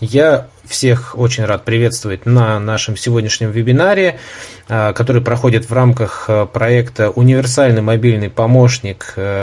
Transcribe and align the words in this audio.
Я 0.00 0.48
всех 0.66 1.16
очень 1.16 1.46
рад 1.46 1.64
приветствовать 1.64 2.26
на 2.26 2.60
нашем 2.60 2.98
сегодняшнем 2.98 3.50
вебинаре, 3.50 4.18
а, 4.68 4.92
который 4.92 5.22
проходит 5.22 5.70
в 5.70 5.72
рамках 5.72 6.26
а, 6.28 6.44
проекта 6.44 7.08
«Универсальный 7.10 7.80
мобильный 7.80 8.28
помощник», 8.28 9.14
а, 9.16 9.42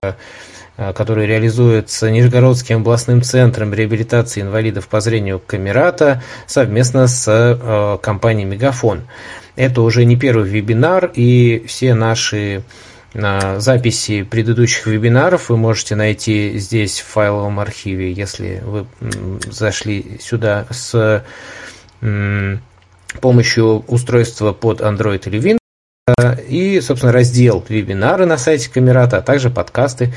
который 0.94 1.26
реализуется 1.26 2.12
Нижегородским 2.12 2.82
областным 2.82 3.24
центром 3.24 3.74
реабилитации 3.74 4.42
инвалидов 4.42 4.88
по 4.88 5.02
зрению 5.02 5.40
Камерата 5.40 6.22
совместно 6.46 7.08
с 7.08 8.00
компанией 8.02 8.46
«Мегафон». 8.46 9.02
Это 9.56 9.82
уже 9.82 10.04
не 10.06 10.18
первый 10.18 10.50
вебинар, 10.50 11.12
и 11.14 11.64
все 11.68 11.94
наши 11.94 12.64
Записи 13.14 14.24
предыдущих 14.24 14.88
вебинаров 14.88 15.50
вы 15.50 15.58
можете 15.58 15.96
найти 15.96 16.58
здесь 16.58 17.00
в 17.00 17.06
файловом 17.06 17.60
архиве, 17.60 18.12
если 18.12 18.62
вы 18.66 18.88
зашли 19.52 20.18
сюда 20.20 20.66
с 20.72 21.24
помощью 23.22 23.84
устройства 23.88 24.52
под 24.52 24.82
Android 24.82 25.22
или 25.30 25.40
Windows. 25.40 25.60
И, 26.50 26.82
собственно, 26.82 27.14
раздел 27.14 27.64
вебинары 27.70 28.26
на 28.26 28.38
сайте 28.38 28.70
Камерата, 28.70 29.18
а 29.18 29.22
также 29.22 29.50
подкасты 29.50 30.14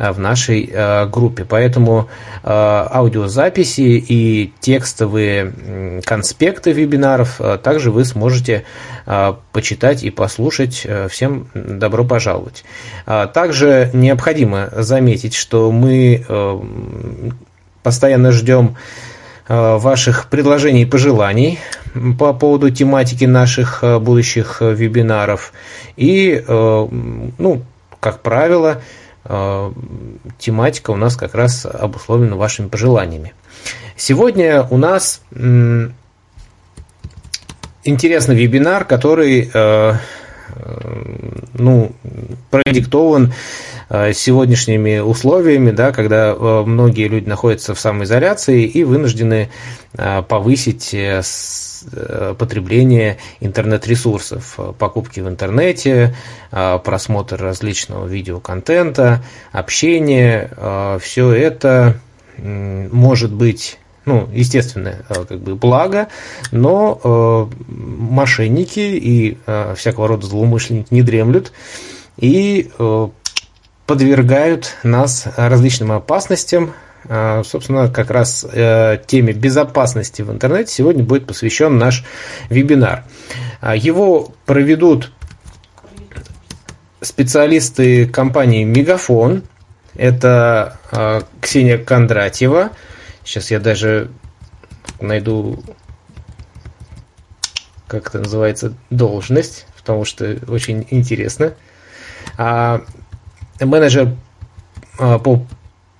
в 0.00 0.18
нашей 0.18 0.70
э, 0.72 1.06
группе. 1.06 1.44
Поэтому 1.44 2.08
э, 2.42 2.48
аудиозаписи 2.48 4.02
и 4.08 4.52
текстовые 4.58 6.00
конспекты 6.04 6.72
вебинаров 6.72 7.40
э, 7.40 7.58
также 7.62 7.90
вы 7.90 8.04
сможете 8.04 8.64
почитать 9.52 10.04
и 10.04 10.10
послушать. 10.10 10.86
Всем 11.10 11.48
добро 11.54 12.04
пожаловать. 12.04 12.64
Также 13.06 13.90
необходимо 13.92 14.68
заметить, 14.76 15.34
что 15.34 15.72
мы 15.72 16.24
постоянно 17.82 18.30
ждем 18.30 18.76
ваших 19.48 20.28
предложений 20.28 20.82
и 20.82 20.86
пожеланий 20.86 21.58
по 22.20 22.32
поводу 22.34 22.70
тематики 22.70 23.24
наших 23.24 23.82
будущих 23.82 24.60
вебинаров. 24.60 25.52
И, 25.96 26.44
ну, 26.46 27.62
как 27.98 28.20
правило, 28.20 28.80
Э, 28.80 29.09
тематика 30.38 30.90
у 30.90 30.96
нас 30.96 31.16
как 31.16 31.34
раз 31.34 31.64
обусловлена 31.66 32.36
вашими 32.36 32.68
пожеланиями. 32.68 33.34
Сегодня 33.96 34.66
у 34.70 34.76
нас 34.76 35.22
интересный 37.84 38.34
вебинар, 38.34 38.84
который 38.84 39.50
э, 39.52 39.52
э, 39.54 39.94
ну, 41.54 41.92
продиктован 42.50 43.32
сегодняшними 43.90 45.00
условиями, 45.00 45.72
да, 45.72 45.90
когда 45.92 46.34
многие 46.34 47.08
люди 47.08 47.28
находятся 47.28 47.74
в 47.74 47.80
самоизоляции 47.80 48.64
и 48.64 48.84
вынуждены 48.84 49.50
повысить 50.28 50.94
Э, 51.92 52.34
потребление 52.38 53.16
интернет-ресурсов, 53.40 54.58
покупки 54.78 55.20
в 55.20 55.28
интернете, 55.28 56.14
э, 56.52 56.78
просмотр 56.84 57.40
различного 57.40 58.06
видеоконтента, 58.06 59.24
общение, 59.50 60.50
э, 60.56 60.98
все 61.00 61.32
это 61.32 61.98
может 62.38 63.32
быть 63.32 63.78
ну, 64.06 64.28
естественно, 64.32 65.04
как 65.08 65.40
бы 65.40 65.56
благо, 65.56 66.08
но 66.52 67.50
мошенники 67.68 68.80
и 68.80 69.36
всякого 69.76 70.08
рода 70.08 70.26
злоумышленники 70.26 70.88
не 70.90 71.02
дремлют. 71.02 71.52
И 72.16 72.70
подвергают 73.90 74.76
нас 74.84 75.26
различным 75.36 75.90
опасностям, 75.90 76.74
а, 77.08 77.42
собственно, 77.42 77.88
как 77.90 78.12
раз 78.12 78.46
э, 78.48 79.02
теме 79.04 79.32
безопасности 79.32 80.22
в 80.22 80.30
интернете 80.30 80.72
сегодня 80.72 81.02
будет 81.02 81.26
посвящен 81.26 81.76
наш 81.76 82.04
вебинар. 82.50 83.02
А, 83.60 83.74
его 83.74 84.32
проведут 84.46 85.10
специалисты 87.00 88.06
компании 88.06 88.62
Мегафон. 88.62 89.42
Это 89.96 90.78
а, 90.92 91.24
Ксения 91.40 91.76
Кондратьева. 91.76 92.70
Сейчас 93.24 93.50
я 93.50 93.58
даже 93.58 94.12
найду, 95.00 95.64
как 97.88 98.06
это 98.06 98.20
называется, 98.20 98.72
должность, 98.90 99.66
потому 99.76 100.04
что 100.04 100.38
очень 100.46 100.86
интересно. 100.90 101.54
Менеджер 103.60 104.14
по 104.98 105.44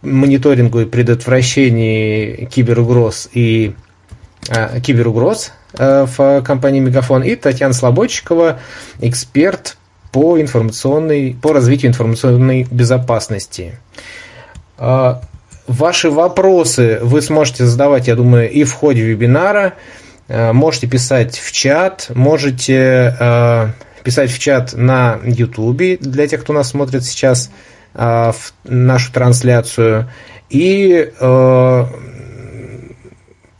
мониторингу 0.03 0.81
и 0.81 0.85
предотвращении 0.87 2.47
киберугроз 2.47 3.29
и 3.33 3.75
э, 4.49 4.81
киберугроз 4.81 5.53
э, 5.79 6.07
в 6.07 6.43
компании 6.43 6.81
Мегафон, 6.81 7.23
и 7.23 7.37
Татьяна 7.37 7.75
Слободчикова, 7.75 8.61
эксперт 9.01 9.77
по, 10.13 10.41
информационной, 10.41 11.37
по 11.41 11.53
развитию 11.53 11.91
информационной 11.91 12.67
безопасности. 12.71 13.79
Ваши 14.77 16.11
вопросы 16.11 16.99
вы 17.01 17.23
сможете 17.23 17.65
задавать, 17.65 18.09
я 18.09 18.17
думаю, 18.17 18.51
и 18.51 18.65
в 18.65 18.73
ходе 18.73 19.03
вебинара. 19.03 19.75
Можете 20.27 20.89
писать 20.89 21.39
в 21.39 21.53
чат, 21.53 22.11
можете 22.13 23.75
писать 24.03 24.31
в 24.31 24.39
чат 24.39 24.73
на 24.75 25.19
YouTube 25.25 26.01
для 26.01 26.27
тех, 26.27 26.43
кто 26.43 26.53
нас 26.53 26.71
смотрит 26.71 27.05
сейчас 27.05 27.51
а, 27.95 28.33
в 28.33 28.53
нашу 28.65 29.13
трансляцию. 29.13 30.09
И 30.49 31.13
э, 31.19 31.85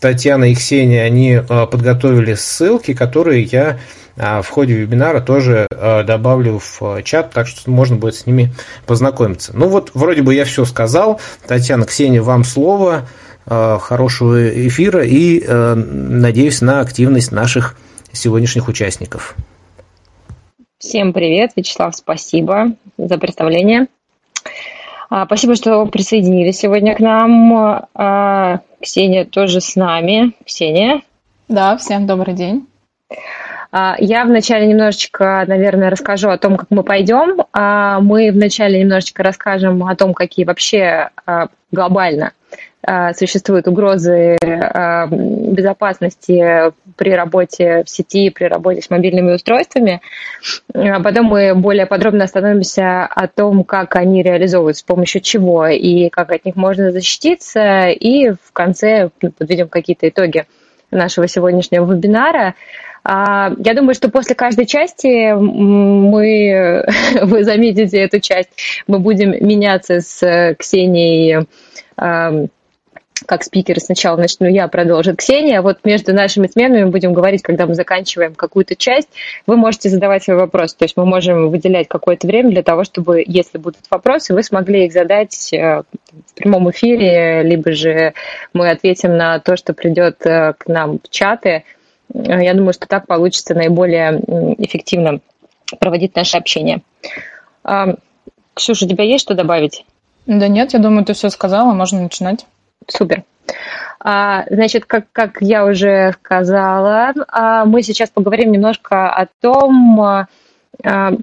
Татьяна 0.01 0.51
и 0.51 0.55
Ксения, 0.55 1.05
они 1.05 1.33
э, 1.33 1.67
подготовили 1.67 2.35
ссылки, 2.35 2.95
которые 2.95 3.45
я 3.45 3.79
э, 4.17 4.43
в 4.43 4.49
ходе 4.49 4.75
вебинара 4.75 5.21
тоже 5.21 5.67
добавлю 5.71 6.61
в 6.61 7.03
чат, 7.05 7.31
так 7.33 7.47
что 7.47 7.71
можно 7.71 7.97
будет 7.97 8.17
с 8.17 8.27
ними 8.27 8.53
познакомиться. 8.87 9.53
Ну 9.55 9.69
вот, 9.69 9.93
вроде 9.95 10.23
бы 10.23 10.35
я 10.35 10.45
все 10.45 10.65
сказал. 10.65 11.21
Татьяна, 11.47 11.87
Ксения, 11.87 12.23
вам 12.23 12.45
слово. 12.45 13.09
Хорошего 13.47 14.69
эфира 14.69 15.03
и 15.03 15.43
надеюсь 15.49 16.61
на 16.61 16.81
активность 16.81 17.33
наших 17.33 17.77
сегодняшних 18.13 18.69
участников. 18.69 19.35
Всем 20.81 21.13
привет, 21.13 21.51
Вячеслав, 21.57 21.95
спасибо 21.95 22.69
за 22.97 23.19
представление. 23.19 23.89
А, 25.11 25.27
спасибо, 25.27 25.55
что 25.55 25.85
присоединились 25.85 26.57
сегодня 26.57 26.97
к 26.97 27.01
нам. 27.01 27.87
А, 27.93 28.61
Ксения 28.81 29.27
тоже 29.27 29.61
с 29.61 29.77
нами. 29.77 30.33
Ксения? 30.47 31.03
Да, 31.49 31.77
всем 31.77 32.07
добрый 32.07 32.33
день. 32.33 32.67
А, 33.71 33.95
я 33.99 34.25
вначале 34.25 34.67
немножечко, 34.67 35.45
наверное, 35.47 35.91
расскажу 35.91 36.31
о 36.31 36.39
том, 36.39 36.57
как 36.57 36.71
мы 36.71 36.83
пойдем. 36.83 37.45
Мы 38.03 38.31
вначале 38.33 38.81
немножечко 38.81 39.23
расскажем 39.23 39.85
о 39.85 39.95
том, 39.97 40.15
какие 40.15 40.47
вообще 40.47 41.11
глобально 41.71 42.33
существуют 43.15 43.69
угрозы 43.69 44.39
э, 44.41 45.07
безопасности 45.11 46.73
при 46.97 47.11
работе 47.13 47.83
в 47.85 47.91
сети, 47.91 48.31
при 48.31 48.45
работе 48.45 48.81
с 48.81 48.91
мобильными 48.91 49.33
устройствами. 49.33 50.01
А 50.75 51.01
потом 51.01 51.27
мы 51.27 51.55
более 51.55 51.87
подробно 51.87 52.25
остановимся 52.25 53.05
о 53.05 53.29
том, 53.29 53.65
как 53.65 53.97
они 53.97 54.23
реализовываются, 54.23 54.81
с 54.81 54.85
помощью 54.85 55.21
чего 55.21 55.67
и 55.67 56.09
как 56.09 56.33
от 56.33 56.45
них 56.45 56.57
можно 56.57 56.91
защититься. 56.91 57.89
И 57.89 58.31
в 58.31 58.53
конце 58.53 59.11
подведем 59.39 59.69
какие-то 59.69 60.09
итоги 60.09 60.47
нашего 60.91 61.29
сегодняшнего 61.29 61.91
вебинара. 61.91 62.55
А, 63.05 63.53
я 63.59 63.75
думаю, 63.75 63.95
что 63.95 64.11
после 64.11 64.35
каждой 64.35 64.67
части 64.67 65.33
мы, 65.33 66.85
вы 67.23 67.45
заметите 67.45 67.99
эту 67.99 68.21
часть, 68.21 68.51
мы 68.87 68.99
будем 68.99 69.31
меняться 69.47 70.01
с 70.01 70.55
Ксенией 70.59 71.47
как 73.27 73.43
спикер 73.45 73.79
сначала 73.81 74.17
начну 74.17 74.47
я, 74.47 74.69
продолжит 74.69 75.17
Ксения. 75.17 75.63
Вот 75.63 75.79
между 75.85 76.15
нашими 76.15 76.47
сменами 76.47 76.85
будем 76.85 77.13
говорить, 77.13 77.43
когда 77.43 77.67
мы 77.67 77.75
заканчиваем 77.75 78.35
какую-то 78.35 78.77
часть, 78.77 79.09
вы 79.47 79.57
можете 79.57 79.89
задавать 79.89 80.25
свой 80.25 80.37
вопрос. 80.37 80.75
То 80.75 80.85
есть 80.85 80.97
мы 80.97 81.05
можем 81.05 81.51
выделять 81.51 81.89
какое-то 81.89 82.27
время 82.27 82.51
для 82.51 82.63
того, 82.63 82.85
чтобы, 82.85 83.23
если 83.27 83.59
будут 83.59 83.81
вопросы, 83.91 84.35
вы 84.35 84.43
смогли 84.43 84.87
их 84.87 84.93
задать 84.93 85.53
э, 85.53 85.83
в 85.83 86.35
прямом 86.35 86.71
эфире, 86.71 87.43
либо 87.43 87.73
же 87.73 88.15
мы 88.53 88.71
ответим 88.71 89.17
на 89.17 89.39
то, 89.39 89.57
что 89.57 89.75
придет 89.75 90.25
э, 90.25 90.55
к 90.55 90.67
нам 90.67 90.99
в 90.99 91.09
чаты. 91.11 91.65
Э, 92.13 92.43
я 92.43 92.55
думаю, 92.55 92.73
что 92.73 92.87
так 92.87 93.07
получится 93.07 93.55
наиболее 93.55 94.21
эффективно 94.59 95.21
проводить 95.79 96.17
наше 96.17 96.37
общение. 96.37 96.83
Ксюша, 98.55 98.87
у 98.87 98.89
тебя 98.89 99.05
есть 99.05 99.23
что 99.23 99.35
добавить? 99.35 99.85
Да 100.27 100.49
нет, 100.49 100.73
я 100.73 100.79
думаю, 100.79 101.05
ты 101.05 101.13
все 101.13 101.31
сказала, 101.31 101.73
можно 101.73 102.03
начинать. 102.03 102.47
Супер. 102.87 103.25
А, 104.03 104.45
значит, 104.51 104.87
как, 104.87 105.07
как 105.13 105.39
я 105.41 105.67
уже 105.67 106.13
сказала, 106.13 107.13
а, 107.29 107.65
мы 107.67 107.83
сейчас 107.83 108.09
поговорим 108.09 108.51
немножко 108.51 109.11
о 109.11 109.27
том, 109.41 110.01
а, 110.01 110.27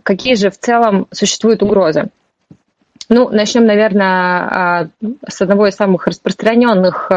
какие 0.04 0.36
же 0.36 0.52
в 0.52 0.60
целом 0.60 1.08
существуют 1.12 1.64
угрозы. 1.64 2.10
Ну, 3.10 3.30
начнем, 3.30 3.66
наверное, 3.66 4.92
с 5.28 5.42
одного 5.42 5.68
из 5.68 5.76
самых 5.76 6.08
распространенных 6.08 7.10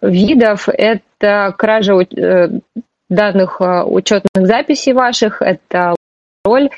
видов– 0.00 0.68
это 0.72 1.54
кража 1.56 1.94
данных 3.10 3.60
учетных 3.60 4.46
записей 4.46 4.94
ваших, 4.94 5.42
это 5.42 5.94
роль 6.46 6.70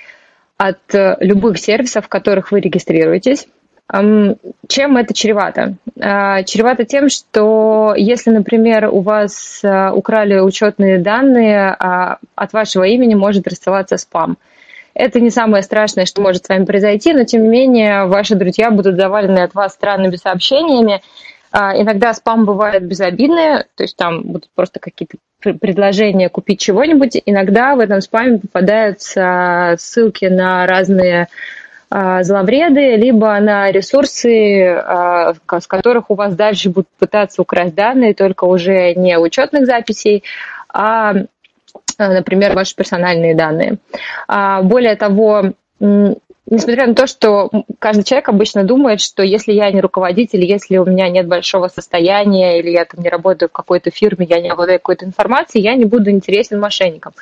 от 0.56 0.80
любых 1.20 1.58
сервисов, 1.58 2.06
в 2.06 2.08
которых 2.08 2.50
вы 2.50 2.60
регистрируетесь. 2.60 3.46
Чем 3.88 4.96
это 4.96 5.14
чревато? 5.14 5.74
Чревато 5.94 6.84
тем, 6.84 7.08
что 7.08 7.94
если, 7.96 8.30
например, 8.30 8.88
у 8.90 9.00
вас 9.00 9.62
украли 9.92 10.40
учетные 10.40 10.98
данные, 10.98 11.70
от 11.72 12.52
вашего 12.52 12.84
имени 12.84 13.14
может 13.14 13.46
рассылаться 13.46 13.96
спам– 13.96 14.38
это 14.96 15.20
не 15.20 15.28
самое 15.28 15.62
страшное, 15.62 16.06
что 16.06 16.22
может 16.22 16.46
с 16.46 16.48
вами 16.48 16.64
произойти, 16.64 17.12
но 17.12 17.24
тем 17.24 17.42
не 17.42 17.48
менее 17.48 18.06
ваши 18.06 18.34
друзья 18.34 18.70
будут 18.70 18.96
завалены 18.96 19.40
от 19.40 19.54
вас 19.54 19.74
странными 19.74 20.16
сообщениями. 20.16 21.02
А, 21.52 21.78
иногда 21.78 22.14
спам 22.14 22.46
бывает 22.46 22.82
безобидный, 22.86 23.64
то 23.74 23.82
есть 23.82 23.94
там 23.94 24.22
будут 24.22 24.48
просто 24.54 24.80
какие-то 24.80 25.18
предложения 25.60 26.30
купить 26.30 26.60
чего-нибудь. 26.60 27.20
Иногда 27.26 27.76
в 27.76 27.80
этом 27.80 28.00
спаме 28.00 28.38
попадаются 28.38 29.74
ссылки 29.78 30.24
на 30.24 30.66
разные 30.66 31.24
а, 31.24 31.26
зловреды, 32.22 32.96
либо 32.96 33.38
на 33.40 33.70
ресурсы, 33.70 34.66
а, 34.66 35.34
с 35.34 35.66
которых 35.66 36.10
у 36.10 36.14
вас 36.14 36.34
дальше 36.34 36.70
будут 36.70 36.88
пытаться 36.98 37.42
украсть 37.42 37.74
данные, 37.74 38.14
только 38.14 38.44
уже 38.44 38.94
не 38.94 39.18
учетных 39.18 39.66
записей, 39.66 40.22
а 40.68 41.14
Э, 41.98 42.08
например, 42.08 42.54
ваши 42.54 42.74
персональные 42.74 43.34
данные. 43.34 43.78
А, 44.28 44.62
более 44.62 44.96
того, 44.96 45.52
несмотря 45.80 46.86
на 46.86 46.94
то, 46.94 47.06
что 47.06 47.50
каждый 47.78 48.04
человек 48.04 48.28
обычно 48.28 48.64
думает, 48.64 49.00
что 49.00 49.22
если 49.22 49.52
я 49.52 49.70
не 49.70 49.80
руководитель, 49.80 50.44
если 50.44 50.78
у 50.78 50.84
меня 50.84 51.08
нет 51.08 51.26
большого 51.26 51.68
состояния, 51.68 52.58
или 52.58 52.70
я 52.70 52.84
там 52.84 53.02
не 53.02 53.08
работаю 53.08 53.48
в 53.48 53.52
какой-то 53.52 53.90
фирме, 53.90 54.26
я 54.28 54.40
не 54.40 54.48
обладаю 54.48 54.78
какой-то 54.78 55.04
информацией, 55.04 55.64
я 55.64 55.74
не 55.74 55.84
буду 55.84 56.10
интересен 56.10 56.60
мошенникам. 56.60 57.12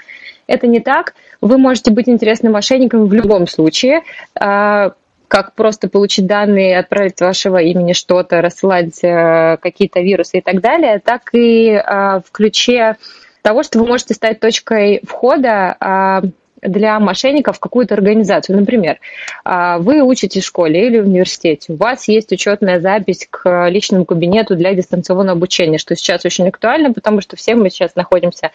Это 0.47 0.67
не 0.67 0.81
так. 0.81 1.15
Вы 1.41 1.59
можете 1.59 1.91
быть 1.91 2.09
интересным 2.09 2.53
мошенником 2.53 3.07
в 3.07 3.13
любом 3.13 3.47
случае 3.47 4.03
а, 4.35 4.93
как 5.29 5.55
просто 5.55 5.89
получить 5.89 6.27
данные, 6.27 6.79
отправить 6.79 7.21
вашего 7.21 7.59
имени 7.59 7.93
что-то, 7.93 8.41
рассылать 8.41 9.03
э, 9.03 9.57
какие-то 9.61 10.01
вирусы 10.01 10.39
и 10.39 10.41
так 10.41 10.61
далее, 10.61 11.01
так 11.01 11.31
и 11.33 11.71
э, 11.71 11.81
в 12.25 12.31
ключе 12.31 12.97
того, 13.43 13.65
что 13.65 13.81
вы 13.81 13.87
можете 13.87 14.15
стать 14.15 14.39
точкой 14.39 15.01
входа 15.03 15.77
а, 15.81 16.23
для 16.63 17.01
мошенников 17.01 17.57
в 17.57 17.61
какую-то 17.61 17.95
организацию. 17.95 18.57
Например, 18.57 18.99
вы 19.45 20.03
учитесь 20.03 20.45
в 20.45 20.47
школе 20.47 20.87
или 20.87 21.01
в 21.01 21.07
университете, 21.07 21.75
у 21.75 21.77
вас 21.77 22.09
есть 22.09 22.33
учетная 22.33 22.81
запись 22.81 23.27
к 23.31 23.69
личному 23.69 24.07
кабинету 24.07 24.57
для 24.57 24.73
дистанционного 24.73 25.37
обучения, 25.37 25.77
что 25.77 25.95
сейчас 25.95 26.25
очень 26.25 26.49
актуально, 26.49 26.95
потому 26.95 27.21
что 27.21 27.37
все 27.37 27.55
мы 27.55 27.69
сейчас 27.69 27.97
находимся 27.97 28.51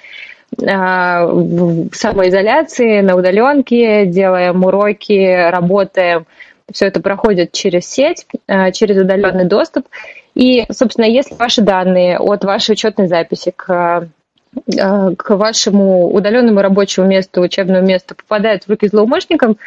в 0.57 1.89
самоизоляции, 1.93 3.01
на 3.01 3.15
удаленке, 3.15 4.05
делаем 4.05 4.63
уроки, 4.63 5.49
работаем. 5.49 6.25
Все 6.71 6.87
это 6.87 7.01
проходит 7.01 7.51
через 7.51 7.87
сеть, 7.87 8.25
через 8.73 9.01
удаленный 9.01 9.45
доступ. 9.45 9.87
И, 10.35 10.65
собственно, 10.71 11.05
если 11.05 11.35
ваши 11.35 11.61
данные 11.61 12.19
от 12.19 12.43
вашей 12.43 12.73
учетной 12.73 13.07
записи 13.07 13.51
к 13.55 14.07
Э, 14.75 15.13
к 15.15 15.35
вашему 15.35 16.11
удаленному 16.11 16.61
рабочему 16.61 17.05
месту, 17.05 17.41
учебному 17.41 17.85
месту 17.85 18.15
попадают 18.15 18.63
в 18.63 18.69
руки 18.69 18.87
злоумышленникам, 18.87 19.57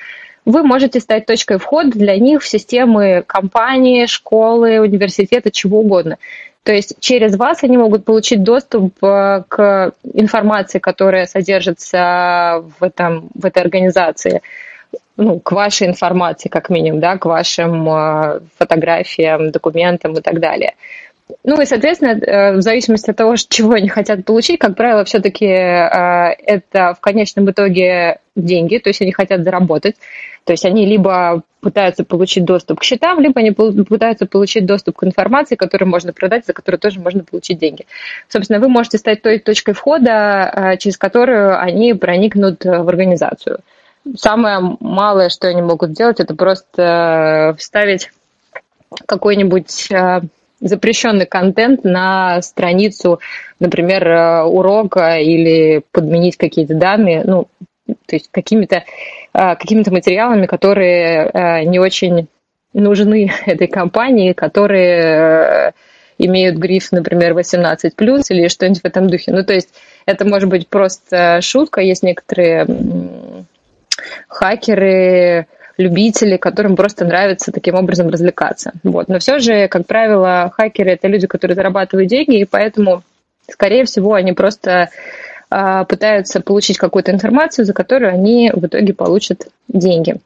вы 0.45 0.65
можете 0.65 0.99
стать 0.99 1.27
точкой 1.27 1.59
входа 1.59 1.93
для 1.93 2.17
них 2.17 2.43
в 2.43 2.49
системы 2.49 3.23
компании, 3.25 4.07
школы, 4.07 4.81
университета, 4.81 5.53
чего 5.53 5.81
угодно. 5.81 6.19
То 6.65 6.73
есть 6.73 6.95
через 7.01 7.37
вас 7.37 7.65
они 7.65 7.77
могут 7.77 8.05
получить 8.05 8.45
доступ 8.45 9.03
э, 9.03 9.43
к 9.49 9.93
информации, 10.15 10.79
которая 10.79 11.27
содержится 11.27 12.65
в, 12.79 12.85
этом, 12.85 13.31
в 13.35 13.45
этой 13.45 13.63
организации, 13.63 14.43
ну, 15.17 15.41
к 15.41 15.51
вашей 15.51 15.89
информации, 15.89 16.49
как 16.49 16.71
минимум, 16.71 17.01
да, 17.01 17.19
к 17.19 17.25
вашим 17.25 17.89
э, 17.89 18.41
фотографиям, 18.57 19.51
документам 19.51 20.13
и 20.13 20.21
так 20.21 20.39
далее. 20.39 20.75
Ну 21.45 21.61
и, 21.61 21.67
соответственно, 21.67 22.19
э, 22.19 22.57
в 22.57 22.63
зависимости 22.63 23.11
от 23.11 23.17
того, 23.17 23.37
чего 23.37 23.73
они 23.73 23.89
хотят 23.89 24.25
получить, 24.25 24.59
как 24.59 24.77
правило, 24.77 25.05
все-таки 25.05 25.47
э, 25.47 26.33
это 26.47 26.95
в 26.95 27.01
конечном 27.01 27.51
итоге 27.51 28.19
деньги, 28.37 28.79
то 28.79 28.91
есть 28.91 29.03
они 29.03 29.13
хотят 29.13 29.45
заработать. 29.45 29.97
То 30.45 30.53
есть 30.53 30.65
они 30.65 30.87
либо 30.87 31.43
пытаются 31.61 32.05
получить 32.05 32.45
доступ 32.45 32.81
к 32.81 32.83
счетам, 32.83 33.21
либо 33.21 33.41
они 33.41 33.53
пытаются 33.53 34.27
получить 34.27 34.67
доступ 34.67 34.97
к 34.97 35.05
информации, 35.05 35.55
которую 35.55 35.89
можно 35.89 36.13
продать, 36.13 36.47
за 36.47 36.53
которую 36.53 36.81
тоже 36.81 36.99
можно 36.99 37.23
получить 37.23 37.59
деньги. 37.59 37.87
Собственно, 38.29 38.59
вы 38.59 38.69
можете 38.69 38.99
стать 38.99 39.23
той 39.23 39.39
точкой 39.39 39.75
входа, 39.75 40.53
э, 40.53 40.77
через 40.79 40.97
которую 40.97 41.61
они 41.61 41.95
проникнут 41.95 42.65
в 42.65 42.89
организацию. 42.89 43.61
Самое 44.17 44.77
малое, 44.81 45.29
что 45.29 45.47
они 45.47 45.63
могут 45.63 45.91
сделать, 45.91 46.19
это 46.19 46.35
просто 46.35 47.55
вставить 47.57 48.11
какой-нибудь 49.07 49.89
запрещенный 50.63 51.27
контент 51.27 51.85
на 51.85 52.41
страницу, 52.41 53.21
например, 53.61 54.09
э, 54.09 54.43
урока 54.45 55.19
или 55.19 55.83
подменить 55.91 56.37
какие-то 56.37 56.75
данные, 56.75 57.25
ну, 57.25 57.49
то 57.87 58.17
есть 58.17 58.29
какими-то 58.31 58.85
э, 59.35 59.57
какими 59.57 59.89
материалами, 59.91 60.47
которые 60.47 61.31
э, 61.33 61.65
не 61.65 61.79
очень 61.79 62.29
нужны 62.73 63.31
этой 63.47 63.67
компании, 63.67 64.33
которые 64.33 65.75
имеют 66.19 66.57
гриф, 66.57 66.93
например, 66.93 67.33
18+, 67.33 67.91
или 68.31 68.49
что-нибудь 68.49 68.83
в 68.83 68.85
этом 68.85 69.09
духе. 69.09 69.33
Ну, 69.33 69.45
то 69.45 69.53
есть 69.53 69.71
это 70.07 70.25
может 70.25 70.49
быть 70.49 70.69
просто 70.69 71.41
шутка. 71.41 71.81
Есть 71.81 72.05
некоторые 72.05 72.67
хакеры, 74.29 75.49
любители, 75.79 76.37
которым 76.37 76.77
просто 76.77 77.05
нравится 77.05 77.53
таким 77.53 77.75
образом 77.75 78.09
развлекаться. 78.09 78.73
Вот. 78.83 79.09
Но 79.09 79.19
все 79.19 79.39
же, 79.39 79.69
как 79.69 79.87
правило, 79.87 80.53
хакеры— 80.55 80.91
это 80.93 81.09
люди, 81.09 81.27
которые 81.27 81.55
зарабатывают 81.55 82.09
деньги, 82.09 82.41
и 82.41 82.45
поэтому, 82.45 83.03
скорее 83.51 83.85
всего, 83.85 84.15
они 84.15 84.33
просто 84.33 84.91
э, 85.51 85.85
пытаются 85.89 86.41
получить 86.41 86.79
какую-то 86.79 87.13
информацию, 87.13 87.65
за 87.65 87.73
которую 87.73 88.13
они 88.13 88.51
в 88.55 88.67
итоге 88.67 88.93
получат 88.95 89.49
деньги. 89.69 90.17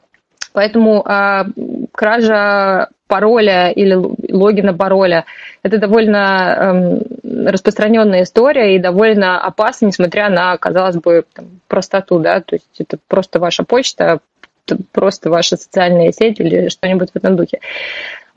Поэтому 0.52 1.04
э, 1.06 1.44
кража 1.92 2.88
пароля 3.08 3.70
или 3.70 3.94
логина 4.32 4.75
пароля– 4.75 5.25
это 5.62 5.78
довольно 5.78 6.99
э, 7.22 7.49
распространенная 7.50 8.22
история 8.22 8.75
и 8.75 8.81
довольно 8.81 9.40
опасно, 9.40 9.87
несмотря 9.87 10.28
на, 10.28 10.56
казалось 10.56 10.97
бы, 10.97 11.25
там, 11.35 11.61
простоту, 11.68 12.18
да, 12.18 12.40
то 12.40 12.56
есть 12.56 12.66
это 12.78 12.99
просто 13.06 13.38
ваша 13.38 13.64
почта, 13.64 14.20
просто 14.92 15.30
ваша 15.30 15.56
социальная 15.56 16.12
сеть 16.12 16.40
или 16.40 16.68
что-нибудь 16.68 17.11
в 17.12 17.16
этом 17.16 17.37
духе. 17.37 17.61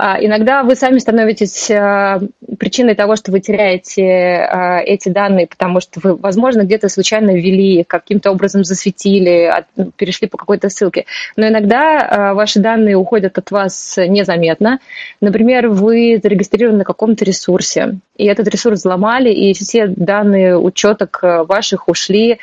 А, 0.01 0.17
иногда 0.17 0.63
вы 0.63 0.75
сами 0.75 0.97
становитесь 0.97 1.69
а, 1.69 2.21
причиной 2.57 2.95
того, 2.95 3.17
что 3.17 3.33
вы 3.33 3.41
теряете 3.41 4.05
а, 4.05 4.79
эти 4.79 5.09
данные, 5.09 5.45
потому 5.45 5.81
что 5.81 5.99
вы, 6.01 6.15
возможно, 6.15 6.61
где-то 6.61 6.87
случайно 6.87 7.31
ввели, 7.31 7.83
каким-то 7.83 8.31
образом 8.31 8.63
засветили, 8.63 9.51
перешли 9.97 10.29
по 10.29 10.37
какой-то 10.37 10.69
ссылке. 10.69 11.03
Но 11.35 11.49
иногда 11.49 12.33
ваши 12.33 12.61
данные 12.61 12.95
уходят 12.95 13.37
от 13.37 13.51
вас 13.51 13.97
незаметно. 13.97 14.79
Например, 15.19 15.67
вы 15.67 16.17
зарегистрированы 16.23 16.77
на 16.77 16.85
каком-то 16.85 17.25
ресурсе, 17.25 17.99
и 18.15 18.25
этот 18.25 18.47
ресурс 18.47 18.79
взломали, 18.79 19.31
и 19.31 19.53
все 19.53 19.87
данные 19.87 20.57
учеток 20.57 21.19
ваших 21.21 21.89
ушли 21.89 22.39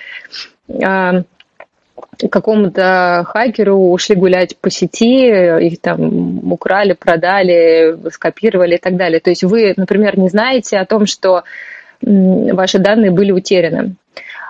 какому-то 2.31 3.25
хакеру 3.27 3.77
ушли 3.77 4.15
гулять 4.15 4.57
по 4.57 4.71
сети, 4.71 5.29
их 5.67 5.81
там 5.81 6.53
украли, 6.53 6.95
продали, 6.95 7.97
скопировали 8.11 8.77
и 8.77 8.79
так 8.79 8.97
далее. 8.97 9.21
То 9.21 9.31
есть 9.31 9.45
вы, 9.45 9.75
например, 9.77 10.19
не 10.19 10.29
знаете 10.29 10.79
о 10.79 10.87
том, 10.87 11.07
что 11.07 11.45
ваши 12.03 12.79
данные 12.79 13.11
были 13.11 13.33
утеряны. 13.33 13.97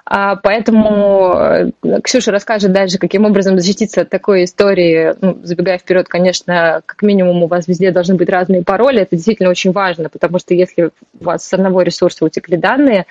А 0.08 0.36
поэтому 0.36 1.34
э, 1.34 1.70
Ксюша 2.04 2.30
расскажет 2.30 2.70
дальше, 2.70 2.96
каким 2.96 3.24
образом 3.24 3.58
защититься 3.58 4.02
от 4.02 4.08
такой 4.08 4.44
истории. 4.44 5.14
Ну, 5.20 5.40
забегая 5.42 5.78
вперед, 5.78 6.06
конечно, 6.08 6.80
как 6.86 7.02
минимум 7.02 7.42
у 7.42 7.48
вас 7.48 7.66
везде 7.66 7.90
должны 7.90 8.14
быть 8.14 8.28
разные 8.28 8.62
пароли. 8.62 9.00
Это 9.00 9.16
действительно 9.16 9.50
очень 9.50 9.72
важно, 9.72 10.08
потому 10.08 10.38
что 10.38 10.54
если 10.54 10.90
у 11.20 11.24
вас 11.24 11.44
с 11.44 11.52
одного 11.52 11.82
ресурса 11.82 12.24
утекли 12.24 12.56
данные, 12.56 13.06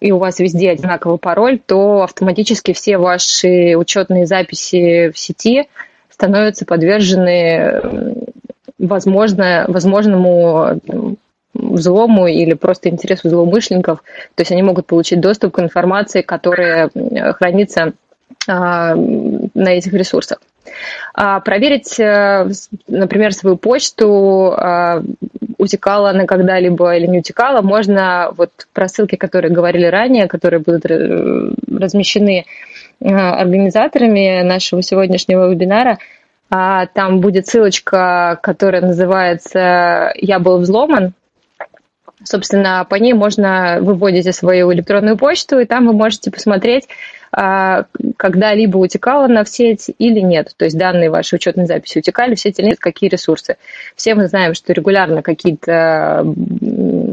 и 0.00 0.12
у 0.12 0.18
вас 0.18 0.38
везде 0.38 0.70
одинаковый 0.70 1.18
пароль, 1.18 1.58
то 1.64 2.02
автоматически 2.02 2.72
все 2.72 2.98
ваши 2.98 3.74
учетные 3.76 4.26
записи 4.26 5.10
в 5.10 5.18
сети 5.18 5.68
становятся 6.10 6.64
подвержены 6.64 8.26
возможно, 8.78 9.64
возможному 9.68 10.80
взлому 11.54 12.26
или 12.28 12.54
просто 12.54 12.88
интересу 12.88 13.28
злоумышленников. 13.28 14.04
То 14.34 14.42
есть 14.42 14.52
они 14.52 14.62
могут 14.62 14.86
получить 14.86 15.20
доступ 15.20 15.54
к 15.54 15.60
информации, 15.60 16.22
которая 16.22 16.90
хранится 17.34 17.94
на 18.46 19.70
этих 19.70 19.92
ресурсах. 19.92 20.38
Проверить, 21.14 21.98
например, 22.88 23.32
свою 23.32 23.56
почту, 23.56 24.54
утекала 25.58 26.10
она 26.10 26.24
когда-либо 26.24 26.96
или 26.96 27.06
не 27.06 27.18
утекала, 27.18 27.62
можно 27.62 28.32
вот 28.36 28.50
про 28.72 28.88
ссылки, 28.88 29.16
которые 29.16 29.52
говорили 29.52 29.86
ранее, 29.86 30.28
которые 30.28 30.60
будут 30.60 30.86
размещены 30.86 32.44
организаторами 33.00 34.42
нашего 34.42 34.82
сегодняшнего 34.82 35.50
вебинара, 35.50 35.98
там 36.48 37.20
будет 37.20 37.46
ссылочка, 37.46 38.38
которая 38.42 38.82
называется 38.82 40.12
«Я 40.16 40.38
был 40.38 40.58
взломан», 40.58 41.14
Собственно, 42.24 42.84
по 42.88 42.96
ней 42.96 43.12
можно 43.12 43.78
выводите 43.80 44.32
свою 44.32 44.72
электронную 44.72 45.16
почту, 45.16 45.60
и 45.60 45.64
там 45.66 45.86
вы 45.86 45.92
можете 45.92 46.30
посмотреть, 46.32 46.88
а, 46.88 46.94
когда-либо 47.30 48.78
утекала 48.78 49.26
на 49.26 49.44
в 49.44 49.48
сеть 49.48 49.90
или 49.98 50.20
нет. 50.20 50.52
То 50.56 50.64
есть 50.64 50.78
данные 50.78 51.10
вашей 51.10 51.36
учетной 51.36 51.66
записи 51.66 51.98
утекали 51.98 52.34
в 52.34 52.40
сеть 52.40 52.58
или 52.58 52.66
нет, 52.66 52.78
какие 52.78 53.10
ресурсы. 53.10 53.56
Все 53.96 54.14
мы 54.14 54.28
знаем, 54.28 54.54
что 54.54 54.72
регулярно 54.72 55.22
какие-то 55.22 56.20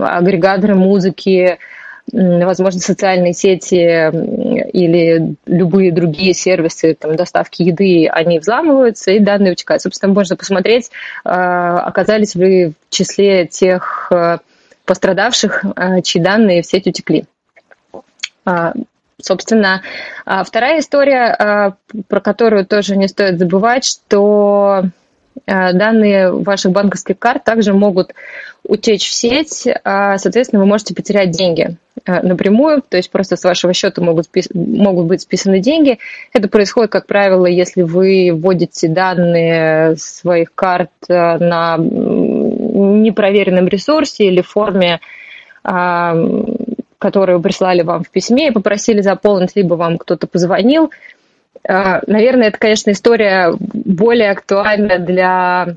агрегаторы 0.02 0.76
музыки, 0.76 1.58
возможно, 2.12 2.80
социальные 2.80 3.34
сети 3.34 3.76
или 4.72 5.36
любые 5.46 5.92
другие 5.92 6.34
сервисы 6.34 6.94
там, 6.94 7.16
доставки 7.16 7.64
еды, 7.64 8.08
они 8.08 8.40
взламываются, 8.40 9.12
и 9.12 9.20
данные 9.20 9.54
утекают. 9.54 9.82
Собственно, 9.82 10.14
можно 10.14 10.36
посмотреть, 10.36 10.92
а, 11.24 11.80
оказались 11.80 12.36
вы 12.36 12.74
в 12.90 12.94
числе 12.94 13.48
тех 13.48 14.12
а, 14.12 14.40
пострадавших, 14.86 15.66
э, 15.66 16.02
чьи 16.04 16.22
данные 16.22 16.62
в 16.62 16.66
сеть 16.68 16.86
утекли. 16.88 17.26
А, 19.18 19.24
собственно, 19.24 19.82
а, 20.26 20.44
вторая 20.44 20.80
история, 20.80 21.26
а, 21.28 21.74
про 22.08 22.22
которую 22.22 22.66
тоже 22.66 22.96
не 22.96 23.08
стоит 23.08 23.40
забывать, 23.40 23.86
что 23.86 24.84
данные 25.46 26.32
ваших 26.32 26.72
банковских 26.72 27.20
карт 27.20 27.44
также 27.44 27.74
могут 27.74 28.14
утечь 28.64 29.06
в 29.08 29.14
сеть, 29.14 29.68
соответственно, 29.84 30.62
вы 30.62 30.66
можете 30.66 30.96
потерять 30.96 31.32
деньги 31.32 31.76
напрямую, 32.08 32.82
то 32.82 32.96
есть 32.96 33.12
просто 33.12 33.36
с 33.36 33.44
вашего 33.44 33.74
счета 33.74 34.02
могут, 34.02 34.28
могут 34.54 35.08
быть 35.08 35.22
списаны 35.22 35.60
деньги. 35.60 36.00
Это 36.32 36.48
происходит, 36.48 36.90
как 36.90 37.06
правило, 37.06 37.46
если 37.48 37.82
вы 37.82 38.32
вводите 38.34 38.88
данные 38.88 39.98
своих 39.98 40.56
карт 40.56 40.92
на 41.10 41.78
непроверенном 41.78 43.68
ресурсе 43.68 44.28
или 44.28 44.42
форме, 44.42 45.02
а, 45.68 46.16
которую 47.00 47.42
прислали 47.42 47.82
вам 47.82 48.04
в 48.04 48.10
письме 48.10 48.48
и 48.48 48.52
попросили 48.52 49.02
заполнить, 49.02 49.56
либо 49.56 49.75
вам 49.75 49.98
кто-то 49.98 50.28
позвонил. 50.28 50.92
А, 51.68 52.02
наверное, 52.08 52.50
это, 52.50 52.58
конечно, 52.58 52.92
история 52.92 53.54
более 53.60 54.32
актуальна 54.32 55.00
для 55.00 55.75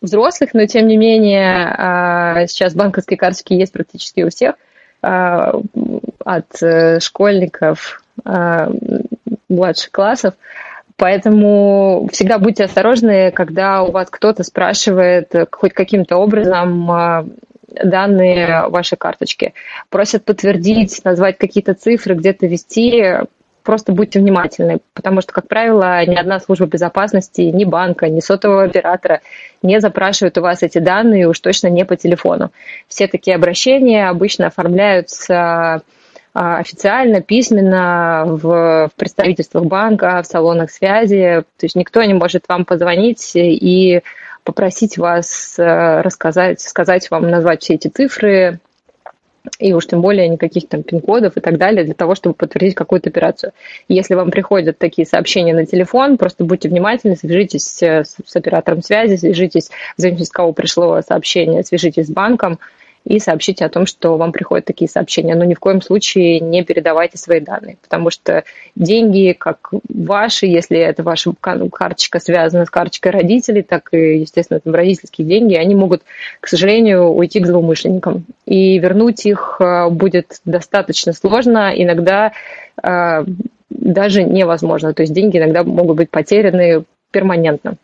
взрослых, 0.00 0.50
но 0.54 0.66
тем 0.66 0.86
не 0.86 0.96
менее 0.96 1.74
а, 1.76 2.46
сейчас 2.46 2.74
банковские 2.74 3.16
карточки 3.16 3.54
есть 3.54 3.72
практически 3.72 4.22
у 4.22 4.30
всех, 4.30 4.54
от 5.00 6.62
э, 6.62 7.00
школьников 7.00 8.04
младших 9.48 9.90
классов. 9.90 10.34
Поэтому 10.96 12.08
всегда 12.12 12.38
будьте 12.38 12.64
осторожны, 12.64 13.32
когда 13.32 13.82
у 13.82 13.90
вас 13.90 14.08
кто-то 14.08 14.44
спрашивает 14.44 15.32
хоть 15.50 15.72
каким-то 15.72 16.16
образом 16.16 16.90
а, 16.90 17.26
данные 17.82 18.68
вашей 18.68 18.96
карточки. 18.96 19.54
Просят 19.88 20.24
подтвердить, 20.24 21.04
назвать 21.04 21.38
какие-то 21.38 21.74
цифры, 21.74 22.14
где-то 22.14 22.46
ввести. 22.46 23.18
Просто 23.62 23.92
будьте 23.92 24.18
внимательны, 24.18 24.80
потому 24.92 25.20
что, 25.20 25.32
как 25.32 25.46
правило, 25.46 26.04
ни 26.04 26.16
одна 26.16 26.40
служба 26.40 26.66
безопасности, 26.66 27.42
ни 27.42 27.64
банка, 27.64 28.08
ни 28.08 28.18
сотового 28.18 28.64
оператора 28.64 29.20
не 29.62 29.80
запрашивают 29.80 30.36
у 30.38 30.40
вас 30.40 30.64
эти 30.64 30.78
данные, 30.78 31.28
уж 31.28 31.38
точно 31.38 31.68
не 31.68 31.84
по 31.84 31.96
телефону. 31.96 32.50
Все 32.88 33.06
такие 33.06 33.36
обращения 33.36 34.08
обычно 34.08 34.48
оформляются 34.48 35.82
а, 36.34 36.58
официально, 36.58 37.20
письменно 37.20 38.24
в 38.26 38.90
представительствах 38.96 39.64
банка, 39.64 40.22
в 40.22 40.26
салонах 40.26 40.70
связи. 40.70 41.44
То 41.58 41.64
есть 41.66 41.76
никто 41.76 42.02
не 42.02 42.14
может 42.14 42.44
вам 42.48 42.64
позвонить 42.64 43.32
и 43.34 44.00
попросить 44.44 44.98
вас 44.98 45.58
э, 45.58 46.00
рассказать, 46.00 46.60
сказать 46.60 47.10
вам, 47.10 47.30
назвать 47.30 47.62
все 47.62 47.74
эти 47.74 47.88
цифры, 47.88 48.60
и 49.58 49.72
уж 49.72 49.86
тем 49.86 50.02
более 50.02 50.28
никаких 50.28 50.68
там 50.68 50.82
пин-кодов 50.82 51.36
и 51.36 51.40
так 51.40 51.58
далее 51.58 51.84
для 51.84 51.94
того, 51.94 52.14
чтобы 52.14 52.34
подтвердить 52.34 52.74
какую-то 52.74 53.10
операцию. 53.10 53.52
Если 53.88 54.14
вам 54.14 54.30
приходят 54.30 54.78
такие 54.78 55.06
сообщения 55.06 55.54
на 55.54 55.66
телефон, 55.66 56.16
просто 56.16 56.44
будьте 56.44 56.68
внимательны, 56.68 57.16
свяжитесь 57.16 57.82
э, 57.82 58.04
с, 58.04 58.36
оператором 58.36 58.82
связи, 58.82 59.16
свяжитесь, 59.16 59.68
в 59.96 60.00
зависимости 60.00 60.32
от 60.32 60.36
кого 60.36 60.52
пришло 60.52 61.00
сообщение, 61.02 61.64
свяжитесь 61.64 62.06
с 62.06 62.10
банком, 62.10 62.58
и 63.04 63.18
сообщите 63.18 63.64
о 63.64 63.68
том, 63.68 63.86
что 63.86 64.16
вам 64.16 64.32
приходят 64.32 64.64
такие 64.64 64.88
сообщения. 64.88 65.34
Но 65.34 65.44
ни 65.44 65.54
в 65.54 65.60
коем 65.60 65.82
случае 65.82 66.40
не 66.40 66.64
передавайте 66.64 67.18
свои 67.18 67.40
данные, 67.40 67.76
потому 67.82 68.10
что 68.10 68.44
деньги, 68.76 69.34
как 69.38 69.70
ваши, 69.88 70.46
если 70.46 70.78
это 70.78 71.02
ваша 71.02 71.32
карточка 71.40 72.20
связана 72.20 72.64
с 72.64 72.70
карточкой 72.70 73.12
родителей, 73.12 73.62
так 73.62 73.88
и, 73.92 74.18
естественно, 74.18 74.58
это 74.58 74.70
родительские 74.72 75.26
деньги, 75.26 75.54
они 75.54 75.74
могут, 75.74 76.02
к 76.40 76.48
сожалению, 76.48 77.08
уйти 77.08 77.40
к 77.40 77.46
злоумышленникам. 77.46 78.24
И 78.46 78.78
вернуть 78.78 79.26
их 79.26 79.56
э, 79.60 79.88
будет 79.88 80.40
достаточно 80.44 81.12
сложно, 81.12 81.72
иногда 81.74 82.32
э, 82.82 83.24
даже 83.70 84.22
невозможно. 84.22 84.94
То 84.94 85.02
есть 85.02 85.12
деньги 85.12 85.38
иногда 85.38 85.64
могут 85.64 85.96
быть 85.96 86.10
потеряны 86.10 86.84
перманентно. 87.10 87.76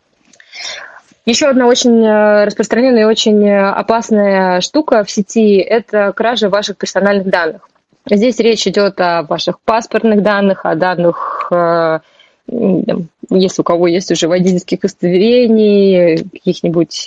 Еще 1.28 1.46
одна 1.46 1.66
очень 1.66 2.02
э, 2.02 2.46
распространенная 2.46 3.02
и 3.02 3.04
очень 3.04 3.46
э, 3.46 3.70
опасная 3.70 4.62
штука 4.62 5.04
в 5.04 5.10
сети– 5.10 5.56
это 5.58 6.14
кража 6.16 6.48
ваших 6.48 6.78
персональных 6.78 7.28
данных. 7.28 7.68
Здесь 8.10 8.38
речь 8.38 8.66
идет 8.66 8.98
о 8.98 9.24
ваших 9.24 9.60
паспортных 9.60 10.22
данных, 10.22 10.64
о 10.64 10.74
данных, 10.74 11.52
э, 11.52 11.98
если 12.46 13.60
у 13.60 13.62
кого 13.62 13.88
есть 13.88 14.10
уже 14.10 14.26
водительских 14.26 14.78
удостоверений, 14.78 16.24
каких-нибудь 16.32 17.06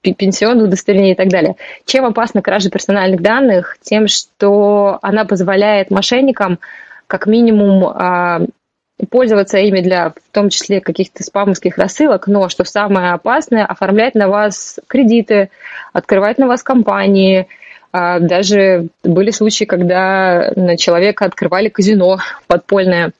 пенсионных 0.00 0.68
удостоверений 0.68 1.10
и 1.10 1.16
так 1.16 1.26
далее. 1.26 1.56
Чем 1.86 2.04
опасна 2.04 2.40
кража 2.40 2.70
персональных 2.70 3.20
данных? 3.20 3.78
Тем, 3.82 4.06
что 4.06 5.00
она 5.02 5.24
позволяет 5.24 5.90
мошенникам 5.90 6.60
как 7.08 7.26
минимум 7.26 7.82
пользоваться 9.10 9.58
ими 9.58 9.80
для, 9.80 10.10
в 10.10 10.32
том 10.32 10.48
числе, 10.48 10.80
каких-то 10.80 11.22
спамовских 11.22 11.78
рассылок, 11.78 12.26
но, 12.26 12.48
что 12.48 12.64
самое 12.64 13.12
опасное, 13.12 13.64
оформлять 13.64 14.14
на 14.14 14.28
вас 14.28 14.78
кредиты, 14.88 15.50
открывать 15.92 16.38
на 16.38 16.46
вас 16.46 16.62
компании. 16.62 17.46
А, 17.92 18.18
даже 18.18 18.88
были 19.04 19.30
случаи, 19.30 19.64
когда 19.64 20.52
на 20.56 20.76
человека 20.76 21.24
открывали 21.24 21.68
казино 21.68 22.18
подпольное. 22.46 23.12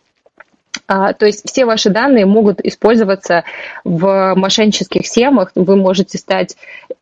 А, 0.87 1.13
то 1.13 1.27
есть 1.27 1.49
все 1.49 1.65
ваши 1.65 1.91
данные 1.91 2.27
могут 2.27 2.61
использоваться 2.61 3.45
в 3.85 4.35
мошеннических 4.35 5.07
схемах. 5.07 5.53
Вы 5.55 5.77
можете 5.77 6.19
стать 6.19 6.57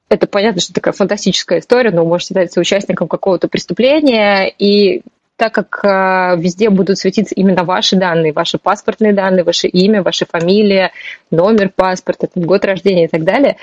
это 0.09 0.27
понятно, 0.27 0.61
что 0.61 0.73
такая 0.73 0.95
фантастическая 0.95 1.59
история, 1.59 1.91
но 1.91 2.03
вы 2.03 2.11
можете 2.11 2.35
стать 2.35 2.53
соучастником 2.53 3.09
какого-то 3.09 3.49
преступления, 3.49 4.47
и 4.47 5.03
так 5.37 5.53
как 5.53 5.81
э, 5.85 6.41
везде 6.41 6.71
будут 6.71 6.99
светиться 6.99 7.35
именно 7.35 7.65
ваши 7.65 7.97
данные, 7.97 8.33
ваши 8.33 8.59
паспортные 8.59 9.13
данные, 9.13 9.45
ваше 9.45 9.69
имя, 9.69 10.03
ваша 10.03 10.25
фамилия, 10.27 10.93
номер 11.31 11.71
паспорта, 11.75 12.29
год 12.35 12.65
рождения 12.65 13.05
и 13.05 13.09
так 13.09 13.23
далее, 13.23 13.57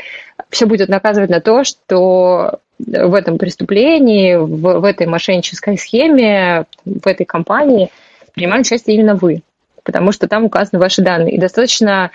все 0.49 0.67
будет 0.67 0.87
наказывать 0.87 1.31
на 1.31 1.41
то, 1.41 1.63
что 1.63 2.59
в 2.77 3.13
этом 3.13 3.37
преступлении, 3.37 4.35
в, 4.35 4.79
в 4.79 4.85
этой 4.85 5.07
мошеннической 5.07 5.77
схеме, 5.77 6.65
в 6.85 7.07
этой 7.07 7.25
компании 7.25 7.89
принимают 8.33 8.67
участие 8.67 8.95
именно 8.95 9.15
вы, 9.15 9.41
потому 9.83 10.11
что 10.11 10.27
там 10.27 10.45
указаны 10.45 10.79
ваши 10.79 11.01
данные. 11.01 11.33
И 11.33 11.39
достаточно 11.39 12.11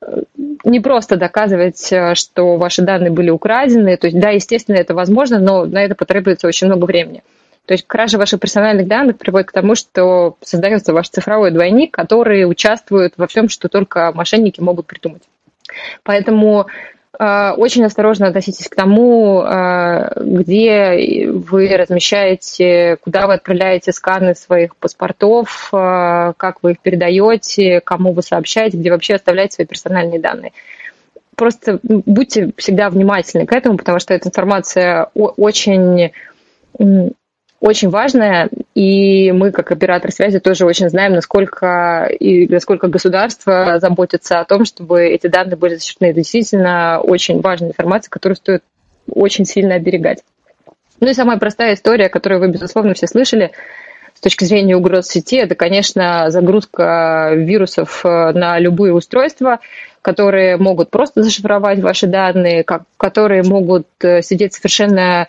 э, 0.00 0.22
не 0.64 0.80
просто 0.80 1.16
доказывать, 1.16 1.92
э, 1.92 2.14
что 2.16 2.56
ваши 2.56 2.82
данные 2.82 3.12
были 3.12 3.30
украдены. 3.30 3.96
То 3.96 4.08
есть, 4.08 4.18
да, 4.18 4.30
естественно, 4.30 4.76
это 4.76 4.94
возможно, 4.94 5.38
но 5.38 5.64
на 5.64 5.84
это 5.84 5.94
потребуется 5.94 6.48
очень 6.48 6.66
много 6.66 6.86
времени. 6.86 7.22
То 7.66 7.74
есть 7.74 7.86
кража 7.86 8.16
ваших 8.16 8.40
персональных 8.40 8.86
данных 8.86 9.18
приводит 9.18 9.48
к 9.48 9.52
тому, 9.52 9.74
что 9.74 10.36
создается 10.40 10.92
ваш 10.92 11.08
цифровой 11.08 11.50
двойник, 11.50 11.92
который 11.92 12.48
участвует 12.48 13.14
во 13.16 13.26
всем, 13.26 13.48
что 13.48 13.68
только 13.68 14.12
мошенники 14.14 14.60
могут 14.60 14.86
придумать. 14.86 15.22
Поэтому 16.04 16.68
э, 17.18 17.50
очень 17.56 17.84
осторожно 17.84 18.28
относитесь 18.28 18.68
к 18.68 18.74
тому, 18.76 19.42
э, 19.42 20.10
где 20.16 21.28
вы 21.32 21.68
размещаете, 21.76 22.98
куда 23.02 23.26
вы 23.26 23.34
отправляете 23.34 23.90
сканы 23.90 24.36
своих 24.36 24.76
паспортов, 24.76 25.68
э, 25.72 26.34
как 26.36 26.62
вы 26.62 26.72
их 26.72 26.78
передаете, 26.78 27.80
кому 27.80 28.12
вы 28.12 28.22
сообщаете, 28.22 28.76
где 28.76 28.92
вообще 28.92 29.16
оставляете 29.16 29.56
свои 29.56 29.66
персональные 29.66 30.20
данные 30.20 30.52
просто 31.34 31.78
будьте 31.82 32.50
всегда 32.56 32.88
внимательны 32.88 33.44
к 33.44 33.52
этому, 33.52 33.76
потому 33.76 33.98
что 33.98 34.14
эта 34.14 34.28
информация 34.28 35.10
очень 35.14 36.12
очень 37.60 37.88
важная, 37.88 38.48
И 38.74 39.32
мы, 39.32 39.50
как 39.50 39.72
оператор 39.72 40.12
связи, 40.12 40.40
тоже 40.40 40.66
очень 40.66 40.88
знаем, 40.88 41.14
насколько, 41.14 42.06
и 42.06 42.46
насколько 42.48 42.88
государство 42.88 43.78
заботится 43.80 44.40
о 44.40 44.44
том, 44.44 44.64
чтобы 44.64 45.06
эти 45.06 45.26
данные 45.26 45.56
были 45.56 45.76
защищены. 45.76 46.06
Это 46.08 46.16
действительно 46.16 47.00
очень 47.00 47.40
важная 47.40 47.70
информация, 47.70 48.10
которую 48.10 48.36
стоит 48.36 48.62
очень 49.08 49.46
сильно 49.46 49.76
оберегать. 49.76 50.22
Ну 51.00 51.08
и 51.08 51.14
самая 51.14 51.38
простая 51.38 51.74
история, 51.74 52.08
которую 52.08 52.40
вы, 52.40 52.48
безусловно, 52.48 52.94
все 52.94 53.06
слышали, 53.06 53.52
с 54.14 54.20
точки 54.20 54.44
зрения 54.44 54.76
угроз 54.76 55.08
сети, 55.08 55.36
это, 55.36 55.54
конечно, 55.54 56.30
загрузка 56.30 57.32
вирусов 57.34 58.00
э, 58.04 58.32
на 58.32 58.58
любые 58.58 58.94
устройства, 58.94 59.60
которые 60.00 60.56
могут 60.56 60.90
просто 60.90 61.22
зашифровать 61.22 61.80
ваши 61.80 62.06
данные, 62.06 62.64
которые 62.96 63.42
могут 63.42 63.86
э, 64.00 64.22
сидеть 64.22 64.54
совершенно 64.54 65.26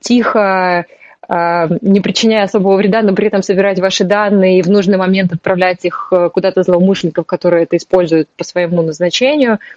тихо, 0.00 0.86
не 1.28 2.00
причиняя 2.00 2.44
особого 2.44 2.76
вреда, 2.76 3.02
но 3.02 3.14
при 3.14 3.28
этом 3.28 3.42
собирать 3.42 3.78
ваши 3.78 4.04
данные 4.04 4.58
и 4.58 4.62
в 4.62 4.68
нужный 4.68 4.98
момент 4.98 5.32
отправлять 5.32 5.84
их 5.84 6.12
куда-то 6.34 6.62
злоумышленников, 6.62 7.26
которые 7.26 7.62
это 7.62 7.76
используют 7.76 8.28
по 8.36 8.44
своему 8.44 8.82
назначению– 8.82 9.58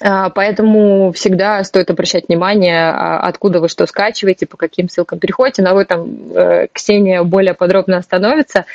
а, 0.00 0.30
поэтому 0.30 1.12
всегда 1.12 1.62
стоит 1.64 1.90
обращать 1.90 2.28
внимание, 2.28 2.90
а, 2.90 3.20
откуда 3.20 3.60
вы 3.60 3.68
что 3.68 3.86
скачиваете, 3.86 4.46
по 4.46 4.56
каким 4.56 4.88
ссылкам 4.88 5.18
переходите. 5.18 5.62
На 5.62 5.78
этом 5.80 6.32
э, 6.32 6.68
Ксения 6.72 7.22
более 7.22 7.54
подробно 7.54 7.96
остановится. 7.96 8.66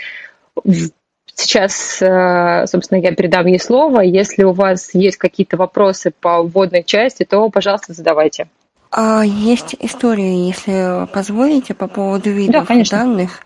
Сейчас, 1.33 2.01
э, 2.01 2.65
собственно, 2.67 2.99
я 2.99 3.13
передам 3.13 3.45
ей 3.47 3.59
слово. 3.59 4.01
Если 4.01 4.43
у 4.43 4.51
вас 4.51 4.93
есть 4.93 5.17
какие-то 5.17 5.57
вопросы 5.57 6.11
по 6.19 6.41
вводной 6.41 6.83
части, 6.83 7.23
то, 7.23 7.49
пожалуйста, 7.49 7.93
задавайте. 7.93 8.47
А 8.91 9.23
есть 9.23 9.75
история, 9.79 10.47
если 10.47 11.07
позволите, 11.11 11.73
по 11.73 11.87
поводу 11.87 12.29
видов 12.29 12.67
да, 12.67 12.83
данных. 12.89 13.41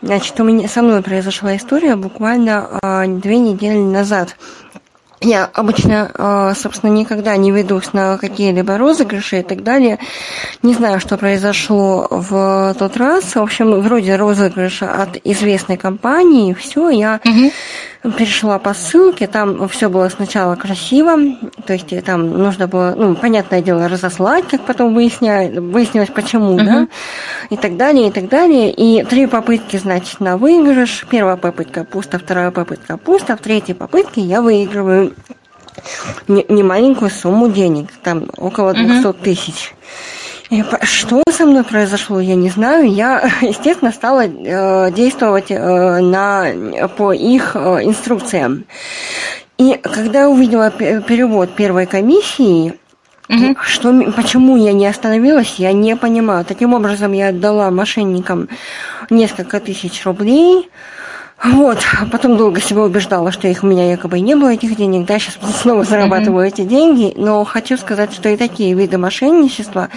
Значит, 0.00 0.38
у 0.38 0.44
меня 0.44 0.68
со 0.68 0.82
мной 0.82 1.02
произошла 1.02 1.56
история 1.56 1.96
буквально 1.96 2.68
а, 2.82 3.06
две 3.06 3.38
недели 3.38 3.78
назад. 3.78 4.36
Я 5.24 5.44
обычно, 5.44 6.10
э, 6.12 6.52
собственно, 6.56 6.90
никогда 6.90 7.36
не 7.36 7.52
ведусь 7.52 7.92
на 7.92 8.18
какие-либо 8.18 8.76
розыгрыши 8.76 9.38
и 9.38 9.42
так 9.42 9.62
далее. 9.62 10.00
Не 10.62 10.74
знаю, 10.74 10.98
что 10.98 11.16
произошло 11.16 12.08
в 12.10 12.74
тот 12.76 12.96
раз. 12.96 13.36
В 13.36 13.40
общем, 13.40 13.80
вроде 13.82 14.16
розыгрыша 14.16 14.92
от 14.92 15.20
известной 15.22 15.76
компании. 15.76 16.54
Все, 16.54 16.88
я 16.90 17.20
угу 17.24 17.52
перешла 18.10 18.58
по 18.58 18.74
ссылке, 18.74 19.28
там 19.28 19.68
все 19.68 19.88
было 19.88 20.08
сначала 20.08 20.56
красиво, 20.56 21.16
то 21.66 21.72
есть 21.72 22.04
там 22.04 22.30
нужно 22.30 22.66
было, 22.66 22.94
ну, 22.96 23.14
понятное 23.14 23.62
дело, 23.62 23.88
разослать, 23.88 24.44
как 24.50 24.62
потом 24.62 24.94
выясня... 24.94 25.48
выяснилось, 25.60 26.10
почему, 26.10 26.58
uh-huh. 26.58 26.64
да, 26.64 26.88
и 27.50 27.56
так 27.56 27.76
далее, 27.76 28.08
и 28.08 28.10
так 28.10 28.28
далее. 28.28 28.72
И 28.72 29.04
три 29.04 29.26
попытки, 29.26 29.76
значит, 29.76 30.18
на 30.18 30.36
выигрыш. 30.36 31.06
Первая 31.08 31.36
попытка 31.36 31.84
пусто, 31.84 32.18
вторая 32.18 32.50
попытка 32.50 32.96
пусто, 32.96 33.36
в 33.36 33.40
третьей 33.40 33.74
попытке 33.74 34.20
я 34.20 34.42
выигрываю 34.42 35.14
не 36.28 36.62
маленькую 36.62 37.10
сумму 37.10 37.48
денег, 37.48 37.88
там 38.02 38.28
около 38.36 38.74
200 38.74 38.90
uh-huh. 38.90 39.22
тысяч. 39.22 39.74
Что 40.82 41.22
со 41.30 41.46
мной 41.46 41.64
произошло, 41.64 42.20
я 42.20 42.34
не 42.34 42.50
знаю. 42.50 42.92
Я, 42.92 43.30
естественно, 43.40 43.92
стала 43.92 44.24
э, 44.26 44.92
действовать 44.92 45.50
э, 45.50 46.00
на, 46.00 46.88
по 46.96 47.12
их 47.12 47.56
э, 47.56 47.84
инструкциям. 47.84 48.64
И 49.58 49.78
когда 49.82 50.22
я 50.22 50.28
увидела 50.28 50.70
перевод 50.70 51.54
первой 51.54 51.86
комиссии, 51.86 52.74
Угу. 53.28 53.56
Что, 53.62 54.12
почему 54.12 54.56
я 54.56 54.72
не 54.72 54.86
остановилась, 54.86 55.54
я 55.56 55.72
не 55.72 55.96
понимаю. 55.96 56.44
Таким 56.44 56.74
образом, 56.74 57.12
я 57.12 57.28
отдала 57.28 57.70
мошенникам 57.70 58.48
несколько 59.08 59.58
тысяч 59.60 60.04
рублей. 60.04 60.68
Вот, 61.44 61.78
а 62.00 62.06
потом 62.06 62.36
долго 62.36 62.60
себя 62.60 62.82
убеждала, 62.82 63.32
что 63.32 63.48
их 63.48 63.64
у 63.64 63.66
меня 63.66 63.90
якобы 63.90 64.20
не 64.20 64.36
было, 64.36 64.52
этих 64.52 64.76
денег, 64.76 65.06
да, 65.06 65.18
сейчас 65.18 65.38
снова 65.60 65.82
зарабатываю 65.82 66.46
эти 66.46 66.62
деньги, 66.62 67.12
но 67.16 67.42
хочу 67.44 67.76
сказать, 67.76 68.12
что 68.12 68.28
и 68.28 68.36
такие 68.36 68.74
виды 68.74 68.96
мошенничества 68.96 69.88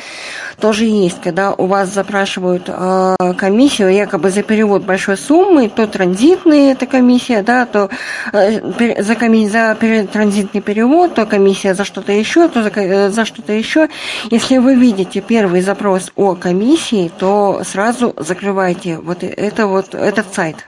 тоже 0.59 0.85
есть, 0.85 1.21
когда 1.21 1.53
у 1.53 1.67
вас 1.67 1.93
запрашивают 1.93 2.63
э, 2.67 3.15
комиссию 3.37 3.93
якобы 3.93 4.31
за 4.31 4.41
перевод 4.41 4.85
большой 4.85 5.17
суммы, 5.17 5.69
то 5.69 5.85
транзитная 5.85 6.71
эта 6.71 6.87
комиссия, 6.87 7.43
да, 7.43 7.67
то 7.67 7.91
э, 8.33 9.03
за, 9.03 9.13
коми- 9.13 9.47
за 9.47 9.75
транзитный 9.75 10.61
перевод, 10.61 11.13
то 11.13 11.27
комиссия 11.27 11.75
за 11.75 11.83
что-то 11.83 12.11
еще, 12.11 12.47
то 12.47 12.63
за, 12.63 12.69
э, 12.69 13.09
за 13.09 13.23
что-то 13.23 13.53
еще. 13.53 13.89
Если 14.31 14.57
вы 14.57 14.73
видите 14.73 15.21
первый 15.21 15.61
запрос 15.61 16.11
о 16.15 16.33
комиссии, 16.33 17.11
то 17.19 17.61
сразу 17.63 18.15
закрывайте 18.17 18.97
вот 18.97 19.23
это 19.23 19.67
вот 19.67 19.93
этот 19.93 20.33
сайт. 20.33 20.65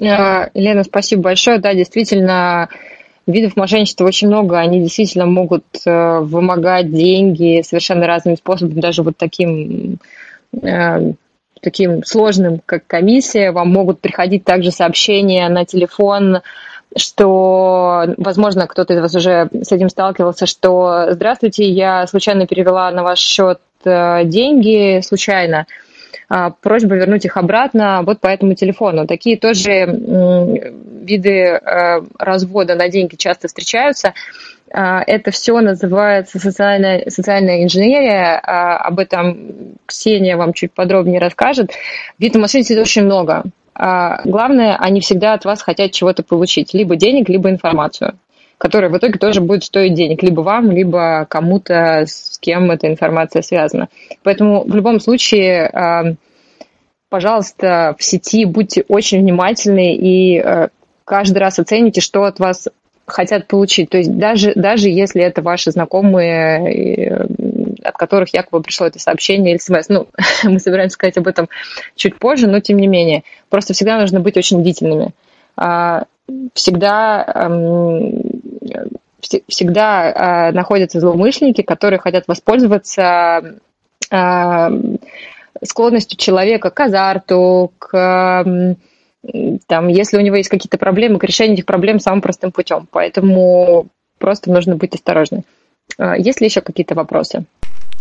Э, 0.00 0.48
Лена, 0.54 0.84
спасибо 0.84 1.22
большое. 1.22 1.58
Да, 1.58 1.74
действительно, 1.74 2.68
видов 3.26 3.56
мошенничества 3.56 4.06
очень 4.06 4.28
много. 4.28 4.58
Они 4.58 4.80
действительно 4.80 5.26
могут 5.26 5.64
э, 5.84 6.18
вымогать 6.20 6.90
деньги 6.92 7.62
совершенно 7.62 8.06
разными 8.06 8.36
способами, 8.36 8.80
даже 8.80 9.02
вот 9.02 9.16
таким 9.16 9.98
э, 10.62 11.12
таким 11.60 12.04
сложным, 12.04 12.60
как 12.64 12.86
комиссия. 12.86 13.50
Вам 13.50 13.70
могут 13.70 14.00
приходить 14.00 14.44
также 14.44 14.70
сообщения 14.70 15.48
на 15.48 15.64
телефон, 15.64 16.40
что, 16.96 18.14
возможно, 18.16 18.66
кто-то 18.66 18.94
из 18.94 19.00
вас 19.00 19.14
уже 19.14 19.48
с 19.52 19.72
этим 19.72 19.88
сталкивался, 19.88 20.46
что 20.46 21.08
«Здравствуйте, 21.10 21.68
я 21.68 22.06
случайно 22.06 22.46
перевела 22.46 22.90
на 22.92 23.02
ваш 23.02 23.18
счет 23.18 23.58
деньги, 23.84 25.00
случайно». 25.00 25.66
А, 26.28 26.50
просьба 26.50 26.94
вернуть 26.96 27.24
их 27.24 27.36
обратно 27.36 28.02
вот 28.04 28.20
по 28.20 28.26
этому 28.26 28.54
телефону. 28.54 29.06
Такие 29.06 29.38
тоже 29.38 29.86
виды 31.08 31.30
э, 31.30 32.02
развода 32.18 32.74
на 32.74 32.88
деньги 32.88 33.16
часто 33.16 33.48
встречаются. 33.48 34.12
А, 34.70 35.02
это 35.06 35.30
все 35.30 35.58
называется 35.60 36.38
социальная, 36.38 37.08
социальная 37.08 37.64
инженерия. 37.64 38.38
А, 38.42 38.76
об 38.76 38.98
этом 38.98 39.76
Ксения 39.86 40.36
вам 40.36 40.52
чуть 40.52 40.72
подробнее 40.72 41.18
расскажет. 41.18 41.70
Видов 42.18 42.42
мошенничества 42.42 42.82
очень 42.82 43.04
много. 43.04 43.44
Главное, 43.74 44.76
они 44.76 45.00
всегда 45.00 45.34
от 45.34 45.44
вас 45.44 45.62
хотят 45.62 45.92
чего-то 45.92 46.24
получить. 46.24 46.74
Либо 46.74 46.96
денег, 46.96 47.28
либо 47.28 47.48
информацию 47.48 48.18
которая 48.58 48.90
в 48.90 48.98
итоге 48.98 49.18
тоже 49.18 49.40
будет 49.40 49.64
стоить 49.64 49.94
денег, 49.94 50.22
либо 50.22 50.40
вам, 50.40 50.70
либо 50.72 51.26
кому-то, 51.30 52.04
с 52.06 52.38
кем 52.40 52.70
эта 52.70 52.88
информация 52.88 53.42
связана. 53.42 53.88
Поэтому 54.24 54.64
в 54.64 54.74
любом 54.74 55.00
случае, 55.00 55.66
а, 55.68 56.14
пожалуйста, 57.08 57.94
в 57.98 58.04
сети 58.04 58.44
будьте 58.44 58.84
очень 58.88 59.20
внимательны 59.20 59.94
и 59.94 60.38
а, 60.38 60.68
каждый 61.04 61.38
раз 61.38 61.58
оцените, 61.58 62.00
что 62.00 62.24
от 62.24 62.40
вас 62.40 62.68
хотят 63.06 63.46
получить. 63.46 63.90
То 63.90 63.98
есть 63.98 64.16
даже, 64.16 64.52
даже 64.54 64.88
если 64.88 65.22
это 65.22 65.40
ваши 65.40 65.70
знакомые, 65.70 67.26
от 67.82 67.96
которых 67.96 68.34
якобы 68.34 68.62
пришло 68.62 68.86
это 68.86 68.98
сообщение 68.98 69.52
или 69.52 69.58
смс. 69.58 69.88
Ну, 69.88 70.08
мы 70.44 70.58
собираемся 70.58 70.94
сказать 70.94 71.16
об 71.16 71.28
этом 71.28 71.48
чуть 71.94 72.18
позже, 72.18 72.48
но 72.48 72.60
тем 72.60 72.76
не 72.78 72.88
менее. 72.88 73.22
Просто 73.48 73.72
всегда 73.72 73.98
нужно 74.00 74.20
быть 74.20 74.36
очень 74.36 74.60
бдительными. 74.60 75.12
А, 75.56 76.04
всегда 76.54 77.24
всегда 79.48 80.48
э, 80.50 80.52
находятся 80.52 81.00
злоумышленники, 81.00 81.62
которые 81.62 81.98
хотят 81.98 82.28
воспользоваться 82.28 83.60
э, 84.10 84.68
склонностью 85.62 86.18
человека 86.18 86.70
к 86.70 86.80
азарту, 86.80 87.72
к 87.78 88.76
там, 89.66 89.88
если 89.88 90.16
у 90.16 90.20
него 90.20 90.36
есть 90.36 90.48
какие-то 90.48 90.78
проблемы, 90.78 91.18
к 91.18 91.24
решению 91.24 91.54
этих 91.54 91.66
проблем 91.66 91.98
самым 91.98 92.22
простым 92.22 92.52
путем. 92.52 92.86
Поэтому 92.90 93.88
просто 94.18 94.50
нужно 94.50 94.76
быть 94.76 94.94
осторожным. 94.94 95.44
Есть 96.16 96.40
ли 96.40 96.46
еще 96.46 96.60
какие-то 96.60 96.94
вопросы? 96.94 97.44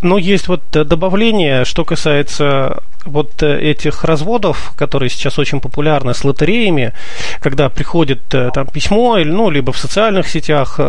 Ну, 0.01 0.17
есть 0.17 0.47
вот 0.47 0.61
э, 0.75 0.83
добавление, 0.83 1.65
что 1.65 1.83
касается 1.83 2.83
вот 3.05 3.41
э, 3.41 3.59
этих 3.59 4.03
разводов, 4.03 4.73
которые 4.75 5.09
сейчас 5.09 5.39
очень 5.39 5.59
популярны 5.59 6.13
с 6.13 6.23
лотереями, 6.23 6.93
когда 7.39 7.69
приходит 7.69 8.19
э, 8.33 8.51
там 8.53 8.67
письмо, 8.67 9.17
ну, 9.25 9.49
либо 9.49 9.71
в 9.71 9.77
социальных 9.77 10.27
сетях, 10.27 10.79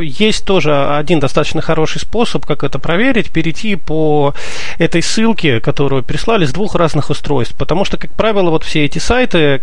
есть 0.00 0.44
тоже 0.44 0.94
один 0.94 1.20
достаточно 1.20 1.62
хороший 1.62 2.00
способ, 2.00 2.44
как 2.44 2.64
это 2.64 2.78
проверить, 2.78 3.30
перейти 3.30 3.76
по 3.76 4.34
этой 4.78 5.02
ссылке, 5.02 5.60
которую 5.60 6.02
прислали 6.02 6.44
с 6.44 6.52
двух 6.52 6.74
разных 6.74 7.08
устройств, 7.08 7.56
потому 7.56 7.84
что, 7.86 7.96
как 7.96 8.12
правило, 8.12 8.50
вот 8.50 8.64
все 8.64 8.84
эти 8.84 8.98
сайты 8.98 9.62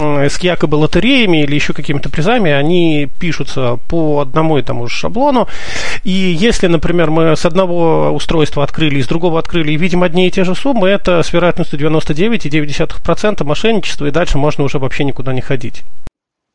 с 0.00 0.38
якобы 0.38 0.76
лотереями 0.76 1.42
или 1.42 1.54
еще 1.54 1.72
какими-то 1.72 2.10
призами, 2.10 2.52
они 2.52 3.08
пишутся 3.18 3.78
по 3.88 4.20
одному 4.20 4.58
и 4.58 4.62
тому 4.62 4.86
же 4.86 4.94
шаблону, 4.94 5.48
и 6.04 6.10
если, 6.10 6.68
например, 6.68 7.10
мы 7.10 7.34
с 7.34 7.44
одного 7.44 8.10
устройства 8.10 8.35
устройства 8.36 8.62
открыли, 8.64 8.98
из 8.98 9.08
другого 9.08 9.38
открыли 9.38 9.72
и 9.72 9.76
видим 9.76 10.02
одни 10.02 10.28
и 10.28 10.30
те 10.30 10.44
же 10.44 10.54
суммы, 10.54 10.88
это 10.88 11.22
с 11.22 11.32
вероятностью 11.32 11.78
99,9% 11.80 13.44
мошенничества, 13.44 14.06
и 14.06 14.10
дальше 14.10 14.38
можно 14.38 14.64
уже 14.64 14.78
вообще 14.78 15.04
никуда 15.04 15.32
не 15.32 15.40
ходить. 15.40 15.82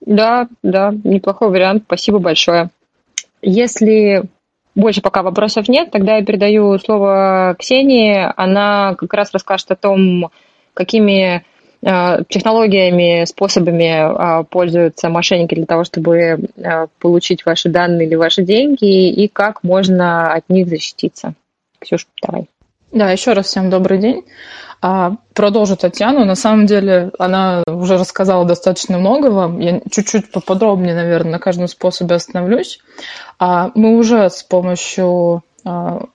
Да, 0.06 0.48
да, 0.64 0.94
неплохой 1.04 1.50
вариант. 1.50 1.84
Спасибо 1.86 2.20
большое. 2.20 2.70
Если 3.42 4.24
больше 4.76 5.02
пока 5.02 5.22
вопросов 5.22 5.68
нет, 5.68 5.92
тогда 5.92 6.18
я 6.18 6.26
передаю 6.26 6.78
слово 6.80 7.56
Ксении. 7.60 8.32
Она 8.38 8.96
как 8.98 9.14
раз 9.14 9.32
расскажет 9.34 9.72
о 9.72 9.76
том, 9.76 10.30
какими 10.74 11.44
технологиями, 11.82 13.26
способами 13.26 14.46
пользуются 14.46 15.10
мошенники 15.10 15.56
для 15.56 15.66
того, 15.66 15.84
чтобы 15.84 16.50
получить 17.00 17.44
ваши 17.46 17.70
данные 17.70 18.08
или 18.08 18.16
ваши 18.16 18.44
деньги, 18.44 19.10
и 19.10 19.28
как 19.28 19.64
можно 19.64 20.32
от 20.32 20.48
них 20.48 20.68
защититься. 20.68 21.34
Ксюш, 21.82 22.08
давай. 22.22 22.48
Да, 22.92 23.10
еще 23.12 23.34
раз 23.34 23.48
всем 23.48 23.70
добрый 23.70 23.98
день. 23.98 24.26
А, 24.82 25.16
продолжу 25.34 25.78
Татьяну. 25.78 26.26
На 26.26 26.36
самом 26.36 26.66
деле 26.66 27.12
она 27.18 27.64
уже 27.68 27.98
рассказала 27.98 28.46
достаточно 28.46 28.98
много 28.98 29.28
вам. 29.28 29.60
Я 29.60 29.82
чуть-чуть 29.90 30.32
поподробнее, 30.32 30.96
наверное, 30.96 31.34
на 31.34 31.40
каждом 31.40 31.68
способе 31.68 32.16
остановлюсь. 32.16 32.80
А, 33.40 33.72
мы 33.76 33.98
уже 33.98 34.30
с 34.30 34.44
помощью 34.44 35.44
а, 35.66 36.06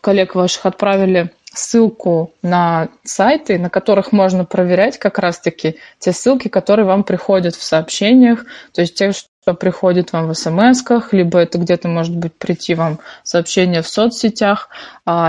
коллег 0.00 0.34
ваших 0.34 0.66
отправили 0.66 1.30
ссылку 1.54 2.32
на 2.42 2.88
сайты, 3.04 3.58
на 3.58 3.70
которых 3.70 4.12
можно 4.12 4.44
проверять 4.44 4.98
как 4.98 5.18
раз-таки 5.18 5.76
те 5.98 6.12
ссылки, 6.12 6.48
которые 6.48 6.86
вам 6.86 7.04
приходят 7.04 7.54
в 7.54 7.62
сообщениях, 7.62 8.44
то 8.72 8.80
есть 8.80 8.96
те, 8.96 9.12
приходит 9.52 10.12
вам 10.12 10.28
в 10.28 10.34
смс 10.34 10.82
либо 11.12 11.38
это 11.38 11.58
где-то 11.58 11.88
может 11.88 12.16
быть 12.16 12.34
прийти 12.34 12.74
вам 12.74 13.00
сообщение 13.22 13.82
в 13.82 13.88
соцсетях. 13.88 14.70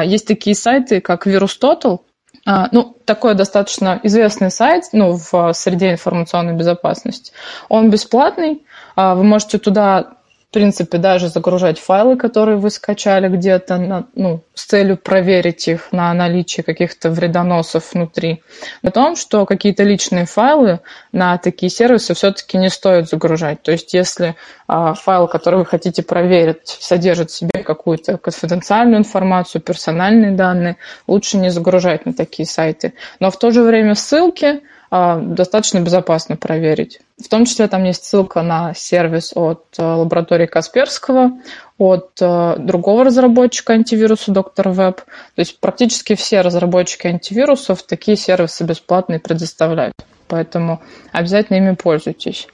Есть 0.06 0.28
такие 0.28 0.56
сайты, 0.56 1.02
как 1.02 1.28
VirusTotal, 1.28 2.00
а, 2.46 2.68
ну, 2.72 2.96
такой 3.06 3.34
достаточно 3.34 4.00
известный 4.04 4.52
сайт 4.52 4.86
ну, 4.92 5.18
в 5.18 5.52
среде 5.54 5.92
информационной 5.92 6.54
безопасности. 6.54 7.34
Он 7.70 7.90
бесплатный, 7.90 8.64
а, 8.96 9.16
вы 9.16 9.24
можете 9.24 9.58
туда 9.58 10.15
принципе, 10.56 10.98
даже 11.00 11.28
загружать 11.28 11.78
файлы, 11.80 12.16
которые 12.16 12.56
вы 12.56 12.70
скачали 12.70 13.28
где-то, 13.28 13.78
на, 13.78 14.08
ну, 14.16 14.42
с 14.54 14.64
целью 14.64 14.96
проверить 14.96 15.68
их 15.68 15.92
на 15.92 16.14
наличие 16.14 16.64
каких-то 16.64 17.10
вредоносов 17.10 17.94
внутри. 17.94 18.42
О 18.82 18.90
том, 18.90 19.18
что 19.18 19.46
какие-то 19.46 19.84
личные 19.84 20.26
файлы 20.26 20.80
на 21.12 21.38
такие 21.38 21.70
сервисы 21.70 22.14
все-таки 22.14 22.58
не 22.58 22.70
стоит 22.70 23.10
загружать. 23.10 23.64
То 23.64 23.74
есть, 23.74 23.94
если 23.94 24.38
а, 24.66 24.94
файл, 24.94 25.28
который 25.28 25.60
вы 25.60 25.66
хотите 25.66 26.04
проверить, 26.04 26.70
содержит 26.80 27.32
в 27.32 27.36
себе 27.36 27.62
какую-то 27.62 28.18
конфиденциальную 28.18 29.00
информацию, 29.00 29.62
персональные 29.62 30.32
данные, 30.32 30.78
лучше 31.06 31.36
не 31.36 31.50
загружать 31.50 32.06
на 32.06 32.14
такие 32.14 32.46
сайты. 32.46 32.94
Но 33.20 33.30
в 33.30 33.38
то 33.38 33.52
же 33.52 33.62
время 33.62 33.94
ссылки 33.94 34.62
достаточно 34.92 35.80
безопасно 35.80 36.38
проверить. 36.38 37.00
В 37.22 37.28
том 37.28 37.46
числе 37.46 37.68
там 37.68 37.84
есть 37.84 38.04
ссылка 38.04 38.42
на 38.42 38.74
сервис 38.74 39.32
от 39.36 39.66
э, 39.78 39.84
лаборатории 39.84 40.46
Касперского, 40.46 41.32
от 41.78 42.12
э, 42.22 42.56
другого 42.60 43.06
разработчика 43.06 43.74
антивируса 43.74 44.32
Доктор 44.32 44.70
Веб. 44.70 44.98
То 44.98 45.40
есть 45.40 45.60
практически 45.60 46.16
все 46.16 46.42
разработчики 46.42 47.08
антивирусов 47.08 47.84
такие 47.84 48.18
сервисы 48.18 48.64
бесплатные 48.64 49.20
предоставляют. 49.20 49.96
Поэтому 50.28 50.82
обязательно 51.12 51.58
ими 51.58 51.76
пользуйтесь. 51.76 52.48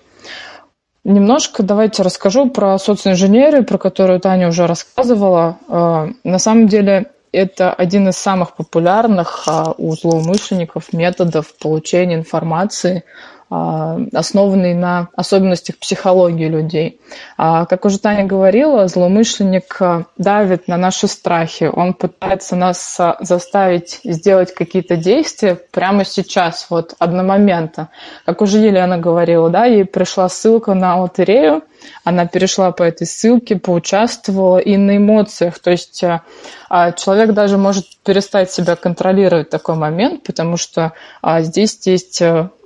Немножко 1.03 1.63
давайте 1.63 2.03
расскажу 2.03 2.49
про 2.49 2.77
социнженерию, 2.77 3.65
про 3.65 3.79
которую 3.79 4.19
Таня 4.19 4.49
уже 4.49 4.67
рассказывала. 4.67 5.57
Э, 5.67 6.07
на 6.23 6.39
самом 6.39 6.67
деле 6.67 7.11
это 7.31 7.73
один 7.73 8.09
из 8.09 8.17
самых 8.17 8.53
популярных 8.55 9.43
а, 9.47 9.73
у 9.77 9.95
злоумышленников 9.95 10.93
методов 10.93 11.53
получения 11.57 12.15
информации 12.15 13.03
а, 13.49 13.99
основанный 14.13 14.73
на 14.73 15.09
особенностях 15.15 15.77
психологии 15.77 16.47
людей. 16.47 16.99
А, 17.37 17.65
как 17.65 17.85
уже 17.85 17.99
Таня 17.99 18.25
говорила, 18.25 18.87
злоумышленник 18.87 19.79
давит 20.17 20.67
на 20.67 20.77
наши 20.77 21.07
страхи, 21.07 21.69
он 21.73 21.93
пытается 21.93 22.55
нас 22.55 22.99
заставить 23.19 24.01
сделать 24.03 24.53
какие-то 24.53 24.97
действия 24.97 25.55
прямо 25.71 26.03
сейчас, 26.05 26.67
вот 26.69 26.95
одномоментно. 26.99 27.89
Как 28.25 28.41
уже 28.41 28.59
Елена 28.59 28.97
говорила, 28.97 29.49
да, 29.49 29.65
ей 29.65 29.85
пришла 29.85 30.27
ссылка 30.27 30.73
на 30.73 31.01
лотерею, 31.01 31.63
она 32.03 32.25
перешла 32.25 32.71
по 32.71 32.83
этой 32.83 33.07
ссылке, 33.07 33.57
поучаствовала 33.57 34.57
и 34.57 34.77
на 34.77 34.97
эмоциях. 34.97 35.59
То 35.59 35.71
есть 35.71 35.99
человек 35.99 37.33
даже 37.33 37.57
может 37.57 37.85
перестать 38.03 38.51
себя 38.51 38.75
контролировать 38.75 39.47
в 39.47 39.51
такой 39.51 39.75
момент, 39.75 40.23
потому 40.23 40.57
что 40.57 40.93
здесь 41.23 41.79
есть 41.85 42.21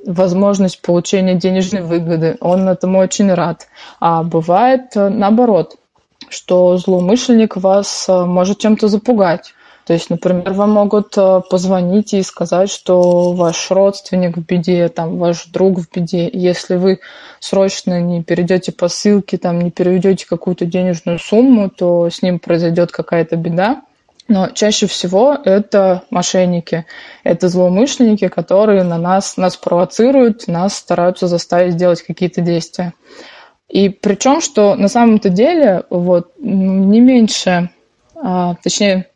возможность 0.05 0.81
получения 0.81 1.35
денежной 1.35 1.81
выгоды. 1.81 2.37
Он 2.39 2.69
этому 2.69 2.99
очень 2.99 3.33
рад. 3.33 3.67
А 3.99 4.23
бывает 4.23 4.95
э, 4.95 5.09
наоборот, 5.09 5.77
что 6.29 6.77
злоумышленник 6.77 7.57
вас 7.57 8.07
э, 8.07 8.25
может 8.25 8.59
чем-то 8.59 8.87
запугать. 8.87 9.53
То 9.85 9.93
есть, 9.93 10.09
например, 10.09 10.51
вам 10.53 10.71
могут 10.71 11.15
э, 11.15 11.41
позвонить 11.47 12.15
и 12.15 12.23
сказать, 12.23 12.71
что 12.71 13.33
ваш 13.33 13.69
родственник 13.69 14.35
в 14.35 14.41
беде, 14.41 14.89
там, 14.89 15.19
ваш 15.19 15.45
друг 15.45 15.79
в 15.79 15.87
беде. 15.93 16.27
Если 16.33 16.75
вы 16.75 17.01
срочно 17.39 18.01
не 18.01 18.23
перейдете 18.23 18.71
по 18.71 18.87
ссылке, 18.87 19.37
там, 19.37 19.61
не 19.61 19.69
переведете 19.69 20.25
какую-то 20.25 20.65
денежную 20.65 21.19
сумму, 21.19 21.69
то 21.69 22.09
с 22.09 22.23
ним 22.23 22.39
произойдет 22.39 22.91
какая-то 22.91 23.35
беда. 23.35 23.83
Но 24.27 24.49
чаще 24.49 24.87
всего 24.87 25.37
это 25.45 26.01
мошенники, 26.09 26.87
это 27.23 27.47
злоумышленники, 27.47 28.27
которые 28.27 28.81
на 28.81 28.97
нас, 28.97 29.37
нас 29.37 29.55
провоцируют, 29.55 30.47
нас 30.47 30.75
стараются 30.75 31.27
заставить 31.27 31.73
сделать 31.73 32.01
какие-то 32.01 32.41
действия. 32.41 32.93
И 33.69 33.89
причем, 33.89 34.41
что 34.41 34.73
на 34.73 34.87
самом-то 34.87 35.29
деле 35.29 35.83
вот, 35.91 36.31
не 36.39 37.01
меньше, 37.01 37.69
а, 38.15 38.55
точнее 38.63 39.09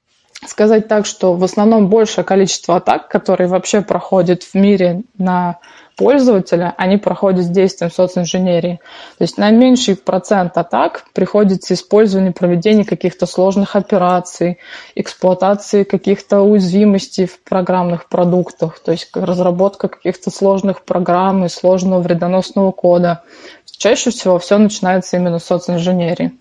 сказать 0.45 0.87
так, 0.87 1.05
что 1.05 1.33
в 1.33 1.43
основном 1.43 1.87
большее 1.87 2.23
количество 2.23 2.77
атак, 2.77 3.07
которые 3.09 3.47
вообще 3.47 3.81
проходят 3.81 4.43
в 4.43 4.53
мире 4.55 5.03
на 5.17 5.59
пользователя, 5.97 6.73
они 6.77 6.95
проходят 6.95 7.43
с 7.43 7.49
действием 7.49 7.91
социнженерии. 7.91 8.79
То 9.17 9.23
есть 9.23 9.37
наименьший 9.37 9.97
процент 9.97 10.57
атак 10.57 11.03
приходится 11.13 11.73
использование 11.73 12.31
проведения 12.31 12.85
каких-то 12.85 13.25
сложных 13.25 13.75
операций, 13.75 14.59
эксплуатации 14.95 15.83
каких-то 15.83 16.39
уязвимостей 16.39 17.25
в 17.25 17.43
программных 17.43 18.07
продуктах, 18.07 18.79
то 18.79 18.93
есть 18.93 19.09
разработка 19.13 19.89
каких-то 19.89 20.31
сложных 20.31 20.83
программ 20.83 21.43
и 21.43 21.49
сложного 21.49 21.99
вредоносного 21.99 22.71
кода. 22.71 23.23
Чаще 23.65 24.11
всего 24.11 24.39
все 24.39 24.57
начинается 24.57 25.17
именно 25.17 25.39
с 25.39 25.45
социнженерии. 25.45 26.31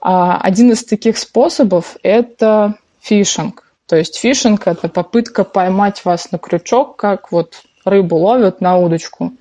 А 0.00 0.38
один 0.38 0.72
из 0.72 0.84
таких 0.84 1.18
способов– 1.18 1.96
это 2.02 2.74
фишинг. 3.04 3.64
То 3.86 3.96
есть 3.96 4.16
фишинг– 4.16 4.62
это 4.66 4.88
попытка 4.88 5.44
поймать 5.44 6.04
вас 6.04 6.32
на 6.32 6.38
крючок, 6.38 6.96
как 6.96 7.30
вот 7.30 7.62
рыбу 7.84 8.16
ловят 8.16 8.60
на 8.60 8.78
удочку. 8.78 9.32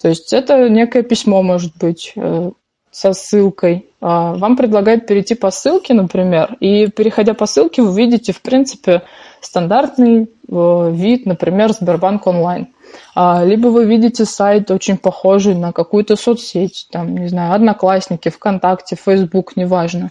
То 0.00 0.08
есть 0.08 0.32
это 0.32 0.68
некое 0.68 1.02
письмо 1.02 1.42
может 1.42 1.76
быть 1.76 2.12
э, 2.16 2.50
со 2.90 3.12
ссылкой. 3.12 3.86
А, 4.00 4.34
вам 4.34 4.56
предлагают 4.56 5.06
перейти 5.06 5.34
по 5.34 5.50
ссылке, 5.50 5.94
например, 5.94 6.56
и 6.60 6.86
переходя 6.86 7.34
по 7.34 7.46
ссылке, 7.46 7.82
вы 7.82 7.94
видите, 7.94 8.32
в 8.32 8.40
принципе, 8.40 9.02
стандартный 9.40 10.22
э, 10.22 10.90
вид, 10.92 11.26
например, 11.26 11.72
Сбербанк 11.72 12.26
онлайн. 12.26 12.68
А, 13.14 13.44
либо 13.44 13.68
вы 13.68 13.84
видите 13.84 14.24
сайт 14.24 14.70
очень 14.70 14.96
похожий 14.96 15.54
на 15.54 15.72
какую-то 15.72 16.16
соцсеть, 16.16 16.88
там, 16.90 17.16
не 17.16 17.28
знаю, 17.28 17.54
Одноклассники, 17.54 18.28
ВКонтакте, 18.28 18.96
Фейсбук, 18.96 19.56
неважно. 19.56 20.10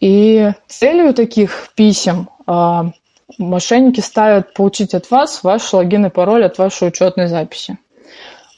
И 0.00 0.52
целью 0.68 1.12
таких 1.12 1.70
писем 1.74 2.28
а, 2.46 2.92
мошенники 3.36 4.00
ставят 4.00 4.54
получить 4.54 4.94
от 4.94 5.10
вас 5.10 5.42
ваш 5.42 5.72
логин 5.72 6.06
и 6.06 6.10
пароль 6.10 6.44
от 6.44 6.58
вашей 6.58 6.88
учетной 6.88 7.26
записи. 7.26 7.78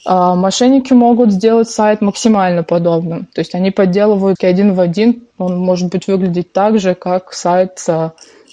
А, 0.04 0.34
мошенники 0.34 0.92
могут 0.92 1.32
сделать 1.32 1.70
сайт 1.70 2.00
максимально 2.00 2.62
подобным. 2.62 3.26
То 3.26 3.40
есть 3.40 3.54
они 3.54 3.70
подделывают 3.70 4.42
один 4.42 4.74
в 4.74 4.80
один. 4.80 5.24
Он 5.38 5.58
может 5.58 5.90
быть 5.90 6.06
выглядеть 6.06 6.52
так 6.52 6.78
же, 6.78 6.94
как 6.94 7.32
сайт 7.32 7.82
а, 7.88 8.12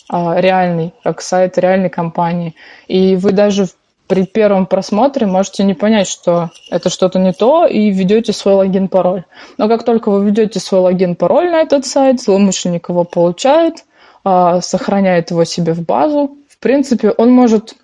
реальный, 0.10 0.94
как 1.04 1.22
сайт 1.22 1.58
реальной 1.58 1.90
компании. 1.90 2.56
И 2.88 3.16
вы 3.16 3.32
даже 3.32 3.68
при 4.08 4.26
первом 4.26 4.66
просмотре 4.66 5.28
можете 5.28 5.64
не 5.64 5.74
понять, 5.74 6.08
что 6.08 6.52
это 6.70 6.90
что-то 6.90 7.20
не 7.20 7.34
то, 7.34 7.66
и 7.66 7.90
введете 7.92 8.34
свой 8.34 8.56
логин-пароль. 8.56 9.26
Но 9.58 9.68
как 9.68 9.84
только 9.84 10.10
вы 10.10 10.26
введете 10.26 10.60
свой 10.60 10.82
логин-пароль 10.82 11.52
на 11.52 11.62
этот 11.62 11.86
сайт, 11.86 12.22
злоумышленник 12.22 12.90
его 12.90 13.04
получает, 13.04 13.86
а, 14.24 14.62
сохраняет 14.62 15.32
его 15.32 15.44
себе 15.44 15.74
в 15.74 15.84
базу. 15.84 16.38
В 16.50 16.60
принципе, 16.60 17.12
он 17.12 17.32
может 17.32 17.76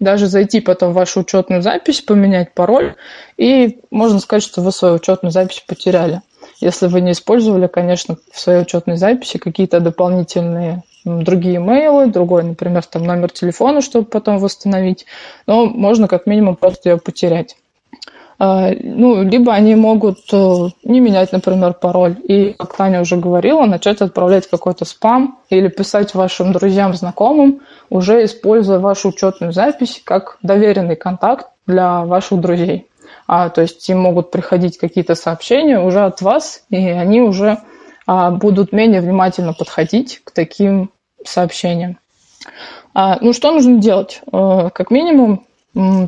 даже 0.00 0.26
зайти 0.26 0.60
потом 0.60 0.92
в 0.92 0.94
вашу 0.94 1.20
учетную 1.20 1.62
запись, 1.62 2.00
поменять 2.00 2.54
пароль, 2.54 2.94
и 3.36 3.80
можно 3.90 4.18
сказать, 4.18 4.42
что 4.42 4.62
вы 4.62 4.72
свою 4.72 4.94
учетную 4.94 5.32
запись 5.32 5.64
потеряли. 5.66 6.22
Если 6.60 6.86
вы 6.86 7.00
не 7.00 7.12
использовали, 7.12 7.66
конечно, 7.66 8.16
в 8.32 8.40
своей 8.40 8.62
учетной 8.62 8.96
записи 8.96 9.38
какие-то 9.38 9.80
дополнительные 9.80 10.82
другие 11.06 11.56
имейлы, 11.56 12.08
другой, 12.08 12.42
например, 12.42 12.84
там 12.84 13.04
номер 13.04 13.30
телефона, 13.30 13.80
чтобы 13.80 14.06
потом 14.06 14.38
восстановить, 14.38 15.06
но 15.46 15.66
можно 15.66 16.08
как 16.08 16.26
минимум 16.26 16.56
просто 16.56 16.90
ее 16.90 16.96
потерять. 16.98 17.56
А, 18.38 18.70
ну, 18.78 19.22
либо 19.22 19.54
они 19.54 19.74
могут 19.74 20.18
э, 20.30 20.68
не 20.84 21.00
менять, 21.00 21.32
например, 21.32 21.72
пароль. 21.72 22.16
И, 22.24 22.52
как 22.52 22.76
Таня 22.76 23.00
уже 23.00 23.16
говорила, 23.16 23.64
начать 23.64 24.02
отправлять 24.02 24.46
какой-то 24.46 24.84
спам 24.84 25.38
или 25.48 25.68
писать 25.68 26.14
вашим 26.14 26.52
друзьям, 26.52 26.92
знакомым, 26.92 27.60
уже 27.88 28.24
используя 28.24 28.78
вашу 28.78 29.08
учетную 29.08 29.52
запись 29.54 30.02
как 30.04 30.36
доверенный 30.42 30.96
контакт, 30.96 31.46
для 31.66 32.04
ваших 32.04 32.40
друзей. 32.40 32.88
А, 33.26 33.48
то 33.48 33.62
есть 33.62 33.88
им 33.88 34.00
могут 34.00 34.30
приходить 34.30 34.78
какие-то 34.78 35.14
сообщения 35.14 35.80
уже 35.80 36.00
от 36.00 36.22
вас, 36.22 36.62
и 36.70 36.76
они 36.76 37.20
уже 37.20 37.58
а, 38.06 38.30
будут 38.30 38.72
менее 38.72 39.00
внимательно 39.00 39.52
подходить 39.52 40.20
к 40.24 40.30
таким 40.30 40.90
сообщениям. 41.28 41.98
А, 42.94 43.18
ну, 43.20 43.32
что 43.32 43.52
нужно 43.52 43.78
делать? 43.78 44.22
А, 44.32 44.70
как 44.70 44.90
минимум, 44.90 45.46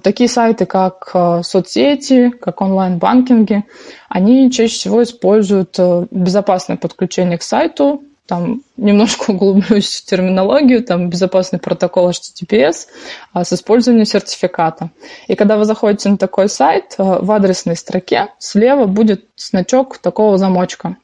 такие 0.02 0.28
сайты, 0.28 0.66
как 0.66 1.10
а, 1.12 1.42
соцсети, 1.42 2.30
как 2.30 2.60
онлайн-банкинги, 2.60 3.64
они 4.08 4.50
чаще 4.50 4.74
всего 4.74 5.02
используют 5.02 5.78
а, 5.78 6.06
безопасное 6.10 6.76
подключение 6.76 7.38
к 7.38 7.42
сайту, 7.42 8.02
там 8.26 8.62
немножко 8.76 9.30
углублюсь 9.32 10.00
в 10.00 10.04
терминологию, 10.06 10.82
там 10.82 11.10
безопасный 11.10 11.58
протокол 11.58 12.10
HTTPS 12.10 12.86
а, 13.32 13.44
с 13.44 13.52
использованием 13.52 14.06
сертификата. 14.06 14.90
И 15.26 15.34
когда 15.34 15.58
вы 15.58 15.64
заходите 15.64 16.08
на 16.08 16.16
такой 16.16 16.48
сайт, 16.48 16.94
в 16.96 17.30
адресной 17.30 17.76
строке 17.76 18.28
слева 18.38 18.86
будет 18.86 19.26
значок 19.36 19.98
такого 19.98 20.38
замочка. 20.38 20.96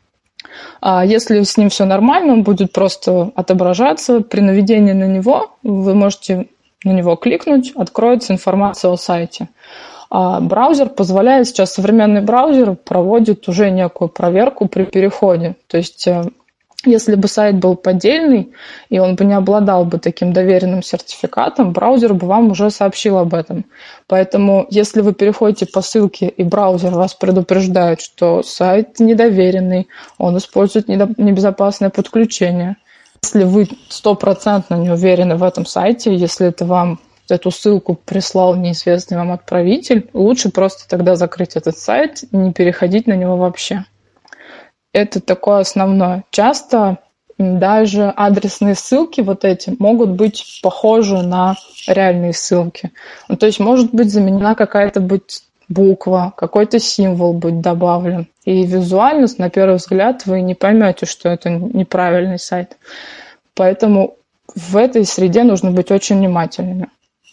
А 0.81 1.05
если 1.05 1.43
с 1.43 1.57
ним 1.57 1.69
все 1.69 1.85
нормально, 1.85 2.33
он 2.35 2.43
будет 2.43 2.73
просто 2.73 3.33
отображаться. 3.35 4.21
При 4.21 4.41
наведении 4.41 4.93
на 4.93 5.07
него 5.07 5.57
вы 5.63 5.95
можете 5.95 6.49
на 6.85 6.93
него 6.93 7.17
кликнуть, 7.17 7.73
откроется 7.75 8.33
информация 8.33 8.91
о 8.91 8.97
сайте. 8.97 9.49
А 10.11 10.41
браузер 10.41 10.91
позволяет, 10.91 11.49
сейчас 11.49 11.75
современный 11.75 12.21
браузер 12.21 12.77
проводит 12.77 13.49
уже 13.49 13.71
некую 13.71 14.09
проверку 14.09 14.69
при 14.69 14.85
переходе. 14.85 15.57
То 15.67 15.79
есть 15.79 16.07
э, 16.07 16.25
если 16.87 17.15
бы 17.15 17.29
сайт 17.29 17.57
был 17.57 17.77
поддельный, 17.77 18.53
и 18.89 18.99
он 18.99 19.17
бы 19.17 19.25
не 19.25 19.35
обладал 19.35 19.85
бы 19.85 19.99
таким 19.99 20.33
доверенным 20.33 20.83
сертификатом, 20.83 21.73
браузер 21.73 22.15
бы 22.15 22.27
вам 22.27 22.51
уже 22.51 22.71
сообщил 22.71 23.19
об 23.19 23.35
этом. 23.35 23.65
Поэтому, 24.07 24.67
если 24.71 25.01
вы 25.01 25.15
переходите 25.15 25.67
по 25.67 25.83
ссылке, 25.83 26.29
и 26.29 26.43
браузер 26.43 26.91
вас 26.91 27.15
предупреждает, 27.15 28.01
что 28.01 28.43
сайт 28.43 29.01
недоверенный, 29.01 29.89
он 30.19 30.37
использует 30.39 30.89
небезопасное 30.89 31.91
подключение. 31.91 32.77
Если 33.23 33.45
вы 33.45 33.69
стопроцентно 33.89 34.75
не 34.75 34.91
уверены 34.91 35.37
в 35.37 35.43
этом 35.43 35.65
сайте, 35.65 36.15
если 36.15 36.49
это 36.49 36.67
вам 36.67 37.01
эту 37.29 37.51
ссылку 37.51 37.95
прислал 37.95 38.55
неизвестный 38.55 39.17
вам 39.17 39.33
отправитель, 39.33 40.11
лучше 40.13 40.51
просто 40.51 40.89
тогда 40.89 41.17
закрыть 41.17 41.57
этот 41.57 41.79
сайт 41.79 42.23
и 42.31 42.37
не 42.37 42.53
переходить 42.53 43.07
на 43.07 43.15
него 43.15 43.37
вообще. 43.37 43.85
Это 44.95 45.21
такое 45.21 45.59
основное. 45.59 46.23
Часто 46.31 46.99
даже 47.37 48.13
адресные 48.17 48.77
ссылки 48.77 49.23
вот 49.23 49.45
эти 49.45 49.75
могут 49.81 50.11
быть 50.11 50.61
похожи 50.63 51.21
на 51.21 51.57
реальные 51.89 52.33
ссылки. 52.33 52.93
Ну, 53.29 53.37
то 53.37 53.47
есть 53.47 53.59
может 53.59 53.93
быть 53.93 54.13
заменена 54.13 54.55
какая-то 54.55 55.01
быть 55.01 55.43
буква, 55.69 56.33
какой-то 56.37 56.79
символ 56.79 57.33
быть 57.33 57.61
добавлен. 57.61 58.29
И 58.45 58.65
визуально, 58.65 59.27
на 59.37 59.51
первый 59.51 59.77
взгляд, 59.77 60.27
вы 60.27 60.43
не 60.43 60.55
поймете, 60.55 61.07
что 61.07 61.29
это 61.29 61.51
неправильный 61.51 62.39
сайт. 62.39 62.77
Поэтому 63.55 64.15
в 64.55 64.77
этой 64.77 65.05
среде 65.05 65.43
нужно 65.43 65.73
быть 65.73 65.91
очень 65.91 66.19
внимательными. 66.19 66.87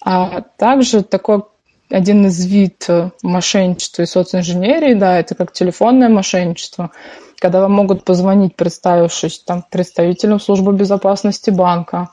А 0.04 0.42
также 0.58 1.04
такой 1.04 1.44
один 1.92 2.26
из 2.26 2.44
вид 2.44 2.88
мошенничества 3.22 4.02
и 4.02 4.08
социнженерии, 4.08 4.96
да, 4.96 5.20
это 5.20 5.36
как 5.36 5.52
телефонное 5.52 6.10
мошенничество– 6.10 6.90
когда 7.42 7.62
вам 7.62 7.72
могут 7.72 8.04
позвонить, 8.04 8.56
представившись 8.56 9.40
там 9.40 9.66
представителем 9.68 10.40
службы 10.40 10.74
безопасности 10.74 11.50
банка, 11.50 12.10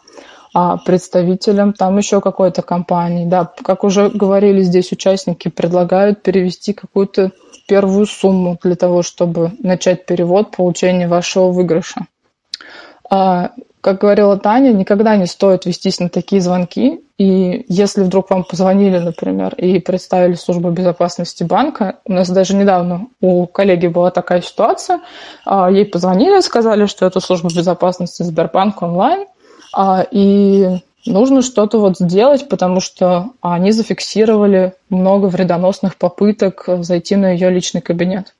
а 0.54 0.78
представителем 0.78 1.74
там 1.74 1.98
еще 1.98 2.22
какой-то 2.22 2.62
компании. 2.62 3.26
Да, 3.26 3.52
как 3.62 3.84
уже 3.84 4.08
говорили 4.08 4.62
здесь 4.62 4.90
участники, 4.90 5.48
предлагают 5.48 6.22
перевести 6.22 6.72
какую-то 6.72 7.32
первую 7.68 8.06
сумму 8.06 8.58
для 8.62 8.74
того, 8.74 9.02
чтобы 9.02 9.52
начать 9.58 10.06
перевод 10.06 10.56
получения 10.56 11.06
вашего 11.06 11.52
выигрыша. 11.52 12.06
А, 13.10 13.50
как 13.82 14.00
говорила 14.00 14.38
Таня, 14.38 14.72
никогда 14.72 15.14
не 15.16 15.26
стоит 15.26 15.66
вестись 15.66 16.00
на 16.00 16.08
такие 16.08 16.40
звонки. 16.40 17.02
И 17.18 17.64
если 17.68 18.02
вдруг 18.02 18.31
вам 18.31 18.44
позвонили, 18.44 18.98
например, 18.98 19.52
и 19.57 19.81
представили 19.81 20.35
службу 20.35 20.70
безопасности 20.70 21.42
банка, 21.42 21.98
у 22.04 22.12
нас 22.12 22.31
даже 22.31 22.54
недавно 22.54 23.09
у 23.20 23.46
коллеги 23.46 23.88
была 23.88 24.12
такая 24.12 24.40
ситуация, 24.40 25.00
а, 25.44 25.68
ей 25.68 25.85
позвонили, 25.85 26.40
сказали, 26.40 26.87
что 26.87 27.07
это 27.07 27.18
служба 27.18 27.48
безопасности 27.48 28.22
Сбербанк 28.22 28.83
онлайн, 28.83 29.26
а, 29.74 30.07
и 30.09 30.78
нужно 31.07 31.42
что-то 31.42 31.81
вот 31.81 31.98
сделать, 31.98 32.48
потому 32.48 32.81
что 32.81 33.31
они 33.40 33.72
зафиксировали 33.72 34.74
много 34.88 35.26
вредоносных 35.26 35.96
попыток 35.96 36.68
зайти 36.83 37.16
на 37.16 37.33
ее 37.33 37.50
личный 37.50 37.81
кабинет. 37.81 38.35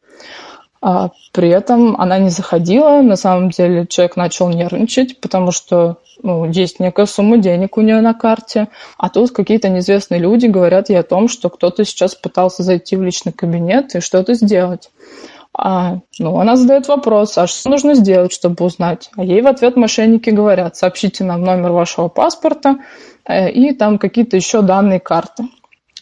А 0.81 1.11
при 1.33 1.49
этом 1.49 2.01
она 2.01 2.19
не 2.19 2.31
заходила. 2.31 3.03
На 3.03 3.17
самом 3.17 3.51
деле 3.51 3.87
человек 3.87 4.17
начал 4.17 4.49
нервничать, 4.49 5.21
потому 5.21 5.51
что 5.51 5.99
ну, 6.23 6.45
есть 6.51 6.81
некая 6.81 7.07
сумма 7.07 7.38
денег 7.38 7.77
у 7.77 7.81
нее 7.81 8.01
на 8.01 8.14
карте. 8.14 8.69
А 8.97 9.09
тут 9.09 9.33
какие-то 9.33 9.69
неизвестные 9.69 10.21
люди 10.21 10.47
говорят 10.47 10.88
ей 10.88 11.01
о 11.01 11.03
том, 11.03 11.29
что 11.29 11.49
кто-то 11.49 11.85
сейчас 11.85 12.14
пытался 12.14 12.62
зайти 12.62 12.97
в 12.97 13.03
личный 13.03 13.33
кабинет 13.33 13.95
и 13.95 14.01
что-то 14.01 14.35
сделать. 14.35 14.91
А, 15.61 15.99
ну, 16.21 16.38
она 16.38 16.55
задает 16.55 16.87
вопрос, 16.87 17.37
а 17.37 17.49
что 17.49 17.71
нужно 17.71 17.95
сделать, 17.95 18.33
чтобы 18.33 18.64
узнать? 18.64 19.11
А 19.17 19.25
ей 19.25 19.43
в 19.43 19.47
ответ 19.49 19.77
мошенники 19.77 20.31
говорят, 20.31 20.77
сообщите 20.77 21.25
нам 21.25 21.43
номер 21.43 21.73
вашего 21.73 22.07
паспорта 22.09 22.77
э, 23.25 23.51
и 23.51 23.73
там 23.75 23.99
какие-то 23.99 24.37
еще 24.37 24.62
данные 24.62 25.01
карты. 25.01 25.49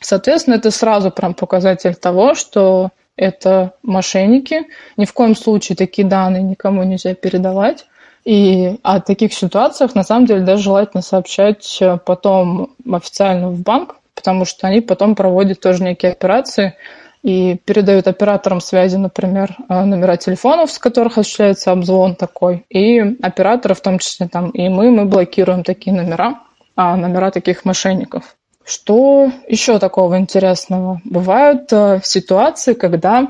Соответственно, 0.01 0.57
это 0.57 0.71
сразу 0.71 1.11
прям 1.11 1.33
показатель 1.33 1.95
того, 1.95 2.35
что 2.35 2.91
это 3.17 3.75
мошенники. 3.83 4.67
Ни 4.97 5.05
в 5.05 5.13
коем 5.13 5.35
случае 5.35 5.77
такие 5.77 6.07
данные 6.07 6.43
никому 6.43 6.83
нельзя 6.83 7.15
передавать. 7.15 7.87
И 8.25 8.79
о 8.83 9.01
таких 9.01 9.33
ситуациях, 9.33 9.95
на 9.95 10.03
самом 10.03 10.27
деле, 10.27 10.41
даже 10.41 10.65
желательно 10.65 11.03
сообщать 11.03 11.79
э, 11.81 11.97
потом 12.05 12.75
официально 12.91 13.51
в 13.51 13.61
банк, 13.61 13.97
потому 14.17 14.45
что 14.45 14.67
они 14.67 14.81
потом 14.81 15.15
проводят 15.15 15.61
тоже 15.61 15.85
некие 15.85 16.11
операции 16.11 16.75
и 17.23 17.57
передают 17.65 18.09
операторам 18.09 18.61
связи, 18.61 18.97
например, 18.97 19.57
э, 19.69 19.85
номера 19.85 20.17
телефонов, 20.17 20.73
с 20.73 20.79
которых 20.79 21.19
осуществляется 21.19 21.71
обзвон 21.71 22.17
такой, 22.17 22.65
и 22.69 22.99
операторы, 23.23 23.75
в 23.75 23.81
том 23.81 24.01
числе 24.01 24.27
там 24.27 24.51
и 24.51 24.69
мы, 24.69 24.91
мы 24.91 25.05
блокируем 25.05 25.63
такие 25.63 25.95
номера, 25.95 26.41
а 26.75 26.97
номера 26.97 27.31
таких 27.31 27.65
мошенников. 27.65 28.36
Что 28.67 29.31
еще 29.47 29.79
такого 29.79 30.19
интересного? 30.19 31.01
Бывают 31.05 31.73
э, 31.73 32.01
ситуации, 32.03 32.75
когда 32.75 33.29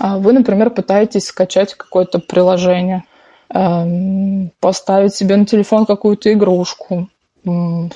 э, 0.00 0.18
вы, 0.18 0.32
например, 0.32 0.70
пытаетесь 0.70 1.26
скачать 1.26 1.74
какое-то 1.74 2.20
приложение, 2.20 3.02
э, 3.52 4.48
поставить 4.60 5.16
себе 5.16 5.34
на 5.34 5.46
телефон 5.46 5.84
какую-то 5.84 6.32
игрушку, 6.32 7.08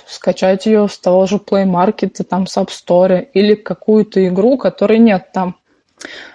скачать 0.08 0.66
ее 0.66 0.88
с 0.88 0.98
того 0.98 1.26
же 1.26 1.36
Play 1.36 1.66
Market, 1.66 2.20
там, 2.24 2.48
с 2.48 2.56
App 2.56 2.70
Store, 2.70 3.28
или 3.32 3.54
какую-то 3.54 4.26
игру, 4.26 4.56
которой 4.56 4.98
нет 4.98 5.28
там. 5.32 5.54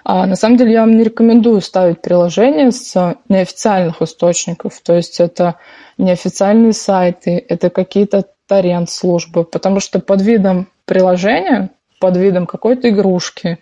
А 0.02 0.24
на 0.24 0.34
самом 0.34 0.56
деле 0.56 0.72
я 0.72 0.80
вам 0.80 0.96
не 0.96 1.04
рекомендую 1.04 1.60
ставить 1.60 2.00
приложение 2.00 2.72
с 2.72 3.16
неофициальных 3.28 4.00
источников, 4.00 4.80
то 4.82 4.94
есть 4.94 5.20
это 5.20 5.56
неофициальные 5.98 6.72
сайты, 6.72 7.44
это 7.48 7.68
какие-то 7.68 8.24
торрент-службы, 8.48 9.44
потому 9.44 9.80
что 9.80 10.00
под 10.00 10.22
видом 10.22 10.68
приложения, 10.86 11.70
под 12.00 12.16
видом 12.16 12.46
какой-то 12.46 12.88
игрушки, 12.88 13.58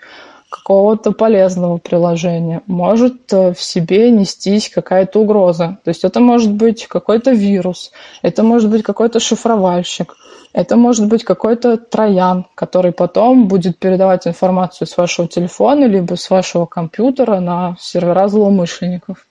какого-то 0.49 1.12
полезного 1.12 1.79
приложения 1.79 2.62
может 2.66 3.33
э, 3.33 3.53
в 3.53 3.61
себе 3.61 4.11
нестись 4.11 4.70
какая-то 4.70 5.20
угроза. 5.20 5.79
То 5.85 5.88
есть 5.88 6.05
это 6.05 6.20
может 6.20 6.53
быть 6.53 6.87
какой-то 6.87 7.33
вирус, 7.33 7.92
это 8.22 8.42
может 8.42 8.70
быть 8.70 8.83
какой-то 8.83 9.20
шифровальщик, 9.20 10.16
это 10.53 10.77
может 10.77 11.09
быть 11.09 11.25
какой-то 11.25 11.77
троян, 11.77 12.46
который 12.55 12.92
потом 12.92 13.49
будет 13.49 13.79
передавать 13.79 14.27
информацию 14.27 14.87
с 14.87 14.96
вашего 14.96 15.29
телефона 15.29 15.85
либо 15.85 16.14
с 16.14 16.31
вашего 16.31 16.66
компьютера 16.66 17.40
на 17.40 17.77
сервера 17.79 18.29
злоумышленников. 18.29 19.26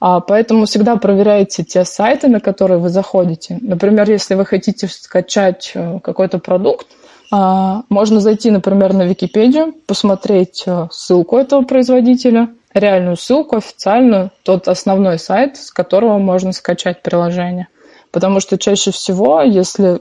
А, 0.00 0.20
поэтому 0.20 0.66
всегда 0.66 0.96
проверяйте 0.96 1.64
те 1.64 1.84
сайты, 1.84 2.28
на 2.28 2.40
которые 2.40 2.78
вы 2.78 2.88
заходите. 2.88 3.58
Например, 3.60 4.08
если 4.10 4.34
вы 4.34 4.44
хотите 4.44 4.88
скачать 4.88 5.72
э, 5.74 6.00
какой-то 6.00 6.38
продукт, 6.38 6.86
а, 7.32 7.82
можно 7.88 8.20
зайти, 8.20 8.50
например, 8.50 8.92
на 8.92 9.02
Википедию, 9.02 9.74
посмотреть 9.86 10.64
э, 10.66 10.88
ссылку 10.90 11.38
этого 11.38 11.62
производителя, 11.62 12.50
реальную 12.74 13.16
ссылку 13.16 13.56
официальную, 13.56 14.30
тот 14.42 14.68
основной 14.68 15.18
сайт, 15.18 15.56
с 15.56 15.70
которого 15.70 16.18
можно 16.18 16.52
скачать 16.52 17.02
приложение. 17.02 17.68
Потому 18.12 18.40
что 18.40 18.58
чаще 18.58 18.90
всего, 18.92 19.40
если 19.40 19.98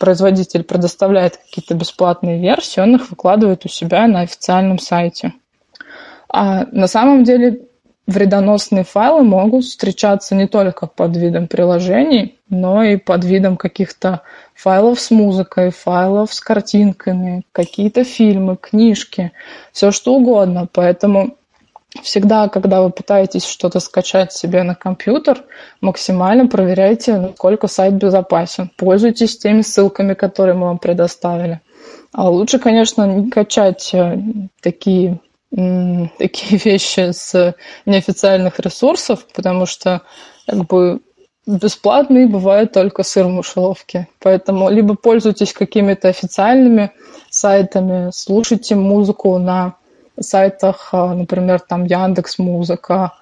производитель 0.00 0.64
предоставляет 0.64 1.36
какие-то 1.36 1.74
бесплатные 1.74 2.40
версии, 2.40 2.80
он 2.80 2.96
их 2.96 3.10
выкладывает 3.10 3.64
у 3.64 3.68
себя 3.68 4.06
на 4.06 4.20
официальном 4.20 4.78
сайте. 4.78 5.32
А 6.28 6.64
на 6.72 6.88
самом 6.88 7.22
деле 7.24 7.60
Вредоносные 8.06 8.84
файлы 8.84 9.22
могут 9.22 9.64
встречаться 9.64 10.34
не 10.34 10.46
только 10.46 10.86
под 10.86 11.16
видом 11.16 11.48
приложений, 11.48 12.38
но 12.50 12.82
и 12.82 12.96
под 12.96 13.24
видом 13.24 13.56
каких-то 13.56 14.20
файлов 14.54 15.00
с 15.00 15.10
музыкой, 15.10 15.70
файлов 15.70 16.34
с 16.34 16.40
картинками, 16.40 17.44
какие-то 17.52 18.04
фильмы, 18.04 18.56
книжки, 18.56 19.32
все 19.72 19.90
что 19.90 20.14
угодно. 20.14 20.68
Поэтому 20.70 21.38
всегда, 22.02 22.48
когда 22.48 22.82
вы 22.82 22.90
пытаетесь 22.90 23.46
что-то 23.46 23.80
скачать 23.80 24.34
себе 24.34 24.62
на 24.64 24.74
компьютер, 24.74 25.42
максимально 25.80 26.46
проверяйте, 26.46 27.16
насколько 27.16 27.68
сайт 27.68 27.94
безопасен. 27.94 28.70
Пользуйтесь 28.76 29.38
теми 29.38 29.62
ссылками, 29.62 30.12
которые 30.12 30.54
мы 30.54 30.66
вам 30.66 30.78
предоставили. 30.78 31.62
А 32.12 32.28
лучше, 32.28 32.58
конечно, 32.58 33.06
не 33.06 33.30
качать 33.30 33.90
э, 33.94 34.18
такие 34.60 35.20
такие 36.18 36.58
вещи 36.58 37.12
с 37.12 37.54
неофициальных 37.86 38.58
ресурсов, 38.58 39.26
потому 39.34 39.66
что 39.66 40.02
как 40.46 40.64
бы 40.66 41.00
бесплатные 41.46 42.26
бывают 42.26 42.72
только 42.72 43.02
сыр 43.02 43.26
в 43.26 43.30
мышеловке. 43.30 44.08
Поэтому 44.20 44.68
либо 44.68 44.96
пользуйтесь 44.96 45.52
какими-то 45.52 46.08
официальными 46.08 46.90
сайтами, 47.30 48.10
слушайте 48.12 48.74
музыку 48.74 49.38
на 49.38 49.76
сайтах, 50.18 50.88
а, 50.92 51.14
например, 51.14 51.60
там 51.60 51.84
Яндекс 51.84 52.38
Музыка, 52.38 53.12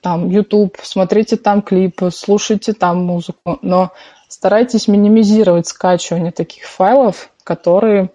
там 0.00 0.28
YouTube, 0.28 0.76
смотрите 0.82 1.36
там 1.36 1.62
клипы, 1.62 2.10
слушайте 2.10 2.72
там 2.72 3.04
музыку, 3.04 3.58
но 3.62 3.92
старайтесь 4.28 4.88
минимизировать 4.88 5.68
скачивание 5.68 6.32
таких 6.32 6.64
файлов, 6.64 7.30
которые 7.44 8.10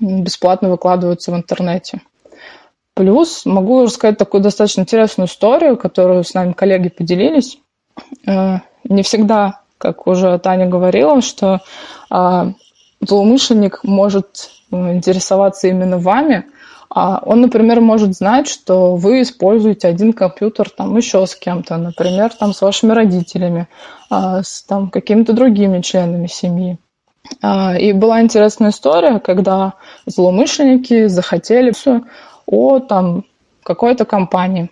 бесплатно 0.00 0.70
выкладываются 0.70 1.32
в 1.32 1.36
интернете. 1.36 2.00
Плюс 2.94 3.44
могу 3.44 3.82
рассказать 3.82 4.18
такую 4.18 4.42
достаточно 4.42 4.82
интересную 4.82 5.26
историю, 5.26 5.76
которую 5.76 6.22
с 6.22 6.32
нами 6.32 6.52
коллеги 6.52 6.88
поделились. 6.88 7.58
Э, 8.26 8.58
не 8.84 9.02
всегда, 9.02 9.62
как 9.78 10.06
уже 10.06 10.38
Таня 10.38 10.66
говорила, 10.66 11.20
что 11.20 11.60
а, 12.08 12.52
злоумышленник 13.00 13.80
может 13.84 14.50
интересоваться 14.70 15.68
именно 15.68 15.98
вами. 15.98 16.46
А 16.88 17.20
он, 17.24 17.40
например, 17.40 17.80
может 17.80 18.14
знать, 18.14 18.48
что 18.48 18.94
вы 18.94 19.22
используете 19.22 19.88
один 19.88 20.12
компьютер 20.12 20.70
там 20.70 20.96
еще 20.96 21.26
с 21.26 21.34
кем-то, 21.34 21.76
например, 21.76 22.30
там 22.30 22.52
с 22.52 22.62
вашими 22.62 22.92
родителями, 22.92 23.68
а, 24.10 24.42
с 24.42 24.62
там 24.62 24.90
какими-то 24.90 25.32
другими 25.32 25.80
членами 25.80 26.28
семьи. 26.28 26.78
И 27.80 27.92
была 27.94 28.20
интересная 28.20 28.68
история, 28.68 29.18
когда 29.18 29.74
злоумышленники 30.04 31.06
захотели 31.06 31.70
о 32.46 32.80
там 32.80 33.24
какой-то 33.62 34.04
компании. 34.04 34.70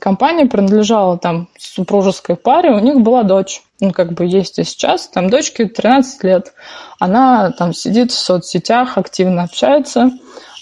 Компания 0.00 0.46
принадлежала 0.46 1.18
там 1.18 1.48
супружеской 1.58 2.36
паре, 2.36 2.70
у 2.70 2.78
них 2.78 3.00
была 3.00 3.24
дочь, 3.24 3.62
ну, 3.80 3.92
как 3.92 4.12
бы 4.12 4.24
есть 4.24 4.58
и 4.58 4.64
сейчас, 4.64 5.08
там 5.08 5.28
дочке 5.28 5.66
13 5.66 6.24
лет, 6.24 6.54
она 6.98 7.50
там 7.50 7.74
сидит 7.74 8.10
в 8.10 8.18
соцсетях, 8.18 8.96
активно 8.96 9.42
общается, 9.42 10.12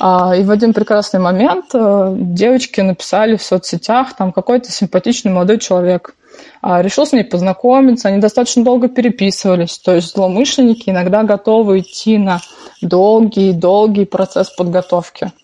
а, 0.01 0.35
и 0.35 0.43
в 0.43 0.51
один 0.51 0.73
прекрасный 0.73 1.21
момент 1.21 1.67
э, 1.75 2.15
девочки 2.17 2.81
написали 2.81 3.37
в 3.37 3.43
соцсетях, 3.43 4.15
там 4.15 4.33
какой-то 4.33 4.73
симпатичный 4.73 5.33
молодой 5.33 5.59
человек, 5.59 6.17
а, 6.63 6.83
решил 6.83 7.07
с 7.07 7.13
ней 7.13 7.25
познакомиться, 7.25 8.09
они 8.09 8.19
достаточно 8.19 8.65
долго 8.65 8.89
переписывались, 8.89 9.79
то 9.79 9.95
есть 9.95 10.15
злоумышленники 10.15 10.91
иногда 10.91 11.23
готовы 11.25 11.81
идти 11.81 12.17
на 12.19 12.41
долгий-долгий 12.81 14.07
процесс 14.07 14.49
подготовки– 14.51 15.31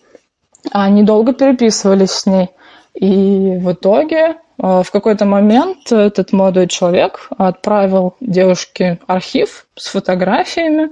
они 0.71 1.03
долго 1.03 1.33
переписывались 1.33 2.11
с 2.11 2.25
ней. 2.25 2.49
И 2.93 3.57
в 3.57 3.73
итоге 3.73 4.17
э, 4.17 4.35
в 4.57 4.89
какой-то 4.91 5.25
момент 5.25 5.91
этот 5.91 6.31
молодой 6.31 6.67
человек 6.67 7.27
отправил 7.37 8.15
девушке 8.21 8.99
архив 9.07 9.67
с 9.75 9.87
фотографиями, 9.87 10.89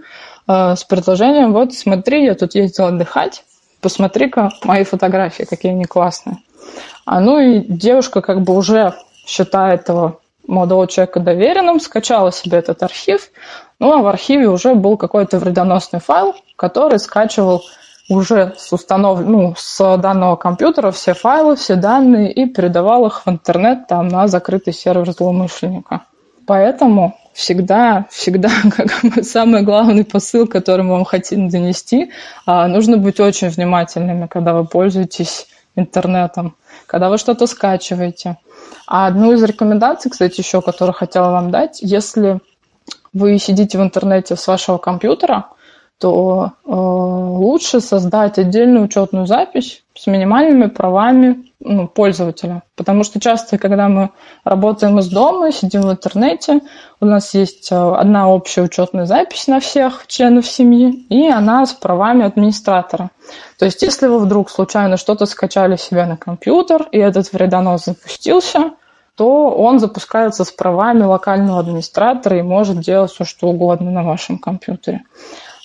э, 0.48 0.76
с 0.76 0.84
предложением, 0.84 1.54
вот 1.54 1.74
смотри, 1.74 2.26
я 2.26 2.36
тут 2.36 2.56
ездил 2.56 2.86
отдыхать, 2.86 3.44
посмотри-ка 3.82 4.50
мои 4.64 4.84
фотографии, 4.84 5.44
какие 5.44 5.72
они 5.72 5.86
классные. 5.86 6.38
А 7.06 7.20
ну 7.20 7.40
и 7.40 7.60
девушка 7.60 8.22
как 8.22 8.42
бы 8.42 8.56
уже 8.56 8.94
считая 9.26 9.76
этого 9.76 10.20
молодого 10.46 10.88
человека 10.88 11.22
доверенным, 11.22 11.80
скачала 11.80 12.32
себе 12.32 12.58
этот 12.58 12.84
архив, 12.84 13.30
ну 13.80 13.94
а 13.94 14.02
в 14.02 14.08
архиве 14.08 14.50
уже 14.50 14.76
был 14.76 14.98
какой-то 14.98 15.40
вредоносный 15.40 16.02
файл, 16.02 16.36
который 16.58 17.00
скачивал 17.00 17.64
уже 18.10 18.54
с 18.58 18.72
установ... 18.74 19.22
ну, 19.22 19.54
с 19.58 19.98
данного 19.98 20.36
компьютера 20.36 20.92
все 20.92 21.14
файлы, 21.14 21.56
все 21.56 21.76
данные 21.76 22.32
и 22.32 22.46
передавал 22.46 23.06
их 23.06 23.26
в 23.26 23.30
интернет 23.30 23.88
там 23.88 24.08
на 24.08 24.28
закрытый 24.28 24.74
сервер 24.74 25.12
злоумышленника. 25.12 26.02
Поэтому 26.46 27.18
всегда, 27.34 28.06
всегда, 28.10 28.50
как 28.76 28.90
бы 29.04 29.24
самый 29.24 29.62
главный 29.64 30.06
посыл, 30.06 30.48
который 30.48 30.84
мы 30.84 30.92
вам 30.94 31.06
хотим 31.06 31.50
донести, 31.50 32.12
а, 32.46 32.68
нужно 32.68 32.98
быть 32.98 33.20
очень 33.20 33.50
внимательными, 33.50 34.28
когда 34.28 34.54
вы 34.54 34.66
пользуетесь 34.66 35.48
интернетом, 35.76 36.56
когда 36.86 37.10
вы 37.10 37.18
что-то 37.18 37.48
скачиваете. 37.48 38.38
А 38.86 39.08
одну 39.08 39.34
из 39.34 39.44
рекомендаций, 39.44 40.12
кстати, 40.12 40.42
еще, 40.42 40.62
которую 40.62 40.94
хотела 40.94 41.32
вам 41.32 41.52
дать, 41.52 41.80
если 41.82 42.40
вы 43.14 43.38
сидите 43.40 43.78
в 43.78 43.82
интернете 43.82 44.36
с 44.36 44.48
вашего 44.48 44.78
компьютера, 44.78 45.48
то 46.04 46.52
э, 46.66 46.70
лучше 46.70 47.80
создать 47.80 48.38
отдельную 48.38 48.84
учетную 48.84 49.26
запись 49.26 49.84
с 49.96 50.06
минимальными 50.06 50.66
правами 50.66 51.46
ну, 51.62 51.88
пользователя. 51.88 52.64
Потому 52.76 53.06
что 53.06 53.22
часто, 53.22 53.58
когда 53.58 53.88
мы 53.88 54.10
работаем 54.44 55.00
из 55.00 55.08
дома, 55.08 55.54
сидим 55.54 55.84
в 55.84 55.92
интернете, 55.92 56.60
у 57.00 57.06
нас 57.06 57.34
есть 57.34 57.72
э, 57.72 57.76
одна 57.76 58.28
общая 58.28 58.64
учетная 58.64 59.06
запись 59.06 59.48
на 59.48 59.62
всех 59.62 60.06
членов 60.08 60.46
семьи, 60.46 61.06
и 61.08 61.30
она 61.30 61.66
с 61.66 61.72
правами 61.72 62.26
администратора. 62.26 63.10
То 63.58 63.64
есть, 63.64 63.82
если 63.82 64.08
вы 64.08 64.20
вдруг 64.20 64.50
случайно 64.50 64.98
что-то 64.98 65.26
скачали 65.26 65.78
себе 65.78 66.06
на 66.06 66.18
компьютер, 66.18 66.90
и 66.92 66.98
этот 66.98 67.32
вредонос 67.32 67.86
запустился, 67.86 68.74
то 69.16 69.52
он 69.52 69.80
запускается 69.80 70.44
с 70.44 70.52
правами 70.52 71.04
локального 71.04 71.62
администратора 71.62 72.40
и 72.40 72.42
может 72.42 72.82
делать 72.82 73.12
все, 73.12 73.24
что 73.24 73.48
угодно 73.48 73.90
на 73.90 74.04
вашем 74.04 74.38
компьютере. 74.38 75.04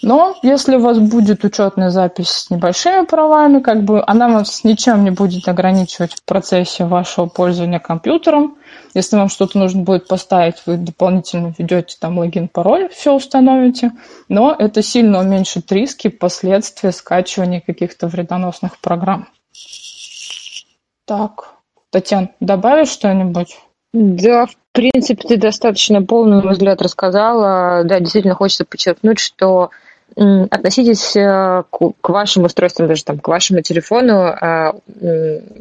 Но 0.01 0.37
если 0.43 0.77
у 0.77 0.81
вас 0.81 0.99
будет 0.99 1.45
учетная 1.45 1.91
запись 1.91 2.29
с 2.29 2.51
небольшими 2.51 3.05
правами, 3.05 3.61
как 3.61 3.83
бы 3.83 4.03
она 4.07 4.29
вас 4.29 4.63
ничем 4.63 5.03
не 5.03 5.11
будет 5.11 5.49
ограничивать 5.49 6.15
в 6.15 6.23
процессе 6.25 6.85
вашего 6.85 7.27
пользования 7.27 7.81
компьютером. 7.81 8.57
Если 8.95 9.17
вам 9.17 9.29
что-то 9.29 9.59
нужно 9.59 9.83
будет 9.83 10.07
поставить, 10.07 10.63
вы 10.67 10.77
дополнительно 10.77 11.53
введете 11.57 11.97
там 12.01 12.19
логин, 12.19 12.49
пароль, 12.49 12.89
все 12.91 13.13
установите. 13.13 13.91
Но 14.29 14.55
это 14.57 14.83
сильно 14.83 15.21
уменьшит 15.21 15.71
риски 15.73 16.09
последствия 16.09 16.93
скачивания 16.93 17.61
каких-то 17.61 18.07
вредоносных 18.07 18.79
программ. 18.79 19.29
Так, 21.07 21.55
Татьяна, 21.91 22.31
добавишь 22.39 22.91
что-нибудь? 22.91 23.59
Да, 23.93 24.47
в 24.47 24.55
принципе, 24.73 25.27
ты 25.27 25.37
достаточно 25.39 26.03
полный, 26.03 26.43
на 26.43 26.53
взгляд, 26.53 26.83
рассказала. 26.83 27.83
Да, 27.85 27.99
действительно 27.99 28.35
хочется 28.35 28.65
подчеркнуть, 28.65 29.19
что 29.19 29.71
относитесь 30.17 31.15
э, 31.17 31.63
к 31.71 32.09
вашим 32.09 32.45
устройствам, 32.45 32.89
даже 32.89 33.05
там, 33.05 33.19
к 33.19 33.29
вашему 33.29 33.61
телефону, 33.61 34.15
а, 34.19 34.73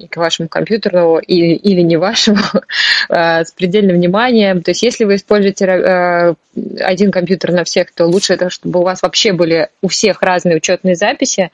к 0.10 0.18
вашему 0.18 0.50
компьютеру 0.50 1.20
или, 1.20 1.54
или 1.54 1.82
не 1.82 1.98
вашему, 1.98 2.40
а, 3.10 3.44
с 3.44 3.52
предельным 3.52 3.98
вниманием. 3.98 4.64
То 4.64 4.72
есть 4.72 4.82
если 4.82 5.06
вы 5.06 5.16
используете 5.16 5.66
э, 5.66 6.34
один 6.80 7.12
компьютер 7.12 7.52
на 7.52 7.66
всех, 7.66 7.92
то 7.92 8.06
лучше 8.08 8.34
это, 8.34 8.50
чтобы 8.50 8.80
у 8.80 8.84
вас 8.84 9.04
вообще 9.04 9.32
были 9.32 9.70
у 9.82 9.90
всех 9.90 10.24
разные 10.24 10.58
учетные 10.58 10.96
записи, 10.96 11.52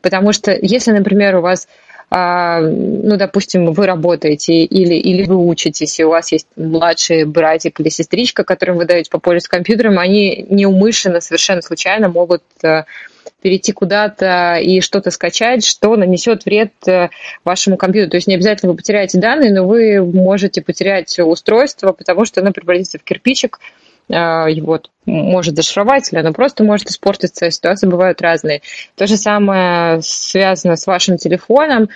потому 0.00 0.32
что 0.32 0.52
если, 0.52 0.92
например, 0.92 1.36
у 1.36 1.40
вас 1.42 1.68
ну, 2.10 3.16
допустим, 3.18 3.72
вы 3.72 3.86
работаете 3.86 4.64
или, 4.64 4.94
или 4.94 5.24
вы 5.24 5.36
учитесь, 5.36 6.00
и 6.00 6.04
у 6.04 6.10
вас 6.10 6.32
есть 6.32 6.46
младший 6.56 7.24
братик 7.24 7.80
или 7.80 7.90
сестричка, 7.90 8.44
которым 8.44 8.78
вы 8.78 8.86
даете 8.86 9.10
по 9.10 9.18
пользоваться 9.18 9.50
компьютером, 9.50 9.98
они 9.98 10.46
неумышленно, 10.48 11.20
совершенно 11.20 11.60
случайно 11.60 12.08
могут 12.08 12.42
э, 12.62 12.84
перейти 13.42 13.72
куда-то 13.72 14.54
и 14.54 14.80
что-то 14.80 15.10
скачать, 15.10 15.66
что 15.66 15.96
нанесет 15.96 16.46
вред 16.46 16.72
э, 16.86 17.10
вашему 17.44 17.76
компьютеру. 17.76 18.12
То 18.12 18.16
есть 18.16 18.26
не 18.26 18.34
обязательно 18.34 18.72
вы 18.72 18.78
потеряете 18.78 19.18
данные, 19.18 19.52
но 19.52 19.66
вы 19.66 20.02
можете 20.02 20.62
потерять 20.62 21.18
устройство, 21.18 21.92
потому 21.92 22.24
что 22.24 22.40
оно 22.40 22.52
превратится 22.52 22.98
в 22.98 23.02
кирпичик, 23.02 23.60
его 24.08 24.74
а, 24.74 24.80
может 25.06 25.56
зашифровать, 25.56 26.12
или 26.12 26.20
оно 26.20 26.32
просто 26.32 26.64
может 26.64 26.88
испортиться, 26.88 27.50
ситуации 27.50 27.86
бывают 27.86 28.22
разные. 28.22 28.62
То 28.96 29.06
же 29.06 29.16
самое 29.16 30.00
связано 30.02 30.76
с 30.76 30.86
вашим 30.86 31.16
телефоном, 31.16 31.88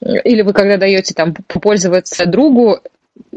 или 0.00 0.42
вы 0.42 0.52
когда 0.52 0.76
даете 0.76 1.14
там 1.14 1.34
попользоваться 1.34 2.26
другу, 2.26 2.80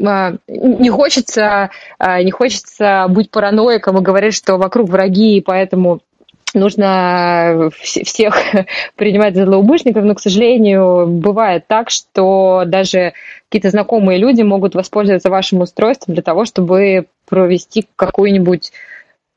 а, 0.02 0.34
не 0.48 0.90
хочется, 0.90 1.70
а, 1.98 2.22
не 2.22 2.30
хочется 2.30 3.06
быть 3.08 3.30
параноиком 3.30 3.98
и 3.98 4.02
говорить, 4.02 4.34
что 4.34 4.56
вокруг 4.56 4.88
враги, 4.88 5.38
и 5.38 5.40
поэтому 5.40 6.00
нужно 6.54 7.70
всех 7.80 8.36
принимать 8.96 9.34
за 9.34 9.46
злоумышленников, 9.46 10.04
но, 10.04 10.14
к 10.14 10.20
сожалению, 10.20 11.06
бывает 11.06 11.66
так, 11.66 11.90
что 11.90 12.64
даже 12.66 13.12
какие-то 13.48 13.70
знакомые 13.70 14.18
люди 14.18 14.42
могут 14.42 14.74
воспользоваться 14.74 15.30
вашим 15.30 15.60
устройством 15.60 16.14
для 16.14 16.22
того, 16.22 16.44
чтобы 16.44 17.06
провести 17.30 17.88
какую-нибудь 17.96 18.72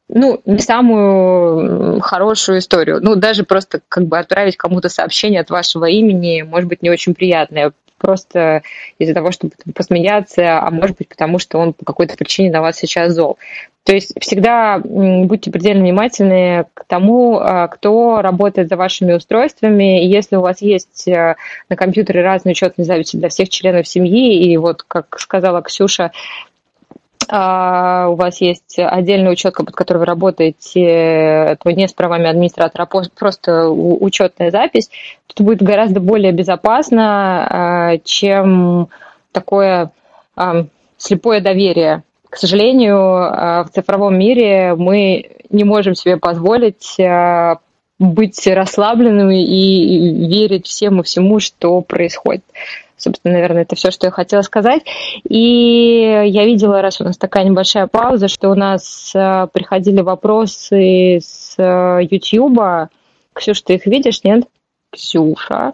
ну, 0.10 0.42
не 0.46 0.60
самую 0.60 2.02
хорошую 2.02 2.60
историю. 2.60 3.00
Ну, 3.02 3.16
даже 3.16 3.44
просто 3.44 3.82
как 3.88 4.06
бы 4.06 4.20
отправить 4.20 4.58
кому-то 4.58 4.90
сообщение 4.90 5.40
от 5.40 5.50
вашего 5.50 5.86
имени, 5.86 6.42
может 6.42 6.68
быть, 6.68 6.82
не 6.82 6.90
очень 6.90 7.16
приятное, 7.16 7.72
просто 8.04 8.64
из-за 9.00 9.14
того, 9.14 9.32
чтобы 9.32 9.54
посмеяться, 9.74 10.60
а 10.60 10.70
может 10.72 10.98
быть, 10.98 11.08
потому 11.08 11.40
что 11.40 11.58
он 11.58 11.72
по 11.72 11.86
какой-то 11.86 12.18
причине 12.18 12.52
на 12.52 12.62
вас 12.62 12.76
сейчас 12.76 13.14
зол. 13.14 13.38
То 13.86 13.94
есть 13.94 14.14
всегда 14.20 14.80
будьте 14.80 15.52
предельно 15.52 15.84
внимательны 15.84 16.66
к 16.74 16.84
тому, 16.86 17.38
а, 17.40 17.70
кто 17.70 18.22
работает 18.22 18.68
за 18.68 18.76
вашими 18.76 19.14
устройствами. 19.14 20.04
И 20.04 20.10
если 20.10 20.36
у 20.36 20.42
вас 20.42 20.62
есть 20.62 21.08
э, 21.08 21.36
на 21.70 21.76
компьютере 21.76 22.24
разные 22.24 22.54
учетные 22.54 22.86
записи 22.86 23.18
для 23.18 23.30
всех 23.30 23.50
членов 23.50 23.88
семьи, 23.88 24.50
и 24.50 24.56
вот, 24.58 24.84
как 24.84 25.20
сказала 25.20 25.62
Ксюша, 25.62 26.12
а, 27.30 28.08
у 28.10 28.16
вас 28.16 28.42
есть 28.42 28.78
отдельная 28.78 29.32
учетка, 29.32 29.64
под 29.64 29.76
которой 29.76 30.00
вы 30.00 30.06
работаете, 30.06 30.82
это 30.84 31.72
не 31.74 31.88
с 31.88 31.94
правами 31.94 32.30
администратора, 32.30 32.88
а 32.90 33.02
просто 33.18 33.70
учетная 33.70 34.52
запись, 34.52 34.90
тут 35.28 35.46
будет 35.46 35.62
гораздо 35.62 36.00
более 36.00 36.32
безопасно, 36.32 37.48
а, 37.50 37.98
чем 38.04 38.90
такое 39.32 39.92
а, 40.36 40.66
слепое 40.98 41.42
доверие. 41.42 42.04
К 42.30 42.38
сожалению, 42.38 42.98
в 42.98 43.70
цифровом 43.74 44.18
мире 44.18 44.74
мы 44.76 45.30
не 45.52 45.64
можем 45.64 45.94
себе 45.94 46.18
позволить 46.18 46.98
быть 48.00 48.48
расслабленными 48.48 49.44
и 49.44 50.28
верить 50.28 50.66
всем 50.66 51.00
и 51.00 51.04
всему, 51.04 51.40
что 51.40 51.80
происходит. 51.82 52.44
Собственно, 53.04 53.34
наверное, 53.34 53.64
это 53.64 53.76
все, 53.76 53.92
что 53.92 54.08
я 54.08 54.12
хотела 54.12 54.44
сказать. 54.44 54.84
И 55.28 56.00
я 56.26 56.46
видела, 56.46 56.82
раз 56.82 57.02
у 57.02 57.04
нас 57.04 57.18
такая 57.18 57.44
небольшая 57.44 57.88
пауза, 57.88 58.30
что 58.30 58.50
у 58.50 58.56
нас 58.56 59.12
э, 59.14 59.48
приходили 59.52 60.00
вопросы 60.00 61.20
с 61.22 61.56
YouTube. 61.58 62.60
Э, 62.62 62.88
Ксюша, 63.34 63.64
ты 63.66 63.74
их 63.74 63.86
видишь, 63.88 64.24
нет? 64.24 64.46
Ксюша? 64.90 65.74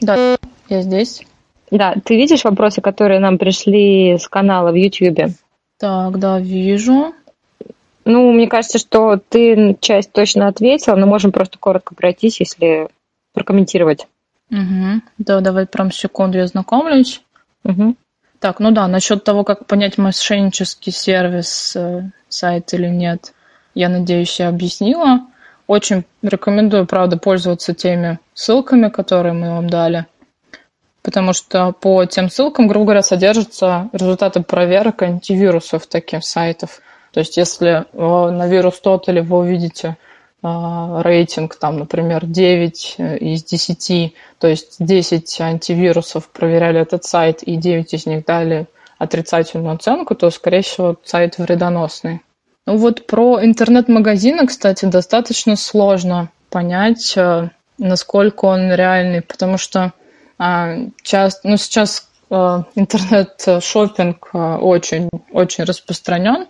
Да, 0.00 0.36
я 0.68 0.82
здесь. 0.82 1.22
Да, 1.70 1.94
ты 2.04 2.16
видишь 2.16 2.42
вопросы, 2.42 2.80
которые 2.80 3.20
нам 3.20 3.38
пришли 3.38 4.18
с 4.18 4.26
канала 4.26 4.72
в 4.72 4.74
YouTube? 4.74 5.30
Так, 5.78 6.18
да, 6.18 6.40
вижу. 6.40 7.14
Ну, 8.04 8.32
мне 8.32 8.48
кажется, 8.48 8.78
что 8.78 9.20
ты 9.28 9.76
часть 9.80 10.10
точно 10.10 10.48
ответила, 10.48 10.96
но 10.96 11.06
можем 11.06 11.30
просто 11.30 11.56
коротко 11.56 11.94
пройтись, 11.94 12.40
если 12.40 12.88
прокомментировать. 13.32 14.08
Угу. 14.50 15.02
Да, 15.18 15.40
давай 15.40 15.66
прям 15.66 15.90
секунду 15.90 16.38
я 16.38 16.46
знакомлюсь. 16.46 17.22
Угу. 17.64 17.96
Так, 18.40 18.60
ну 18.60 18.70
да, 18.72 18.86
насчет 18.88 19.24
того, 19.24 19.42
как 19.42 19.66
понять 19.66 19.96
мошеннический 19.96 20.92
сервис, 20.92 21.74
э, 21.76 22.10
сайт 22.28 22.74
или 22.74 22.88
нет, 22.88 23.32
я 23.74 23.88
надеюсь, 23.88 24.38
я 24.38 24.48
объяснила. 24.48 25.20
Очень 25.66 26.04
рекомендую, 26.22 26.86
правда, 26.86 27.16
пользоваться 27.16 27.72
теми 27.72 28.18
ссылками, 28.34 28.90
которые 28.90 29.32
мы 29.32 29.50
вам 29.50 29.70
дали, 29.70 30.04
потому 31.02 31.32
что 31.32 31.72
по 31.72 32.04
тем 32.04 32.28
ссылкам, 32.28 32.68
грубо 32.68 32.84
говоря, 32.86 33.02
содержатся 33.02 33.88
результаты 33.92 34.42
проверок 34.42 35.00
антивирусов 35.02 35.86
таких 35.86 36.22
сайтов. 36.22 36.82
То 37.12 37.20
есть 37.20 37.38
если 37.38 37.86
на 37.94 38.46
вирус 38.46 38.78
тот 38.80 39.08
или 39.08 39.20
вы 39.20 39.38
увидите 39.38 39.96
рейтинг, 40.44 41.56
там, 41.56 41.78
например, 41.78 42.26
9 42.26 42.94
э, 42.98 43.16
из 43.16 43.44
10, 43.44 44.14
то 44.38 44.46
есть 44.46 44.76
10 44.78 45.40
антивирусов 45.40 46.28
проверяли 46.28 46.80
этот 46.80 47.04
сайт 47.04 47.42
и 47.42 47.56
9 47.56 47.94
из 47.94 48.04
них 48.04 48.26
дали 48.26 48.66
отрицательную 48.98 49.74
оценку, 49.74 50.14
то, 50.14 50.30
скорее 50.30 50.60
всего, 50.60 50.96
сайт 51.02 51.38
вредоносный. 51.38 52.20
Ну 52.66 52.76
вот 52.76 53.06
про 53.06 53.42
интернет-магазины, 53.42 54.46
кстати, 54.46 54.84
достаточно 54.84 55.56
сложно 55.56 56.30
понять, 56.50 57.14
э, 57.16 57.48
насколько 57.78 58.44
он 58.44 58.70
реальный, 58.72 59.22
потому 59.22 59.56
что 59.56 59.92
а, 60.36 60.76
часто, 61.02 61.48
ну, 61.48 61.56
сейчас 61.56 62.08
э, 62.30 62.62
интернет-шопинг 62.74 64.28
очень, 64.34 65.08
очень 65.32 65.64
распространен, 65.64 66.48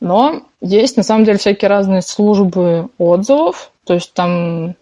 но 0.00 0.42
есть 0.60 0.96
на 0.96 1.02
самом 1.02 1.24
деле 1.24 1.38
всякие 1.38 1.68
разные 1.68 2.02
службы 2.02 2.88
отзывов, 2.98 3.70
то 3.84 3.94
есть 3.94 4.12
там 4.12 4.74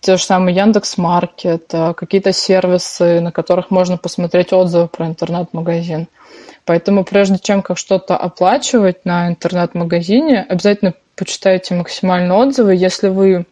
те 0.00 0.16
же 0.16 0.22
самые 0.22 0.54
Яндекс 0.54 0.96
Маркет, 0.96 1.74
э, 1.74 1.92
какие-то 1.94 2.32
сервисы, 2.32 3.20
на 3.20 3.32
которых 3.32 3.70
можно 3.70 3.96
посмотреть 3.96 4.52
отзывы 4.52 4.88
про 4.88 5.06
интернет-магазин. 5.06 6.06
Поэтому 6.64 7.04
прежде 7.04 7.38
чем 7.38 7.62
как 7.62 7.76
что-то 7.76 8.16
оплачивать 8.16 9.04
на 9.04 9.28
интернет-магазине, 9.28 10.46
обязательно 10.48 10.94
почитайте 11.16 11.74
максимально 11.74 12.36
отзывы. 12.36 12.74
Если 12.74 13.08
вы 13.08 13.44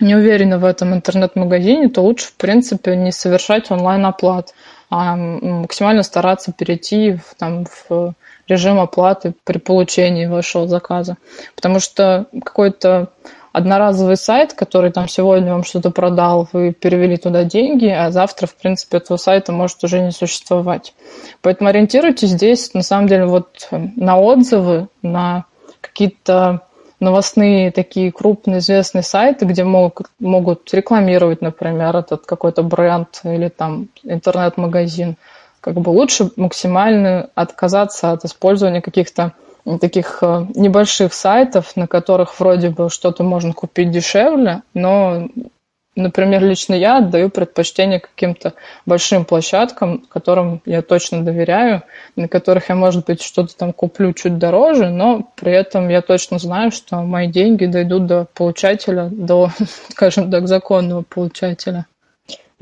не 0.00 0.14
уверены 0.14 0.58
в 0.58 0.64
этом 0.64 0.94
интернет-магазине, 0.94 1.88
то 1.88 2.00
лучше, 2.00 2.28
в 2.28 2.34
принципе, 2.34 2.96
не 2.96 3.12
совершать 3.12 3.70
онлайн-оплат, 3.70 4.54
а 4.90 5.16
максимально 5.16 6.02
стараться 6.02 6.52
перейти 6.52 7.12
в, 7.12 7.34
там, 7.36 7.66
в 7.66 8.14
режим 8.52 8.78
оплаты 8.78 9.34
при 9.44 9.58
получении 9.58 10.26
вашего 10.26 10.68
заказа. 10.68 11.16
Потому 11.56 11.80
что 11.80 12.26
какой-то 12.44 13.08
одноразовый 13.52 14.16
сайт, 14.16 14.54
который 14.54 14.90
там 14.90 15.08
сегодня 15.08 15.52
вам 15.52 15.64
что-то 15.64 15.90
продал, 15.90 16.48
вы 16.52 16.72
перевели 16.72 17.16
туда 17.16 17.44
деньги, 17.44 17.88
а 17.88 18.10
завтра, 18.10 18.46
в 18.46 18.54
принципе, 18.54 18.98
этого 18.98 19.18
сайта 19.18 19.52
может 19.52 19.84
уже 19.84 20.00
не 20.00 20.10
существовать. 20.10 20.94
Поэтому 21.42 21.70
ориентируйтесь 21.70 22.30
здесь, 22.30 22.74
на 22.74 22.82
самом 22.82 23.08
деле, 23.08 23.26
вот 23.26 23.68
на 23.70 24.18
отзывы, 24.18 24.88
на 25.02 25.44
какие-то 25.80 26.62
новостные 27.00 27.72
такие 27.72 28.12
крупные 28.12 28.60
известные 28.60 29.02
сайты, 29.02 29.44
где 29.44 29.64
могут, 29.64 30.06
могут 30.20 30.72
рекламировать, 30.72 31.42
например, 31.42 31.96
этот 31.96 32.24
какой-то 32.26 32.62
бренд 32.62 33.20
или 33.24 33.48
там 33.48 33.88
интернет-магазин 34.04 35.16
как 35.62 35.74
бы 35.74 35.90
лучше 35.90 36.30
максимально 36.36 37.30
отказаться 37.36 38.10
от 38.10 38.24
использования 38.24 38.82
каких-то 38.82 39.32
таких 39.80 40.18
э, 40.22 40.46
небольших 40.56 41.14
сайтов, 41.14 41.76
на 41.76 41.86
которых 41.86 42.40
вроде 42.40 42.70
бы 42.70 42.90
что-то 42.90 43.22
можно 43.22 43.52
купить 43.52 43.92
дешевле, 43.92 44.62
но, 44.74 45.28
например, 45.94 46.42
лично 46.42 46.74
я 46.74 46.98
отдаю 46.98 47.30
предпочтение 47.30 48.00
каким-то 48.00 48.54
большим 48.86 49.24
площадкам, 49.24 50.00
которым 50.08 50.62
я 50.66 50.82
точно 50.82 51.24
доверяю, 51.24 51.82
на 52.16 52.26
которых 52.26 52.70
я, 52.70 52.74
может 52.74 53.06
быть, 53.06 53.22
что-то 53.22 53.56
там 53.56 53.72
куплю 53.72 54.12
чуть 54.14 54.38
дороже, 54.38 54.90
но 54.90 55.30
при 55.36 55.52
этом 55.52 55.88
я 55.88 56.02
точно 56.02 56.40
знаю, 56.40 56.72
что 56.72 56.96
мои 57.02 57.28
деньги 57.28 57.66
дойдут 57.66 58.06
до 58.06 58.26
получателя, 58.34 59.10
до, 59.12 59.50
скажем 59.90 60.28
так, 60.28 60.48
законного 60.48 61.04
получателя. 61.08 61.86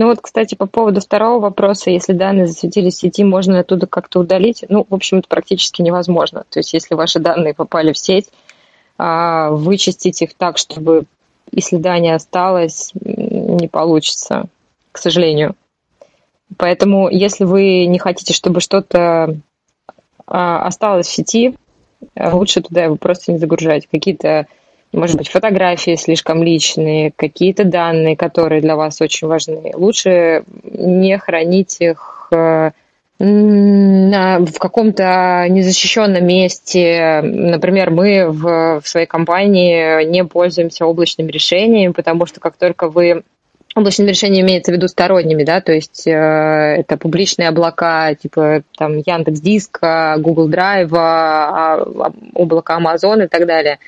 Ну 0.00 0.06
вот, 0.06 0.22
кстати, 0.22 0.54
по 0.54 0.64
поводу 0.64 1.02
второго 1.02 1.40
вопроса, 1.40 1.90
если 1.90 2.14
данные 2.14 2.46
засветились 2.46 2.94
в 2.94 3.00
сети, 3.00 3.22
можно 3.22 3.58
оттуда 3.58 3.86
как-то 3.86 4.20
удалить? 4.20 4.64
Ну, 4.70 4.86
в 4.88 4.94
общем, 4.94 5.18
это 5.18 5.28
практически 5.28 5.82
невозможно. 5.82 6.44
То 6.48 6.60
есть, 6.60 6.72
если 6.72 6.94
ваши 6.94 7.18
данные 7.18 7.52
попали 7.52 7.92
в 7.92 7.98
сеть, 7.98 8.30
а, 8.96 9.50
вычистить 9.50 10.22
их 10.22 10.32
так, 10.32 10.56
чтобы 10.56 11.04
и 11.50 11.60
следа 11.60 11.98
не 11.98 12.14
осталось, 12.14 12.92
не 12.94 13.68
получится, 13.68 14.46
к 14.90 14.96
сожалению. 14.96 15.54
Поэтому, 16.56 17.10
если 17.10 17.44
вы 17.44 17.84
не 17.84 17.98
хотите, 17.98 18.32
чтобы 18.32 18.62
что-то 18.62 19.36
а, 20.26 20.64
осталось 20.64 21.08
в 21.08 21.14
сети, 21.14 21.58
лучше 22.18 22.62
туда 22.62 22.84
его 22.84 22.96
просто 22.96 23.32
не 23.32 23.38
загружать. 23.38 23.86
Какие-то 23.86 24.46
может 24.92 25.16
быть, 25.16 25.28
фотографии 25.28 25.94
слишком 25.94 26.42
личные, 26.42 27.12
какие-то 27.14 27.64
данные, 27.64 28.16
которые 28.16 28.60
для 28.60 28.76
вас 28.76 29.00
очень 29.00 29.28
важны. 29.28 29.72
Лучше 29.74 30.44
не 30.64 31.16
хранить 31.18 31.76
их 31.80 32.28
э, 32.32 32.70
в 33.18 34.58
каком-то 34.58 35.46
незащищенном 35.48 36.26
месте. 36.26 37.20
Например, 37.22 37.90
мы 37.90 38.30
в, 38.30 38.80
в 38.80 38.88
своей 38.88 39.06
компании 39.06 40.04
не 40.04 40.24
пользуемся 40.24 40.86
облачными 40.86 41.30
решениями, 41.30 41.92
потому 41.92 42.26
что 42.26 42.40
как 42.40 42.56
только 42.56 42.88
вы 42.88 43.22
Облачными 43.76 44.08
решениями 44.08 44.48
имеется 44.48 44.72
в 44.72 44.74
виду 44.74 44.88
сторонними, 44.88 45.44
да, 45.44 45.60
то 45.60 45.70
есть 45.70 46.04
э, 46.04 46.10
это 46.10 46.96
публичные 46.96 47.48
облака, 47.48 48.16
типа 48.16 48.64
там 48.76 48.96
Яндекс 48.96 49.40
Диска, 49.40 50.16
Google 50.18 50.50
Drive, 50.50 50.90
а, 50.92 51.76
а, 51.76 52.12
облака 52.34 52.80
Amazon 52.80 53.24
и 53.24 53.28
так 53.28 53.46
далее. 53.46 53.78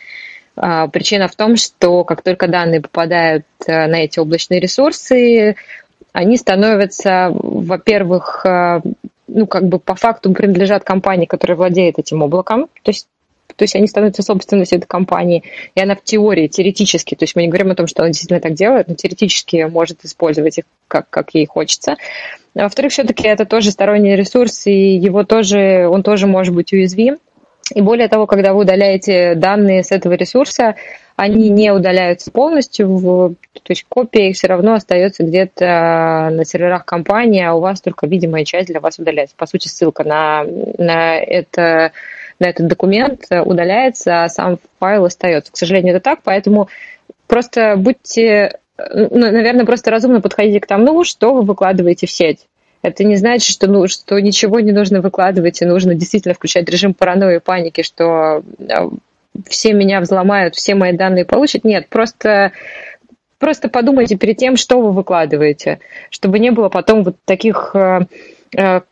А, 0.55 0.89
причина 0.89 1.29
в 1.29 1.37
том, 1.37 1.57
что 1.57 2.05
как 2.05 2.23
только 2.23 2.49
данные 2.49 2.81
попадают 2.81 3.47
э, 3.67 3.87
на 3.87 4.05
эти 4.05 4.19
облачные 4.19 4.61
ресурсы, 4.61 5.57
они 6.13 6.37
становятся, 6.37 7.31
во-первых, 7.33 8.45
э, 8.45 8.83
ну, 9.29 9.47
как 9.47 9.65
бы 9.65 9.79
по 9.79 9.95
факту 9.95 10.33
принадлежат 10.33 10.85
компании, 10.85 11.27
которая 11.27 11.57
владеет 11.57 11.99
этим 11.99 12.23
облаком, 12.23 12.69
то 12.83 12.91
есть 12.91 13.07
то 13.55 13.65
есть 13.65 13.77
они 13.77 13.87
становятся 13.87 14.23
собственностью 14.23 14.79
этой 14.79 14.87
компании, 14.87 15.43
и 15.75 15.81
она 15.81 15.95
в 15.95 16.03
теории, 16.03 16.49
теоретически, 16.49 17.15
то 17.15 17.25
есть 17.25 17.37
мы 17.37 17.43
не 17.43 17.49
говорим 17.49 17.71
о 17.71 17.75
том, 17.75 17.87
что 17.87 18.03
она 18.03 18.09
действительно 18.09 18.41
так 18.41 18.55
делает, 18.55 18.89
но 18.89 18.95
теоретически 18.95 19.69
может 19.71 20.05
использовать 20.07 20.59
их 20.59 20.65
как, 20.89 21.11
как 21.11 21.35
ей 21.35 21.45
хочется. 21.45 21.97
А 22.55 22.63
во-вторых, 22.63 22.93
все-таки 22.93 23.29
это 23.29 23.45
тоже 23.45 23.71
сторонний 23.71 24.17
ресурс, 24.17 24.67
и 24.67 24.97
его 24.97 25.25
тоже, 25.25 25.87
он 25.87 26.03
тоже 26.03 26.27
может 26.27 26.55
быть 26.55 26.73
уязвим, 26.73 27.19
И 27.75 27.81
более 27.81 28.09
того, 28.09 28.27
когда 28.27 28.53
вы 28.53 28.61
удаляете 28.61 29.35
данные 29.35 29.83
с 29.83 29.93
этого 29.93 30.15
ресурса, 30.15 30.77
они 31.17 31.51
не 31.51 31.71
удаляются 31.73 32.31
полностью, 32.31 32.89
в, 32.97 33.35
то 33.53 33.71
есть 33.71 33.85
копия 33.89 34.31
их 34.31 34.37
все 34.37 34.49
равно 34.49 34.75
остается 34.75 35.23
где-то 35.25 36.31
на 36.33 36.45
серверах 36.45 36.85
компании, 36.85 37.45
а 37.45 37.55
у 37.55 37.61
вас 37.61 37.81
только 37.81 38.07
видимая 38.07 38.45
часть 38.45 38.69
для 38.69 38.81
вас 38.81 38.99
удаляется. 38.99 39.37
По 39.37 39.47
сути, 39.47 39.69
ссылка 39.69 40.05
на, 40.05 40.45
на, 40.79 41.17
это, 41.19 41.93
на 42.39 42.47
этот 42.47 42.67
документ 42.67 43.27
удаляется, 43.31 44.25
а 44.25 44.29
сам 44.29 44.59
файл 44.79 45.05
остается. 45.05 45.53
К 45.53 45.57
сожалению, 45.57 45.95
это 45.95 46.03
так, 46.03 46.21
поэтому 46.25 46.69
просто 47.27 47.77
будьте, 47.77 48.59
ну, 48.79 49.19
наверное, 49.19 49.67
просто 49.67 49.91
разумно 49.91 50.21
подходите 50.21 50.61
к 50.61 50.67
тому, 50.67 51.05
что 51.05 51.35
вы 51.35 51.43
выкладываете 51.43 52.07
в 52.07 52.11
сеть. 52.11 52.47
Это 52.83 53.05
не 53.05 53.17
значит, 53.17 53.49
что, 53.49 53.69
ну, 53.69 53.87
что 53.87 54.19
ничего 54.19 54.61
не 54.61 54.73
нужно 54.73 55.01
выкладывать, 55.01 55.63
и 55.63 55.67
нужно 55.67 55.95
действительно 55.95 56.35
включать 56.35 56.69
режим 56.69 56.95
паранойи 56.95 57.37
и 57.37 57.41
паники, 57.41 57.83
что 57.83 58.43
а, 58.69 58.91
все 59.47 59.73
меня 59.73 60.01
взломают, 60.01 60.57
все 60.57 60.75
мои 60.75 60.93
данные 60.93 61.25
получат. 61.25 61.65
Нет, 61.65 61.89
просто 61.89 62.53
просто 63.39 63.69
подумайте 63.69 64.17
перед 64.17 64.37
тем, 64.37 64.57
что 64.57 64.81
вы 64.81 64.93
выкладываете, 64.93 65.81
чтобы 66.11 66.39
не 66.39 66.51
было 66.51 66.69
потом 66.69 67.03
вот 67.03 67.17
таких 67.25 67.75
э, 67.75 68.03
э, 68.57 68.83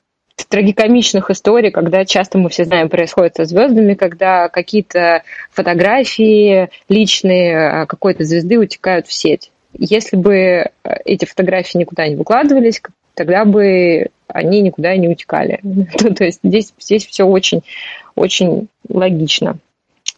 трагикомичных 0.49 1.31
историй, 1.31 1.71
когда 1.71 2.05
часто 2.05 2.37
мы 2.37 2.49
все 2.49 2.65
знаем 2.65 2.89
происходит 2.89 3.37
со 3.37 3.45
звездами, 3.45 3.95
когда 3.95 4.49
какие-то 4.49 5.23
фотографии 5.53 6.69
личные 6.89 7.53
э, 7.53 7.87
какой-то 7.87 8.25
звезды 8.25 8.59
утекают 8.59 9.07
в 9.07 9.13
сеть. 9.13 9.53
Если 9.73 10.17
бы 10.17 10.67
эти 11.05 11.27
фотографии 11.27 11.79
никуда 11.79 12.09
не 12.09 12.17
выкладывались, 12.17 12.83
тогда 13.21 13.45
бы 13.45 14.07
они 14.29 14.63
никуда 14.63 14.97
не 14.97 15.07
утекали. 15.07 15.61
То 16.17 16.25
есть 16.25 16.41
здесь, 16.43 16.73
здесь 16.81 17.07
все 17.07 17.25
очень, 17.25 17.61
очень 18.15 18.69
логично. 18.89 19.59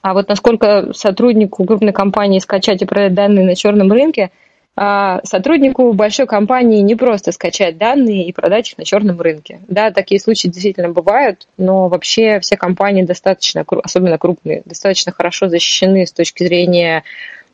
А 0.02 0.14
вот 0.14 0.28
насколько 0.28 0.92
сотруднику 0.92 1.64
крупной 1.64 1.92
компании 1.92 2.38
скачать 2.38 2.80
и 2.80 2.84
продать 2.84 3.14
данные 3.14 3.44
на 3.44 3.56
черном 3.56 3.90
рынке, 3.90 4.30
а 4.76 5.20
сотруднику 5.24 5.92
большой 5.94 6.26
компании 6.26 6.80
не 6.80 6.94
просто 6.94 7.32
скачать 7.32 7.76
данные 7.76 8.24
и 8.24 8.32
продать 8.32 8.70
их 8.70 8.78
на 8.78 8.84
черном 8.84 9.20
рынке. 9.20 9.58
Да, 9.66 9.90
такие 9.90 10.20
случаи 10.20 10.46
действительно 10.46 10.90
бывают, 10.90 11.48
но 11.58 11.88
вообще 11.88 12.38
все 12.38 12.56
компании 12.56 13.02
достаточно, 13.02 13.64
особенно 13.82 14.16
крупные, 14.16 14.62
достаточно 14.64 15.10
хорошо 15.10 15.48
защищены 15.48 16.06
с 16.06 16.12
точки 16.12 16.44
зрения 16.44 17.02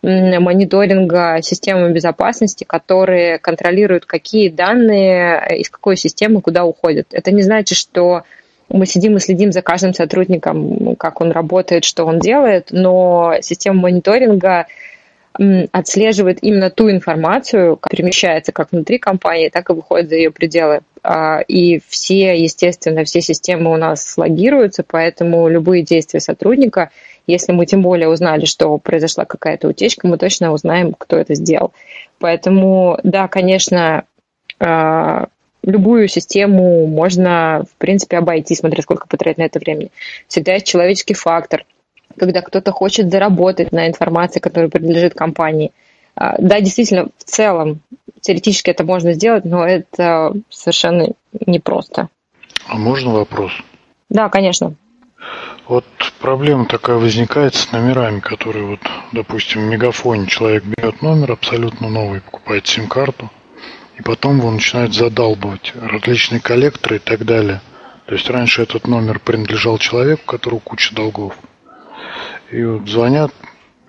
мониторинга 0.03 1.39
системы 1.43 1.91
безопасности, 1.93 2.65
которые 2.65 3.39
контролируют, 3.39 4.07
какие 4.07 4.49
данные 4.49 5.59
из 5.59 5.69
какой 5.71 5.97
системы 5.97 6.41
куда 6.41 6.65
уходят. 6.65 7.09
Это 7.13 7.31
не 7.33 7.43
значит, 7.43 7.77
что 7.77 8.23
мы 8.69 8.87
сидим 8.87 9.17
и 9.17 9.21
следим 9.21 9.51
за 9.51 9.63
каждым 9.63 9.95
сотрудником, 9.95 10.95
как 10.97 11.21
он 11.21 11.31
работает, 11.31 11.85
что 11.85 12.05
он 12.05 12.19
делает, 12.19 12.69
но 12.71 13.35
система 13.41 13.81
мониторинга 13.83 14.67
отслеживает 15.73 16.39
именно 16.43 16.69
ту 16.69 16.91
информацию, 16.91 17.77
которая 17.77 17.99
перемещается 17.99 18.51
как 18.51 18.73
внутри 18.73 18.99
компании, 18.99 19.51
так 19.51 19.71
и 19.71 19.73
выходит 19.73 20.09
за 20.09 20.17
ее 20.17 20.31
пределы. 20.33 20.81
А, 21.05 21.41
и 21.41 21.81
все, 21.89 22.37
естественно, 22.37 23.05
все 23.05 23.21
системы 23.21 23.73
у 23.73 23.77
нас 23.77 24.15
логируются, 24.17 24.85
поэтому 24.87 25.49
любые 25.49 25.85
действия 25.85 26.19
сотрудника, 26.19 26.91
если 27.29 27.53
мы 27.53 27.67
тем 27.67 27.83
более 27.83 28.09
узнали, 28.09 28.47
что 28.47 28.77
произошла 28.79 29.25
какая-то 29.25 29.69
утечка, 29.69 30.09
мы 30.09 30.19
точно 30.19 30.53
узнаем, 30.53 30.95
кто 30.95 31.17
это 31.17 31.35
сделал. 31.35 31.73
Поэтому, 32.19 32.99
да, 33.03 33.29
конечно, 33.29 34.05
а, 34.59 35.27
любую 35.63 36.09
систему 36.09 36.87
можно, 36.87 37.65
в 37.71 37.77
принципе, 37.77 38.17
обойти, 38.17 38.55
смотря 38.55 38.83
сколько 38.83 39.07
потратить 39.07 39.39
на 39.39 39.43
это 39.43 39.59
времени. 39.59 39.91
Всегда 40.27 40.55
есть 40.55 40.67
человеческий 40.67 41.15
фактор, 41.15 41.67
когда 42.17 42.41
кто-то 42.41 42.73
хочет 42.73 43.11
заработать 43.11 43.73
на 43.73 43.87
информации, 43.87 44.41
которая 44.41 44.71
принадлежит 44.71 45.15
компании. 45.15 45.73
А, 46.15 46.37
да, 46.39 46.61
действительно, 46.61 47.09
в 47.19 47.25
целом, 47.25 47.81
теоретически 48.23 48.71
это 48.71 48.85
можно 48.85 49.13
сделать, 49.13 49.45
но 49.45 49.67
это 49.67 50.33
совершенно 50.49 51.13
непросто. 51.47 52.09
А 52.67 52.77
можно 52.77 53.13
вопрос? 53.13 53.53
Да, 54.09 54.29
конечно. 54.31 54.75
Вот 55.69 55.85
проблема 56.19 56.65
такая 56.65 56.97
возникает 56.97 57.55
с 57.55 57.71
номерами, 57.73 58.21
которые 58.21 58.65
вот, 58.65 58.81
допустим, 59.13 59.61
в 59.61 59.71
мегафоне 59.71 60.27
человек 60.27 60.65
берет 60.65 61.03
номер 61.03 61.33
абсолютно 61.33 61.91
новый, 61.91 62.23
покупает 62.23 62.67
сим-карту, 62.67 63.31
и 63.99 64.03
потом 64.03 64.39
его 64.39 64.51
начинают 64.51 64.95
задалбывать 64.95 65.75
различные 65.79 66.41
коллекторы 66.41 66.97
и 66.97 66.99
так 67.01 67.27
далее. 67.27 67.61
То 68.07 68.15
есть 68.15 68.31
раньше 68.31 68.63
этот 68.63 68.87
номер 68.87 69.21
принадлежал 69.21 69.77
человеку, 69.77 70.23
у 70.25 70.31
которого 70.31 70.61
куча 70.61 70.95
долгов. 70.95 71.39
И 72.51 72.65
вот 72.65 72.89
звонят, 72.89 73.31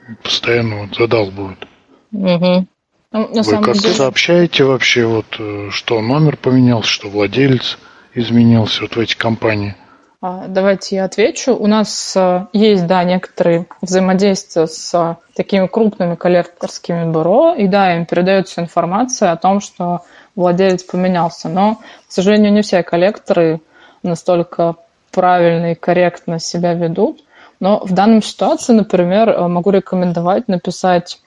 и 0.10 0.16
постоянно 0.22 0.82
вот 0.82 0.98
задалбывают. 0.98 1.66
Угу. 2.12 2.68
Ну, 3.12 3.28
Вы 3.32 3.52
как-то 3.64 3.82
деле... 3.82 3.94
сообщаете 3.94 4.66
вообще, 4.66 5.06
вот, 5.06 5.28
э, 5.40 5.70
что 5.72 6.02
номер 6.02 6.36
поменялся, 6.36 6.90
что 6.90 7.10
владелец 7.10 7.80
изменился 8.14 8.82
вот 8.82 8.98
в 8.98 9.00
эти 9.00 9.16
компании? 9.16 9.76
А, 10.22 10.48
давайте 10.50 10.98
я 10.98 11.06
отвечу. 11.06 11.56
У 11.56 11.66
нас 11.66 12.14
э, 12.18 12.48
есть, 12.52 12.86
да, 12.88 13.06
некоторые 13.06 13.68
взаимодействия 13.82 14.68
с 14.68 14.94
э, 14.94 15.16
такими 15.34 15.66
крупными 15.68 16.16
коллекторскими 16.16 17.10
бюро, 17.10 17.54
и 17.54 17.68
да, 17.70 17.96
им 17.96 18.06
передается 18.06 18.60
информация 18.60 19.32
о 19.32 19.38
том, 19.38 19.62
что 19.62 20.02
владелец 20.36 20.84
поменялся. 20.84 21.48
Но, 21.48 21.76
к 21.76 22.12
сожалению, 22.12 22.52
не 22.52 22.64
все 22.64 22.84
коллекторы 22.84 23.62
настолько 24.04 24.76
правильно 25.12 25.72
и 25.72 25.76
корректно 25.76 26.38
себя 26.40 26.74
ведут. 26.74 27.24
Но 27.62 27.80
в 27.86 27.94
данной 27.94 28.22
ситуации, 28.22 28.74
например, 28.74 29.30
э, 29.30 29.48
могу 29.48 29.72
рекомендовать 29.72 30.50
написать 30.50 31.22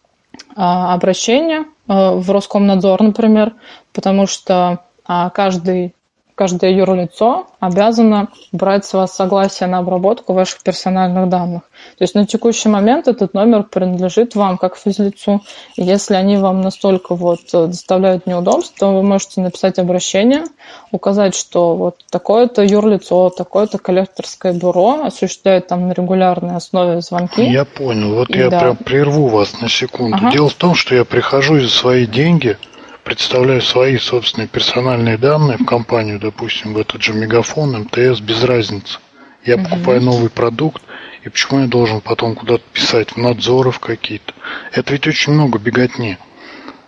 обращение 0.55 1.67
в 1.87 2.31
Роскомнадзор, 2.31 3.03
например, 3.03 3.53
потому 3.93 4.27
что 4.27 4.79
а, 5.05 5.29
каждый 5.29 5.95
каждое 6.43 6.73
юрлицо 6.73 7.47
обязано 7.61 8.27
брать 8.51 8.85
с 8.85 8.95
вас 8.95 9.15
согласие 9.15 9.69
на 9.69 9.79
обработку 9.79 10.33
ваших 10.33 10.65
персональных 10.65 11.29
данных. 11.29 11.63
То 11.99 12.03
есть 12.03 12.17
на 12.17 12.27
текущий 12.27 12.69
момент 12.69 13.07
этот 13.07 13.33
номер 13.33 13.63
принадлежит 13.63 14.35
вам 14.35 14.59
как 14.59 14.77
физлицу. 14.77 15.41
И 15.77 15.85
если 15.85 16.15
они 16.15 16.39
вам 16.39 16.61
настолько 16.61 17.15
вот 17.15 17.43
э, 17.55 17.67
доставляют 17.69 18.27
неудобства, 18.27 18.75
то 18.77 18.97
вы 18.97 19.05
можете 19.05 19.41
написать 19.41 19.79
обращение, 19.79 20.43
указать, 20.91 21.37
что 21.37 21.77
вот 21.77 21.99
такое-то 22.11 22.65
юрлицо, 22.65 23.31
такое-то 23.31 23.79
коллекторское 23.79 24.53
бюро 24.53 25.05
осуществляет 25.05 25.69
там 25.69 25.87
на 25.87 25.93
регулярной 25.93 26.57
основе 26.57 27.03
звонки. 27.03 27.45
Я 27.45 27.65
понял. 27.65 28.17
Вот 28.17 28.31
и 28.31 28.39
я 28.39 28.51
да. 28.51 28.59
прям 28.59 28.77
прерву 28.79 29.29
вас 29.29 29.61
на 29.61 29.69
секунду. 29.69 30.17
Ага. 30.17 30.33
Дело 30.33 30.49
в 30.49 30.55
том, 30.55 30.75
что 30.75 30.97
я 30.97 31.05
прихожу 31.05 31.61
за 31.61 31.69
свои 31.69 32.05
деньги– 32.05 32.59
представляю 33.05 33.61
свои 33.61 33.99
собственные 33.99 34.49
персональные 34.49 35.19
данные 35.19 35.59
в 35.59 35.65
компанию, 35.65 36.19
допустим, 36.19 36.75
в 36.75 36.79
этот 36.79 37.03
же 37.03 37.13
Мегафон, 37.13 37.77
МТС, 37.83 38.21
без 38.21 38.43
разницы. 38.45 38.99
Я 39.45 39.57
угу. 39.57 39.65
покупаю 39.65 40.03
новый 40.03 40.31
продукт, 40.31 40.83
и 41.25 41.29
почему 41.29 41.61
я 41.61 41.67
должен 41.67 42.01
потом 42.01 42.35
куда-то 42.35 42.65
писать, 42.73 43.13
в 43.13 43.17
надзоров 43.17 43.79
какие-то? 43.81 44.35
Это 44.73 44.93
ведь 44.93 45.07
очень 45.07 45.33
много 45.33 45.59
беготни. 45.59 46.19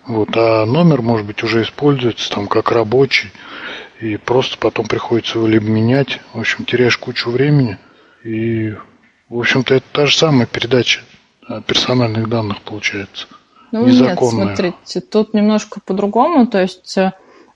Вот, 0.06 0.30
а 0.36 0.66
номер, 0.66 1.02
может 1.02 1.26
быть, 1.26 1.42
уже 1.42 1.62
используется 1.62 2.30
там 2.30 2.46
как 2.46 2.70
рабочий, 2.70 3.32
и 4.00 4.16
просто 4.16 4.58
потом 4.58 4.86
приходится 4.86 5.38
его 5.38 5.46
либо 5.46 5.66
менять, 5.66 6.20
в 6.34 6.40
общем, 6.40 6.64
теряешь 6.64 6.98
кучу 6.98 7.30
времени, 7.30 7.78
и, 8.22 8.74
в 9.28 9.38
общем-то, 9.38 9.74
это 9.74 9.86
та 9.92 10.06
же 10.06 10.16
самая 10.16 10.46
передача 10.46 11.00
персональных 11.66 12.28
данных 12.28 12.60
получается. 12.62 13.26
Ну 13.74 13.86
нет, 13.88 14.20
смотрите, 14.20 15.00
тут 15.00 15.34
немножко 15.34 15.80
по-другому. 15.84 16.46
То 16.46 16.60
есть 16.60 16.96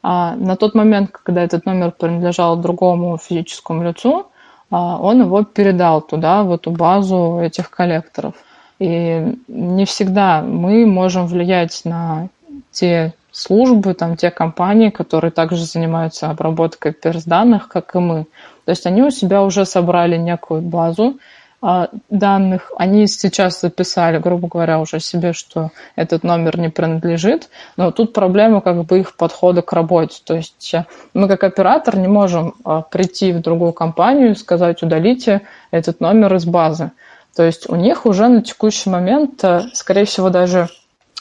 а, 0.03 0.35
на 0.35 0.57
тот 0.57 0.75
момент, 0.75 1.13
когда 1.13 1.45
этот 1.45 1.65
номер 1.65 1.93
принадлежал 1.93 2.57
другому 2.57 3.17
физическому 3.19 3.85
лицу, 3.85 4.27
а, 4.69 4.99
он 4.99 5.21
его 5.21 5.45
передал 5.45 6.01
туда, 6.01 6.43
в 6.43 6.53
эту 6.53 6.73
базу 6.73 7.39
этих 7.41 7.71
коллекторов. 7.71 8.35
И 8.81 9.37
не 9.47 9.85
всегда 9.85 10.43
мы 10.43 10.87
можем 10.87 11.29
влиять 11.29 11.83
на 11.85 12.31
те 12.73 13.15
службы, 13.31 13.95
там, 13.95 14.17
те 14.17 14.33
компании, 14.33 14.91
которые 14.91 15.31
также 15.31 15.65
занимаются 15.65 16.31
обработкой 16.31 16.93
перс-данных, 16.95 17.69
как 17.69 17.95
и 17.95 17.99
мы. 18.01 18.25
То 18.65 18.71
есть 18.71 18.87
они 18.87 19.03
у 19.03 19.11
себя 19.11 19.45
уже 19.45 19.65
собрали 19.65 20.17
некую 20.17 20.63
базу, 20.63 21.19
данных, 21.61 22.71
они 22.77 23.09
сейчас 23.09 23.61
записали, 23.61 24.19
грубо 24.19 24.47
говоря, 24.47 24.79
уже 24.79 25.01
себе, 25.01 25.33
что 25.33 25.71
этот 25.97 26.23
номер 26.23 26.59
не 26.59 26.69
принадлежит, 26.69 27.49
но 27.77 27.91
тут 27.91 28.13
проблема 28.13 28.61
как 28.61 28.85
бы 28.85 29.01
их 29.01 29.17
подхода 29.17 29.63
к 29.63 29.73
работе. 29.73 30.21
То 30.25 30.37
есть 30.37 30.73
э, 30.73 30.87
мы 31.15 31.27
как 31.27 31.43
оператор 31.43 31.97
не 31.97 32.07
можем 32.07 32.55
а, 32.65 32.83
прийти 32.83 33.33
в 33.33 33.41
другую 33.41 33.73
компанию 33.73 34.33
и 34.33 34.37
сказать, 34.37 34.83
удалите 34.85 35.43
этот 35.73 36.01
номер 36.01 36.37
из 36.37 36.45
базы. 36.45 36.93
То 37.35 37.43
есть 37.43 37.69
у 37.69 37.75
них 37.75 38.07
уже 38.07 38.29
на 38.29 38.41
текущий 38.41 38.89
момент, 38.89 39.43
э, 39.43 39.63
скорее 39.73 40.05
всего, 40.05 40.31
даже 40.31 40.69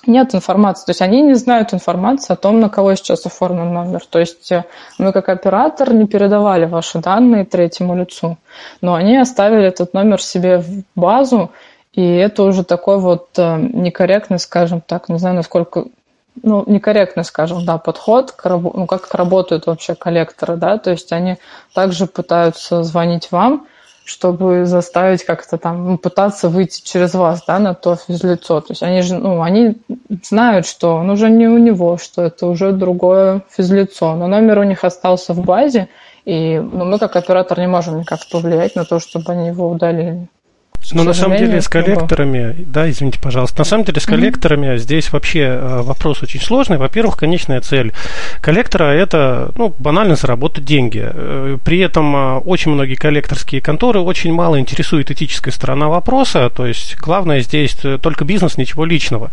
нет 0.08 0.34
информации. 0.34 0.86
То 0.86 0.90
есть 0.92 1.02
они 1.02 1.22
не 1.22 1.36
знают 1.36 1.74
информации 1.74 2.34
о 2.34 2.36
том, 2.36 2.60
на 2.60 2.70
кого 2.70 2.96
сейчас 2.96 3.26
оформлен 3.26 3.74
номер. 3.74 4.02
То 4.10 4.20
есть 4.20 4.52
э, 4.52 4.66
мы 4.98 5.12
как 5.12 5.30
оператор 5.30 5.94
не 5.94 6.08
передавали 6.08 6.66
ваши 6.66 7.00
данные 7.00 7.46
третьему 7.46 7.96
лицу, 7.96 8.38
но 8.82 8.96
они 8.96 9.18
оставили 9.18 9.68
этот 9.68 9.94
номер 9.94 10.22
себе 10.22 10.60
в 10.60 10.84
базу, 10.96 11.52
и 11.94 12.02
это 12.02 12.44
уже 12.44 12.64
такой 12.64 13.00
вот 13.00 13.30
э, 13.38 13.58
некорректный, 13.58 14.40
скажем 14.40 14.82
так, 14.82 15.10
не 15.10 15.18
знаю, 15.18 15.36
насколько 15.36 15.86
ну, 16.44 16.64
некорректный, 16.68 17.24
скажем, 17.24 17.66
да, 17.66 17.78
подход, 17.78 18.32
к, 18.32 18.48
ну, 18.50 18.86
как 18.86 19.14
работают 19.14 19.66
вообще 19.66 19.96
коллекторы, 19.96 20.56
да, 20.56 20.78
то 20.78 20.92
есть 20.92 21.12
они 21.12 21.38
также 21.74 22.06
пытаются 22.06 22.84
звонить 22.84 23.32
вам, 23.32 23.68
чтобы 24.08 24.66
заставить 24.66 25.26
как-то 25.26 25.58
там 25.58 25.86
ну, 25.86 25.98
пытаться 25.98 26.48
выйти 26.48 26.82
через 26.82 27.14
вас, 27.14 27.44
да, 27.46 27.60
на 27.60 27.74
то 27.74 27.98
физлицо. 27.98 28.62
То 28.62 28.68
есть 28.70 28.82
они 28.82 29.02
же, 29.02 29.16
ну, 29.16 29.42
они 29.42 29.76
знают, 30.24 30.66
что 30.66 30.96
он 30.96 31.10
уже 31.10 31.30
не 31.30 31.48
у 31.48 31.58
него, 31.58 31.98
что 31.98 32.22
это 32.22 32.48
уже 32.48 32.72
другое 32.72 33.42
физлицо, 33.50 34.16
но 34.16 34.28
номер 34.28 34.60
у 34.60 34.64
них 34.64 34.86
остался 34.86 35.34
в 35.34 35.44
базе, 35.44 35.90
и 36.24 36.58
ну, 36.58 36.86
мы 36.86 37.00
как 37.00 37.18
оператор 37.18 37.60
не 37.60 37.68
можем 37.68 38.00
никак 38.00 38.20
повлиять 38.32 38.76
на 38.76 38.86
то, 38.86 39.00
чтобы 39.02 39.34
они 39.34 39.48
его 39.48 39.70
удалили. 39.70 40.30
Но 40.92 41.04
на 41.04 41.14
самом 41.14 41.38
деле 41.38 41.62
с 41.62 41.68
коллекторами, 41.68 42.56
да, 42.58 42.90
извините, 42.90 43.20
пожалуйста, 43.22 43.60
на 43.60 43.66
самом 43.66 43.84
деле 43.84 44.00
с 44.00 44.06
коллекторами 44.06 44.68
mm-hmm. 44.68 44.78
здесь 44.78 45.12
вообще 45.12 45.40
э, 45.40 45.82
вопрос 45.82 46.24
очень 46.24 46.40
сложный. 46.40 46.78
Во-первых, 46.78 47.18
конечная 47.18 47.62
цель 47.62 47.92
коллектора 48.42 48.86
это, 48.86 49.52
ну, 49.58 49.74
банально 49.80 50.16
заработать 50.16 50.64
деньги. 50.64 51.02
Э, 51.04 51.58
при 51.64 51.80
этом 51.80 52.16
э, 52.16 52.38
очень 52.40 52.72
многие 52.72 52.96
коллекторские 52.96 53.60
конторы 53.60 54.00
очень 54.00 54.32
мало 54.34 54.60
интересует 54.60 55.12
этическая 55.12 55.54
сторона 55.54 55.90
вопроса, 55.90 56.50
то 56.50 56.66
есть 56.66 56.98
главное 56.98 57.42
здесь 57.42 57.76
только 58.02 58.24
бизнес, 58.24 58.58
ничего 58.58 58.86
личного. 58.86 59.32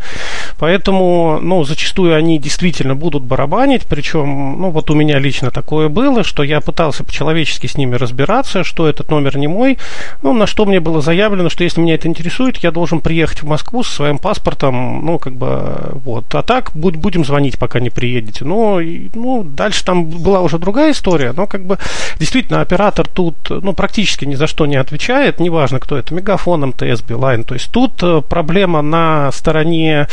Поэтому, 0.58 1.38
ну, 1.40 1.64
зачастую 1.64 2.16
они 2.16 2.38
действительно 2.38 2.94
будут 2.94 3.22
барабанить, 3.22 3.82
причем, 3.88 4.60
ну, 4.60 4.70
вот 4.70 4.90
у 4.90 4.94
меня 4.94 5.18
лично 5.18 5.50
такое 5.50 5.88
было, 5.88 6.24
что 6.24 6.42
я 6.42 6.60
пытался 6.60 7.04
по-человечески 7.04 7.66
с 7.66 7.76
ними 7.76 7.94
разбираться, 7.94 8.64
что 8.64 8.88
этот 8.88 9.10
номер 9.10 9.36
не 9.36 9.46
мой, 9.46 9.78
ну, 10.22 10.32
на 10.32 10.46
что 10.46 10.66
мне 10.66 10.80
было 10.80 11.00
заявлено 11.00 11.43
заявлено, 11.44 11.50
что 11.50 11.64
если 11.64 11.80
меня 11.80 11.94
это 11.94 12.08
интересует, 12.08 12.56
я 12.58 12.70
должен 12.70 13.00
приехать 13.00 13.42
в 13.42 13.46
Москву 13.46 13.82
со 13.82 13.92
своим 13.92 14.18
паспортом, 14.18 15.04
ну, 15.04 15.18
как 15.18 15.34
бы, 15.34 15.92
вот. 16.04 16.34
А 16.34 16.42
так 16.42 16.70
будь, 16.74 16.96
будем 16.96 17.24
звонить, 17.24 17.58
пока 17.58 17.80
не 17.80 17.90
приедете. 17.90 18.44
Но, 18.44 18.80
ну, 19.14 19.44
дальше 19.44 19.84
там 19.84 20.04
была 20.04 20.40
уже 20.40 20.58
другая 20.58 20.92
история, 20.92 21.32
но, 21.32 21.46
как 21.46 21.64
бы, 21.64 21.78
действительно, 22.18 22.60
оператор 22.60 23.06
тут, 23.06 23.36
ну, 23.50 23.72
практически 23.72 24.24
ни 24.24 24.34
за 24.34 24.46
что 24.46 24.66
не 24.66 24.76
отвечает, 24.76 25.40
неважно, 25.40 25.80
кто 25.80 25.96
это, 25.96 26.14
Мегафон, 26.14 26.66
МТС, 26.66 27.02
Билайн. 27.02 27.44
То 27.44 27.54
есть 27.54 27.70
тут 27.70 28.02
э, 28.02 28.22
проблема 28.28 28.82
на 28.82 29.30
стороне 29.32 30.08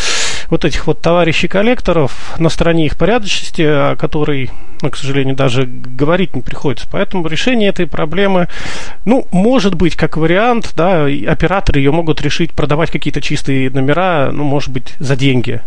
вот 0.49 0.65
этих 0.65 0.87
вот 0.87 1.01
товарищей 1.01 1.47
коллекторов, 1.47 2.35
на 2.39 2.49
стороне 2.49 2.85
их 2.85 2.97
порядочности, 2.97 3.61
о 3.61 3.95
которой 3.95 4.49
но, 4.81 4.89
к 4.89 4.97
сожалению, 4.97 5.35
даже 5.35 5.65
говорить 5.65 6.35
не 6.35 6.41
приходится. 6.41 6.87
Поэтому 6.91 7.27
решение 7.27 7.69
этой 7.69 7.87
проблемы, 7.87 8.47
ну, 9.05 9.27
может 9.31 9.75
быть, 9.75 9.95
как 9.95 10.17
вариант, 10.17 10.73
да, 10.75 11.07
операторы 11.25 11.79
ее 11.79 11.91
могут 11.91 12.21
решить 12.21 12.51
продавать 12.53 12.91
какие-то 12.91 13.21
чистые 13.21 13.69
номера, 13.69 14.31
ну, 14.31 14.43
может 14.43 14.71
быть, 14.71 14.95
за 14.99 15.15
деньги 15.15 15.61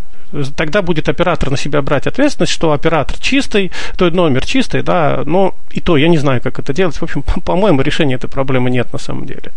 тогда 0.55 0.81
будет 0.81 1.09
оператор 1.09 1.49
на 1.51 1.57
себя 1.57 1.81
брать 1.81 2.07
ответственность, 2.07 2.51
что 2.51 2.71
оператор 2.71 3.17
чистый, 3.19 3.71
то 3.97 4.09
номер 4.09 4.45
чистый, 4.45 4.81
да, 4.81 5.23
но 5.25 5.53
и 5.71 5.81
то 5.81 5.97
я 5.97 6.07
не 6.07 6.17
знаю, 6.17 6.41
как 6.41 6.59
это 6.59 6.73
делать. 6.73 6.95
В 6.95 7.03
общем, 7.03 7.23
по-моему, 7.45 7.81
решения 7.81 8.15
этой 8.15 8.29
проблемы 8.29 8.69
нет 8.69 8.91
на 8.91 8.99
самом 8.99 9.25
деле. 9.25 9.51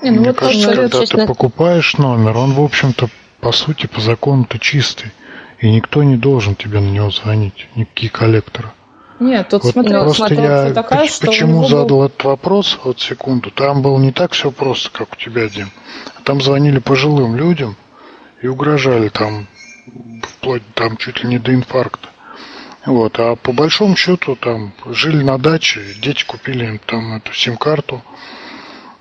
Не, 0.00 0.10
ну 0.10 0.20
Мне 0.20 0.28
вот 0.28 0.38
кажется, 0.38 0.74
когда 0.74 0.88
ты 0.88 1.26
покупаешь 1.26 1.96
номер, 1.96 2.36
он, 2.36 2.52
в 2.52 2.60
общем-то, 2.60 3.08
по 3.40 3.52
сути, 3.52 3.86
по 3.86 4.00
закону-то 4.00 4.58
чистый. 4.58 5.10
И 5.58 5.70
никто 5.70 6.02
не 6.02 6.16
должен 6.16 6.54
тебе 6.54 6.80
на 6.80 6.90
него 6.90 7.10
звонить, 7.10 7.66
никакие 7.76 8.10
коллекторы. 8.10 8.68
Нет, 9.18 9.48
тут 9.48 9.64
вот 9.64 9.72
смотри, 9.72 9.92
просто 9.92 10.34
я 10.34 10.72
такая, 10.72 11.08
что 11.08 11.26
почему 11.26 11.60
был... 11.60 11.68
задал 11.68 12.04
этот 12.04 12.24
вопрос, 12.24 12.78
вот 12.84 13.00
секунду, 13.00 13.50
там 13.50 13.82
было 13.82 13.98
не 13.98 14.12
так 14.12 14.32
все 14.32 14.50
просто, 14.50 14.90
как 14.90 15.12
у 15.12 15.16
тебя, 15.16 15.48
Дим. 15.48 15.70
Там 16.24 16.40
звонили 16.40 16.78
пожилым 16.78 17.36
людям 17.36 17.76
и 18.42 18.46
угрожали 18.46 19.08
там 19.08 19.46
вплоть 20.22 20.62
там 20.74 20.96
чуть 20.96 21.22
ли 21.22 21.28
не 21.28 21.38
до 21.38 21.54
инфаркта. 21.54 22.08
Вот, 22.84 23.18
а 23.18 23.36
по 23.36 23.52
большому 23.52 23.96
счету 23.96 24.36
там 24.36 24.72
жили 24.86 25.22
на 25.22 25.38
даче, 25.38 25.80
дети 26.00 26.24
купили 26.24 26.66
им 26.66 26.78
там 26.78 27.16
эту 27.16 27.32
сим-карту, 27.32 28.02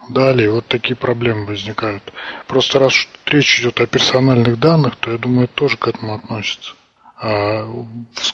дали, 0.10 0.48
вот 0.48 0.66
такие 0.68 0.96
проблемы 0.96 1.46
возникают. 1.46 2.04
Просто 2.48 2.80
раз 2.80 2.94
речь 3.26 3.60
идет 3.60 3.80
о 3.82 3.88
персональных 3.88 4.60
данных, 4.60 4.96
то 4.96 5.12
я 5.12 5.18
думаю, 5.18 5.46
это 5.46 5.54
тоже 5.54 5.78
к 5.78 5.88
этому 5.88 6.16
относится. 6.16 6.74
А 7.18 7.66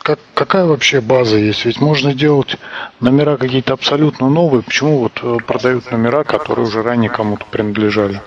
как, 0.04 0.20
какая 0.34 0.66
вообще 0.66 1.02
база 1.02 1.38
есть? 1.38 1.66
Ведь 1.66 1.80
можно 1.80 2.14
делать 2.14 2.58
номера 3.00 3.38
какие-то 3.38 3.74
абсолютно 3.74 4.30
новые. 4.30 4.64
Почему 4.64 4.98
вот 4.98 5.20
э, 5.22 5.38
продают 5.46 5.92
номера, 5.92 6.24
которые 6.24 6.66
уже 6.66 6.82
ранее 6.82 7.10
кому-то 7.10 7.46
принадлежали? 7.52 8.22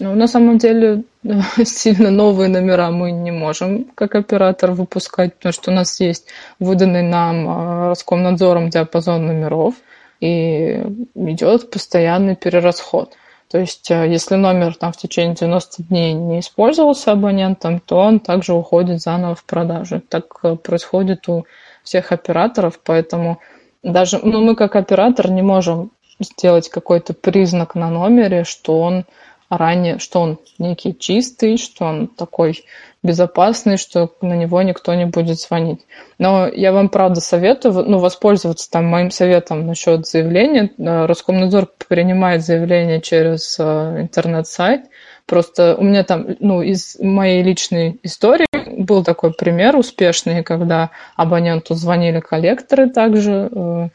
Ну, 0.00 0.14
на 0.14 0.26
самом 0.26 0.58
деле, 0.58 1.04
сильно 1.64 2.10
новые 2.10 2.48
номера 2.48 2.90
мы 2.90 3.10
не 3.10 3.32
можем 3.32 3.84
как 3.94 4.14
оператор 4.14 4.72
выпускать, 4.72 5.34
потому 5.34 5.52
что 5.52 5.70
у 5.70 5.74
нас 5.74 6.00
есть 6.00 6.28
выданный 6.58 7.02
нам 7.02 7.48
э, 7.48 7.88
Роскомнадзором 7.88 8.70
диапазон 8.70 9.26
номеров, 9.26 9.74
и 10.20 10.82
идет 11.14 11.70
постоянный 11.70 12.34
перерасход. 12.34 13.14
То 13.50 13.58
есть, 13.58 13.90
э, 13.90 14.06
если 14.08 14.34
номер 14.34 14.74
там 14.74 14.92
в 14.92 14.96
течение 14.96 15.34
90 15.34 15.82
дней 15.84 16.12
не 16.12 16.40
использовался 16.40 17.12
абонентом, 17.12 17.80
то 17.80 17.98
он 17.98 18.20
также 18.20 18.52
уходит 18.52 19.00
заново 19.00 19.34
в 19.34 19.44
продажу. 19.44 20.00
Так 20.00 20.24
э, 20.42 20.56
происходит 20.56 21.28
у 21.28 21.46
всех 21.82 22.12
операторов, 22.12 22.78
поэтому 22.84 23.40
даже 23.82 24.18
ну, 24.22 24.42
мы 24.42 24.54
как 24.54 24.76
оператор 24.76 25.30
не 25.30 25.42
можем 25.42 25.90
сделать 26.20 26.68
какой-то 26.68 27.14
признак 27.14 27.74
на 27.74 27.90
номере, 27.90 28.44
что 28.44 28.80
он 28.80 29.04
ранее, 29.48 29.98
что 29.98 30.20
он 30.20 30.38
некий 30.58 30.96
чистый, 30.96 31.56
что 31.56 31.84
он 31.84 32.08
такой 32.08 32.64
безопасный, 33.02 33.76
что 33.76 34.12
на 34.20 34.34
него 34.34 34.60
никто 34.62 34.94
не 34.94 35.06
будет 35.06 35.38
звонить. 35.38 35.80
Но 36.18 36.48
я 36.48 36.72
вам 36.72 36.88
правда 36.88 37.20
советую 37.20 37.84
ну, 37.86 37.98
воспользоваться 37.98 38.70
там 38.70 38.86
моим 38.86 39.10
советом 39.10 39.66
насчет 39.66 40.06
заявления. 40.06 40.70
Э, 40.78 41.06
Роскомнадзор 41.06 41.68
принимает 41.88 42.44
заявление 42.44 43.00
через 43.00 43.56
э, 43.58 44.00
интернет-сайт. 44.00 44.82
Просто 45.26 45.76
у 45.76 45.84
меня 45.84 46.04
там, 46.04 46.26
ну, 46.40 46.62
из 46.62 46.98
моей 46.98 47.42
личной 47.42 48.00
истории 48.02 48.46
был 48.78 49.04
такой 49.04 49.32
пример 49.32 49.76
успешный, 49.76 50.42
когда 50.42 50.90
абоненту 51.16 51.74
звонили 51.74 52.20
коллекторы 52.20 52.90
также, 52.90 53.48
э, 53.50 53.88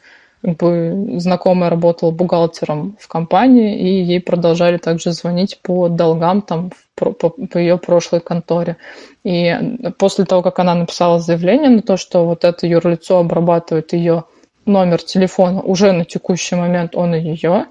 как 0.44 0.56
бы 0.58 1.14
знакомая 1.16 1.70
работала 1.70 2.10
бухгалтером 2.10 2.96
в 3.00 3.08
компании, 3.08 3.78
и 3.78 4.02
ей 4.02 4.20
продолжали 4.20 4.76
также 4.76 5.12
звонить 5.12 5.58
по 5.62 5.88
долгам 5.88 6.42
там 6.42 6.70
по, 6.94 7.12
по, 7.12 7.58
ее 7.58 7.78
прошлой 7.78 8.20
конторе. 8.20 8.76
И 9.24 9.56
после 9.96 10.26
того, 10.26 10.42
как 10.42 10.58
она 10.58 10.74
написала 10.74 11.18
заявление 11.18 11.70
на 11.70 11.80
то, 11.80 11.96
что 11.96 12.26
вот 12.26 12.44
это 12.44 12.66
юрлицо 12.66 13.18
обрабатывает 13.18 13.94
ее 13.94 14.24
номер 14.66 15.02
телефона 15.02 15.62
уже 15.62 15.92
на 15.92 16.04
текущий 16.04 16.56
момент 16.56 16.94
он 16.94 17.14
и 17.14 17.20
ее, 17.20 17.66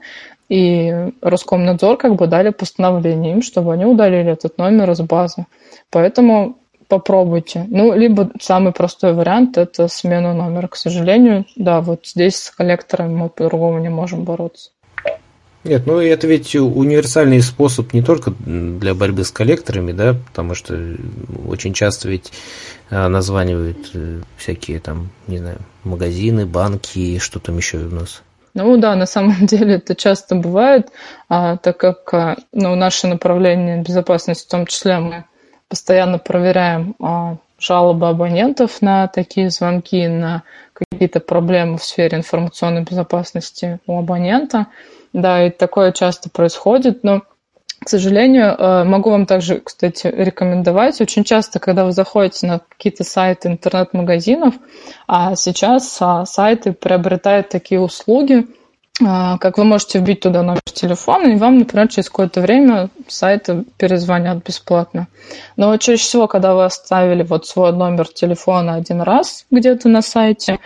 и 0.49 1.11
Роскомнадзор 1.21 1.97
как 1.97 2.15
бы 2.15 2.25
дали 2.25 2.49
постановление 2.49 3.33
им, 3.33 3.41
чтобы 3.43 3.73
они 3.73 3.85
удалили 3.85 4.31
этот 4.31 4.57
номер 4.57 4.91
из 4.91 5.01
базы. 5.01 5.45
Поэтому 5.91 6.57
попробуйте. 6.93 7.65
Ну, 7.69 7.95
либо 7.95 8.29
самый 8.39 8.71
простой 8.71 9.13
вариант– 9.13 9.57
это 9.57 9.87
смена 9.87 10.35
номера. 10.35 10.67
К 10.67 10.75
сожалению, 10.75 11.45
да, 11.55 11.81
вот 11.81 12.05
здесь 12.05 12.35
с 12.35 12.51
коллекторами 12.51 13.15
мы 13.15 13.29
по-другому 13.29 13.79
не 13.79 13.89
можем 13.89 14.25
бороться. 14.25 14.69
Нет, 15.63 15.87
ну 15.87 15.99
это 15.99 16.27
ведь 16.27 16.55
универсальный 16.55 17.41
способ 17.41 17.93
не 17.93 18.03
только 18.03 18.31
для 18.31 18.93
борьбы 18.93 19.23
с 19.23 19.31
коллекторами, 19.31 19.91
да, 19.91 20.13
потому 20.27 20.53
что 20.53 20.77
очень 21.47 21.73
часто 21.73 22.09
ведь 22.09 22.31
а, 22.91 23.07
названивают 23.09 23.89
э, 23.95 24.21
всякие 24.37 24.79
там, 24.79 25.09
не 25.25 25.39
знаю, 25.39 25.57
магазины, 25.83 26.45
банки, 26.45 27.17
что 27.17 27.39
там 27.39 27.57
еще 27.57 27.77
у 27.77 27.89
нас. 27.89 28.21
Ну 28.53 28.77
да, 28.77 28.95
на 28.95 29.07
самом 29.07 29.45
деле 29.47 29.75
это 29.75 29.95
часто 29.95 30.35
бывает, 30.35 30.89
а, 31.27 31.57
так 31.57 31.77
как 31.77 32.13
а, 32.13 32.37
ну, 32.51 32.75
наше 32.75 33.07
направление 33.07 33.81
безопасности 33.81 34.45
в 34.45 34.51
том 34.51 34.67
числе 34.67 34.99
мы 34.99 35.25
постоянно 35.73 36.19
проверяем 36.19 36.93
а, 37.01 37.37
жалобы 37.57 38.07
абонентов 38.07 38.83
на 38.83 39.07
такие 39.07 39.49
звонки, 39.49 40.07
на 40.07 40.43
какие-то 40.71 41.19
проблемы 41.19 41.79
в 41.79 41.83
сфере 41.83 42.19
информационной 42.19 42.83
безопасности 42.83 43.79
у 43.87 43.97
абонента. 43.97 44.67
Да, 45.13 45.43
и 45.43 45.49
такое 45.49 45.91
часто 45.91 46.29
происходит, 46.29 47.03
но 47.03 47.23
к 47.83 47.89
сожалению, 47.89 48.55
э, 48.55 48.83
могу 48.83 49.09
вам 49.09 49.25
также, 49.25 49.61
кстати, 49.61 50.05
рекомендовать. 50.05 51.01
Очень 51.01 51.23
часто, 51.23 51.59
когда 51.59 51.85
вы 51.85 51.91
заходите 51.91 52.45
на 52.45 52.59
какие-то 52.59 53.03
сайты 53.03 53.47
интернет-магазинов, 53.47 54.53
а 55.07 55.35
сейчас 55.35 55.97
а, 55.99 56.25
сайты 56.25 56.71
приобретают 56.71 57.49
такие 57.49 57.81
услуги, 57.81 58.45
как 58.99 59.57
вы 59.57 59.63
можете 59.63 59.99
вбить 59.99 60.19
туда 60.19 60.43
номер 60.43 60.61
телефона, 60.65 61.27
и 61.29 61.35
вам, 61.35 61.57
например, 61.57 61.87
через 61.87 62.09
какое-то 62.09 62.41
время 62.41 62.89
сайты 63.07 63.65
перезвонят 63.77 64.45
бесплатно. 64.45 65.07
Но 65.57 65.75
чаще 65.77 66.03
всего, 66.03 66.27
когда 66.27 66.53
вы 66.53 66.65
оставили 66.65 67.23
вот 67.23 67.47
свой 67.47 67.71
номер 67.71 68.07
телефона 68.07 68.75
один 68.75 69.01
раз 69.01 69.45
где-то 69.49 69.89
на 69.89 70.01
сайте, 70.01 70.59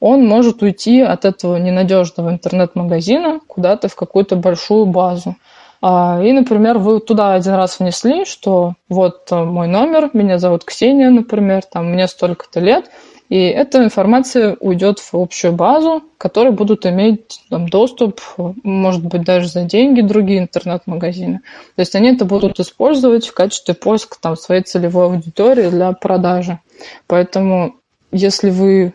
он 0.00 0.26
может 0.26 0.62
уйти 0.62 1.00
от 1.00 1.24
этого 1.24 1.56
ненадежного 1.56 2.30
интернет-магазина 2.30 3.40
куда-то 3.46 3.88
в 3.88 3.94
какую-то 3.94 4.36
большую 4.36 4.86
базу. 4.86 5.36
А, 5.80 6.20
и, 6.22 6.32
например, 6.32 6.78
вы 6.78 7.00
туда 7.00 7.34
один 7.34 7.54
раз 7.54 7.78
внесли, 7.78 8.24
что 8.24 8.72
вот 8.88 9.30
э, 9.30 9.44
мой 9.44 9.68
номер, 9.68 10.08
меня 10.14 10.38
зовут 10.38 10.64
Ксения, 10.64 11.10
например, 11.10 11.62
там 11.70 11.92
мне 11.92 12.08
столько-то 12.08 12.60
лет, 12.60 12.90
и 13.28 13.38
эта 13.38 13.82
информация 13.82 14.56
уйдет 14.60 14.98
в 14.98 15.14
общую 15.14 15.54
базу, 15.54 16.02
которые 16.18 16.52
будут 16.52 16.84
иметь 16.84 17.40
там, 17.48 17.68
доступ, 17.68 18.20
может 18.62 19.04
быть, 19.04 19.24
даже 19.24 19.48
за 19.48 19.62
деньги 19.62 20.02
другие 20.02 20.40
интернет-магазины. 20.40 21.40
То 21.74 21.80
есть 21.80 21.94
они 21.94 22.14
это 22.14 22.26
будут 22.26 22.60
использовать 22.60 23.26
в 23.26 23.34
качестве 23.34 23.74
поиска 23.74 24.18
там, 24.20 24.36
своей 24.36 24.62
целевой 24.62 25.06
аудитории 25.06 25.70
для 25.70 25.92
продажи. 25.92 26.60
Поэтому, 27.06 27.76
если 28.12 28.50
вы 28.50 28.92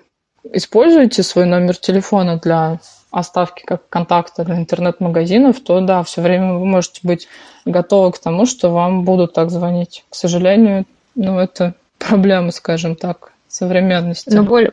используете 0.53 1.23
свой 1.23 1.45
номер 1.45 1.75
телефона 1.75 2.37
для 2.37 2.79
оставки 3.11 3.63
как 3.65 3.89
контакта 3.89 4.43
для 4.43 4.57
интернет-магазинов, 4.57 5.59
то 5.61 5.81
да, 5.81 6.03
все 6.03 6.21
время 6.21 6.53
вы 6.53 6.65
можете 6.65 7.01
быть 7.03 7.27
готовы 7.65 8.11
к 8.11 8.19
тому, 8.19 8.45
что 8.45 8.69
вам 8.69 9.03
будут 9.03 9.33
так 9.33 9.49
звонить. 9.49 10.05
К 10.09 10.15
сожалению, 10.15 10.85
ну, 11.15 11.39
это 11.39 11.73
проблема, 11.97 12.51
скажем 12.51 12.95
так, 12.95 13.28
современности. 13.49 14.29
Ну, 14.33 14.43
более, 14.43 14.71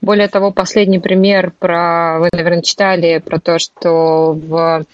более 0.00 0.28
того, 0.28 0.52
последний 0.52 0.98
пример 0.98 1.52
про, 1.58 2.18
вы, 2.20 2.28
наверное, 2.32 2.62
читали 2.62 3.18
про 3.18 3.40
то, 3.40 3.58
что 3.58 4.32
в 4.32 4.84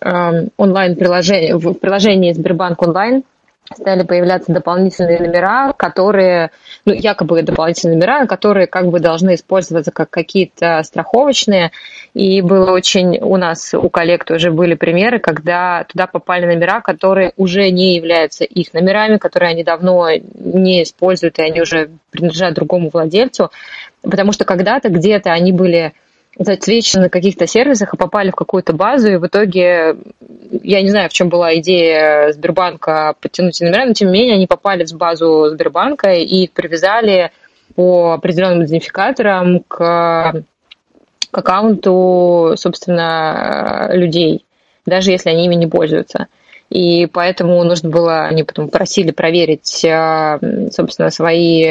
э, 0.00 0.48
онлайн-приложении, 0.56 1.52
в 1.52 1.74
приложении 1.74 2.32
Сбербанк 2.32 2.82
онлайн 2.82 3.24
стали 3.72 4.02
появляться 4.02 4.52
дополнительные 4.52 5.18
номера, 5.18 5.72
которые, 5.72 6.50
ну, 6.84 6.92
якобы 6.92 7.42
дополнительные 7.42 7.96
номера, 7.96 8.26
которые 8.26 8.66
как 8.66 8.88
бы 8.88 9.00
должны 9.00 9.34
использоваться 9.34 9.90
как 9.90 10.10
какие-то 10.10 10.82
страховочные. 10.82 11.70
И 12.12 12.42
было 12.42 12.72
очень, 12.72 13.18
у 13.20 13.36
нас, 13.36 13.72
у 13.74 13.88
коллег 13.88 14.24
тоже 14.24 14.50
были 14.50 14.74
примеры, 14.74 15.18
когда 15.18 15.84
туда 15.84 16.06
попали 16.06 16.46
номера, 16.46 16.80
которые 16.80 17.32
уже 17.36 17.70
не 17.70 17.96
являются 17.96 18.44
их 18.44 18.72
номерами, 18.74 19.16
которые 19.16 19.50
они 19.50 19.64
давно 19.64 20.10
не 20.10 20.82
используют, 20.82 21.38
и 21.38 21.42
они 21.42 21.62
уже 21.62 21.90
принадлежат 22.10 22.54
другому 22.54 22.90
владельцу. 22.92 23.50
Потому 24.02 24.32
что 24.32 24.44
когда-то 24.44 24.90
где-то 24.90 25.30
они 25.32 25.52
были 25.52 25.94
засвечены 26.38 27.04
на 27.04 27.10
каких-то 27.10 27.46
сервисах 27.46 27.94
и 27.94 27.96
попали 27.96 28.30
в 28.30 28.34
какую-то 28.34 28.72
базу, 28.72 29.12
и 29.12 29.16
в 29.16 29.26
итоге, 29.26 29.96
я 30.62 30.82
не 30.82 30.90
знаю, 30.90 31.08
в 31.08 31.12
чем 31.12 31.28
была 31.28 31.54
идея 31.56 32.32
Сбербанка 32.32 33.14
подтянуть 33.20 33.60
номера, 33.60 33.86
но 33.86 33.92
тем 33.92 34.08
не 34.08 34.20
менее 34.20 34.34
они 34.34 34.46
попали 34.46 34.84
в 34.84 34.92
базу 34.94 35.48
Сбербанка 35.50 36.12
и 36.12 36.48
привязали 36.48 37.30
по 37.74 38.12
определенным 38.12 38.64
идентификаторам 38.64 39.60
к, 39.60 39.76
к 39.78 41.38
аккаунту, 41.38 42.54
собственно, 42.56 43.90
людей, 43.92 44.44
даже 44.86 45.10
если 45.10 45.30
они 45.30 45.46
ими 45.46 45.54
не 45.54 45.66
пользуются 45.66 46.28
и 46.74 47.06
поэтому 47.06 47.62
нужно 47.62 47.88
было, 47.88 48.24
они 48.24 48.42
потом 48.42 48.68
просили 48.68 49.12
проверить, 49.12 49.84
э, 49.84 50.70
собственно, 50.72 51.08
свои 51.10 51.62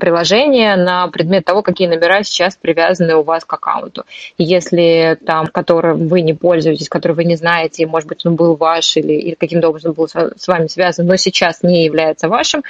приложения 0.00 0.74
на 0.74 1.06
предмет 1.06 1.44
того, 1.44 1.62
какие 1.62 1.86
номера 1.86 2.24
сейчас 2.24 2.56
привязаны 2.56 3.14
у 3.14 3.22
вас 3.22 3.44
к 3.44 3.52
аккаунту. 3.52 4.02
если 4.38 5.16
там, 5.24 5.46
которым 5.46 6.08
вы 6.08 6.22
не 6.22 6.34
пользуетесь, 6.34 6.88
который 6.88 7.12
вы 7.12 7.24
не 7.24 7.36
знаете, 7.36 7.86
может 7.86 8.08
быть, 8.08 8.26
он 8.26 8.34
был 8.34 8.56
ваш 8.56 8.96
или, 8.96 9.12
или 9.12 9.34
каким-то 9.34 9.68
образом 9.68 9.92
был 9.92 10.08
с 10.08 10.48
вами 10.48 10.66
связан, 10.66 11.06
но 11.06 11.14
сейчас 11.14 11.62
не 11.62 11.84
является 11.84 12.28
вашим, 12.28 12.64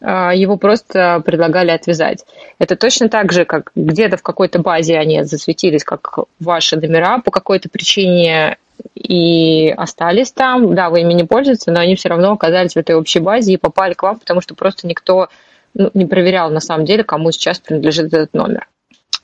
э, 0.00 0.32
его 0.34 0.56
просто 0.56 1.22
предлагали 1.24 1.70
отвязать. 1.70 2.24
Это 2.58 2.74
точно 2.74 3.08
так 3.08 3.30
же, 3.30 3.44
как 3.44 3.70
где-то 3.76 4.16
в 4.16 4.22
какой-то 4.22 4.58
базе 4.58 4.98
они 4.98 5.22
засветились 5.22 5.84
как 5.84 6.18
ваши 6.40 6.74
номера 6.74 7.20
по 7.20 7.30
какой-то 7.30 7.68
причине 7.68 8.58
и 8.94 9.70
остались 9.76 10.32
там. 10.32 10.74
Да, 10.74 10.90
вы 10.90 11.00
ими 11.00 11.12
не 11.12 11.24
пользуетесь, 11.24 11.66
но 11.66 11.80
они 11.80 11.96
все 11.96 12.08
равно 12.08 12.32
оказались 12.32 12.74
в 12.74 12.76
этой 12.76 12.94
общей 12.94 13.20
базе 13.20 13.52
и 13.52 13.56
попали 13.56 13.94
к 13.94 14.02
вам, 14.02 14.18
потому 14.18 14.40
что 14.40 14.54
просто 14.54 14.86
никто 14.86 15.28
ну, 15.74 15.90
не 15.94 16.06
проверял 16.06 16.50
на 16.50 16.60
самом 16.60 16.84
деле, 16.84 17.04
кому 17.04 17.32
сейчас 17.32 17.58
принадлежит 17.58 18.12
этот 18.12 18.34
номер. 18.34 18.68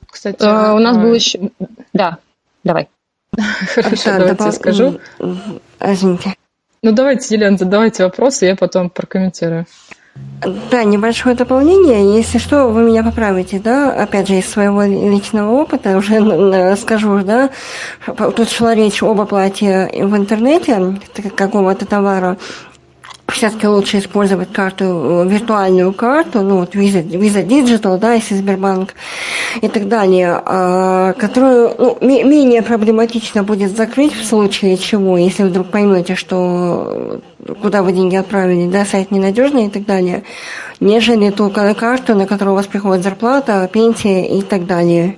Кстати, 0.07 0.43
uh, 0.43 0.75
у 0.75 0.79
нас 0.79 0.97
а... 0.97 1.01
был 1.01 1.15
еще... 1.15 1.39
Да, 1.93 2.19
давай. 2.65 2.89
Хорошо, 3.75 4.19
давайте 4.19 4.45
я 4.45 4.53
скажу. 4.53 5.01
Извините. 5.81 6.35
Ну, 6.83 6.93
давайте, 6.93 7.35
Елена, 7.35 7.59
задавайте 7.59 8.05
вопросы, 8.05 8.47
я 8.47 8.57
потом 8.57 8.91
прокомментирую. 8.91 9.67
Да, 10.71 10.85
небольшое 10.85 11.37
дополнение. 11.37 12.17
Если 12.17 12.39
что, 12.39 12.69
вы 12.69 12.83
меня 12.83 13.03
поправите, 13.03 13.59
да? 13.59 13.93
Опять 13.93 14.29
же, 14.29 14.39
из 14.39 14.49
своего 14.49 14.83
личного 14.83 15.51
опыта 15.51 15.97
уже 15.97 16.77
скажу, 16.77 17.21
да? 17.23 17.51
Тут 18.07 18.51
шла 18.51 18.75
речь 18.75 19.03
об 19.03 19.21
оплате 19.21 19.91
в 19.93 20.17
интернете 20.17 20.99
какого-то 21.37 21.85
товара 21.85 22.39
все-таки 23.31 23.67
лучше 23.67 23.99
использовать 23.99 24.53
карту, 24.53 24.85
э, 24.85 25.29
виртуальную 25.29 25.93
карту, 25.93 26.43
ну 26.43 26.59
вот 26.59 26.75
Visa, 26.75 27.03
Visa 27.03 27.47
Digital, 27.47 27.99
да, 27.99 28.15
если 28.15 28.35
Сбербанк 28.35 28.95
и 29.61 29.69
так 29.69 29.89
далее, 29.89 30.41
а, 30.45 31.13
которую 31.15 31.75
ну, 31.79 31.99
менее 32.01 32.63
проблематично 32.63 33.43
будет 33.43 33.77
закрыть 33.77 34.15
в 34.15 34.25
случае 34.25 34.77
чего, 34.77 35.17
если 35.17 35.45
вдруг 35.45 35.69
поймете, 35.69 36.15
что 36.17 37.21
куда 37.63 37.83
вы 37.83 37.93
деньги 37.93 38.17
отправили, 38.17 38.71
да, 38.71 38.85
сайт 38.85 39.11
ненадежный 39.11 39.67
и 39.67 39.71
так 39.71 39.85
далее, 39.85 40.25
нежели 40.81 41.31
ту 41.31 41.51
карту, 41.51 42.15
на 42.15 42.27
которую 42.27 42.55
у 42.55 42.57
вас 42.57 42.67
приходит 42.67 43.03
зарплата, 43.03 43.69
пенсия 43.73 44.27
и 44.27 44.43
так 44.43 44.67
далее. 44.67 45.17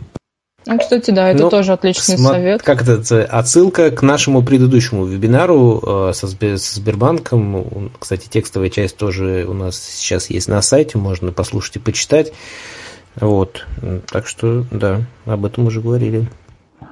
Ну, 0.65 0.79
кстати, 0.79 1.11
да, 1.11 1.29
это 1.29 1.43
ну, 1.43 1.51
тоже 1.51 1.73
отличный 1.73 2.17
см- 2.17 2.35
совет. 2.35 2.63
Как 2.63 2.83
это 2.83 3.25
отсылка 3.25 3.91
к 3.91 4.03
нашему 4.03 4.43
предыдущему 4.43 5.05
вебинару 5.07 5.83
э, 5.85 6.13
со, 6.15 6.29
Сбер, 6.29 6.59
со 6.59 6.77
Сбербанком. 6.77 7.91
Кстати, 7.99 8.29
текстовая 8.29 8.71
часть 8.71 8.97
тоже 8.97 9.45
у 9.49 9.55
нас 9.55 9.77
сейчас 9.81 10.31
есть 10.31 10.49
на 10.49 10.63
сайте, 10.63 10.99
можно 10.99 11.33
послушать 11.33 11.77
и 11.77 11.79
почитать. 11.81 12.33
Вот. 13.17 13.67
Так 14.11 14.29
что, 14.29 14.65
да, 14.71 15.03
об 15.27 15.45
этом 15.45 15.67
уже 15.67 15.81
говорили. 15.81 16.29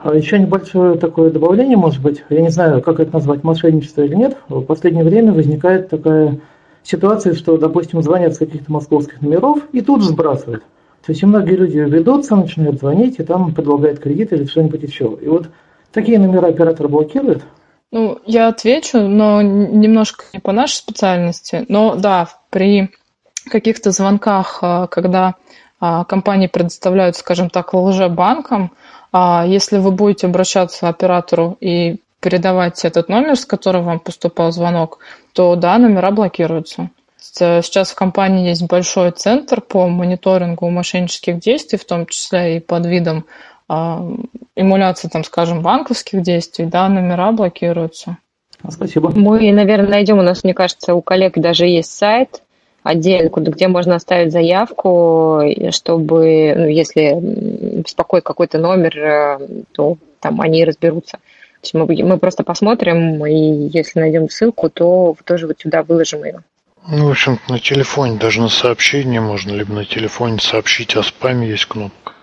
А 0.03 0.14
еще 0.14 0.38
небольшое 0.38 0.96
такое 0.96 1.30
добавление, 1.30 1.76
может 1.76 2.01
быть, 2.01 2.24
я 2.30 2.40
не 2.40 2.48
знаю, 2.48 2.80
как 2.80 3.01
это 3.01 3.12
назвать, 3.12 3.44
мошенничество 3.44 4.03
или 4.03 4.14
нет. 4.14 4.38
В 4.48 4.62
последнее 4.62 5.05
время 5.05 5.32
возникает 5.32 5.90
такая 5.90 6.40
ситуация, 6.82 7.34
что, 7.34 7.59
допустим, 7.59 8.03
звонят 8.03 8.34
с 8.34 8.38
каких-то 8.38 8.72
московских 8.72 9.20
номеров 9.20 9.59
и 9.72 9.82
тут 9.82 10.03
сбрасывают. 10.03 10.62
То 11.05 11.12
есть 11.12 11.22
многие 11.22 11.57
люди 11.57 11.78
ведутся, 11.78 12.36
начинают 12.36 12.78
звонить, 12.78 13.18
и 13.18 13.24
там 13.24 13.55
предлагают 13.55 14.01
кредит 14.01 14.32
или 14.32 14.44
что-нибудь 14.44 14.82
еще. 14.82 15.18
И 15.20 15.28
вот 15.28 15.48
такие 15.92 16.18
номера 16.18 16.48
оператор 16.48 16.88
блокирует. 16.88 17.42
Ну, 17.90 18.18
я 18.24 18.48
отвечу, 18.48 19.01
но 19.01 19.42
немножко 19.42 20.24
не 20.32 20.38
по 20.38 20.53
нашей 20.53 20.76
специальности. 20.76 21.64
Но 21.68 21.96
да, 21.96 22.28
при 22.51 22.90
каких-то 23.51 23.90
звонках, 23.90 24.61
а, 24.62 24.86
когда 24.86 25.34
компании 25.80 26.46
предоставляют, 26.46 27.16
скажем 27.16 27.48
так, 27.50 27.72
лжебанкам, 27.74 28.72
а, 29.12 29.44
если 29.46 29.78
вы 29.78 29.90
будете 29.90 30.26
обращаться 30.26 30.80
к 30.80 30.88
оператору 30.90 31.56
и 31.60 32.00
передавать 32.20 32.84
этот 32.84 33.08
номер, 33.08 33.36
с 33.36 33.46
которого 33.46 33.82
вам 33.82 34.00
поступал 34.00 34.52
звонок, 34.52 34.98
то 35.32 35.56
да, 35.56 35.78
номера 35.78 36.10
блокируются. 36.10 36.90
Сейчас 37.18 37.90
в 37.90 37.94
компании 37.94 38.48
есть 38.48 38.66
большой 38.66 39.10
центр 39.12 39.60
по 39.60 39.88
мониторингу 39.88 40.68
мошеннических 40.68 41.38
действий, 41.38 41.78
в 41.78 41.84
том 41.84 42.06
числе 42.06 42.56
и 42.56 42.60
под 42.60 42.86
видом 42.86 43.24
а, 43.68 44.04
эмуляции, 44.56 45.08
там, 45.08 45.24
скажем, 45.24 45.62
банковских 45.62 46.22
действий, 46.22 46.66
да, 46.66 46.88
номера 46.88 47.32
блокируются. 47.32 48.18
Спасибо. 48.68 49.10
Мы, 49.14 49.50
наверное, 49.52 49.90
найдем, 49.90 50.18
у 50.18 50.22
нас, 50.22 50.44
мне 50.44 50.52
кажется, 50.52 50.94
у 50.94 51.00
коллег 51.00 51.38
даже 51.38 51.66
есть 51.66 51.92
сайт 51.92 52.42
отдельно, 52.82 53.30
где 53.30 53.68
можно 53.68 53.94
оставить 53.94 54.32
заявку, 54.32 55.42
чтобы, 55.70 56.54
ну, 56.56 56.66
если 56.66 57.18
беспокоит 57.82 58.24
какой-то 58.24 58.58
номер, 58.58 58.98
э, 58.98 59.38
то 59.72 59.96
там 60.20 60.40
они 60.40 60.64
разберутся. 60.64 61.18
То 61.60 61.64
есть 61.64 61.74
мы, 61.74 62.08
мы 62.08 62.18
просто 62.18 62.42
посмотрим, 62.42 63.24
и 63.26 63.68
если 63.72 64.00
найдем 64.00 64.30
ссылку, 64.30 64.70
то 64.70 65.14
тоже 65.24 65.46
вот 65.46 65.60
сюда 65.60 65.82
выложим 65.82 66.24
ее. 66.24 66.42
Ну, 66.88 67.08
в 67.08 67.10
общем 67.10 67.38
на 67.48 67.58
телефоне, 67.58 68.18
даже 68.18 68.40
на 68.40 68.48
сообщение 68.48 69.20
можно, 69.20 69.52
либо 69.52 69.74
на 69.74 69.84
телефоне 69.84 70.38
сообщить 70.38 70.96
о 70.96 71.02
спаме 71.02 71.48
есть 71.48 71.66
кнопка. 71.66 72.14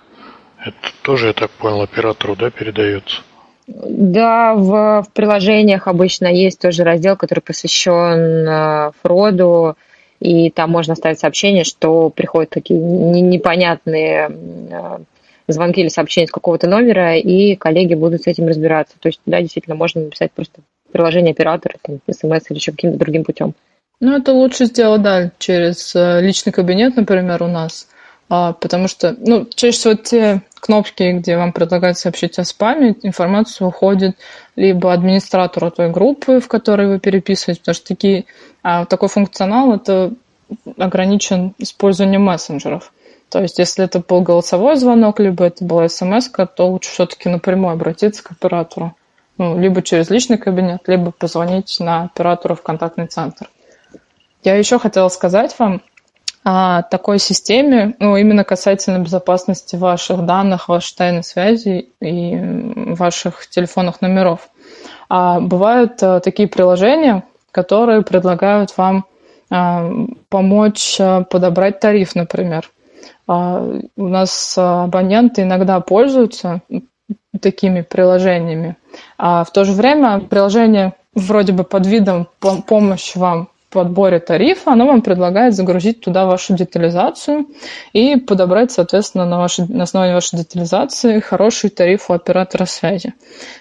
Это 0.59 0.75
тоже, 1.03 1.27
я 1.27 1.33
так 1.33 1.51
понял, 1.51 1.81
оператору, 1.81 2.35
да, 2.35 2.49
передается? 2.49 3.21
Да, 3.67 4.55
в, 4.55 5.03
в 5.03 5.13
приложениях 5.13 5.87
обычно 5.87 6.27
есть 6.27 6.59
тоже 6.59 6.83
раздел, 6.83 7.15
который 7.15 7.41
посвящен 7.41 8.47
э, 8.47 8.91
фроду, 9.03 9.77
и 10.19 10.49
там 10.49 10.71
можно 10.71 10.93
оставить 10.93 11.19
сообщение, 11.19 11.63
что 11.63 12.09
приходят 12.09 12.49
такие 12.49 12.79
непонятные 12.79 14.29
э, 14.29 14.97
звонки 15.47 15.81
или 15.81 15.89
сообщения 15.89 16.27
с 16.27 16.31
какого-то 16.31 16.67
номера, 16.67 17.17
и 17.17 17.55
коллеги 17.55 17.93
будут 17.93 18.23
с 18.23 18.27
этим 18.27 18.47
разбираться. 18.47 18.95
То 18.99 19.09
есть, 19.09 19.21
да, 19.25 19.41
действительно, 19.41 19.75
можно 19.75 20.01
написать 20.01 20.31
просто 20.31 20.61
приложение 20.91 21.31
оператора, 21.31 21.75
там, 21.81 21.99
смс 22.09 22.49
или 22.49 22.57
еще 22.57 22.71
каким-то 22.71 22.97
другим 22.97 23.23
путем. 23.23 23.53
Ну, 23.99 24.15
это 24.15 24.31
лучше 24.31 24.65
сделать, 24.65 25.01
да, 25.01 25.31
через 25.39 25.95
э, 25.95 26.21
личный 26.21 26.53
кабинет, 26.53 26.95
например, 26.95 27.43
у 27.43 27.47
нас. 27.47 27.87
А, 28.29 28.53
потому 28.53 28.87
что, 28.87 29.15
ну, 29.17 29.47
чаще 29.55 29.77
всего 29.77 29.93
те 29.93 30.41
кнопки, 30.59 31.11
где 31.13 31.37
вам 31.37 31.53
предлагают 31.53 31.97
сообщить 31.97 32.37
о 32.39 32.43
спаме, 32.43 32.95
информация 33.03 33.67
уходит 33.67 34.17
либо 34.55 34.91
администратору 34.91 35.71
той 35.71 35.89
группы, 35.89 36.39
в 36.39 36.47
которой 36.47 36.87
вы 36.87 36.99
переписываетесь, 36.99 37.59
потому 37.59 37.75
что 37.75 37.87
такие, 37.87 38.25
а, 38.63 38.85
такой 38.85 39.07
функционал 39.09 39.73
это 39.73 40.13
ограничен 40.77 41.53
использованием 41.57 42.23
мессенджеров. 42.23 42.91
То 43.29 43.41
есть, 43.41 43.59
если 43.59 43.83
это 43.83 43.99
был 43.99 44.21
голосовой 44.21 44.77
звонок, 44.77 45.19
либо 45.19 45.45
это 45.45 45.63
была 45.63 45.87
смс, 45.89 46.29
то 46.29 46.67
лучше 46.69 46.89
все-таки 46.91 47.29
напрямую 47.29 47.73
обратиться 47.73 48.23
к 48.23 48.31
оператору. 48.31 48.95
Ну, 49.37 49.59
либо 49.59 49.81
через 49.81 50.09
личный 50.09 50.37
кабинет, 50.37 50.81
либо 50.87 51.11
позвонить 51.11 51.77
на 51.79 52.05
оператора 52.05 52.55
в 52.55 52.63
контактный 52.63 53.07
центр. 53.07 53.49
Я 54.43 54.55
еще 54.55 54.79
хотела 54.79 55.09
сказать 55.09 55.53
вам, 55.59 55.81
такой 56.89 57.19
системе, 57.19 57.95
ну, 57.99 58.15
именно 58.15 58.45
касательно 58.45 58.99
безопасности 58.99 59.75
ваших 59.75 60.25
данных, 60.25 60.69
вашей 60.69 60.95
тайной 60.95 61.23
связи 61.23 61.89
и 61.99 62.37
ваших 62.95 63.49
телефонных 63.49 64.01
номеров. 64.01 64.49
А 65.09 65.39
бывают 65.39 66.01
а, 66.01 66.19
такие 66.19 66.47
приложения, 66.47 67.23
которые 67.51 68.01
предлагают 68.01 68.77
вам 68.77 69.05
а, 69.49 69.91
помочь 70.29 70.97
а, 70.99 71.23
подобрать 71.23 71.79
тариф, 71.79 72.15
например. 72.15 72.69
А, 73.27 73.61
у 73.97 74.07
нас 74.07 74.57
абоненты 74.57 75.41
иногда 75.41 75.79
пользуются 75.79 76.61
такими 77.41 77.81
приложениями, 77.81 78.77
а 79.17 79.43
в 79.43 79.51
то 79.51 79.63
же 79.63 79.73
время 79.73 80.19
приложение 80.19 80.93
вроде 81.13 81.51
бы 81.51 81.63
под 81.63 81.85
видом 81.85 82.27
помощи 82.39 83.17
вам 83.17 83.49
подборе 83.69 84.19
тарифа, 84.19 84.71
оно 84.71 84.87
вам 84.87 85.01
предлагает 85.01 85.53
загрузить 85.53 86.01
туда 86.01 86.25
вашу 86.25 86.55
детализацию 86.55 87.47
и 87.93 88.15
подобрать, 88.15 88.71
соответственно, 88.71 89.25
на, 89.25 89.39
вашей, 89.39 89.67
на 89.67 89.83
основании 89.83 90.13
вашей 90.13 90.37
детализации 90.37 91.19
хороший 91.19 91.69
тариф 91.69 92.09
у 92.09 92.13
оператора 92.13 92.65
связи. 92.65 93.13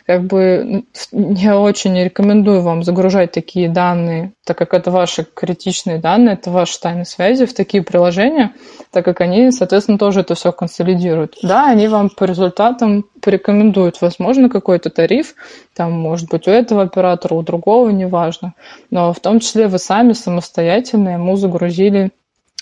Как 0.06 0.24
бы 0.24 0.84
я 1.10 1.58
очень 1.58 1.98
рекомендую 1.98 2.62
вам 2.62 2.84
загружать 2.84 3.32
такие 3.32 3.68
данные, 3.68 4.32
так 4.44 4.56
как 4.56 4.74
это 4.74 4.90
ваши 4.90 5.24
критичные 5.24 5.98
данные, 5.98 6.34
это 6.34 6.50
ваши 6.50 6.80
тайны 6.80 7.04
связи 7.04 7.46
в 7.46 7.54
такие 7.54 7.82
приложения, 7.82 8.52
так 8.92 9.04
как 9.04 9.20
они, 9.20 9.50
соответственно, 9.50 9.98
тоже 9.98 10.20
это 10.20 10.34
все 10.34 10.52
консолидируют. 10.52 11.36
Да, 11.42 11.66
они 11.66 11.88
вам 11.88 12.10
по 12.10 12.24
результатам 12.24 13.06
порекомендуют, 13.26 14.00
возможно, 14.00 14.48
какой-то 14.48 14.88
тариф, 14.88 15.34
там, 15.74 15.90
может 15.90 16.30
быть, 16.30 16.46
у 16.46 16.50
этого 16.52 16.82
оператора, 16.82 17.34
у 17.34 17.42
другого, 17.42 17.90
неважно. 17.90 18.54
Но 18.92 19.12
в 19.12 19.18
том 19.18 19.40
числе 19.40 19.66
вы 19.66 19.80
сами 19.80 20.12
самостоятельно 20.12 21.08
ему 21.08 21.34
загрузили 21.34 22.12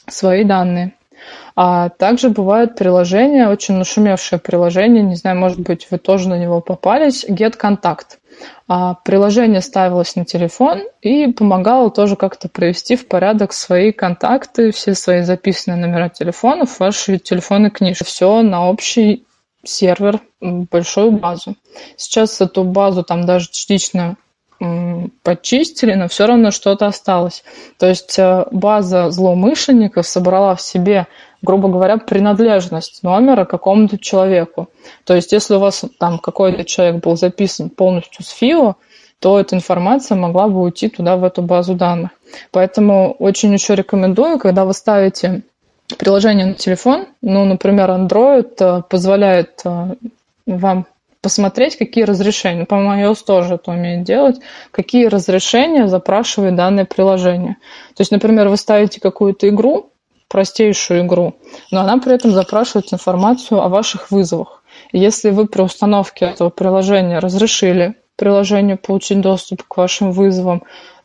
свои 0.09 0.43
данные. 0.43 0.95
А 1.55 1.91
также 1.91 2.31
бывают 2.31 2.77
приложения, 2.77 3.49
очень 3.49 3.75
нашумевшее 3.75 4.39
приложение, 4.39 5.03
не 5.03 5.17
знаю, 5.17 5.39
может 5.39 5.61
быть, 5.61 5.87
вы 5.91 5.99
тоже 5.99 6.31
на 6.31 6.39
него 6.39 6.63
попались, 6.63 7.27
GetContact. 7.29 8.17
А 8.67 8.95
приложение 8.95 9.61
ставилось 9.61 10.17
на 10.17 10.25
телефон 10.25 10.81
и 11.03 11.31
помогало 11.31 11.91
тоже 11.91 12.17
как-то 12.17 12.49
провести 12.49 12.97
в 12.97 13.07
порядок 13.07 13.53
свои 13.53 13.93
контакты, 13.93 14.73
все 14.73 14.95
свои 14.95 15.21
записанные 15.21 15.87
номера 15.87 16.09
телефонов, 16.09 16.81
ваши 16.81 17.19
телефоны 17.19 17.69
книжки. 17.69 18.05
Все 18.05 18.41
на 18.41 18.71
общий 18.71 19.27
сервер, 19.65 20.21
большую 20.41 21.13
базу. 21.13 21.57
Сейчас 21.97 22.41
эту 22.41 22.65
базу 22.65 23.03
там 23.03 23.27
даже 23.27 23.49
частично 23.51 24.17
почистили, 25.23 25.95
но 25.95 26.09
все 26.09 26.27
равно 26.27 26.51
что-то 26.51 26.87
осталось. 26.87 27.45
То 27.79 27.87
есть 27.87 28.19
э, 28.19 28.47
база 28.51 29.11
злоумышленников 29.11 30.07
собрала 30.07 30.55
в 30.55 30.63
себе, 30.63 31.07
грубо 31.43 31.69
говоря, 31.69 31.99
принадлежность 31.99 33.03
номера 33.03 33.45
какому-то 33.45 33.99
человеку. 33.99 34.69
То 35.05 35.15
есть 35.15 35.33
если 35.33 35.57
у 35.57 35.59
вас 35.59 35.85
там 35.99 36.19
какой-то 36.19 36.65
человек 36.65 37.03
был 37.03 37.17
записан 37.17 37.69
полностью 37.69 38.25
с 38.25 38.31
ФИО, 38.31 38.77
то 39.19 39.41
эта 39.41 39.57
информация 39.57 40.17
могла 40.17 40.49
бы 40.49 40.61
уйти 40.63 40.89
туда, 40.89 41.17
в 41.17 41.25
эту 41.25 41.43
базу 41.43 41.75
данных. 41.75 42.11
Поэтому 42.51 43.13
очень 43.19 43.53
еще 43.53 43.75
рекомендую, 43.75 44.39
когда 44.39 44.65
вы 44.65 44.75
ставите 44.75 45.43
приложение 45.99 46.47
на 46.47 46.55
телефон, 46.55 47.07
ну, 47.23 47.45
например, 47.45 47.91
Android 47.91 48.55
э, 48.61 48.83
позволяет 48.89 49.61
э, 49.65 49.95
вам 50.47 50.87
посмотреть, 51.21 51.77
какие 51.77 52.05
разрешения, 52.05 52.67
по-моему, 52.67 53.11
iOS 53.11 53.25
тоже 53.27 53.55
это 53.55 53.71
умеет 53.71 54.05
делать, 54.05 54.37
какие 54.71 55.07
разрешения 55.07 55.89
запрашивает 55.89 56.55
данное 56.55 56.85
приложение. 56.85 57.57
То 57.95 58.03
есть, 58.03 58.11
например, 58.11 58.49
вы 58.49 58.59
ставите 58.59 59.01
какую-то 59.01 59.49
игру, 59.49 59.91
простейшую 60.29 61.07
игру, 61.07 61.35
но 61.71 61.81
она 61.81 61.97
при 61.99 62.15
этом 62.15 62.33
запрашивает 62.33 62.93
информацию 62.93 63.63
о 63.63 63.69
ваших 63.69 64.11
вызовах. 64.11 64.63
Если 64.93 65.31
вы 65.31 65.47
при 65.47 65.63
установке 65.63 66.27
этого 66.27 66.51
приложения 66.51 67.21
разрешили 67.21 67.95
приложению 68.17 68.79
получить 68.79 69.21
доступ 69.21 69.63
к 69.63 69.77
вашим 69.77 70.13
вызовам, 70.13 70.63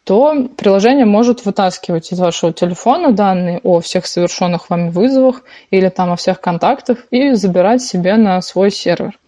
то 0.10 0.49
приложение 0.57 1.05
может 1.05 1.45
вытаскивать 1.45 2.12
из 2.12 2.20
вашего 2.20 2.51
телефона 2.51 3.12
данные 3.12 3.60
о 3.62 3.80
всех 3.80 4.07
совершенных 4.07 4.72
вами 4.72 4.89
вызовах 4.89 5.43
или 5.70 5.88
там 5.89 6.12
о 6.12 6.16
всех 6.16 6.41
контактах 6.41 6.97
и 7.12 7.34
забирать 7.34 7.84
себе 7.84 8.16
на 8.16 8.41
свой 8.41 8.72
сервер. 8.72 9.20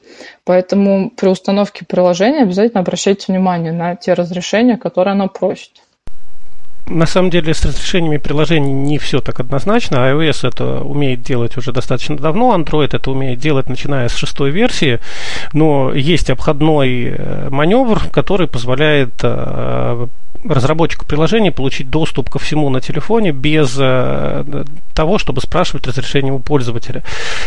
Поэтому 0.43 1.11
при 1.11 1.27
установке 1.27 1.85
приложения 1.85 2.41
обязательно 2.41 2.81
обращайте 2.81 3.31
внимание 3.31 3.71
на 3.71 3.95
те 3.95 4.13
разрешения, 4.13 4.75
которые 4.75 5.11
оно 5.11 5.27
просит. 5.29 5.83
На 6.87 7.05
самом 7.05 7.29
деле 7.29 7.53
с 7.53 7.63
разрешениями 7.63 8.17
приложений 8.17 8.73
не 8.73 8.97
все 8.97 9.21
так 9.21 9.39
однозначно. 9.39 9.97
iOS 9.97 10.47
это 10.47 10.83
умеет 10.83 11.21
делать 11.21 11.57
уже 11.57 11.71
достаточно 11.71 12.17
давно, 12.17 12.55
Android 12.55 12.95
это 12.95 13.11
умеет 13.11 13.37
делать 13.37 13.69
начиная 13.69 14.09
с 14.09 14.15
шестой 14.15 14.49
версии, 14.49 14.99
но 15.53 15.93
есть 15.93 16.31
обходной 16.31 17.03
э, 17.03 17.49
маневр, 17.51 18.01
который 18.11 18.47
позволяет 18.47 19.13
э, 19.21 20.07
разработчику 20.43 21.05
приложения 21.05 21.51
получить 21.51 21.89
доступ 21.89 22.29
ко 22.29 22.39
всему 22.39 22.69
на 22.69 22.81
телефоне 22.81 23.31
без 23.31 23.75
э, 23.79 24.65
того, 24.93 25.17
чтобы 25.17 25.41
спрашивать 25.41 25.87
разрешение 25.87 26.33
у 26.33 26.39
пользователя. 26.39 27.03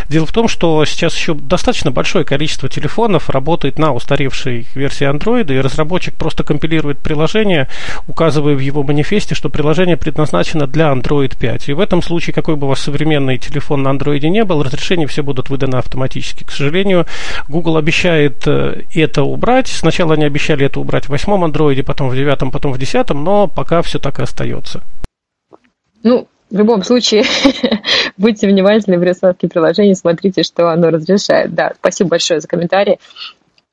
Дело 0.08 0.26
в 0.26 0.32
том, 0.32 0.48
что 0.48 0.84
сейчас 0.84 1.14
еще 1.14 1.34
достаточно 1.34 1.90
большое 1.90 2.24
количество 2.24 2.68
телефонов 2.68 3.30
работает 3.30 3.78
на 3.78 3.92
устаревшей 3.92 4.66
версии 4.74 5.08
Android, 5.10 5.52
и 5.52 5.60
разработчик 5.60 6.14
просто 6.14 6.44
компилирует 6.44 6.98
приложение, 6.98 7.68
указывая 8.06 8.54
в 8.54 8.60
его 8.60 8.82
манифесте, 8.82 9.34
что 9.34 9.48
приложение 9.48 9.96
предназначено 9.96 10.66
для 10.66 10.92
Android 10.92 11.38
5. 11.38 11.68
И 11.68 11.72
в 11.72 11.80
этом 11.80 12.02
случае, 12.02 12.34
какой 12.34 12.56
бы 12.56 12.66
у 12.66 12.70
вас 12.70 12.80
современный 12.80 13.38
телефон 13.38 13.82
на 13.82 13.88
Android 13.88 14.26
не 14.28 14.44
был, 14.44 14.62
разрешения 14.62 15.06
все 15.06 15.22
будут 15.22 15.50
выданы 15.50 15.76
автоматически. 15.76 16.44
К 16.44 16.50
сожалению, 16.50 17.06
Google 17.48 17.76
обещает 17.76 18.46
э, 18.46 18.82
это 18.94 19.22
убрать. 19.22 19.68
Сначала 19.68 20.14
они 20.14 20.24
обещали 20.24 20.66
это 20.66 20.80
убрать 20.80 21.06
в 21.06 21.08
восьмом 21.10 21.44
Android, 21.44 21.82
потом 21.82 22.08
в 22.08 22.16
девятом, 22.16 22.50
потом 22.50 22.72
в 22.72 22.78
десятом, 22.84 23.24
но 23.24 23.48
пока 23.48 23.82
все 23.82 23.98
так 23.98 24.18
и 24.18 24.22
остается. 24.22 24.82
Ну, 26.02 26.28
в 26.50 26.56
любом 26.56 26.84
случае, 26.84 27.24
будьте 28.16 28.46
внимательны 28.46 28.98
в 28.98 29.02
рисовке 29.02 29.48
приложения, 29.48 29.94
смотрите, 29.94 30.42
что 30.42 30.70
оно 30.70 30.90
разрешает. 30.90 31.54
Да, 31.54 31.72
спасибо 31.78 32.10
большое 32.10 32.40
за 32.40 32.48
комментарий. 32.48 32.98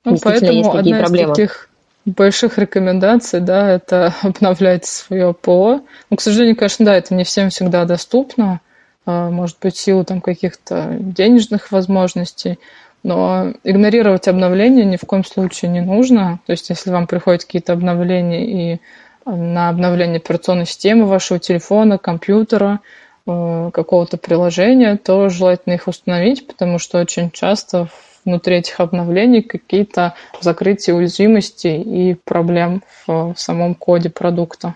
Ну, 0.03 0.17
поэтому 0.21 0.51
есть 0.51 0.69
одна 0.69 0.99
проблемы. 0.99 1.31
из 1.31 1.35
таких 1.35 1.69
больших 2.05 2.57
рекомендаций, 2.57 3.39
да, 3.39 3.69
это 3.71 4.15
обновлять 4.21 4.85
свое 4.85 5.33
ПО. 5.33 5.81
Ну, 6.09 6.17
к 6.17 6.21
сожалению, 6.21 6.55
конечно, 6.55 6.85
да, 6.85 6.95
это 6.95 7.13
не 7.13 7.23
всем 7.23 7.49
всегда 7.49 7.85
доступно. 7.85 8.61
А, 9.05 9.29
может 9.29 9.57
быть, 9.61 9.75
в 9.75 9.79
силу 9.79 10.03
там 10.03 10.21
каких-то 10.21 10.97
денежных 10.99 11.71
возможностей. 11.71 12.59
Но 13.03 13.53
игнорировать 13.63 14.27
обновления 14.27 14.85
ни 14.85 14.97
в 14.97 15.01
коем 15.01 15.23
случае 15.23 15.71
не 15.71 15.81
нужно. 15.81 16.39
То 16.45 16.51
есть, 16.51 16.69
если 16.69 16.91
вам 16.91 17.07
приходят 17.07 17.43
какие-то 17.43 17.73
обновления 17.73 18.45
и 18.45 18.73
э, 18.73 19.31
на 19.31 19.69
обновление 19.69 20.17
операционной 20.17 20.65
системы 20.65 21.05
вашего 21.05 21.39
телефона, 21.39 21.97
компьютера, 21.97 22.79
э, 23.25 23.71
какого-то 23.73 24.17
приложения, 24.17 24.97
то 24.97 25.29
желательно 25.29 25.73
их 25.73 25.87
установить, 25.87 26.45
потому 26.45 26.77
что 26.77 26.99
очень 26.99 27.31
часто 27.31 27.87
внутри 28.23 28.57
этих 28.57 28.79
обновлений 28.79 29.41
какие-то 29.41 30.13
закрытия 30.39 30.93
уязвимостей 30.93 31.81
и 31.81 32.13
проблем 32.13 32.83
в 33.07 33.33
самом 33.35 33.73
коде 33.73 34.11
продукта. 34.11 34.75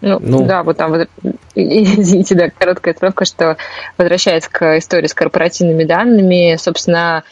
Ну, 0.00 0.18
ну, 0.20 0.46
да, 0.46 0.62
вот 0.62 0.76
там, 0.76 0.92
вот, 0.92 1.08
извините, 1.54 2.34
да, 2.34 2.50
короткая 2.50 2.94
справка, 2.94 3.24
что 3.24 3.56
возвращаясь 3.98 4.48
к 4.48 4.78
истории 4.78 5.06
с 5.06 5.14
корпоративными 5.14 5.84
данными, 5.84 6.56
собственно, 6.58 7.22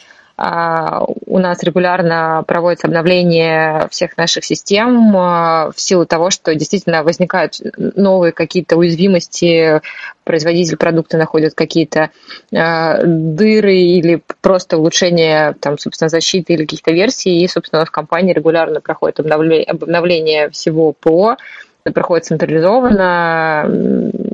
а, 0.41 1.03
у 1.25 1.37
нас 1.37 1.61
регулярно 1.63 2.45
проводится 2.47 2.87
обновление 2.87 3.89
всех 3.91 4.15
наших 4.15 4.45
систем 4.45 5.13
а, 5.17 5.71
в 5.75 5.81
силу 5.81 6.05
того, 6.05 6.29
что 6.29 6.55
действительно 6.55 7.03
возникают 7.03 7.59
новые 7.75 8.31
какие-то 8.31 8.77
уязвимости, 8.77 9.81
производитель 10.23 10.77
продукта 10.77 11.17
находит 11.17 11.55
какие-то 11.55 12.11
а, 12.55 13.01
дыры 13.03 13.75
или 13.75 14.21
просто 14.39 14.77
улучшение, 14.77 15.55
там, 15.59 15.77
собственно, 15.77 16.07
защиты 16.07 16.53
или 16.53 16.61
каких-то 16.61 16.93
версий, 16.93 17.41
и, 17.41 17.47
собственно, 17.49 17.83
в 17.83 17.91
компании 17.91 18.31
регулярно 18.31 18.79
проходит 18.79 19.19
обновление, 19.19 19.65
обновление 19.65 20.49
всего 20.51 20.93
ПО, 20.93 21.35
проходит 21.83 22.25
централизованно, 22.25 23.65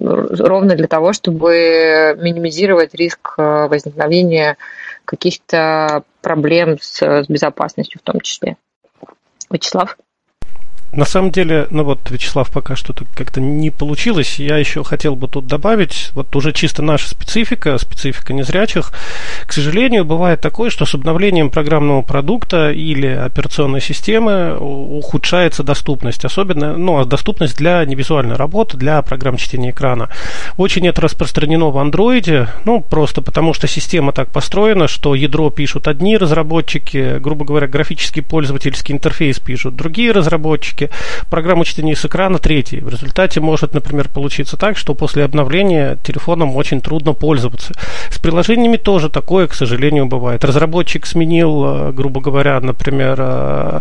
ровно 0.01 0.75
для 0.75 0.87
того, 0.87 1.13
чтобы 1.13 2.17
минимизировать 2.19 2.95
риск 2.95 3.37
возникновения 3.37 4.57
каких-то 5.05 6.03
проблем 6.21 6.77
с, 6.81 7.01
с 7.01 7.27
безопасностью 7.27 7.99
в 8.01 8.03
том 8.03 8.19
числе. 8.21 8.57
Вячеслав? 9.49 9.97
На 10.95 11.03
самом 11.03 11.31
деле, 11.31 11.67
ну 11.71 11.83
вот, 11.83 12.09
Вячеслав, 12.09 12.49
пока 12.49 12.77
что-то 12.77 13.05
как-то 13.15 13.41
не 13.41 13.69
получилось. 13.69 14.39
Я 14.39 14.57
еще 14.57 14.83
хотел 14.83 15.17
бы 15.17 15.27
тут 15.27 15.45
добавить, 15.45 16.11
вот 16.13 16.33
уже 16.35 16.53
чисто 16.53 16.81
наша 16.81 17.09
специфика, 17.09 17.77
специфика 17.77 18.33
незрячих. 18.33 18.93
К 19.45 19.51
сожалению, 19.51 20.05
бывает 20.05 20.39
такое, 20.39 20.69
что 20.69 20.85
с 20.85 20.95
обновлением 20.95 21.49
программного 21.49 22.01
продукта 22.01 22.71
или 22.71 23.07
операционной 23.07 23.81
системы 23.81 24.57
ухудшается 24.57 25.63
доступность. 25.63 26.23
Особенно, 26.23 26.77
ну, 26.77 26.99
а 26.99 27.05
доступность 27.05 27.57
для 27.57 27.83
невизуальной 27.83 28.35
работы, 28.35 28.77
для 28.77 29.01
программ 29.01 29.35
чтения 29.35 29.71
экрана. 29.71 30.09
Очень 30.57 30.87
это 30.87 31.01
распространено 31.01 31.71
в 31.71 31.77
андроиде, 31.77 32.47
ну, 32.63 32.79
просто 32.79 33.21
потому 33.21 33.53
что 33.53 33.67
система 33.67 34.13
так 34.13 34.29
построена, 34.29 34.87
что 34.87 35.13
ядро 35.13 35.49
пишут 35.49 35.89
одни 35.89 36.15
разработчики, 36.15 37.19
грубо 37.19 37.43
говоря, 37.43 37.67
графический 37.67 38.21
пользовательский 38.21 38.95
интерфейс 38.95 39.39
пишут 39.39 39.75
другие 39.75 40.13
разработчики, 40.13 40.84
ошибки. 40.85 41.29
Программу 41.29 41.65
чтения 41.65 41.95
с 41.95 42.05
экрана 42.05 42.39
третий. 42.39 42.79
В 42.79 42.89
результате 42.89 43.41
может, 43.41 43.73
например, 43.73 44.09
получиться 44.09 44.57
так, 44.57 44.77
что 44.77 44.93
после 44.93 45.23
обновления 45.23 45.97
телефоном 46.03 46.55
очень 46.55 46.81
трудно 46.81 47.13
пользоваться. 47.13 47.73
С 48.09 48.19
приложениями 48.19 48.77
тоже 48.77 49.09
такое, 49.09 49.47
к 49.47 49.53
сожалению, 49.53 50.05
бывает. 50.05 50.43
Разработчик 50.43 51.05
сменил, 51.05 51.65
э, 51.65 51.91
грубо 51.91 52.21
говоря, 52.21 52.59
например, 52.59 53.17
э, 53.19 53.79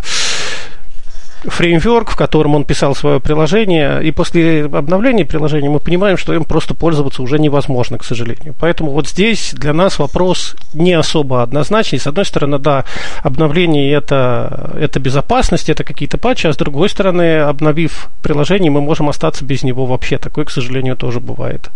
фреймворк, 1.47 2.11
в 2.11 2.15
котором 2.15 2.55
он 2.55 2.65
писал 2.65 2.95
свое 2.95 3.19
приложение, 3.19 4.03
и 4.03 4.11
после 4.11 4.65
обновления 4.65 5.25
приложения 5.25 5.69
мы 5.69 5.79
понимаем, 5.79 6.17
что 6.17 6.33
им 6.33 6.43
просто 6.43 6.73
пользоваться 6.73 7.21
уже 7.21 7.39
невозможно, 7.39 7.97
к 7.97 8.03
сожалению. 8.03 8.55
Поэтому 8.59 8.91
вот 8.91 9.07
здесь 9.07 9.53
для 9.53 9.73
нас 9.73 9.99
вопрос 9.99 10.55
не 10.73 10.93
особо 10.93 11.43
однозначный. 11.43 11.99
С 11.99 12.07
одной 12.07 12.25
стороны, 12.25 12.59
да, 12.59 12.85
обновление 13.23 13.91
это, 13.91 14.71
это 14.79 14.99
безопасность, 14.99 15.69
это 15.69 15.83
какие-то 15.83 16.17
патчи, 16.17 16.47
а 16.47 16.53
с 16.53 16.57
другой 16.57 16.89
стороны, 16.89 17.39
обновив 17.39 18.09
приложение, 18.21 18.71
мы 18.71 18.81
можем 18.81 19.09
остаться 19.09 19.45
без 19.45 19.63
него 19.63 19.85
вообще. 19.85 20.17
Такое, 20.17 20.45
к 20.45 20.51
сожалению, 20.51 20.95
тоже 20.95 21.19
бывает. 21.19 21.69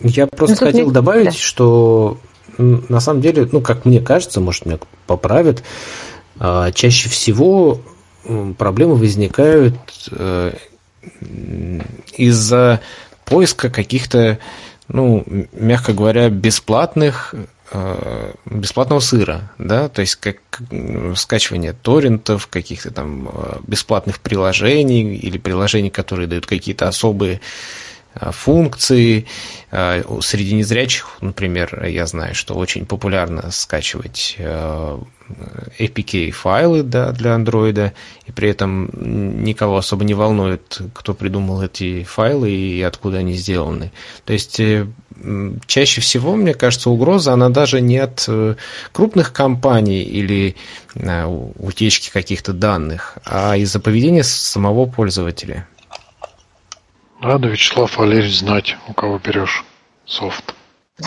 Я 0.00 0.26
просто 0.26 0.64
ну, 0.64 0.66
хотел 0.70 0.86
не... 0.86 0.92
добавить, 0.92 1.26
да. 1.26 1.32
что 1.32 2.18
на 2.58 3.00
самом 3.00 3.20
деле, 3.20 3.48
ну, 3.50 3.60
как 3.60 3.84
мне 3.84 4.00
кажется, 4.00 4.40
может, 4.40 4.66
меня 4.66 4.78
поправят, 5.06 5.62
а, 6.38 6.72
чаще 6.72 7.08
всего 7.08 7.80
проблемы 8.56 8.96
возникают 8.96 9.74
э, 10.10 10.52
из-за 12.16 12.80
поиска 13.24 13.70
каких-то, 13.70 14.38
ну, 14.88 15.24
мягко 15.52 15.92
говоря, 15.92 16.28
бесплатных 16.28 17.34
э, 17.72 18.32
бесплатного 18.44 19.00
сыра, 19.00 19.50
да, 19.58 19.88
то 19.88 20.00
есть 20.00 20.16
как 20.16 20.38
скачивание 21.16 21.72
торрентов, 21.72 22.48
каких-то 22.48 22.90
там 22.90 23.28
э, 23.32 23.58
бесплатных 23.66 24.20
приложений 24.20 25.16
или 25.16 25.38
приложений, 25.38 25.90
которые 25.90 26.26
дают 26.26 26.46
какие-то 26.46 26.88
особые 26.88 27.40
функции. 28.14 29.26
Среди 29.70 30.54
незрячих, 30.54 31.18
например, 31.20 31.84
я 31.86 32.06
знаю, 32.06 32.34
что 32.34 32.54
очень 32.54 32.84
популярно 32.86 33.50
скачивать 33.50 34.36
APK 35.78 36.30
файлы 36.30 36.82
да, 36.82 37.12
для 37.12 37.34
андроида, 37.34 37.92
и 38.26 38.32
при 38.32 38.48
этом 38.50 38.90
никого 39.44 39.76
особо 39.76 40.04
не 40.04 40.14
волнует, 40.14 40.80
кто 40.94 41.14
придумал 41.14 41.62
эти 41.62 42.04
файлы 42.04 42.50
и 42.50 42.82
откуда 42.82 43.18
они 43.18 43.34
сделаны. 43.34 43.92
То 44.24 44.32
есть 44.32 44.60
э, 44.60 44.86
чаще 45.66 46.00
всего, 46.00 46.34
мне 46.36 46.54
кажется, 46.54 46.90
угроза, 46.90 47.32
она 47.32 47.48
даже 47.48 47.80
не 47.80 47.98
от 47.98 48.24
э, 48.28 48.56
крупных 48.92 49.32
компаний 49.32 50.02
или 50.02 50.56
э, 50.94 51.24
утечки 51.58 52.10
каких-то 52.10 52.52
данных, 52.52 53.18
а 53.24 53.56
из-за 53.56 53.80
поведения 53.80 54.24
самого 54.24 54.86
пользователя. 54.86 55.66
Надо, 57.20 57.48
Вячеслав 57.48 57.98
Валерьевич, 57.98 58.38
знать, 58.38 58.76
у 58.88 58.94
кого 58.94 59.18
берешь 59.18 59.64
софт. 60.06 60.54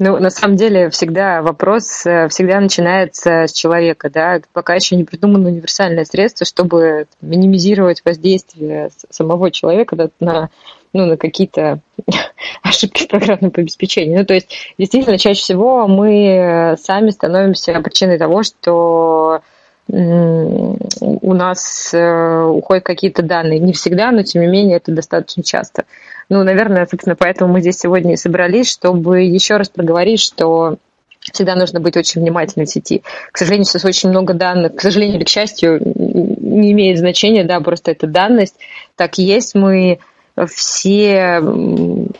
Ну, 0.00 0.18
на 0.18 0.30
самом 0.30 0.56
деле, 0.56 0.90
всегда 0.90 1.40
вопрос 1.40 2.04
э, 2.04 2.26
всегда 2.28 2.58
начинается 2.60 3.46
с 3.46 3.52
человека, 3.52 4.10
да, 4.10 4.40
пока 4.52 4.74
еще 4.74 4.96
не 4.96 5.04
придумано 5.04 5.48
универсальное 5.48 6.04
средство, 6.04 6.44
чтобы 6.44 7.06
минимизировать 7.20 8.02
воздействие 8.04 8.90
самого 9.10 9.52
человека 9.52 9.94
да, 9.94 10.08
на, 10.18 10.50
ну, 10.92 11.06
на 11.06 11.16
какие-то 11.16 11.78
ошибки 12.62 13.04
в 13.04 13.08
программном 13.08 13.52
обеспечении. 13.56 14.18
Ну, 14.18 14.26
то 14.26 14.34
есть, 14.34 14.74
действительно, 14.76 15.16
чаще 15.16 15.40
всего 15.40 15.86
мы 15.86 16.74
сами 16.76 17.10
становимся 17.10 17.80
причиной 17.80 18.18
того, 18.18 18.42
что 18.42 19.40
у 19.86 21.34
нас 21.34 21.92
э, 21.92 22.42
уходят 22.44 22.84
какие-то 22.84 23.22
данные. 23.22 23.58
Не 23.58 23.72
всегда, 23.72 24.10
но 24.12 24.22
тем 24.22 24.42
не 24.42 24.48
менее 24.48 24.78
это 24.78 24.92
достаточно 24.92 25.42
часто. 25.42 25.84
Ну, 26.28 26.42
наверное, 26.42 26.86
собственно, 26.86 27.16
поэтому 27.16 27.52
мы 27.52 27.60
здесь 27.60 27.78
сегодня 27.78 28.14
и 28.14 28.16
собрались, 28.16 28.70
чтобы 28.70 29.22
еще 29.22 29.56
раз 29.56 29.68
проговорить, 29.68 30.20
что 30.20 30.78
всегда 31.20 31.54
нужно 31.54 31.80
быть 31.80 31.96
очень 31.96 32.22
внимательным 32.22 32.66
в 32.66 32.70
сети. 32.70 33.02
К 33.30 33.38
сожалению, 33.38 33.66
сейчас 33.66 33.84
очень 33.84 34.10
много 34.10 34.34
данных, 34.34 34.76
к 34.76 34.80
сожалению 34.80 35.16
или 35.16 35.24
к 35.24 35.28
счастью, 35.28 35.80
не 35.84 36.72
имеет 36.72 36.98
значения, 36.98 37.44
да, 37.44 37.60
просто 37.60 37.90
это 37.90 38.06
данность. 38.06 38.56
Так 38.96 39.18
есть, 39.18 39.54
мы 39.54 39.98
все 40.46 41.40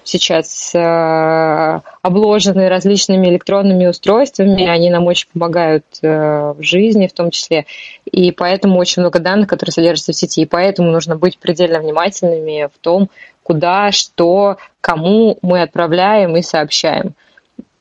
сейчас 0.05 0.73
э, 0.75 1.81
обложены 2.03 2.69
различными 2.69 3.27
электронными 3.27 3.87
устройствами, 3.87 4.67
они 4.69 4.89
нам 4.91 5.07
очень 5.07 5.29
помогают 5.33 5.85
э, 6.01 6.55
в 6.57 6.63
жизни 6.63 7.09
в 7.09 7.13
том 7.13 7.31
числе, 7.31 7.67
и 8.05 8.31
поэтому 8.31 8.79
очень 8.79 9.03
много 9.03 9.19
данных, 9.19 9.49
которые 9.49 9.73
содержатся 9.73 10.13
в 10.13 10.17
сети, 10.17 10.43
и 10.43 10.47
поэтому 10.47 10.93
нужно 10.93 11.17
быть 11.17 11.39
предельно 11.39 11.81
внимательными 11.81 12.69
в 12.73 12.79
том, 12.79 13.11
куда, 13.43 13.91
что, 13.91 14.59
кому 14.81 15.39
мы 15.43 15.63
отправляем 15.63 16.37
и 16.37 16.43
сообщаем. 16.43 17.15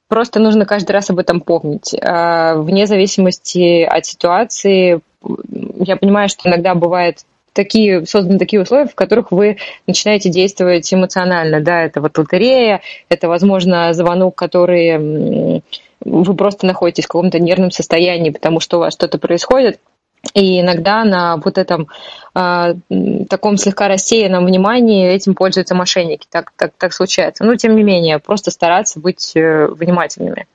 Просто 0.08 0.40
нужно 0.40 0.66
каждый 0.66 0.92
раз 0.94 1.12
об 1.12 1.20
этом 1.20 1.42
помнить. 1.42 1.94
Э, 1.94 2.56
вне 2.58 2.88
зависимости 2.88 3.84
от 3.84 4.04
ситуации, 4.08 5.02
я 5.80 5.96
понимаю, 5.96 6.28
что 6.28 6.50
иногда 6.50 6.74
бывает 6.74 7.20
такие, 7.54 8.06
созданы 8.06 8.40
такие 8.40 8.62
условия, 8.62 8.88
в 8.88 8.96
которых 8.96 9.32
вы 9.32 9.58
начинаете 9.88 10.30
действовать 10.30 10.92
эмоционально. 10.94 11.62
Да, 11.62 11.84
это 11.84 12.02
вот 12.02 12.18
лотерея, 12.18 12.82
это, 13.10 13.28
возможно, 13.28 13.94
звонок, 13.94 14.36
который 14.36 15.62
вы 16.06 16.36
просто 16.36 16.66
находитесь 16.66 17.06
в 17.06 17.08
каком-то 17.08 17.40
нервном 17.40 17.72
состоянии, 17.72 18.30
потому 18.30 18.60
что 18.60 18.78
у 18.78 18.80
вас 18.82 18.94
что-то 18.94 19.18
происходит. 19.18 19.80
И 20.34 20.62
иногда 20.62 21.04
на 21.04 21.36
вот 21.38 21.58
этом 21.58 21.90
э, 22.34 22.76
таком 23.30 23.58
слегка 23.58 23.90
рассеянном 23.90 24.46
внимании 24.46 25.10
этим 25.10 25.36
пользуются 25.36 25.76
мошенники. 25.76 26.26
Так, 26.30 26.54
так, 26.56 26.72
так 26.78 26.94
случается. 26.94 27.44
Но 27.44 27.56
тем 27.56 27.76
не 27.76 27.84
менее, 27.84 28.20
просто 28.20 28.50
стараться 28.50 29.02
быть 29.02 29.36
э, 29.36 29.68
внимательными. 29.68 30.48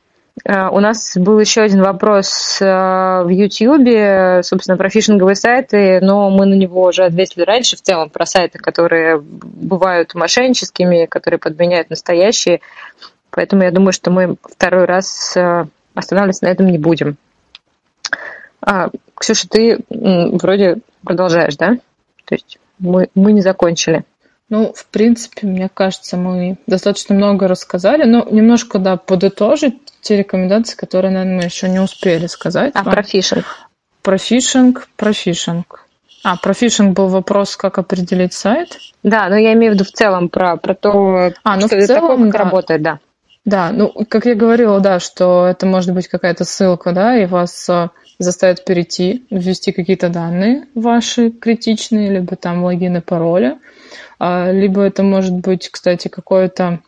Э, 0.44 0.68
у 0.68 0.80
нас 0.80 1.16
был 1.16 1.38
еще 1.38 1.62
один 1.62 1.82
вопрос 1.82 2.60
э, 2.60 2.64
в 2.64 3.28
YouTube, 3.28 4.44
собственно, 4.44 4.76
про 4.76 4.88
фишинговые 4.88 5.36
сайты, 5.36 6.00
но 6.00 6.30
мы 6.30 6.46
на 6.46 6.54
него 6.54 6.84
уже 6.84 7.04
ответили 7.04 7.44
раньше, 7.44 7.76
в 7.76 7.82
целом 7.82 8.10
про 8.10 8.26
сайты, 8.26 8.58
которые 8.58 9.20
бывают 9.20 10.14
мошенническими, 10.14 11.06
которые 11.06 11.38
подменяют 11.38 11.90
настоящие. 11.90 12.60
Поэтому 13.30 13.62
я 13.62 13.70
думаю, 13.70 13.92
что 13.92 14.10
мы 14.10 14.36
второй 14.42 14.84
раз 14.84 15.36
э, 15.36 15.66
останавливаться 15.94 16.44
на 16.44 16.50
этом 16.50 16.66
не 16.66 16.78
будем. 16.78 17.16
А, 18.60 18.90
Ксюша, 19.14 19.48
ты 19.48 19.78
вроде 19.88 20.78
продолжаешь, 21.04 21.56
да? 21.56 21.76
То 22.24 22.34
есть 22.34 22.58
мы, 22.78 23.08
мы 23.14 23.32
не 23.32 23.40
закончили. 23.40 24.04
Ну, 24.50 24.72
в 24.74 24.86
принципе, 24.86 25.46
мне 25.46 25.68
кажется, 25.72 26.16
мы 26.16 26.56
достаточно 26.66 27.14
много 27.14 27.48
рассказали, 27.48 28.04
но 28.04 28.26
немножко, 28.30 28.78
да, 28.78 28.96
подытожить 28.96 29.74
те 30.00 30.16
рекомендации, 30.16 30.74
которые, 30.74 31.12
наверное, 31.12 31.36
мы 31.36 31.44
еще 31.44 31.68
не 31.68 31.80
успели 31.80 32.26
сказать. 32.28 32.72
А 32.74 32.82
про 32.82 33.02
фишинг? 33.02 33.44
Про 34.02 34.16
фишинг, 34.16 34.88
про 34.96 35.12
фишинг. 35.12 35.84
А, 36.24 36.36
про 36.36 36.54
фишинг 36.54 36.96
был 36.96 37.08
вопрос, 37.08 37.56
как 37.56 37.78
определить 37.78 38.32
сайт? 38.32 38.78
Да, 39.02 39.28
но 39.28 39.36
я 39.36 39.52
имею 39.52 39.72
в 39.72 39.74
виду 39.74 39.84
в 39.84 39.92
целом 39.92 40.28
про, 40.30 40.56
про 40.56 40.74
то, 40.74 41.32
а, 41.44 41.56
ну, 41.56 41.66
что 41.66 41.76
в 41.76 41.86
целом, 41.86 42.08
такое, 42.08 42.24
как 42.24 42.32
да. 42.32 42.38
работает, 42.38 42.82
да. 42.82 42.98
Да, 43.44 43.70
ну, 43.72 43.92
как 44.08 44.26
я 44.26 44.34
говорила, 44.34 44.80
да, 44.80 44.98
что 44.98 45.46
это 45.46 45.66
может 45.66 45.94
быть 45.94 46.08
какая-то 46.08 46.44
ссылка, 46.44 46.92
да, 46.92 47.16
и 47.16 47.26
вас 47.26 47.68
а, 47.68 47.90
заставят 48.18 48.64
перейти, 48.64 49.24
ввести 49.30 49.72
какие-то 49.72 50.08
данные 50.08 50.66
ваши 50.74 51.30
критичные, 51.30 52.10
либо 52.10 52.36
там 52.36 52.64
логины, 52.64 53.00
пароли, 53.00 53.58
а, 54.18 54.50
либо 54.50 54.82
это 54.82 55.02
может 55.02 55.34
быть, 55.34 55.68
кстати, 55.70 56.08
какое-то 56.08 56.80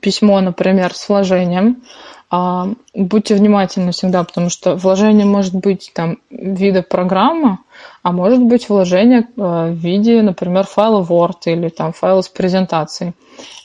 письмо, 0.00 0.40
например, 0.40 0.94
с 0.94 1.08
вложением. 1.08 1.82
А, 2.30 2.70
будьте 2.94 3.34
внимательны 3.34 3.92
всегда, 3.92 4.24
потому 4.24 4.48
что 4.48 4.74
вложение 4.76 5.26
может 5.26 5.54
быть 5.54 5.92
там 5.94 6.18
вида 6.30 6.82
программа, 6.82 7.58
а 8.02 8.12
может 8.12 8.40
быть 8.40 8.70
вложение 8.70 9.28
а, 9.36 9.68
в 9.68 9.74
виде, 9.74 10.22
например, 10.22 10.64
файла 10.64 11.02
Word 11.02 11.42
или 11.44 11.68
там 11.68 11.92
файла 11.92 12.22
с 12.22 12.28
презентацией. 12.28 13.12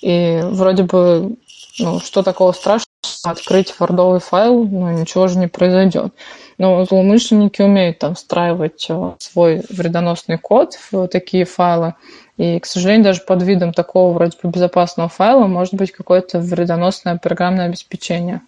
И 0.01 0.41
вроде 0.43 0.83
бы, 0.83 1.37
ну, 1.79 1.99
что 2.01 2.23
такого 2.23 2.51
страшного, 2.51 2.86
открыть 3.29 3.73
вордовый 3.79 4.19
файл, 4.19 4.63
ну, 4.63 4.91
ничего 4.91 5.27
же 5.27 5.37
не 5.37 5.47
произойдет. 5.47 6.13
Но 6.57 6.83
злоумышленники 6.85 7.61
умеют 7.61 7.99
там 7.99 8.15
встраивать 8.15 8.87
а, 8.89 9.15
свой 9.19 9.63
вредоносный 9.69 10.37
код 10.37 10.77
в 10.91 11.07
такие 11.07 11.45
файлы, 11.45 11.93
и, 12.37 12.59
к 12.59 12.65
сожалению, 12.65 13.05
даже 13.05 13.21
под 13.21 13.41
видом 13.43 13.73
такого 13.73 14.13
вроде 14.13 14.37
бы 14.41 14.49
безопасного 14.49 15.09
файла 15.09 15.47
может 15.47 15.73
быть 15.73 15.91
какое-то 15.91 16.39
вредоносное 16.39 17.17
программное 17.17 17.65
обеспечение, 17.65 18.41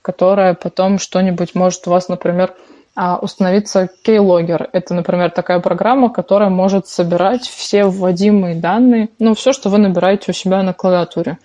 которое 0.00 0.54
потом 0.54 0.98
что-нибудь 0.98 1.54
может 1.54 1.86
у 1.86 1.90
вас, 1.90 2.08
например, 2.08 2.54
а, 2.94 3.18
установиться 3.18 3.88
Keylogger. 4.04 4.68
Это, 4.72 4.94
например, 4.94 5.30
такая 5.30 5.60
программа, 5.60 6.10
которая 6.10 6.50
может 6.50 6.86
собирать 6.86 7.48
все 7.48 7.84
вводимые 7.84 8.54
данные, 8.54 9.08
ну, 9.18 9.34
все, 9.34 9.52
что 9.52 9.70
вы 9.70 9.78
набираете 9.78 10.30
у 10.30 10.34
себя 10.34 10.62
на 10.62 10.72
клавиатуре. 10.72 11.38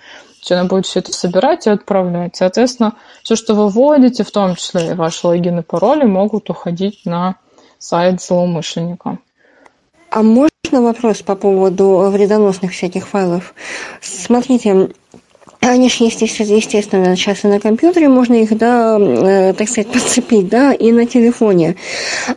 Она 0.50 0.66
будет 0.66 0.86
все 0.86 1.00
это 1.00 1.14
собирать 1.14 1.68
и 1.68 1.70
отправлять. 1.70 2.36
Соответственно, 2.36 2.94
все, 3.24 3.36
что 3.36 3.54
вы 3.54 3.70
вводите, 3.70 4.24
в 4.24 4.32
том 4.32 4.56
числе 4.56 4.92
и 4.92 4.94
ваши 4.94 5.28
логины 5.28 5.60
и 5.60 5.64
пароли, 5.64 6.06
могут 6.06 6.50
уходить 6.50 7.06
на 7.06 7.36
сайт 7.80 8.22
злоумышленника. 8.22 9.20
А 10.10 10.24
можно 10.24 10.50
вопрос 10.72 11.22
по 11.22 11.36
поводу 11.36 12.10
вредоносных 12.10 12.72
всяких 12.72 13.08
файлов? 13.08 13.54
Смотрите, 14.02 14.92
они 15.60 15.90
же 15.90 16.04
есть, 16.06 16.22
естественно, 16.22 17.16
сейчас 17.16 17.44
и 17.44 17.48
на 17.48 17.60
компьютере 17.60 18.10
можно 18.10 18.36
их, 18.36 18.58
да, 18.58 18.98
э, 19.00 19.54
так 19.54 19.68
сказать, 19.68 19.92
подцепить, 19.92 20.50
да, 20.50 20.74
и 20.74 20.92
на 20.92 21.06
телефоне. 21.06 21.76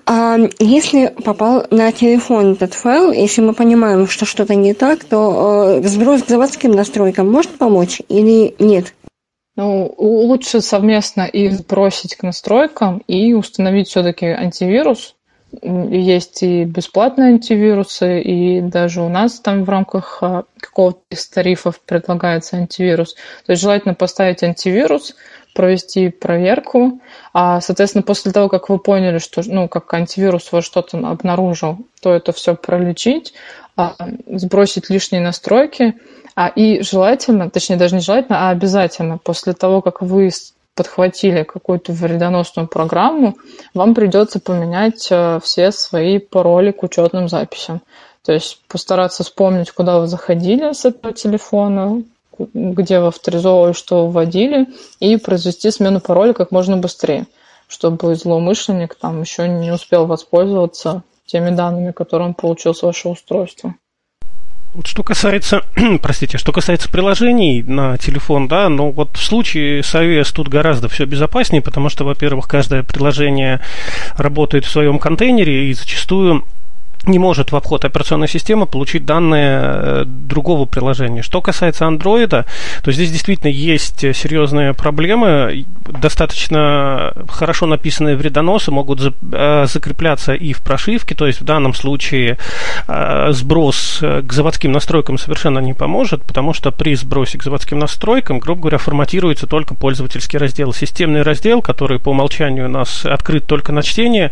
А 0.07 0.37
если 0.59 1.15
попал 1.25 1.67
на 1.71 1.93
телефон 1.93 2.53
этот 2.53 2.75
файл, 2.75 3.13
если 3.13 3.43
мы 3.43 3.53
понимаем, 3.53 4.09
что 4.09 4.25
что-то 4.25 4.55
не 4.55 4.75
так, 4.75 5.05
то 5.05 5.81
э, 5.83 5.89
сброс 5.89 6.23
к 6.23 6.29
заводским 6.29 6.73
настройкам 6.73 7.31
может 7.31 7.51
помочь 7.53 8.01
или 8.09 8.55
нет? 8.59 8.95
Ну, 9.57 9.95
лучше 9.99 10.61
совместно 10.61 11.23
их 11.23 11.53
сбросить 11.53 12.15
к 12.15 12.23
настройкам 12.23 13.03
и 13.07 13.35
установить 13.35 13.89
все-таки 13.89 14.27
антивирус, 14.27 15.17
есть 15.63 16.43
и 16.43 16.65
бесплатные 16.65 17.35
антивирусы, 17.35 18.21
и 18.21 18.61
даже 18.61 19.03
у 19.03 19.09
нас 19.09 19.41
там 19.41 19.65
в 19.65 19.69
рамках 19.69 20.19
а, 20.23 20.45
какого-то 20.59 21.01
из 21.11 21.29
тарифов 21.29 21.81
предлагается 21.81 22.57
антивирус. 22.57 23.15
То 23.47 23.53
есть 23.53 23.63
желательно 23.63 23.95
поставить 23.95 24.43
антивирус, 24.43 25.17
провести 25.55 26.09
проверку, 26.09 27.01
а, 27.33 27.61
соответственно, 27.61 28.03
после 28.03 28.33
того, 28.33 28.49
как 28.49 28.69
вы 28.69 28.79
поняли, 28.79 29.19
что, 29.19 29.43
ну, 29.45 29.69
как 29.69 29.93
антивирус 29.93 30.53
вас 30.53 30.65
что-то 30.65 30.99
обнаружил, 30.99 31.79
то 32.01 32.13
это 32.15 32.33
все 32.33 32.55
пролечить, 32.55 33.35
а, 33.77 33.97
сбросить 34.27 34.91
лишние 34.91 35.23
настройки, 35.23 35.97
а, 36.37 36.49
и 36.49 36.83
желательно, 36.83 37.51
точнее, 37.51 37.77
даже 37.77 37.97
не 37.97 38.01
желательно, 38.01 38.49
а 38.49 38.51
обязательно 38.51 39.19
после 39.19 39.53
того, 39.53 39.83
как 39.83 40.01
вы 40.01 40.31
подхватили 40.81 41.43
какую-то 41.43 41.93
вредоносную 41.93 42.67
программу, 42.67 43.37
вам 43.75 43.95
придется 43.95 44.41
поменять 44.41 45.09
э, 45.11 45.39
все 45.43 45.73
свои 45.73 46.19
пароли 46.19 46.71
к 46.71 46.83
учетным 46.83 47.29
записям. 47.29 47.83
То 48.25 48.33
есть 48.33 48.63
постараться 48.67 49.23
вспомнить, 49.23 49.73
куда 49.73 49.99
вы 49.99 50.07
заходили 50.07 50.73
с 50.73 50.87
этого 50.87 51.13
телефона, 51.13 52.03
где 52.55 52.99
вы 52.99 53.09
авторизовывали, 53.09 53.75
что 53.75 54.07
вводили, 54.07 54.69
и 55.01 55.19
произвести 55.19 55.71
смену 55.71 56.01
пароля 56.01 56.33
как 56.33 56.51
можно 56.51 56.79
быстрее, 56.79 57.27
чтобы 57.69 58.15
злоумышленник 58.15 58.95
там 58.95 59.21
еще 59.21 59.49
не 59.49 59.73
успел 59.73 60.07
воспользоваться 60.07 61.03
теми 61.27 61.51
данными, 61.51 61.93
которые 61.93 62.29
он 62.29 62.35
получил 62.35 62.75
с 62.75 62.83
вашего 62.83 63.13
устройства. 63.13 63.75
Вот 64.73 64.87
что 64.87 65.03
касается, 65.03 65.63
простите, 66.03 66.39
что 66.39 66.53
касается 66.53 66.89
приложений 66.89 67.65
на 67.67 67.99
телефон, 67.99 68.47
да, 68.47 68.69
ну 68.69 68.93
вот 68.93 69.17
в 69.17 69.23
случае 69.23 69.83
с 69.83 69.95
iOS 69.95 70.33
тут 70.33 70.49
гораздо 70.49 70.89
все 70.89 71.07
безопаснее, 71.07 71.61
потому 71.61 71.89
что, 71.89 72.05
во-первых, 72.05 72.47
каждое 72.47 72.85
приложение 72.85 73.61
работает 74.17 74.65
в 74.65 74.71
своем 74.71 75.01
контейнере 75.01 75.71
и 75.71 75.75
зачастую 75.75 76.45
не 77.07 77.19
может 77.19 77.53
в 77.53 77.57
обход 77.57 77.85
операционной 77.85 78.29
системы 78.29 78.67
получить 78.67 79.05
данные 79.05 79.61
э, 79.63 80.05
другого 80.07 80.67
приложения. 80.67 81.23
Что 81.23 81.41
касается 81.41 81.87
Android, 81.87 82.45
то 82.83 82.93
здесь 82.93 83.11
действительно 83.11 83.51
есть 83.51 84.01
серьезные 84.01 84.75
проблемы. 84.75 85.65
Достаточно 85.89 87.13
хорошо 87.29 87.67
написанные 87.67 88.17
вредоносы 88.17 88.71
могут 88.71 89.01
э, 89.01 89.65
закрепляться 89.67 90.35
и 90.35 90.53
в 90.53 90.63
прошивке, 90.63 91.15
то 91.15 91.27
есть 91.27 91.41
в 91.41 91.45
данном 91.45 91.75
случае 91.75 92.39
э, 92.87 93.29
сброс 93.33 93.99
к 94.01 94.33
заводским 94.33 94.73
настройкам 94.73 95.19
совершенно 95.19 95.59
не 95.59 95.73
поможет, 95.73 96.23
потому 96.23 96.53
что 96.53 96.71
при 96.71 96.95
сбросе 96.95 97.39
к 97.39 97.43
заводским 97.43 97.79
настройкам, 97.79 98.39
грубо 98.39 98.63
говоря, 98.63 98.79
форматируется 98.79 99.47
только 99.47 99.75
пользовательский 99.75 100.39
раздел. 100.39 100.73
Системный 100.73 101.23
раздел, 101.23 101.63
который 101.63 101.99
по 101.99 102.11
умолчанию 102.11 102.67
у 102.67 102.71
нас 102.71 103.07
открыт 103.07 103.47
только 103.47 103.73
на 103.73 103.83
чтение, 103.83 104.31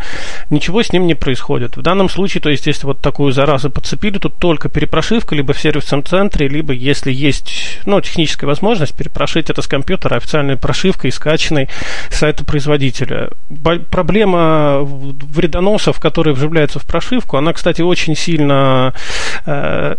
ничего 0.51 0.83
с 0.83 0.93
ним 0.93 1.07
не 1.07 1.15
происходит. 1.15 1.77
В 1.77 1.83
данном 1.83 2.09
случае, 2.09 2.43
то 2.43 2.51
есть 2.51 2.58
есть, 2.59 2.67
если 2.67 2.87
вот 2.87 3.01
такую 3.01 3.33
заразу 3.33 3.71
подцепили, 3.71 4.19
тут 4.19 4.37
только 4.39 4.69
перепрошивка 4.69 5.35
либо 5.35 5.53
в 5.53 5.61
сервисном 5.61 6.05
центре, 6.05 6.49
либо 6.49 6.73
если 6.73 7.13
есть 7.13 7.81
ну, 7.87 8.01
техническая 8.01 8.49
возможность, 8.49 8.97
перепрошить 8.97 9.51
это 9.51 9.63
с 9.63 9.67
компьютера 9.67 10.17
официальной 10.17 10.57
прошивкой, 10.57 11.13
скачанной 11.13 11.69
с 12.11 12.19
сайта 12.19 12.45
производителя. 12.45 13.31
Проблема 13.91 14.81
вредоносов, 14.83 16.01
которые 16.01 16.35
вживляются 16.35 16.79
в 16.79 16.85
прошивку, 16.85 17.37
она, 17.37 17.53
кстати, 17.53 17.83
очень 17.83 18.15
сильно 18.15 18.95
Э, 19.47 19.97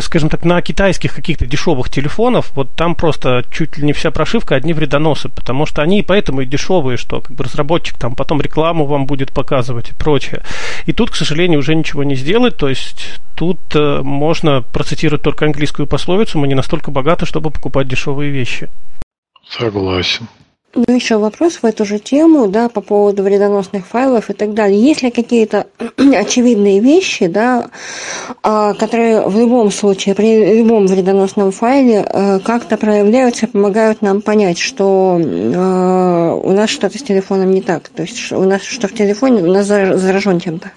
скажем 0.00 0.28
так, 0.28 0.44
на 0.44 0.60
китайских 0.62 1.14
каких-то 1.14 1.46
дешевых 1.46 1.90
телефонов, 1.90 2.52
вот 2.54 2.70
там 2.76 2.94
просто 2.94 3.44
чуть 3.52 3.78
ли 3.78 3.84
не 3.84 3.92
вся 3.92 4.10
прошивка 4.10 4.56
одни 4.56 4.72
вредоносы, 4.72 5.28
потому 5.28 5.66
что 5.66 5.82
они 5.82 6.02
поэтому 6.02 6.40
и 6.40 6.46
дешевые, 6.46 6.96
что 6.96 7.20
как 7.20 7.36
бы 7.36 7.44
разработчик 7.44 7.96
там 7.98 8.14
потом 8.14 8.40
рекламу 8.40 8.86
вам 8.86 9.06
будет 9.06 9.32
показывать 9.32 9.90
и 9.90 9.94
прочее. 9.94 10.42
И 10.86 10.92
тут, 10.92 11.10
к 11.10 11.16
сожалению, 11.16 11.60
уже 11.60 11.74
ничего 11.74 12.02
не 12.04 12.16
сделать, 12.16 12.56
то 12.56 12.68
есть 12.68 13.20
тут 13.36 13.58
э, 13.74 14.00
можно 14.02 14.62
процитировать 14.62 15.22
только 15.22 15.44
английскую 15.44 15.86
пословицу, 15.86 16.38
мы 16.38 16.48
не 16.48 16.54
настолько 16.54 16.90
богаты, 16.90 17.26
чтобы 17.26 17.50
покупать 17.50 17.86
дешевые 17.86 18.30
вещи. 18.30 18.68
Согласен. 19.48 20.26
Ну, 20.76 20.94
еще 20.94 21.16
вопрос 21.16 21.54
в 21.62 21.64
эту 21.64 21.86
же 21.86 21.98
тему, 21.98 22.48
да, 22.48 22.68
по 22.68 22.82
поводу 22.82 23.22
вредоносных 23.22 23.86
файлов 23.86 24.28
и 24.28 24.34
так 24.34 24.52
далее. 24.52 24.78
Есть 24.78 25.00
ли 25.02 25.10
какие-то 25.10 25.68
очевидные 25.96 26.80
вещи, 26.80 27.28
да, 27.28 27.70
а, 28.42 28.74
которые 28.74 29.26
в 29.26 29.38
любом 29.38 29.70
случае, 29.70 30.14
при 30.14 30.58
любом 30.58 30.86
вредоносном 30.86 31.50
файле 31.50 32.04
э, 32.06 32.40
как-то 32.40 32.76
проявляются, 32.76 33.48
помогают 33.48 34.02
нам 34.02 34.20
понять, 34.20 34.58
что 34.58 35.18
э, 35.18 36.40
у 36.44 36.52
нас 36.52 36.68
что-то 36.68 36.98
с 36.98 37.02
телефоном 37.02 37.52
не 37.52 37.62
так, 37.62 37.88
то 37.88 38.02
есть 38.02 38.30
у 38.32 38.44
нас 38.44 38.60
что 38.60 38.86
в 38.86 38.92
телефоне 38.92 39.42
у 39.44 39.52
нас 39.52 39.66
заражен 39.66 40.40
чем-то? 40.40 40.72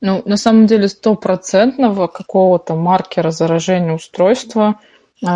Ну, 0.00 0.22
на 0.24 0.38
самом 0.38 0.66
деле, 0.66 0.88
стопроцентного 0.88 2.06
какого-то 2.06 2.76
маркера 2.76 3.30
заражения 3.30 3.92
устройства, 3.92 4.80
э, 5.22 5.26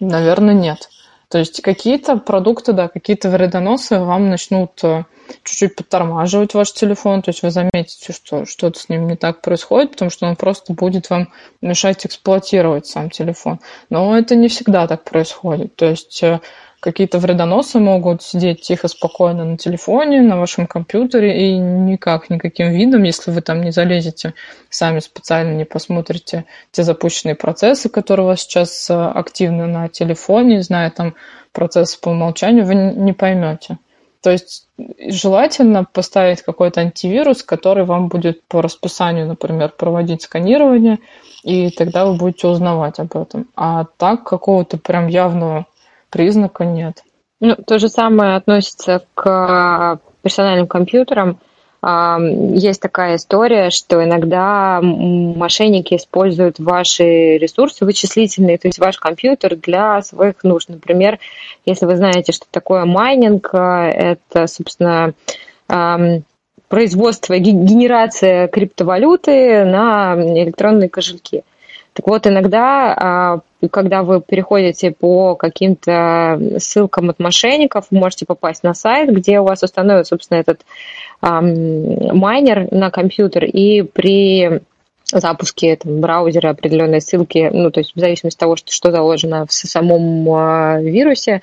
наверное, 0.00 0.54
нет. 0.54 0.90
То 1.28 1.38
есть 1.38 1.60
какие-то 1.60 2.16
продукты, 2.16 2.72
да, 2.72 2.88
какие-то 2.88 3.28
вредоносы 3.28 3.98
вам 4.00 4.30
начнут 4.30 4.82
э, 4.82 5.04
чуть-чуть 5.44 5.76
подтормаживать 5.76 6.54
ваш 6.54 6.72
телефон, 6.72 7.20
то 7.20 7.28
есть 7.30 7.42
вы 7.42 7.50
заметите, 7.50 8.14
что 8.14 8.46
что-то 8.46 8.78
с 8.78 8.88
ним 8.88 9.06
не 9.06 9.16
так 9.16 9.42
происходит, 9.42 9.92
потому 9.92 10.10
что 10.10 10.26
он 10.26 10.36
просто 10.36 10.72
будет 10.72 11.10
вам 11.10 11.28
мешать 11.60 12.06
эксплуатировать 12.06 12.86
сам 12.86 13.10
телефон. 13.10 13.60
Но 13.90 14.16
это 14.16 14.36
не 14.36 14.48
всегда 14.48 14.86
так 14.86 15.04
происходит. 15.04 15.76
То 15.76 15.86
есть 15.86 16.22
э, 16.22 16.40
какие-то 16.80 17.18
вредоносы 17.18 17.78
могут 17.78 18.22
сидеть 18.22 18.60
тихо, 18.60 18.88
спокойно 18.88 19.44
на 19.44 19.58
телефоне, 19.58 20.22
на 20.22 20.38
вашем 20.38 20.66
компьютере 20.66 21.48
и 21.48 21.56
никак, 21.56 22.30
никаким 22.30 22.70
видом, 22.70 23.02
если 23.02 23.30
вы 23.30 23.40
там 23.40 23.62
не 23.62 23.72
залезете, 23.72 24.34
сами 24.70 25.00
специально 25.00 25.54
не 25.54 25.64
посмотрите 25.64 26.44
те 26.70 26.82
запущенные 26.82 27.34
процессы, 27.34 27.88
которые 27.88 28.26
у 28.26 28.28
вас 28.28 28.40
сейчас 28.40 28.88
э, 28.90 28.94
активны 28.94 29.66
на 29.66 29.88
телефоне, 29.88 30.62
зная 30.62 30.90
там 30.90 31.14
процессы 31.52 32.00
по 32.00 32.10
умолчанию, 32.10 32.64
вы 32.64 32.74
не 32.74 33.12
поймете. 33.12 33.78
То 34.22 34.30
есть 34.30 34.66
желательно 34.98 35.84
поставить 35.84 36.42
какой-то 36.42 36.80
антивирус, 36.80 37.42
который 37.42 37.84
вам 37.84 38.08
будет 38.08 38.42
по 38.46 38.62
расписанию, 38.62 39.26
например, 39.26 39.72
проводить 39.76 40.22
сканирование, 40.22 40.98
и 41.44 41.70
тогда 41.70 42.04
вы 42.04 42.16
будете 42.16 42.48
узнавать 42.48 42.98
об 42.98 43.16
этом. 43.16 43.46
А 43.56 43.86
так 43.96 44.24
какого-то 44.24 44.76
прям 44.76 45.06
явного 45.06 45.66
признака 46.10 46.64
нет. 46.64 47.02
Ну, 47.40 47.54
то 47.54 47.78
же 47.78 47.88
самое 47.88 48.36
относится 48.36 49.02
к 49.14 50.00
персональным 50.22 50.66
компьютерам. 50.66 51.38
Есть 51.80 52.80
такая 52.80 53.14
история, 53.14 53.70
что 53.70 54.02
иногда 54.02 54.80
мошенники 54.82 55.94
используют 55.94 56.58
ваши 56.58 57.38
ресурсы 57.38 57.84
вычислительные, 57.84 58.58
то 58.58 58.66
есть 58.66 58.80
ваш 58.80 58.98
компьютер 58.98 59.54
для 59.54 60.02
своих 60.02 60.42
нужд. 60.42 60.68
Например, 60.68 61.20
если 61.64 61.86
вы 61.86 61.94
знаете, 61.96 62.32
что 62.32 62.46
такое 62.50 62.84
майнинг, 62.84 63.50
это, 63.54 64.48
собственно, 64.48 65.14
производство, 66.68 67.38
генерация 67.38 68.48
криптовалюты 68.48 69.64
на 69.64 70.14
электронные 70.16 70.88
кошельки. 70.88 71.44
Так 71.98 72.06
вот, 72.06 72.28
иногда, 72.28 72.94
а, 72.96 73.40
когда 73.72 74.04
вы 74.04 74.20
переходите 74.20 74.92
по 74.92 75.34
каким-то 75.34 76.40
ссылкам 76.58 77.10
от 77.10 77.18
мошенников, 77.18 77.86
вы 77.90 77.98
можете 77.98 78.24
попасть 78.24 78.62
на 78.62 78.72
сайт, 78.72 79.12
где 79.12 79.40
у 79.40 79.44
вас 79.44 79.64
установят, 79.64 80.06
собственно, 80.06 80.38
этот 80.38 80.60
майнер 81.20 82.72
на 82.72 82.92
компьютер, 82.92 83.46
и 83.46 83.82
при 83.82 84.60
запуске 85.10 85.74
там, 85.74 86.00
браузера 86.00 86.50
определенной 86.50 87.00
ссылки, 87.00 87.50
ну, 87.52 87.72
то 87.72 87.80
есть 87.80 87.96
в 87.96 87.98
зависимости 87.98 88.36
от 88.36 88.40
того, 88.40 88.54
что, 88.54 88.72
что 88.72 88.92
заложено 88.92 89.46
в 89.46 89.52
самом 89.52 90.28
э, 90.28 90.82
вирусе, 90.82 91.40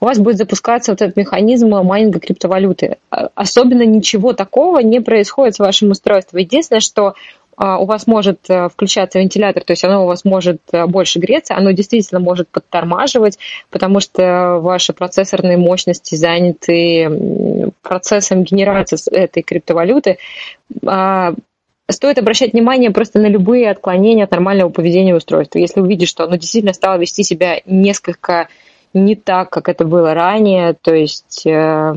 у 0.00 0.06
вас 0.06 0.18
будет 0.18 0.38
запускаться 0.38 0.90
вот 0.90 1.02
этот 1.02 1.16
механизм 1.16 1.68
майнинга 1.68 2.18
криптовалюты. 2.18 2.96
Особенно 3.10 3.82
ничего 3.82 4.32
такого 4.32 4.80
не 4.80 5.00
происходит 5.00 5.54
с 5.54 5.58
вашим 5.60 5.90
устройством. 5.90 6.40
Единственное, 6.40 6.80
что 6.80 7.08
а, 7.08 7.14
у 7.58 7.84
вас 7.84 8.06
может 8.06 8.48
э, 8.48 8.68
включаться 8.68 9.18
вентилятор, 9.18 9.62
то 9.64 9.72
есть 9.72 9.84
оно 9.84 10.04
у 10.04 10.06
вас 10.06 10.24
может 10.24 10.60
э, 10.72 10.86
больше 10.86 11.18
греться, 11.18 11.54
оно 11.54 11.72
действительно 11.72 12.18
может 12.18 12.48
подтормаживать, 12.48 13.38
потому 13.70 14.00
что 14.00 14.58
ваши 14.60 14.92
процессорные 14.92 15.58
мощности 15.58 16.14
заняты 16.14 17.70
процессом 17.82 18.44
генерации 18.44 18.96
этой 19.14 19.42
криптовалюты. 19.42 20.18
А, 20.86 21.34
стоит 21.90 22.18
обращать 22.18 22.54
внимание 22.54 22.90
просто 22.90 23.18
на 23.18 23.26
любые 23.26 23.70
отклонения 23.70 24.24
от 24.24 24.30
нормального 24.30 24.70
поведения 24.70 25.14
устройства. 25.14 25.58
Если 25.58 25.80
увидишь, 25.80 26.08
что 26.08 26.24
оно 26.24 26.36
действительно 26.36 26.72
стало 26.72 26.98
вести 26.98 27.22
себя 27.22 27.60
несколько 27.66 28.48
не 28.94 29.14
так, 29.14 29.50
как 29.50 29.68
это 29.68 29.84
было 29.84 30.14
ранее, 30.14 30.74
то 30.80 30.94
есть 30.94 31.46
э, 31.46 31.94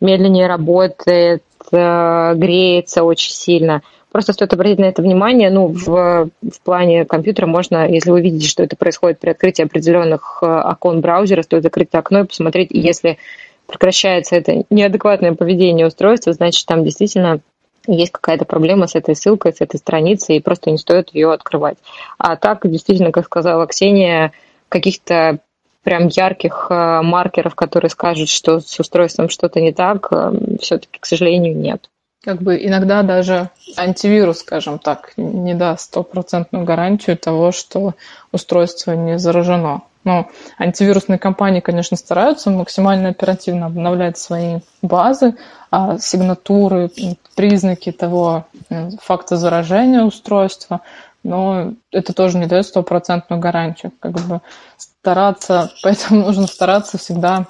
медленнее 0.00 0.48
работает, 0.48 1.42
греется 1.70 3.02
очень 3.02 3.32
сильно– 3.32 3.82
Просто 4.16 4.32
стоит 4.32 4.54
обратить 4.54 4.78
на 4.78 4.86
это 4.86 5.02
внимание. 5.02 5.50
Ну, 5.50 5.66
в, 5.66 6.30
в 6.40 6.60
плане 6.64 7.04
компьютера 7.04 7.46
можно, 7.46 7.86
если 7.86 8.10
вы 8.10 8.22
видите, 8.22 8.48
что 8.48 8.62
это 8.62 8.74
происходит 8.74 9.20
при 9.20 9.28
открытии 9.28 9.62
определенных 9.62 10.38
э, 10.40 10.46
окон 10.46 11.02
браузера, 11.02 11.42
стоит 11.42 11.64
закрыть 11.64 11.90
окно 11.92 12.20
и 12.20 12.26
посмотреть, 12.26 12.68
если 12.70 13.18
прекращается 13.66 14.36
это 14.36 14.64
неадекватное 14.70 15.34
поведение 15.34 15.86
устройства, 15.86 16.32
значит, 16.32 16.64
там 16.64 16.82
действительно 16.82 17.40
есть 17.86 18.10
какая-то 18.10 18.46
проблема 18.46 18.86
с 18.86 18.94
этой 18.94 19.14
ссылкой, 19.14 19.52
с 19.52 19.60
этой 19.60 19.76
страницей, 19.76 20.38
и 20.38 20.40
просто 20.40 20.70
не 20.70 20.78
стоит 20.78 21.10
ее 21.12 21.30
открывать. 21.30 21.76
А 22.16 22.36
так, 22.36 22.66
действительно, 22.66 23.12
как 23.12 23.26
сказала 23.26 23.66
Ксения, 23.66 24.32
каких-то 24.70 25.40
прям 25.82 26.06
ярких 26.06 26.68
э, 26.70 27.02
маркеров, 27.02 27.54
которые 27.54 27.90
скажут, 27.90 28.30
что 28.30 28.60
с 28.60 28.80
устройством 28.80 29.28
что-то 29.28 29.60
не 29.60 29.74
так, 29.74 30.08
э, 30.10 30.32
все-таки, 30.62 30.98
к 31.00 31.04
сожалению, 31.04 31.54
нет 31.54 31.90
как 32.26 32.42
бы 32.42 32.56
иногда 32.60 33.04
даже 33.04 33.50
антивирус, 33.76 34.40
скажем 34.40 34.80
так, 34.80 35.12
не 35.16 35.54
даст 35.54 35.84
стопроцентную 35.84 36.64
гарантию 36.64 37.16
того, 37.16 37.52
что 37.52 37.94
устройство 38.32 38.92
не 38.92 39.16
заражено. 39.16 39.82
Но 40.02 40.28
антивирусные 40.58 41.20
компании, 41.20 41.60
конечно, 41.60 41.96
стараются 41.96 42.50
максимально 42.50 43.10
оперативно 43.10 43.66
обновлять 43.66 44.18
свои 44.18 44.58
базы, 44.82 45.36
а 45.70 45.98
сигнатуры, 45.98 46.90
признаки 47.36 47.92
того 47.92 48.46
э, 48.70 48.90
факта 49.00 49.36
заражения 49.36 50.02
устройства, 50.02 50.80
но 51.22 51.74
это 51.92 52.12
тоже 52.12 52.38
не 52.38 52.46
дает 52.46 52.66
стопроцентную 52.66 53.40
гарантию. 53.40 53.92
Как 54.00 54.12
бы 54.12 54.40
стараться, 54.76 55.70
поэтому 55.84 56.22
нужно 56.22 56.48
стараться 56.48 56.98
всегда 56.98 57.46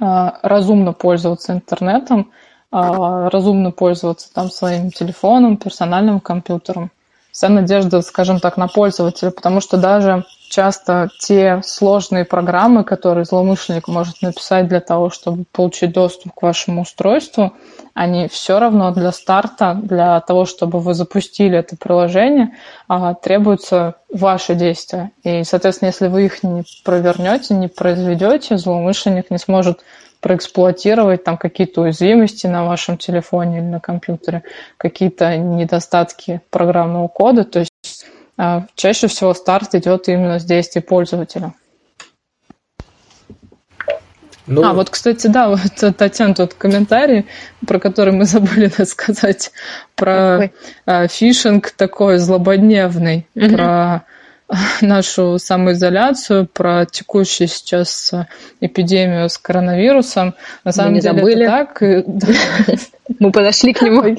а, 0.00 0.38
разумно 0.42 0.94
пользоваться 0.94 1.52
интернетом, 1.52 2.32
разумно 2.70 3.70
пользоваться 3.70 4.32
там 4.32 4.50
своим 4.50 4.90
телефоном, 4.90 5.56
персональным 5.56 6.20
компьютером. 6.20 6.90
Вся 7.32 7.48
надежда, 7.48 8.02
скажем 8.02 8.40
так, 8.40 8.56
на 8.56 8.68
пользователя, 8.68 9.30
потому 9.30 9.60
что 9.60 9.76
даже 9.76 10.24
часто 10.48 11.08
те 11.20 11.60
сложные 11.64 12.24
программы, 12.24 12.84
которые 12.84 13.24
злоумышленник 13.24 13.86
может 13.86 14.22
написать 14.22 14.66
для 14.66 14.80
того, 14.80 15.10
чтобы 15.10 15.44
получить 15.52 15.92
доступ 15.92 16.32
к 16.34 16.42
вашему 16.42 16.82
устройству, 16.82 17.52
они 17.94 18.28
все 18.28 18.58
равно 18.58 18.92
для 18.92 19.12
старта, 19.12 19.78
для 19.80 20.20
того, 20.20 20.46
чтобы 20.46 20.80
вы 20.80 20.94
запустили 20.94 21.58
это 21.58 21.76
приложение, 21.76 22.56
а, 22.88 23.14
требуются 23.14 23.96
ваши 24.12 24.54
действия. 24.54 25.12
И, 25.22 25.44
соответственно, 25.44 25.88
если 25.88 26.08
вы 26.08 26.24
их 26.24 26.42
не 26.42 26.64
провернете, 26.84 27.54
не 27.54 27.68
произведете, 27.68 28.56
злоумышленник 28.56 29.30
не 29.30 29.38
сможет 29.38 29.80
проэксплуатировать 30.20 31.24
там 31.24 31.36
какие-то 31.36 31.82
уязвимости 31.82 32.46
на 32.46 32.64
вашем 32.64 32.98
телефоне 32.98 33.58
или 33.58 33.64
на 33.64 33.80
компьютере, 33.80 34.42
какие-то 34.76 35.36
недостатки 35.36 36.40
программного 36.50 37.08
кода. 37.08 37.44
То 37.44 37.60
есть 37.60 38.06
а, 38.36 38.66
чаще 38.74 39.06
всего 39.06 39.34
старт 39.34 39.74
идет 39.74 40.08
именно 40.08 40.38
с 40.38 40.44
действий 40.44 40.80
пользователя. 40.80 41.52
Ну... 44.48 44.64
А, 44.64 44.72
вот, 44.72 44.88
кстати, 44.88 45.26
да, 45.26 45.50
вот, 45.50 45.96
Татьяна, 45.96 46.34
тот 46.34 46.54
комментарий, 46.54 47.26
про 47.66 47.78
который 47.78 48.14
мы 48.14 48.24
забыли 48.26 48.68
сказать, 48.84 49.52
про 49.94 50.50
а, 50.86 51.06
фишинг 51.06 51.70
такой 51.72 52.18
злободневный, 52.18 53.26
угу. 53.34 53.50
про 53.50 54.04
нашу 54.80 55.38
самоизоляцию, 55.38 56.46
про 56.46 56.86
текущую 56.86 57.48
сейчас 57.48 58.12
э, 58.12 58.26
эпидемию 58.60 59.28
с 59.28 59.38
коронавирусом. 59.38 60.34
На 60.64 60.72
самом 60.72 60.94
деле 60.94 61.02
забыли. 61.02 61.44
это 61.44 61.66
так. 61.66 61.82
Мы 63.18 63.32
подошли 63.32 63.72
к 63.72 63.82
нему. 63.82 64.16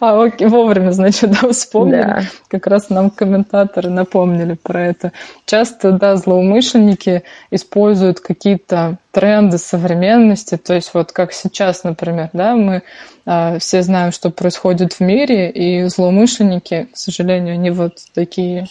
А, 0.00 0.22
окей, 0.22 0.46
вовремя, 0.46 0.92
значит, 0.92 1.30
да, 1.30 1.50
вспомнили. 1.50 2.02
Да. 2.02 2.22
Как 2.48 2.66
раз 2.66 2.88
нам 2.88 3.10
комментаторы 3.10 3.90
напомнили 3.90 4.54
про 4.54 4.86
это. 4.86 5.12
Часто, 5.44 5.92
да, 5.92 6.16
злоумышленники 6.16 7.24
используют 7.50 8.20
какие-то 8.20 8.98
тренды 9.10 9.58
современности, 9.58 10.56
то 10.56 10.74
есть 10.74 10.94
вот 10.94 11.12
как 11.12 11.32
сейчас, 11.32 11.84
например, 11.84 12.30
да, 12.32 12.54
мы 12.54 12.82
а, 13.26 13.58
все 13.58 13.82
знаем, 13.82 14.12
что 14.12 14.30
происходит 14.30 14.94
в 14.94 15.00
мире, 15.00 15.50
и 15.50 15.84
злоумышленники, 15.88 16.88
к 16.92 16.96
сожалению, 16.96 17.54
они 17.54 17.70
вот 17.70 17.98
такие 18.14 18.66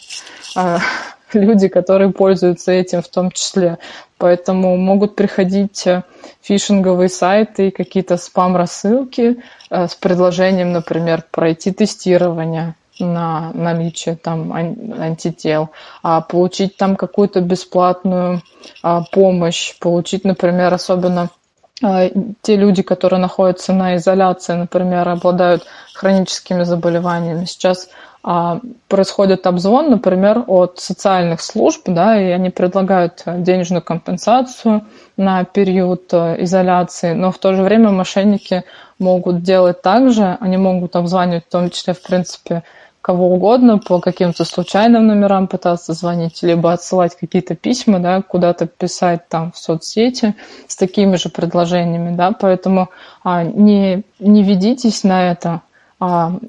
а, 0.56 0.80
люди, 1.34 1.68
которые 1.68 2.12
пользуются 2.12 2.72
этим 2.72 3.02
в 3.02 3.08
том 3.08 3.32
числе. 3.32 3.78
Поэтому 4.22 4.78
могут 4.78 5.16
приходить 5.16 5.88
э, 5.88 6.04
фишинговые 6.44 7.10
сайты, 7.10 7.72
какие-то 7.72 8.18
спам-рассылки 8.18 9.38
э, 9.72 9.88
с 9.88 9.96
предложением, 9.96 10.74
например, 10.74 11.24
пройти 11.32 11.72
тестирование 11.72 12.76
на 13.00 13.52
наличие 13.56 14.16
там 14.16 14.54
антител, 14.54 15.72
а 16.04 16.22
получить 16.22 16.78
там 16.78 16.96
какую-то 16.96 17.42
бесплатную 17.42 18.44
а, 18.84 19.02
помощь, 19.12 19.76
получить, 19.80 20.24
например, 20.24 20.72
особенно 20.72 21.30
а, 21.82 22.10
те 22.44 22.58
люди, 22.58 22.84
которые 22.84 23.20
находятся 23.20 23.74
на 23.74 23.96
изоляции, 23.96 24.54
например, 24.54 25.10
обладают 25.10 25.66
хроническими 25.96 26.62
заболеваниями. 26.62 27.46
Сейчас 27.46 27.90
происходит 28.24 29.48
обзвон, 29.48 29.90
например, 29.90 30.44
от 30.46 30.80
социальных 30.80 31.42
служб, 31.42 31.82
да, 31.88 32.22
и 32.22 32.26
они 32.26 32.52
предлагают 32.52 33.24
денежную 33.26 33.82
компенсацию 33.82 34.86
на 35.18 35.44
период 35.44 36.14
э, 36.14 36.44
изоляции, 36.44 37.14
но 37.14 37.32
в 37.32 37.40
то 37.40 37.54
же 37.54 37.64
время 37.64 37.90
мошенники 37.90 38.64
могут 39.00 39.42
делать 39.42 39.82
так 39.82 40.12
же, 40.12 40.38
они 40.40 40.58
могут 40.58 40.96
обзванивать 40.96 41.46
в 41.46 41.52
том 41.52 41.72
числе, 41.72 41.94
в 41.94 42.02
принципе, 42.04 42.64
кого 43.02 43.34
угодно 43.34 43.80
по 43.80 44.00
каким-то 44.00 44.46
случайным 44.46 45.08
номерам 45.08 45.48
пытаться 45.48 45.94
звонить, 45.94 46.44
либо 46.44 46.72
отсылать 46.72 47.16
какие-то 47.16 47.56
письма, 47.56 48.00
да, 48.00 48.22
куда-то 48.22 48.68
писать 48.68 49.28
там 49.28 49.52
в 49.52 49.58
соцсети 49.58 50.36
с 50.68 50.76
такими 50.76 51.16
же 51.16 51.30
предложениями, 51.30 52.16
да, 52.16 52.32
поэтому 52.32 52.90
а, 53.24 53.44
не, 53.44 54.04
не 54.20 54.44
ведитесь 54.44 55.04
на 55.04 55.32
это, 55.32 55.50
а, 55.50 55.62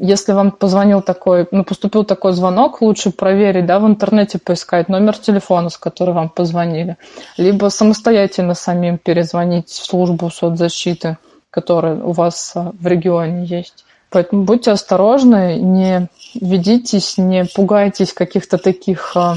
если 0.01 0.33
вам 0.33 0.51
позвонил 0.51 1.03
такой, 1.03 1.47
ну, 1.51 1.63
поступил 1.63 2.05
такой 2.05 2.33
звонок, 2.33 2.81
лучше 2.81 3.11
проверить, 3.11 3.67
да, 3.67 3.79
в 3.81 3.87
интернете 3.87 4.39
поискать 4.39 4.89
номер 4.89 5.19
телефона, 5.19 5.69
с 5.69 5.77
которого 5.77 6.15
вам 6.15 6.29
позвонили, 6.31 6.97
либо 7.37 7.69
самостоятельно 7.69 8.55
самим 8.55 8.97
перезвонить 8.97 9.69
в 9.69 9.85
службу 9.85 10.31
соцзащиты, 10.31 11.19
которая 11.51 11.97
у 11.97 12.13
вас 12.13 12.53
а, 12.55 12.73
в 12.81 12.87
регионе 12.87 13.45
есть. 13.45 13.85
Поэтому 14.09 14.45
будьте 14.45 14.71
осторожны, 14.71 15.59
не 15.59 16.09
ведитесь, 16.35 17.19
не 17.19 17.45
пугайтесь 17.45 18.15
каких-то 18.15 18.57
таких, 18.57 19.13
а, 19.17 19.37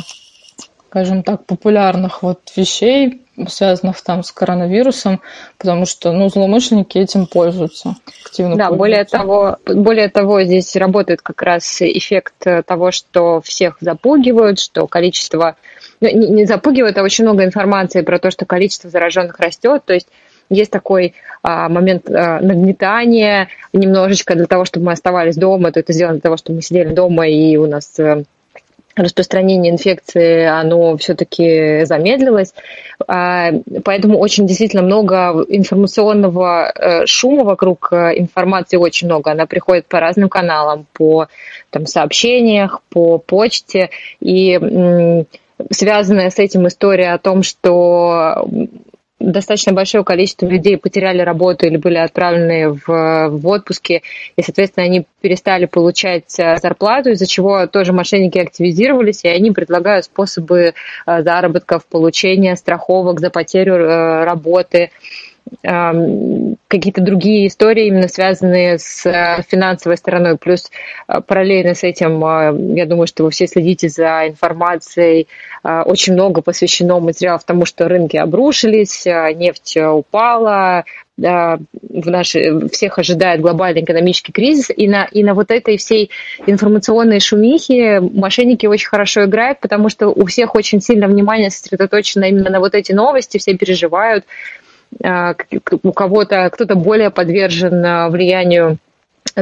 скажем 0.87 1.23
так, 1.23 1.45
популярных 1.45 2.23
вот 2.23 2.39
вещей, 2.55 3.24
связанных 3.47 4.01
там 4.01 4.23
с 4.23 4.31
коронавирусом, 4.31 5.21
потому 5.57 5.85
что, 5.85 6.11
ну, 6.11 6.29
злоумышленники 6.29 6.97
этим 6.97 7.25
пользуются, 7.25 7.95
активно 8.25 8.55
Да, 8.55 8.69
пользуются. 8.69 8.77
более 8.77 9.05
того, 9.05 9.57
более 9.65 10.09
того, 10.09 10.43
здесь 10.43 10.75
работает 10.75 11.21
как 11.21 11.41
раз 11.41 11.81
эффект 11.81 12.35
того, 12.65 12.91
что 12.91 13.41
всех 13.41 13.77
запугивают, 13.81 14.59
что 14.59 14.87
количество, 14.87 15.57
ну, 16.01 16.09
не, 16.09 16.27
не 16.29 16.45
запугивают, 16.45 16.97
а 16.97 17.03
очень 17.03 17.25
много 17.25 17.43
информации 17.43 18.01
про 18.01 18.19
то, 18.19 18.31
что 18.31 18.45
количество 18.45 18.89
зараженных 18.89 19.39
растет, 19.39 19.83
то 19.85 19.93
есть 19.93 20.07
есть 20.49 20.71
такой 20.71 21.13
а, 21.41 21.69
момент 21.69 22.09
а, 22.09 22.39
нагнетания 22.39 23.49
немножечко 23.73 24.35
для 24.35 24.45
того, 24.45 24.65
чтобы 24.65 24.87
мы 24.87 24.91
оставались 24.91 25.35
дома, 25.35 25.71
то 25.71 25.79
это 25.79 25.91
сделано 25.93 26.15
для 26.15 26.21
того, 26.21 26.37
чтобы 26.37 26.57
мы 26.57 26.61
сидели 26.61 26.93
дома 26.93 27.27
и 27.27 27.57
у 27.57 27.67
нас 27.67 27.97
э, 27.99 28.23
распространение 28.95 29.71
инфекции, 29.71 30.45
оно 30.45 30.97
все-таки 30.97 31.85
замедлилось. 31.85 32.53
А, 33.07 33.51
поэтому 33.83 34.19
очень 34.19 34.47
действительно 34.47 34.83
много 34.83 35.45
информационного 35.49 36.71
э, 36.73 37.05
шума 37.05 37.43
вокруг 37.43 37.89
э, 37.91 38.17
информации, 38.17 38.77
очень 38.77 39.07
много. 39.07 39.31
Она 39.31 39.45
приходит 39.45 39.85
по 39.87 39.99
разным 39.99 40.29
каналам, 40.29 40.85
по 40.93 41.27
там, 41.69 41.85
сообщениях, 41.85 42.81
по 42.89 43.17
почте. 43.17 43.89
И 44.21 44.59
связанная 45.71 46.29
с 46.29 46.39
этим 46.39 46.67
история 46.67 47.13
о 47.13 47.17
том, 47.17 47.43
что 47.43 48.47
достаточно 49.19 49.73
большое 49.73 50.03
количество 50.03 50.45
людей 50.45 50.77
потеряли 50.77 51.21
работу 51.21 51.65
или 51.65 51.77
были 51.77 51.97
отправлены 51.97 52.71
в, 52.71 53.29
в 53.29 53.47
отпуске, 53.47 54.01
и, 54.35 54.41
соответственно, 54.41 54.85
они 54.85 55.05
перестали 55.21 55.65
получать 55.65 56.37
э, 56.37 56.57
зарплату, 56.57 57.11
из-за 57.11 57.25
чего 57.25 57.65
тоже 57.67 57.93
мошенники 57.93 58.37
активизировались, 58.37 59.23
и 59.23 59.29
они 59.29 59.51
предлагают 59.51 60.05
способы 60.05 60.73
э, 61.05 61.21
заработков, 61.23 61.85
получения 61.85 62.55
страховок 62.55 63.19
за 63.19 63.29
потерю 63.29 63.75
э, 63.75 64.23
работы 64.25 64.91
какие-то 65.61 67.01
другие 67.01 67.47
истории, 67.47 67.87
именно 67.87 68.07
связанные 68.07 68.77
с 68.77 69.05
э, 69.05 69.43
финансовой 69.47 69.97
стороной. 69.97 70.37
Плюс 70.37 70.71
э, 71.07 71.21
параллельно 71.21 71.73
с 71.75 71.83
этим, 71.83 72.23
э, 72.23 72.75
я 72.77 72.85
думаю, 72.85 73.07
что 73.07 73.23
вы 73.23 73.31
все 73.31 73.47
следите 73.47 73.89
за 73.89 74.27
информацией. 74.27 75.27
Очень 75.63 76.13
много 76.13 76.43
посвящено 76.43 76.99
материалов 76.99 77.43
тому, 77.43 77.65
что 77.65 77.87
рынки 77.87 78.17
обрушились, 78.17 79.05
нефть 79.05 79.77
упала, 79.77 80.83
в 81.17 81.59
наши, 81.81 82.69
всех 82.69 82.99
ожидает 82.99 83.41
глобальный 83.41 83.81
экономический 83.81 84.31
кризис, 84.31 84.69
и 84.69 84.87
на, 84.87 85.05
и 85.05 85.23
на 85.23 85.33
вот 85.33 85.49
этой 85.49 85.77
всей 85.77 86.11
информационной 86.45 87.19
шумихе 87.19 87.99
мошенники 87.99 88.67
очень 88.67 88.89
хорошо 88.89 89.25
играют, 89.25 89.59
потому 89.59 89.89
что 89.89 90.09
у 90.09 90.25
всех 90.25 90.53
очень 90.53 90.81
сильно 90.81 91.07
внимание 91.07 91.49
сосредоточено 91.49 92.25
именно 92.25 92.51
на 92.51 92.59
вот 92.59 92.75
эти 92.75 92.91
новости, 92.91 93.39
все 93.39 93.57
переживают, 93.57 94.25
у 95.83 95.91
кого-то, 95.91 96.49
кто-то 96.51 96.75
более 96.75 97.09
подвержен 97.09 97.85
а, 97.85 98.09
влиянию 98.09 98.77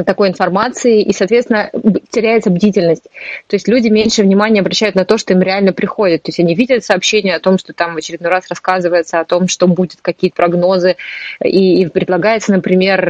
такой 0.06 0.30
информации, 0.30 1.02
и, 1.02 1.14
соответственно, 1.14 1.70
теряется 2.10 2.49
бдительность. 2.49 3.03
То 3.48 3.56
есть 3.56 3.68
люди 3.68 3.90
меньше 3.90 4.24
внимания 4.24 4.61
обращают 4.61 4.95
на 4.95 5.06
то, 5.06 5.20
что 5.20 5.34
им 5.34 5.41
реально 5.41 5.72
приходит. 5.72 6.24
То 6.24 6.30
есть 6.30 6.40
они 6.40 6.56
видят 6.56 6.84
сообщения 6.84 7.36
о 7.36 7.40
том, 7.40 7.60
что 7.60 7.74
там 7.74 7.94
в 7.94 7.98
очередной 7.98 8.32
раз 8.32 8.48
рассказывается 8.49 9.20
о 9.20 9.26
том, 9.26 9.48
что 9.48 9.68
будет, 9.68 9.99
какие-то 10.02 10.36
прогнозы, 10.36 10.95
и, 11.44 11.84
и 11.84 11.88
предлагается, 11.88 12.53
например, 12.53 13.02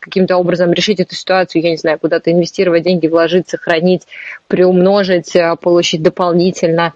каким-то 0.00 0.36
образом 0.36 0.72
решить 0.72 1.00
эту 1.00 1.14
ситуацию, 1.14 1.62
я 1.62 1.70
не 1.70 1.78
знаю, 1.78 1.98
куда-то 1.98 2.30
инвестировать 2.30 2.82
деньги, 2.82 3.06
вложить, 3.06 3.48
сохранить, 3.48 4.02
приумножить, 4.48 5.34
получить 5.62 6.02
дополнительно 6.02 6.92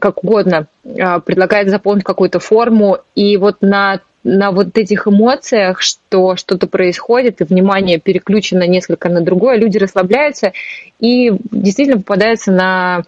как 0.00 0.22
угодно, 0.22 0.66
а, 0.98 1.20
предлагает 1.20 1.68
заполнить 1.68 2.04
какую-то 2.04 2.40
форму, 2.40 2.98
и 3.14 3.36
вот 3.36 3.56
на 3.60 4.00
на 4.26 4.50
вот 4.50 4.76
этих 4.76 5.06
эмоциях, 5.06 5.80
что 5.80 6.34
что-то 6.34 6.66
происходит, 6.66 7.40
и 7.40 7.44
внимание 7.44 8.00
переключено 8.00 8.66
несколько 8.66 9.08
на 9.08 9.20
другое, 9.20 9.56
люди 9.56 9.78
расслабляются 9.78 10.52
и 10.98 11.32
действительно 11.52 11.98
попадаются 11.98 12.50
на 12.50 13.04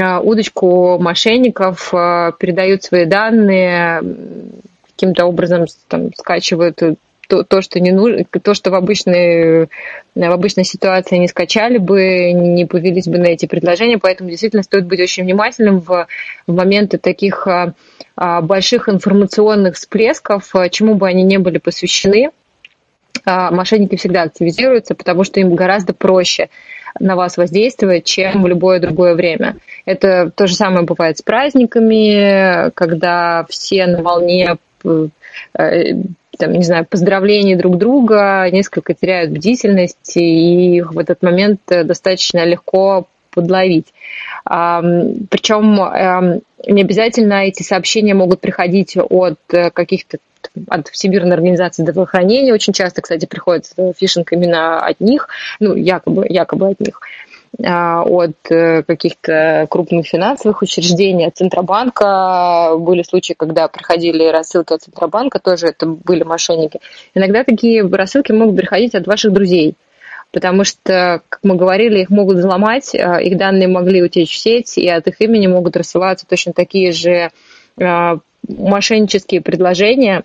а, 0.00 0.20
удочку 0.20 0.98
мошенников, 0.98 1.92
а, 1.92 2.32
передают 2.32 2.82
свои 2.82 3.04
данные, 3.04 4.00
каким-то 4.86 5.26
образом 5.26 5.66
там, 5.88 6.14
скачивают 6.16 6.80
то, 7.32 7.44
то, 7.44 7.62
что 7.62 7.80
не 7.80 7.92
нужно, 7.92 8.26
то, 8.42 8.52
что 8.52 8.70
в 8.70 8.74
обычной, 8.74 9.68
в 10.14 10.20
обычной 10.22 10.64
ситуации 10.64 11.16
не 11.16 11.28
скачали 11.28 11.78
бы, 11.78 12.30
не 12.32 12.66
повелись 12.66 13.08
бы 13.08 13.16
на 13.16 13.28
эти 13.28 13.46
предложения, 13.46 13.96
поэтому 13.96 14.28
действительно 14.28 14.62
стоит 14.62 14.84
быть 14.84 15.00
очень 15.00 15.22
внимательным 15.24 15.80
в, 15.80 16.06
в 16.46 16.54
моменты 16.54 16.98
таких 16.98 17.46
а, 17.46 17.72
а, 18.16 18.42
больших 18.42 18.90
информационных 18.90 19.76
всплесков, 19.76 20.54
а, 20.54 20.68
чему 20.68 20.94
бы 20.94 21.08
они 21.08 21.22
не 21.22 21.38
были 21.38 21.56
посвящены. 21.56 22.32
Мошенники 23.24 23.96
всегда 23.96 24.22
активизируются, 24.22 24.94
потому 24.94 25.24
что 25.24 25.40
им 25.40 25.54
гораздо 25.54 25.94
проще 25.94 26.48
на 26.98 27.16
вас 27.16 27.38
воздействовать, 27.38 28.04
чем 28.04 28.42
в 28.42 28.46
любое 28.46 28.78
другое 28.78 29.14
время. 29.14 29.56
Это 29.86 30.30
то 30.34 30.46
же 30.46 30.54
самое 30.54 30.84
бывает 30.84 31.18
с 31.18 31.22
праздниками, 31.22 32.70
когда 32.72 33.46
все 33.48 33.86
на 33.86 34.02
волне 34.02 34.56
э, 34.84 35.92
там, 36.42 36.54
не 36.54 36.64
знаю, 36.64 36.84
поздравления 36.84 37.54
друг 37.56 37.78
друга, 37.78 38.48
несколько 38.50 38.94
теряют 38.94 39.30
бдительность, 39.30 40.16
и 40.16 40.82
в 40.82 40.98
этот 40.98 41.22
момент 41.22 41.60
э, 41.68 41.84
достаточно 41.84 42.44
легко 42.44 43.06
подловить. 43.30 43.94
Причем 44.44 45.80
эм, 45.80 46.40
не 46.66 46.82
обязательно 46.82 47.44
эти 47.44 47.62
сообщения 47.62 48.12
могут 48.12 48.40
приходить 48.40 48.96
от 48.96 49.38
э, 49.52 49.70
каких-то 49.70 50.18
от 50.68 50.88
Всемирной 50.88 51.34
организации 51.34 51.84
здравоохранения. 51.84 52.52
Очень 52.52 52.72
часто, 52.72 53.02
кстати, 53.02 53.26
приходит 53.26 53.66
фишинг 53.96 54.32
именно 54.32 54.80
от 54.84 54.98
них, 54.98 55.28
ну, 55.60 55.76
якобы, 55.76 56.26
якобы 56.28 56.70
от 56.70 56.80
них. 56.80 57.00
А, 57.62 58.02
от 58.02 58.32
э, 58.50 58.82
каких-то 58.82 59.66
крупных 59.68 60.06
финансовых 60.06 60.62
учреждений, 60.62 61.26
от 61.26 61.36
Центробанка. 61.36 62.76
Были 62.78 63.02
случаи, 63.02 63.34
когда 63.34 63.68
приходили 63.68 64.26
рассылки 64.28 64.72
от 64.72 64.82
Центробанка, 64.82 65.38
тоже 65.38 65.66
это 65.68 65.84
были 65.86 66.22
мошенники. 66.22 66.80
Иногда 67.14 67.44
такие 67.44 67.86
рассылки 67.86 68.32
могут 68.32 68.56
приходить 68.56 68.94
от 68.94 69.06
ваших 69.06 69.34
друзей, 69.34 69.74
потому 70.32 70.64
что, 70.64 71.20
как 71.28 71.40
мы 71.42 71.56
говорили, 71.56 72.00
их 72.00 72.08
могут 72.08 72.38
взломать, 72.38 72.94
а, 72.94 73.20
их 73.20 73.36
данные 73.36 73.68
могли 73.68 74.02
утечь 74.02 74.32
в 74.32 74.38
сеть, 74.38 74.78
и 74.78 74.88
от 74.88 75.06
их 75.06 75.20
имени 75.20 75.46
могут 75.46 75.76
рассылаться 75.76 76.26
точно 76.26 76.54
такие 76.54 76.92
же 76.92 77.32
а, 77.78 78.16
мошеннические 78.48 79.42
предложения, 79.42 80.24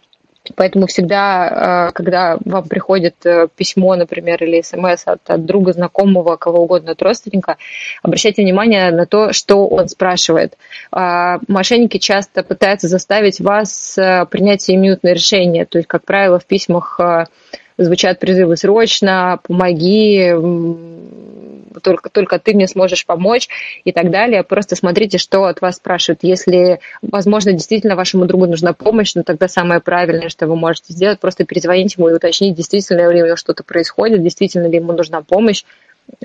Поэтому 0.56 0.88
всегда, 0.88 1.88
э, 1.90 1.92
когда 1.94 2.38
вам 2.46 2.68
приходит 2.68 3.16
э, 3.26 3.48
письмо, 3.56 3.96
например, 3.96 4.44
или 4.44 4.62
смс 4.62 5.04
от, 5.06 5.30
от 5.30 5.46
друга, 5.46 5.74
знакомого, 5.74 6.36
кого 6.36 6.64
угодно, 6.64 6.92
от 6.92 7.02
родственника, 7.02 7.58
обращайте 8.04 8.42
внимание 8.42 8.92
на 8.92 9.06
то, 9.06 9.34
что 9.34 9.68
он 9.68 9.90
спрашивает. 9.90 10.58
А, 10.92 11.40
мошенники 11.48 11.98
часто 11.98 12.44
пытаются 12.44 12.88
заставить 12.88 13.40
вас 13.40 13.98
э, 13.98 14.26
принять 14.26 14.62
сиюминутное 14.62 15.14
решение. 15.14 15.66
То 15.66 15.78
есть, 15.78 15.88
как 15.88 16.04
правило, 16.04 16.40
в 16.40 16.46
письмах 16.46 17.00
звучат 17.78 18.20
призывы 18.20 18.58
срочно, 18.58 19.40
помоги, 19.44 20.34
только, 21.88 22.10
только 22.10 22.38
ты 22.38 22.54
мне 22.54 22.68
сможешь 22.68 23.06
помочь 23.06 23.48
и 23.86 23.94
так 23.94 24.12
далее. 24.12 24.44
Просто 24.44 24.76
смотрите, 24.76 25.18
что 25.18 25.46
от 25.46 25.62
вас 25.62 25.78
спрашивают. 25.78 26.20
Если, 26.22 26.82
возможно, 27.02 27.54
действительно 27.54 27.96
вашему 27.96 28.26
другу 28.26 28.46
нужна 28.46 28.74
помощь, 28.74 29.16
ну 29.16 29.24
тогда 29.24 29.48
самое 29.48 29.80
правильное, 29.80 30.28
что 30.28 30.48
вы 30.48 30.58
можете 30.58 30.92
сделать, 30.92 31.22
просто 31.22 31.46
перезвонить 31.46 31.96
ему 31.96 32.10
и 32.10 32.14
уточнить, 32.14 32.56
действительно 32.56 33.10
ли 33.10 33.22
у 33.22 33.26
него 33.26 33.38
что-то 33.38 33.64
происходит, 33.64 34.22
действительно 34.22 34.68
ли 34.68 34.76
ему 34.76 34.92
нужна 34.92 35.22
помощь, 35.22 35.64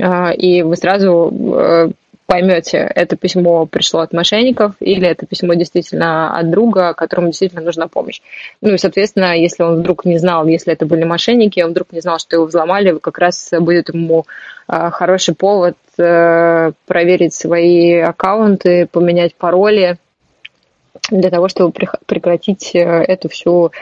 а, 0.01 0.33
и 0.33 0.63
вы 0.63 0.75
сразу 0.75 1.33
э, 1.33 1.91
поймете, 2.33 2.79
это 2.79 3.15
письмо 3.17 3.67
пришло 3.67 4.01
от 4.01 4.15
мошенников 4.15 4.73
или 4.81 5.07
это 5.07 5.27
письмо 5.27 5.53
действительно 5.53 6.35
от 6.35 6.51
друга, 6.51 6.95
которому 6.95 7.27
действительно 7.27 7.61
нужна 7.61 7.89
помощь. 7.89 8.23
Ну 8.63 8.73
и, 8.73 8.79
соответственно, 8.79 9.37
если 9.37 9.63
он 9.63 9.81
вдруг 9.81 10.07
не 10.07 10.17
знал, 10.17 10.47
если 10.47 10.73
это 10.73 10.87
были 10.87 11.05
мошенники, 11.05 11.61
он 11.61 11.73
вдруг 11.73 11.93
не 11.93 12.01
знал, 12.01 12.19
что 12.19 12.37
его 12.37 12.47
взломали, 12.47 12.97
как 12.99 13.19
раз 13.19 13.51
будет 13.61 13.91
ему 13.91 14.25
а, 14.67 14.89
хороший 14.91 15.35
повод 15.35 15.77
э, 15.99 16.73
проверить 16.87 17.35
свои 17.35 17.99
аккаунты, 17.99 18.89
поменять 18.91 19.35
пароли 19.35 19.99
для 21.11 21.29
того, 21.29 21.49
чтобы 21.49 21.75
прекратить 22.07 22.75
э, 22.75 22.79
эту 22.81 23.29
всю 23.29 23.73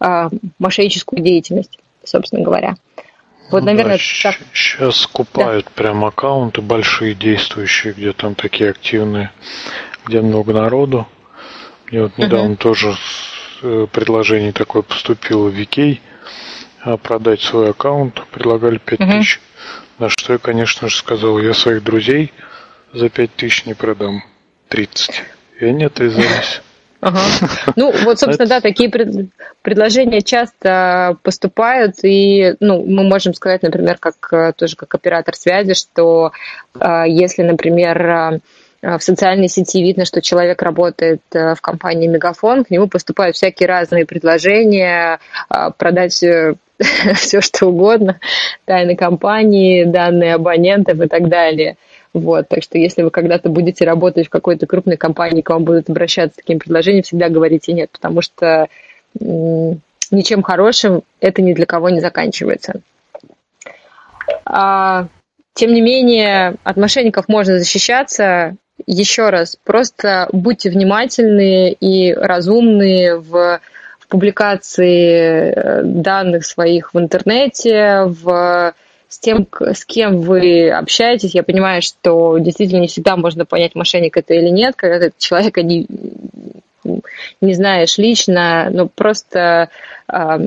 а, 0.00 0.30
мошенническую 0.58 1.22
деятельность, 1.22 1.78
собственно 2.02 2.42
говоря. 2.42 2.74
Вот, 3.50 3.64
наверное, 3.64 3.98
да, 3.98 4.30
так... 4.30 4.40
Сейчас 4.52 4.96
скупают 4.96 5.66
да. 5.66 5.70
прям 5.74 6.04
аккаунты 6.04 6.60
большие, 6.60 7.14
действующие, 7.14 7.92
где 7.92 8.12
там 8.12 8.34
такие 8.34 8.70
активные, 8.70 9.32
где 10.06 10.20
много 10.20 10.52
народу. 10.52 11.08
Мне 11.90 12.02
вот 12.04 12.18
недавно 12.18 12.52
угу. 12.52 12.56
тоже 12.56 12.94
э, 13.62 13.86
предложение 13.90 14.52
такое 14.52 14.82
поступило 14.82 15.48
в 15.48 15.54
Викей 15.54 16.00
а, 16.82 16.96
продать 16.96 17.40
свой 17.40 17.70
аккаунт. 17.70 18.22
Предлагали 18.30 18.78
5000. 18.78 19.36
Угу. 19.36 20.04
На 20.04 20.08
что 20.08 20.32
я, 20.34 20.38
конечно 20.38 20.88
же, 20.88 20.96
сказал, 20.96 21.38
я 21.40 21.52
своих 21.52 21.82
друзей 21.82 22.32
за 22.92 23.08
5000 23.08 23.66
не 23.66 23.74
продам. 23.74 24.24
30. 24.68 25.22
И 25.60 25.64
они 25.64 25.84
отвязались. 25.84 26.62
Ага. 27.00 27.20
Ну, 27.76 27.92
вот, 28.04 28.18
собственно, 28.18 28.48
да, 28.48 28.60
такие 28.60 28.90
пред... 28.90 29.30
предложения 29.62 30.20
часто 30.20 31.16
поступают, 31.22 31.96
и, 32.02 32.54
ну, 32.60 32.84
мы 32.84 33.04
можем 33.04 33.34
сказать, 33.34 33.62
например, 33.62 33.96
как 33.98 34.14
э, 34.32 34.52
тоже 34.54 34.76
как 34.76 34.94
оператор 34.94 35.34
связи, 35.34 35.74
что 35.74 36.32
э, 36.78 37.04
если, 37.06 37.42
например, 37.42 38.06
э, 38.06 38.40
в 38.82 39.00
социальной 39.00 39.48
сети 39.48 39.82
видно, 39.82 40.04
что 40.04 40.22
человек 40.22 40.62
работает 40.62 41.20
в 41.32 41.58
компании 41.60 42.08
Мегафон, 42.08 42.64
к 42.64 42.70
нему 42.70 42.88
поступают 42.88 43.36
всякие 43.36 43.68
разные 43.68 44.06
предложения, 44.06 45.18
продать 45.76 46.14
все 47.14 47.40
что 47.42 47.66
угодно, 47.66 48.20
тайны 48.64 48.96
компании, 48.96 49.84
данные 49.84 50.34
абонентов 50.34 50.98
и 50.98 51.08
так 51.08 51.28
далее– 51.28 51.76
вот, 52.12 52.48
так 52.48 52.62
что 52.62 52.78
если 52.78 53.02
вы 53.02 53.10
когда-то 53.10 53.48
будете 53.48 53.84
работать 53.84 54.26
в 54.26 54.30
какой-то 54.30 54.66
крупной 54.66 54.96
компании, 54.96 55.42
к 55.42 55.50
вам 55.50 55.64
будут 55.64 55.88
обращаться 55.88 56.34
с 56.34 56.42
таким 56.42 56.58
предложением, 56.58 57.02
всегда 57.02 57.28
говорите 57.28 57.72
нет, 57.72 57.90
потому 57.90 58.20
что 58.20 58.68
ничем 59.18 60.42
хорошим 60.42 61.02
это 61.20 61.42
ни 61.42 61.52
для 61.52 61.66
кого 61.66 61.88
не 61.88 62.00
заканчивается. 62.00 62.80
А, 64.44 65.06
тем 65.54 65.72
не 65.72 65.80
менее, 65.80 66.56
от 66.64 66.76
мошенников 66.76 67.28
можно 67.28 67.58
защищаться. 67.58 68.56
Еще 68.86 69.28
раз, 69.30 69.56
просто 69.62 70.28
будьте 70.32 70.70
внимательны 70.70 71.70
и 71.70 72.12
разумны 72.14 73.16
в, 73.16 73.60
в 73.98 74.06
публикации 74.08 75.52
э, 75.52 75.82
данных 75.84 76.46
своих 76.46 76.94
в 76.94 76.98
интернете, 76.98 78.04
в 78.06 78.74
с 79.10 79.18
тем, 79.18 79.46
с 79.60 79.84
кем 79.84 80.18
вы 80.18 80.70
общаетесь. 80.70 81.34
Я 81.34 81.42
понимаю, 81.42 81.82
что 81.82 82.38
действительно 82.38 82.80
не 82.80 82.86
всегда 82.86 83.16
можно 83.16 83.44
понять, 83.44 83.74
мошенник 83.74 84.16
это 84.16 84.34
или 84.34 84.48
нет, 84.48 84.76
когда 84.76 85.00
ты 85.00 85.12
человека 85.18 85.62
не, 85.62 85.86
не 87.40 87.54
знаешь 87.54 87.98
лично, 87.98 88.70
но 88.70 88.86
просто 88.86 89.68
э, 90.08 90.38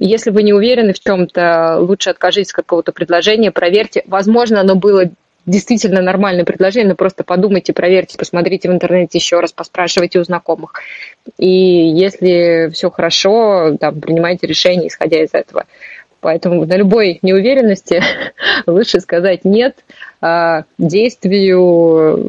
если 0.00 0.30
вы 0.30 0.44
не 0.44 0.52
уверены 0.52 0.92
в 0.92 1.00
чем-то, 1.00 1.78
лучше 1.80 2.10
откажитесь 2.10 2.50
от 2.50 2.56
какого-то 2.56 2.92
предложения, 2.92 3.50
проверьте. 3.50 4.04
Возможно, 4.06 4.60
оно 4.60 4.76
было 4.76 5.10
действительно 5.44 6.00
нормальное 6.00 6.44
предложение, 6.44 6.90
но 6.90 6.94
просто 6.94 7.24
подумайте, 7.24 7.72
проверьте, 7.72 8.16
посмотрите 8.16 8.68
в 8.68 8.72
интернете 8.72 9.18
еще 9.18 9.40
раз, 9.40 9.52
поспрашивайте 9.52 10.20
у 10.20 10.24
знакомых. 10.24 10.74
И 11.36 11.48
если 11.48 12.70
все 12.72 12.90
хорошо, 12.90 13.76
там, 13.80 14.00
принимайте 14.00 14.46
решение, 14.46 14.88
исходя 14.88 15.20
из 15.22 15.30
этого. 15.32 15.64
Поэтому 16.20 16.66
на 16.66 16.76
любой 16.76 17.18
неуверенности 17.22 18.02
лучше 18.66 19.00
сказать 19.00 19.44
нет 19.44 19.84
а, 20.20 20.64
действию 20.78 22.24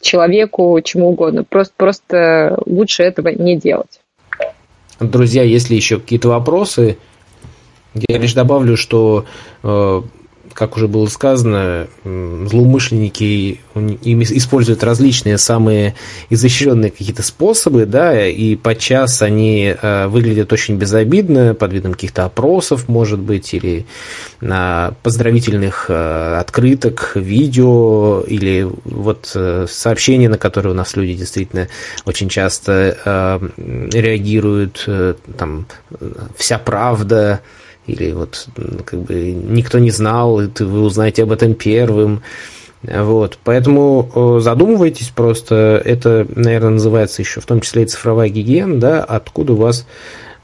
человеку, 0.00 0.80
чему 0.82 1.10
угодно. 1.10 1.44
Просто, 1.44 1.72
просто 1.76 2.58
лучше 2.66 3.02
этого 3.02 3.28
не 3.28 3.56
делать. 3.56 4.00
Друзья, 5.00 5.42
если 5.42 5.74
еще 5.74 5.98
какие-то 5.98 6.28
вопросы, 6.28 6.98
я 7.94 8.18
лишь 8.18 8.34
добавлю, 8.34 8.76
что 8.76 9.24
э, 9.62 10.02
как 10.54 10.76
уже 10.76 10.88
было 10.88 11.06
сказано, 11.06 11.88
злоумышленники 12.04 13.60
используют 13.74 14.84
различные 14.84 15.38
самые 15.38 15.94
изощренные 16.30 16.90
какие-то 16.90 17.22
способы, 17.22 17.86
да, 17.86 18.26
и 18.26 18.56
подчас 18.56 19.22
они 19.22 19.74
э, 19.80 20.06
выглядят 20.06 20.52
очень 20.52 20.76
безобидно, 20.76 21.54
под 21.54 21.72
видом 21.72 21.92
каких-то 21.92 22.24
опросов, 22.24 22.88
может 22.88 23.18
быть, 23.20 23.54
или 23.54 23.86
поздравительных 24.40 25.86
э, 25.88 26.36
открыток, 26.40 27.12
видео, 27.14 28.22
или 28.26 28.66
вот 28.84 29.32
э, 29.34 29.66
сообщения, 29.68 30.28
на 30.28 30.38
которые 30.38 30.72
у 30.72 30.76
нас 30.76 30.96
люди 30.96 31.14
действительно 31.14 31.68
очень 32.04 32.28
часто 32.28 33.40
реагируют, 33.56 34.88
там, 35.36 35.66
вся 36.36 36.58
правда, 36.58 37.40
или 37.86 38.12
вот 38.12 38.48
как 38.84 39.00
бы 39.00 39.32
никто 39.32 39.78
не 39.78 39.90
знал, 39.90 40.40
и 40.40 40.48
вы 40.62 40.82
узнаете 40.82 41.24
об 41.24 41.32
этом 41.32 41.54
первым. 41.54 42.22
Вот, 42.82 43.38
поэтому 43.44 44.40
задумывайтесь 44.40 45.08
просто, 45.08 45.80
это, 45.84 46.26
наверное, 46.34 46.70
называется 46.70 47.22
еще 47.22 47.40
в 47.40 47.46
том 47.46 47.60
числе 47.60 47.84
и 47.84 47.86
цифровая 47.86 48.28
гигиена, 48.28 48.80
да, 48.80 49.04
откуда 49.04 49.52
у 49.52 49.56
вас 49.56 49.86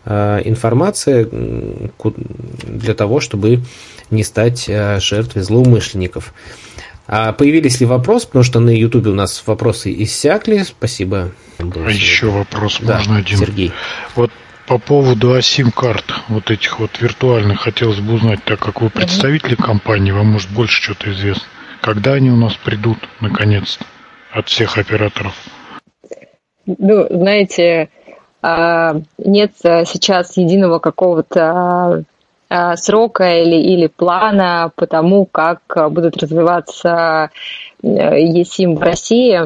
э, 0.04 0.42
информация 0.44 1.28
для 1.28 2.94
того, 2.94 3.18
чтобы 3.18 3.62
не 4.10 4.22
стать 4.22 4.66
э, 4.68 5.00
жертвой 5.00 5.42
злоумышленников. 5.42 6.32
А 7.08 7.32
появились 7.32 7.80
ли 7.80 7.86
вопросы, 7.86 8.26
потому 8.26 8.44
что 8.44 8.60
на 8.60 8.70
Ютубе 8.70 9.10
у 9.10 9.14
нас 9.14 9.42
вопросы 9.46 9.92
иссякли, 10.04 10.62
спасибо. 10.62 11.32
А 11.58 11.90
еще 11.90 12.30
вопрос 12.30 12.78
да, 12.82 12.98
можно 12.98 13.16
один. 13.16 13.38
Сергей. 13.38 13.72
Вот 14.14 14.30
по 14.68 14.78
поводу 14.78 15.32
асим-карт, 15.32 16.04
вот 16.28 16.50
этих 16.50 16.78
вот 16.78 17.00
виртуальных, 17.00 17.60
хотелось 17.60 18.00
бы 18.00 18.14
узнать, 18.14 18.44
так 18.44 18.60
как 18.60 18.82
вы 18.82 18.90
представители 18.90 19.54
компании, 19.54 20.10
вам 20.10 20.26
может 20.26 20.50
больше 20.50 20.82
что-то 20.82 21.10
известно. 21.10 21.44
Когда 21.80 22.12
они 22.12 22.30
у 22.30 22.36
нас 22.36 22.54
придут, 22.54 22.98
наконец-то, 23.20 23.86
от 24.30 24.48
всех 24.48 24.76
операторов? 24.76 25.34
Ну, 26.66 27.06
знаете, 27.08 27.88
а, 28.42 28.96
нет 29.16 29.52
сейчас 29.56 30.36
единого 30.36 30.80
какого-то 30.80 31.50
а, 31.50 32.02
срока 32.76 33.42
или, 33.42 33.56
или 33.56 33.88
плана 33.88 34.72
по 34.74 34.86
тому, 34.86 35.26
как 35.26 35.60
будут 35.90 36.16
развиваться 36.16 37.30
ЕСИМ 37.82 38.76
в 38.76 38.82
России, 38.82 39.40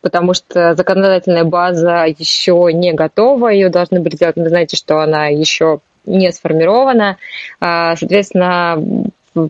потому 0.00 0.34
что 0.34 0.74
законодательная 0.74 1.44
база 1.44 2.04
еще 2.06 2.68
не 2.72 2.92
готова, 2.92 3.48
ее 3.48 3.68
должны 3.68 4.00
были 4.00 4.16
сделать, 4.16 4.36
вы 4.36 4.48
знаете, 4.48 4.76
что 4.76 4.98
она 4.98 5.28
еще 5.28 5.78
не 6.06 6.30
сформирована. 6.32 7.16
Соответственно, 7.60 8.82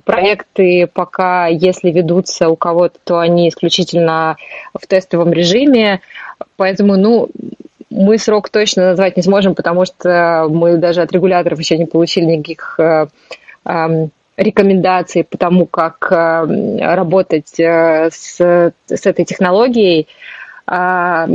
проекты 0.04 0.86
пока, 0.92 1.46
если 1.46 1.90
ведутся 1.90 2.48
у 2.48 2.56
кого-то, 2.56 2.98
то 3.02 3.18
они 3.18 3.48
исключительно 3.48 4.36
в 4.78 4.86
тестовом 4.86 5.32
режиме, 5.32 6.00
поэтому, 6.56 6.96
ну, 6.96 7.28
мы 7.94 8.18
срок 8.18 8.48
точно 8.48 8.90
назвать 8.90 9.16
не 9.16 9.22
сможем, 9.22 9.54
потому 9.54 9.84
что 9.84 10.48
мы 10.50 10.78
даже 10.78 11.02
от 11.02 11.12
регуляторов 11.12 11.58
еще 11.60 11.78
не 11.78 11.86
получили 11.86 12.24
никаких 12.24 12.78
э, 12.80 13.06
рекомендаций 14.36 15.22
по 15.22 15.38
тому, 15.38 15.66
как 15.66 16.08
э, 16.10 16.78
работать 16.80 17.58
э, 17.60 18.10
с, 18.10 18.72
с 18.88 19.06
этой 19.06 19.24
технологией. 19.24 20.08
А, 20.66 21.28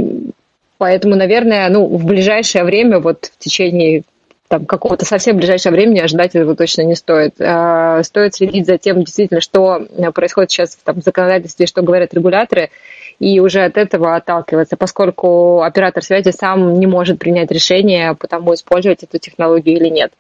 поэтому, 0.78 1.16
наверное, 1.16 1.70
ну, 1.70 1.86
в 1.86 2.06
ближайшее 2.06 2.66
время, 2.66 3.00
вот 3.00 3.32
в 3.34 3.38
течение 3.38 4.04
там, 4.50 4.66
какого-то 4.66 5.06
совсем 5.06 5.38
ближайшего 5.38 5.74
времени 5.74 6.00
ожидать 6.00 6.36
этого 6.36 6.56
точно 6.56 6.82
не 6.82 6.96
стоит. 6.96 7.36
Стоит 7.36 8.36
следить 8.36 8.66
за 8.66 8.80
тем, 8.80 9.04
действительно, 9.04 9.42
что 9.42 9.86
происходит 10.14 10.52
сейчас 10.52 10.76
там, 10.84 11.02
в 11.02 11.04
законодательстве, 11.06 11.68
что 11.68 11.84
говорят 11.84 12.16
регуляторы, 12.16 12.72
и 13.20 13.40
уже 13.40 13.66
от 13.66 13.78
этого 13.78 14.16
отталкиваться, 14.16 14.78
поскольку 14.78 15.62
оператор 15.62 16.04
связи 16.04 16.32
сам 16.32 16.74
не 16.74 16.88
может 16.88 17.20
принять 17.20 17.52
решение 17.52 18.16
по 18.16 18.28
тому, 18.28 18.54
использовать 18.54 19.04
эту 19.04 19.18
технологию 19.18 19.76
или 19.76 19.90
нет. 19.90 20.14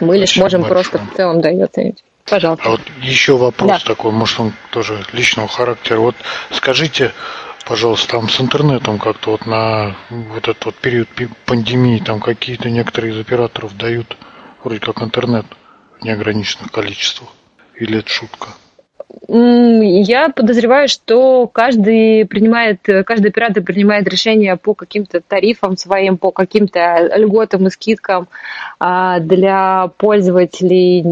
Мы 0.00 0.18
лишь 0.18 0.36
можем 0.36 0.62
большое. 0.62 0.84
просто 0.84 0.98
в 0.98 1.16
целом 1.16 1.40
да, 1.40 1.50
ее 1.50 1.64
оценить. 1.64 2.02
Пожалуйста. 2.24 2.64
А 2.66 2.70
вот 2.72 2.80
еще 3.00 3.36
вопрос 3.36 3.70
да. 3.70 3.78
такой, 3.78 4.12
может 4.12 4.38
он 4.40 4.52
тоже 4.70 5.02
личного 5.12 5.48
характера. 5.48 5.98
Вот 6.00 6.16
скажите, 6.50 7.12
пожалуйста, 7.66 8.12
там 8.12 8.28
с 8.28 8.40
интернетом 8.40 8.98
как-то 8.98 9.32
вот 9.32 9.46
на 9.46 9.96
вот 10.10 10.48
этот 10.48 10.64
вот 10.66 10.74
период 10.76 11.08
пандемии 11.46 12.02
там 12.04 12.20
какие-то 12.20 12.68
некоторые 12.68 13.14
из 13.14 13.18
операторов 13.18 13.76
дают 13.76 14.16
вроде 14.62 14.80
как 14.80 15.02
интернет 15.02 15.46
в 15.98 16.04
неограниченных 16.04 16.70
количествах? 16.70 17.30
Или 17.74 18.00
это 18.00 18.10
шутка? 18.10 18.48
Я 19.28 20.28
подозреваю, 20.28 20.88
что 20.88 21.46
каждый 21.46 22.26
принимает, 22.26 22.80
каждый 23.06 23.28
оператор 23.28 23.62
принимает 23.62 24.06
решение 24.06 24.56
по 24.56 24.74
каким-то 24.74 25.20
тарифам 25.20 25.76
своим, 25.76 26.18
по 26.18 26.30
каким-то 26.30 27.10
льготам 27.16 27.66
и 27.66 27.70
скидкам 27.70 28.28
а, 28.78 29.20
для 29.20 29.90
пользователей 29.96 31.04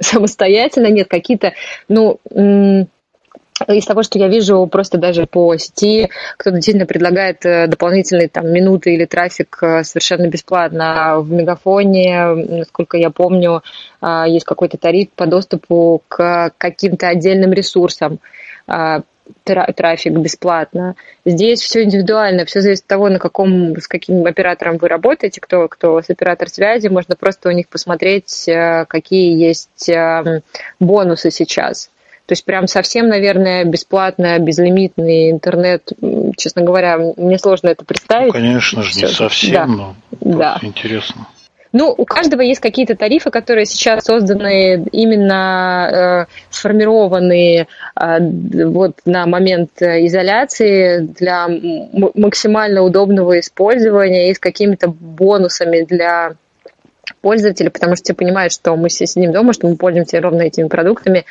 самостоятельно. 0.00 0.88
Нет, 0.88 1.08
какие-то, 1.08 1.52
ну, 1.88 2.18
из 3.66 3.84
того, 3.84 4.02
что 4.02 4.18
я 4.18 4.28
вижу 4.28 4.66
просто 4.66 4.98
даже 4.98 5.26
по 5.26 5.56
сети, 5.56 6.10
кто 6.36 6.50
действительно 6.50 6.86
предлагает 6.86 7.44
э, 7.44 7.66
дополнительные 7.66 8.28
там, 8.28 8.50
минуты 8.50 8.94
или 8.94 9.04
трафик 9.04 9.58
э, 9.62 9.84
совершенно 9.84 10.28
бесплатно. 10.28 11.20
В 11.20 11.30
Мегафоне, 11.30 12.26
насколько 12.34 12.96
я 12.96 13.10
помню, 13.10 13.62
э, 14.00 14.24
есть 14.28 14.44
какой-то 14.44 14.78
тариф 14.78 15.10
по 15.10 15.26
доступу 15.26 16.02
к 16.08 16.52
каким-то 16.56 17.08
отдельным 17.08 17.52
ресурсам 17.52 18.20
трафик 19.44 20.12
бесплатно. 20.12 20.94
Здесь 21.24 21.60
все 21.60 21.84
индивидуально, 21.84 22.44
все 22.44 22.60
зависит 22.60 22.84
от 22.84 22.88
того, 22.88 23.08
на 23.08 23.18
каком, 23.18 23.76
с 23.76 23.86
каким 23.86 24.24
оператором 24.26 24.76
вы 24.76 24.88
работаете, 24.88 25.40
кто, 25.40 25.68
кто 25.68 26.00
с 26.00 26.08
оператор 26.10 26.48
связи, 26.48 26.88
можно 26.88 27.16
просто 27.16 27.48
у 27.48 27.52
них 27.52 27.68
посмотреть, 27.68 28.44
какие 28.88 29.38
есть 29.38 29.90
бонусы 30.80 31.30
сейчас 31.30 31.90
То 32.28 32.32
есть 32.32 32.44
прям 32.44 32.66
совсем, 32.66 33.08
наверное, 33.08 33.64
бесплатно, 33.64 34.38
безлимитный 34.38 35.30
интернет, 35.30 35.90
честно 36.36 36.60
говоря, 36.60 36.98
мне 37.16 37.38
сложно 37.38 37.68
это 37.68 37.86
представить. 37.86 38.26
Ну, 38.26 38.32
конечно 38.32 38.82
же, 38.82 39.00
не 39.00 39.08
совсем, 39.08 39.54
да. 39.54 39.66
но 39.66 39.96
да. 40.20 40.58
интересно. 40.60 41.26
Ну, 41.72 41.94
у 41.96 42.04
каждого 42.04 42.42
есть 42.42 42.60
какие-то 42.60 42.96
тарифы, 42.96 43.30
которые 43.30 43.64
сейчас 43.64 44.04
созданы 44.04 44.84
именно 44.92 46.26
э, 46.28 46.32
сформированы 46.50 47.66
э, 47.98 48.18
вот 48.66 49.00
на 49.06 49.24
момент 49.24 49.70
изоляции 49.80 50.98
для 51.00 51.48
максимально 52.14 52.82
удобного 52.82 53.40
использования 53.40 54.30
и 54.30 54.34
с 54.34 54.38
какими-то 54.38 54.88
бонусами 54.88 55.80
для 55.80 56.34
пользователя, 57.20 57.70
потому 57.70 57.96
что 57.96 58.04
все 58.04 58.14
понимают, 58.14 58.52
что 58.52 58.76
мы 58.76 58.88
все 58.88 59.06
сидим 59.06 59.32
дома, 59.32 59.52
что 59.52 59.68
мы 59.68 59.76
пользуемся 59.76 60.20
ровно 60.20 60.42
этими 60.42 60.68
продуктами, 60.68 61.24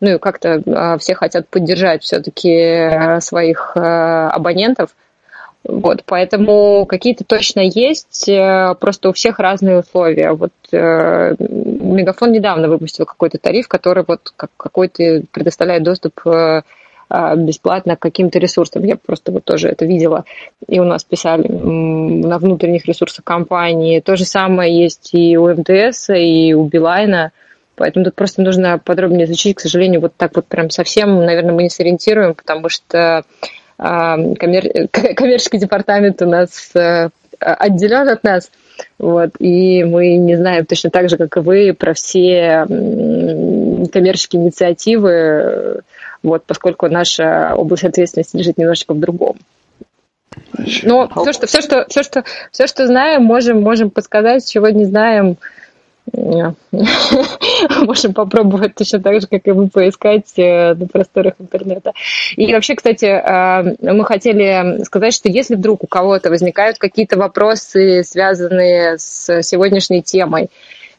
ну 0.00 0.14
и 0.14 0.18
как-то 0.18 0.62
э, 0.64 0.98
все 0.98 1.14
хотят 1.14 1.48
поддержать 1.48 2.02
все-таки 2.02 2.50
э, 2.50 3.20
своих 3.20 3.72
э, 3.76 3.80
абонентов, 3.80 4.90
вот, 5.64 6.02
поэтому 6.04 6.86
какие-то 6.86 7.24
точно 7.24 7.60
есть, 7.60 8.28
э, 8.28 8.74
просто 8.80 9.10
у 9.10 9.12
всех 9.12 9.38
разные 9.38 9.78
условия. 9.78 10.32
Вот 10.32 10.52
э, 10.72 11.36
Мегафон 11.38 12.32
недавно 12.32 12.68
выпустил 12.68 13.06
какой-то 13.06 13.38
тариф, 13.38 13.68
который 13.68 14.04
вот 14.06 14.32
как, 14.34 14.50
какой-то 14.56 15.22
предоставляет 15.30 15.84
доступ 15.84 16.26
э, 16.26 16.62
бесплатно 17.36 17.96
к 17.96 18.00
каким-то 18.00 18.38
ресурсам. 18.38 18.84
Я 18.84 18.96
просто 18.96 19.32
вот 19.32 19.44
тоже 19.44 19.68
это 19.68 19.84
видела. 19.84 20.24
И 20.68 20.80
у 20.80 20.84
нас 20.84 21.04
писали 21.04 21.46
на 21.48 22.38
внутренних 22.38 22.86
ресурсах 22.86 23.24
компании. 23.24 24.00
То 24.00 24.16
же 24.16 24.24
самое 24.24 24.82
есть 24.84 25.10
и 25.12 25.36
у 25.36 25.52
МТС, 25.52 26.10
и 26.10 26.54
у 26.54 26.64
Билайна. 26.64 27.32
Поэтому 27.74 28.04
тут 28.04 28.14
просто 28.14 28.42
нужно 28.42 28.78
подробнее 28.78 29.26
изучить. 29.26 29.56
К 29.56 29.60
сожалению, 29.60 30.00
вот 30.00 30.14
так 30.16 30.36
вот 30.36 30.46
прям 30.46 30.70
совсем, 30.70 31.24
наверное, 31.24 31.54
мы 31.54 31.64
не 31.64 31.70
сориентируем, 31.70 32.34
потому 32.34 32.68
что 32.68 33.24
коммер... 33.76 34.88
коммерческий 35.16 35.58
департамент 35.58 36.22
у 36.22 36.26
нас 36.26 36.70
э, 36.74 37.08
отделен 37.40 38.08
от 38.08 38.22
нас, 38.22 38.50
вот, 38.98 39.30
и 39.38 39.84
мы 39.84 40.16
не 40.16 40.36
знаем 40.36 40.66
точно 40.66 40.90
так 40.90 41.08
же, 41.08 41.16
как 41.16 41.36
и 41.36 41.40
вы, 41.40 41.74
про 41.74 41.94
все 41.94 42.64
коммерческие 43.92 44.42
инициативы, 44.42 45.82
вот, 46.22 46.44
поскольку 46.46 46.88
наша 46.88 47.54
область 47.56 47.84
ответственности 47.84 48.36
лежит 48.36 48.58
немножечко 48.58 48.94
в 48.94 49.00
другом. 49.00 49.36
Но 50.82 51.08
все, 51.08 51.32
что, 51.32 51.46
все, 51.46 51.60
что, 51.60 51.86
все, 51.88 52.02
что, 52.02 52.24
все, 52.50 52.66
что 52.66 52.86
знаем, 52.86 53.24
можем, 53.24 53.62
можем 53.62 53.90
подсказать, 53.90 54.50
чего 54.50 54.68
не 54.68 54.84
знаем, 54.84 55.36
Можем 56.12 58.12
попробовать 58.12 58.74
точно 58.74 59.00
так 59.00 59.20
же, 59.20 59.26
как 59.28 59.46
и 59.46 59.52
вы, 59.52 59.68
поискать 59.68 60.32
э, 60.36 60.74
на 60.74 60.86
просторах 60.86 61.34
интернета. 61.38 61.92
И 62.36 62.52
вообще, 62.52 62.74
кстати, 62.74 63.04
э, 63.04 63.76
мы 63.80 64.04
хотели 64.04 64.82
сказать, 64.84 65.14
что 65.14 65.28
если 65.28 65.54
вдруг 65.54 65.84
у 65.84 65.86
кого-то 65.86 66.30
возникают 66.30 66.78
какие-то 66.78 67.16
вопросы, 67.16 68.02
связанные 68.04 68.98
с 68.98 69.42
сегодняшней 69.42 70.02
темой, 70.02 70.48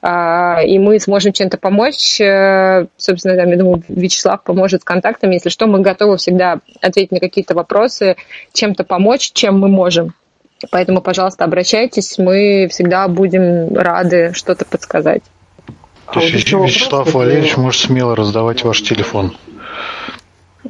и 0.04 0.80
мы 0.80 1.00
сможем 1.00 1.32
чем-то 1.32 1.58
помочь. 1.58 2.18
Собственно, 2.98 3.34
я 3.34 3.58
думаю, 3.58 3.84
Вячеслав 3.88 4.44
поможет 4.44 4.82
с 4.82 4.84
контактами. 4.84 5.36
Если 5.36 5.50
что, 5.50 5.66
мы 5.66 5.80
готовы 5.80 6.18
всегда 6.18 6.60
ответить 6.82 7.12
на 7.12 7.20
какие-то 7.20 7.56
вопросы, 7.56 8.18
чем-то 8.52 8.84
помочь, 8.84 9.32
чем 9.32 9.60
мы 9.60 9.70
можем. 9.70 10.14
Поэтому, 10.72 11.02
пожалуйста, 11.02 11.46
обращайтесь, 11.46 12.18
мы 12.18 12.68
всегда 12.70 13.08
будем 13.08 13.76
рады 13.76 14.32
что-то 14.34 14.66
подсказать. 14.66 15.24
То 16.12 16.20
есть 16.20 16.54
а 16.54 16.58
вот 16.58 16.68
Вячеслав 16.68 17.06
вопрос, 17.06 17.14
Валерьевич 17.14 17.58
может 17.58 17.82
смело 17.82 18.16
раздавать 18.16 18.64
ваш 18.64 18.82
телефон. 18.82 19.36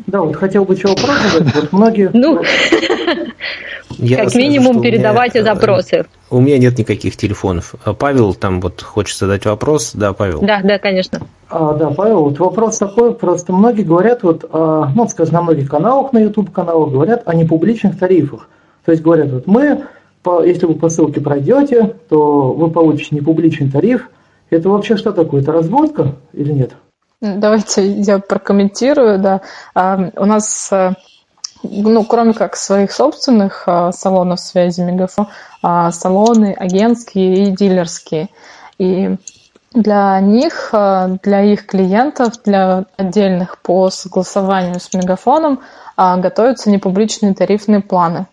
Да, 0.07 0.21
вот 0.21 0.35
хотел 0.35 0.65
бы 0.65 0.73
еще 0.73 0.87
вопрос 0.87 1.17
задать. 1.31 1.55
Вот 1.55 1.73
многие... 1.73 2.09
Ну, 2.13 2.43
я 3.91 4.23
как 4.23 4.35
минимум 4.35 4.81
передавать 4.81 5.35
меня, 5.35 5.43
запросы. 5.43 6.05
У 6.29 6.39
меня 6.39 6.57
нет 6.57 6.77
никаких 6.77 7.15
телефонов. 7.15 7.75
А 7.83 7.93
Павел 7.93 8.33
там 8.33 8.61
вот 8.61 8.81
хочет 8.81 9.17
задать 9.17 9.45
вопрос. 9.45 9.91
Да, 9.93 10.13
Павел. 10.13 10.41
Да, 10.41 10.61
да, 10.63 10.79
конечно. 10.79 11.21
А, 11.49 11.73
да, 11.73 11.91
Павел, 11.91 12.23
вот 12.23 12.39
вопрос 12.39 12.77
такой, 12.77 13.13
просто 13.13 13.53
многие 13.53 13.83
говорят, 13.83 14.23
вот, 14.23 14.45
а, 14.51 14.91
ну, 14.95 15.07
скажем, 15.07 15.35
на 15.35 15.41
многих 15.43 15.69
каналах, 15.69 16.13
на 16.13 16.19
YouTube-каналах 16.19 16.91
говорят 16.91 17.23
о 17.25 17.35
непубличных 17.35 17.99
тарифах. 17.99 18.49
То 18.85 18.91
есть 18.91 19.03
говорят, 19.03 19.31
вот 19.31 19.47
мы, 19.47 19.83
по, 20.23 20.43
если 20.43 20.65
вы 20.65 20.75
по 20.75 20.89
ссылке 20.89 21.21
пройдете, 21.21 21.95
то 22.09 22.53
вы 22.53 22.71
получите 22.71 23.15
непубличный 23.15 23.69
тариф. 23.69 24.09
Это 24.49 24.69
вообще 24.69 24.97
что 24.97 25.11
такое? 25.11 25.41
Это 25.41 25.51
разводка 25.51 26.15
или 26.33 26.51
нет? 26.51 26.71
Давайте 27.21 27.87
я 27.87 28.19
прокомментирую, 28.19 29.19
да. 29.19 29.41
А, 29.73 30.11
у 30.17 30.25
нас, 30.25 30.69
э, 30.71 30.93
ну, 31.63 32.03
кроме 32.03 32.33
как 32.33 32.55
своих 32.55 32.91
собственных 32.91 33.63
а, 33.65 33.91
салонов 33.91 34.39
связи 34.39 34.81
Мегафон, 34.81 35.27
а, 35.61 35.91
салоны 35.91 36.55
агентские 36.57 37.47
и 37.47 37.51
дилерские. 37.51 38.29
И 38.77 39.15
для 39.73 40.19
них, 40.19 40.69
для 41.23 41.41
их 41.41 41.65
клиентов, 41.65 42.43
для 42.43 42.85
отдельных 42.95 43.57
по 43.57 43.89
согласованию 43.89 44.79
с 44.79 44.93
Мегафоном 44.93 45.61
готовятся 45.97 46.69
непубличные 46.69 47.33
тарифные 47.33 47.81
планы. 47.81 48.27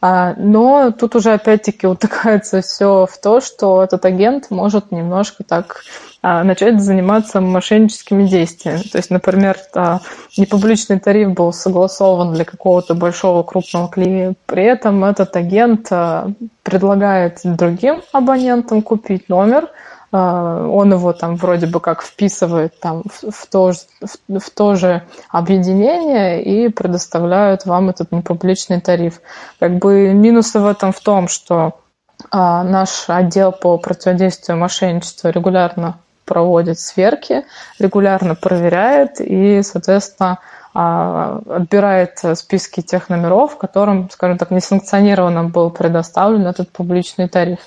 А, 0.00 0.34
но 0.36 0.92
тут 0.92 1.16
уже 1.16 1.32
опять-таки 1.32 1.86
утыкается 1.86 2.60
все 2.60 3.06
в 3.10 3.18
то, 3.18 3.40
что 3.40 3.82
этот 3.82 4.04
агент 4.04 4.50
может 4.50 4.92
немножко 4.92 5.42
так 5.44 5.82
а, 6.15 6.15
начать 6.44 6.80
заниматься 6.80 7.40
мошенническими 7.40 8.26
действиями. 8.26 8.82
То 8.82 8.98
есть, 8.98 9.10
например, 9.10 9.56
а, 9.74 10.00
непубличный 10.36 10.98
тариф 10.98 11.32
был 11.32 11.52
согласован 11.52 12.32
для 12.32 12.44
какого-то 12.44 12.94
большого 12.94 13.42
крупного 13.42 13.88
клиента, 13.88 14.38
при 14.46 14.64
этом 14.64 15.04
этот 15.04 15.36
агент 15.36 15.88
предлагает 16.62 17.40
другим 17.44 18.02
абонентам 18.12 18.82
купить 18.82 19.28
номер, 19.28 19.70
а, 20.12 20.66
он 20.68 20.92
его 20.92 21.12
там 21.12 21.36
вроде 21.36 21.66
бы 21.66 21.80
как 21.80 22.02
вписывает 22.02 22.78
там 22.80 23.02
в 23.06 23.46
то, 23.46 23.72
в, 23.72 24.38
в 24.38 24.50
то 24.50 24.74
же 24.74 25.02
объединение 25.28 26.42
и 26.42 26.68
предоставляют 26.68 27.66
вам 27.66 27.90
этот 27.90 28.12
непубличный 28.12 28.80
тариф. 28.80 29.20
Как 29.58 29.78
бы 29.78 30.12
минусы 30.14 30.60
в 30.60 30.66
этом 30.66 30.92
в 30.92 31.00
том, 31.00 31.28
что 31.28 31.80
а, 32.30 32.62
наш 32.62 33.04
отдел 33.08 33.52
по 33.52 33.78
противодействию 33.78 34.58
мошенничеству 34.58 35.30
регулярно 35.30 35.98
проводит 36.26 36.78
сверки, 36.78 37.44
регулярно 37.78 38.34
проверяет 38.34 39.20
и, 39.20 39.62
соответственно, 39.62 40.40
а, 40.74 41.40
отбирает 41.48 42.20
списки 42.34 42.82
тех 42.82 43.08
номеров, 43.08 43.56
которым, 43.56 44.10
скажем 44.10 44.36
так, 44.36 44.50
несанкционированно 44.50 45.44
был 45.44 45.70
предоставлен 45.70 46.46
этот 46.46 46.70
публичный 46.70 47.28
тариф. 47.28 47.60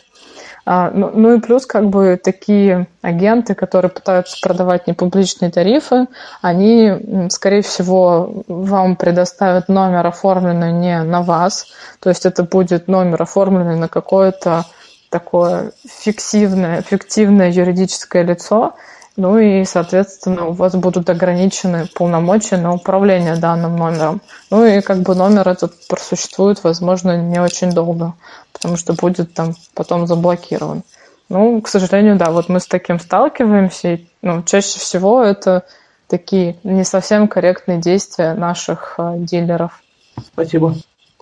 А, 0.71 0.91
ну, 0.91 1.09
ну 1.15 1.33
и 1.33 1.39
плюс 1.39 1.65
как 1.65 1.89
бы 1.89 2.19
такие 2.23 2.85
агенты, 3.01 3.55
которые 3.55 3.89
пытаются 3.89 4.37
продавать 4.39 4.85
непубличные 4.85 5.49
тарифы, 5.49 6.05
они, 6.43 7.27
скорее 7.31 7.63
всего, 7.63 8.43
вам 8.47 8.95
предоставят 8.95 9.69
номер, 9.69 10.05
оформленный 10.05 10.71
не 10.71 11.01
на 11.01 11.23
вас, 11.23 11.65
то 11.99 12.09
есть 12.09 12.27
это 12.27 12.43
будет 12.43 12.87
номер, 12.87 13.23
оформленный 13.23 13.77
на 13.77 13.87
какое-то 13.87 14.65
такое 15.09 15.71
фиктивное, 15.85 16.81
фиктивное 16.81 17.51
юридическое 17.51 18.23
лицо, 18.23 18.75
ну 19.15 19.37
и, 19.37 19.65
соответственно, 19.65 20.45
у 20.45 20.53
вас 20.53 20.75
будут 20.75 21.09
ограничены 21.09 21.87
полномочия 21.93 22.57
на 22.57 22.73
управление 22.73 23.35
данным 23.35 23.75
номером. 23.75 24.21
Ну 24.49 24.65
и 24.65 24.79
как 24.81 24.99
бы 24.99 25.13
номер 25.13 25.49
этот 25.49 25.73
просуществует, 25.87 26.63
возможно, 26.63 27.17
не 27.17 27.39
очень 27.39 27.71
долго, 27.71 28.13
потому 28.53 28.77
что 28.77 28.93
будет 28.93 29.33
там 29.33 29.55
потом 29.73 30.07
заблокирован. 30.07 30.83
Ну, 31.27 31.61
к 31.61 31.67
сожалению, 31.67 32.15
да, 32.15 32.31
вот 32.31 32.49
мы 32.49 32.59
с 32.59 32.67
таким 32.67 32.99
сталкиваемся, 32.99 33.93
и 33.95 34.07
ну, 34.21 34.41
чаще 34.43 34.79
всего 34.79 35.21
это 35.21 35.65
такие 36.07 36.57
не 36.63 36.83
совсем 36.83 37.27
корректные 37.27 37.79
действия 37.79 38.33
наших 38.33 38.95
э, 38.97 39.15
дилеров. 39.17 39.83
Спасибо. 40.33 40.75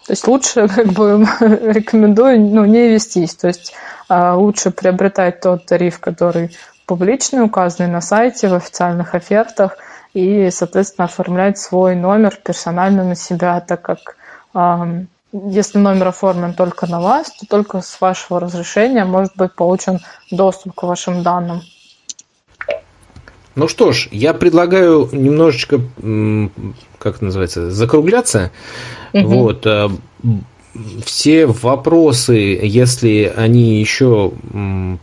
То 0.08 0.14
есть 0.14 0.28
лучше 0.28 0.68
как 0.76 0.88
бы 0.88 1.28
рекомендую 1.74 2.40
ну, 2.40 2.66
не 2.66 2.90
вестись. 2.90 3.36
То 3.36 3.48
есть 3.48 3.76
э, 4.10 4.32
лучше 4.32 4.72
приобретать 4.72 5.42
тот 5.42 5.66
тариф, 5.66 6.00
который 6.00 6.58
публичные, 6.86 7.44
указанные 7.44 7.92
на 7.92 8.02
сайте, 8.02 8.48
в 8.48 8.54
официальных 8.54 9.14
офертах, 9.14 9.78
и, 10.14 10.50
соответственно, 10.50 11.06
оформлять 11.06 11.60
свой 11.60 11.96
номер 11.96 12.40
персонально 12.42 13.04
на 13.04 13.16
себя, 13.16 13.60
так 13.60 13.82
как 13.82 14.16
если 15.34 15.78
номер 15.78 16.08
оформлен 16.08 16.54
только 16.54 16.88
на 16.88 17.02
вас, 17.02 17.32
то 17.32 17.46
только 17.46 17.82
с 17.82 18.00
вашего 18.00 18.40
разрешения 18.40 19.06
может 19.06 19.36
быть 19.36 19.54
получен 19.54 20.00
доступ 20.32 20.74
к 20.74 20.84
вашим 20.84 21.24
данным. 21.24 21.62
Ну 23.58 23.68
что 23.68 23.92
ж, 23.92 24.08
я 24.12 24.36
предлагаю 24.36 25.10
немножечко, 25.12 25.82
как 27.00 27.22
называется, 27.22 27.72
закругляться. 27.72 28.52
Угу. 29.14 29.28
Вот. 29.28 29.66
Э, 29.66 29.90
все 31.04 31.48
вопросы, 31.48 32.36
если 32.62 33.34
они 33.36 33.80
еще 33.80 34.32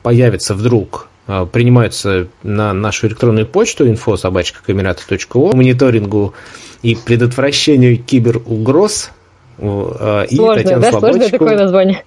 появятся 0.04 0.54
вдруг, 0.54 1.08
принимаются 1.50 2.28
на 2.44 2.72
нашу 2.72 3.08
электронную 3.08 3.48
почту 3.48 3.88
info.собачка.камерата.о 3.88 5.56
мониторингу 5.56 6.34
и 6.82 6.94
предотвращению 6.94 8.00
киберугроз. 8.00 9.10
Сложное, 9.58 10.24
и 10.26 10.36
Татьяна 10.36 10.80
да? 10.80 10.92
Сложное 10.92 11.28
такое 11.28 11.56
название. 11.56 12.04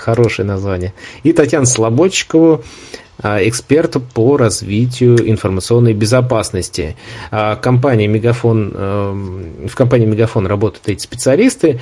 Хорошее 0.00 0.46
название. 0.46 0.92
И 1.22 1.32
Татьяна 1.32 1.66
Слободчикову, 1.66 2.64
эксперту 3.20 4.00
по 4.00 4.36
развитию 4.36 5.28
информационной 5.28 5.92
безопасности. 5.92 6.96
Компания 7.30 8.06
Мегафон, 8.06 8.70
в 8.70 9.74
компании 9.74 10.06
Мегафон 10.06 10.46
работают 10.46 10.88
эти 10.88 11.02
специалисты. 11.02 11.80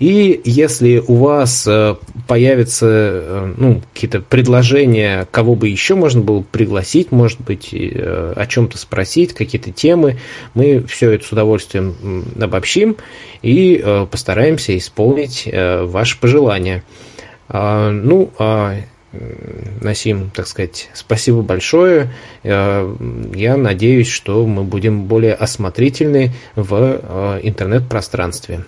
И 0.00 0.40
если 0.44 1.04
у 1.06 1.16
вас 1.16 1.66
э, 1.66 1.94
появятся 2.26 2.86
э, 2.88 3.54
ну, 3.58 3.82
какие-то 3.92 4.20
предложения, 4.22 5.28
кого 5.30 5.54
бы 5.54 5.68
еще 5.68 5.94
можно 5.94 6.22
было 6.22 6.40
пригласить, 6.40 7.12
может 7.12 7.38
быть, 7.42 7.68
э, 7.74 8.32
о 8.34 8.46
чем-то 8.46 8.78
спросить, 8.78 9.34
какие-то 9.34 9.72
темы, 9.72 10.16
мы 10.54 10.82
все 10.88 11.10
это 11.10 11.26
с 11.26 11.32
удовольствием 11.32 12.24
обобщим 12.40 12.96
и 13.42 13.84
постараемся 14.10 14.76
исполнить 14.76 15.46
ваши 15.52 16.18
пожелания. 16.18 16.82
А, 17.52 17.90
ну, 17.90 18.30
а 18.38 18.76
Насим, 19.80 20.30
так 20.30 20.46
сказать, 20.46 20.88
спасибо 20.94 21.42
большое. 21.42 22.12
Я 22.44 23.56
надеюсь, 23.56 24.08
что 24.08 24.46
мы 24.46 24.62
будем 24.62 25.06
более 25.06 25.34
осмотрительны 25.34 26.32
в 26.54 27.40
интернет-пространстве. 27.42 28.58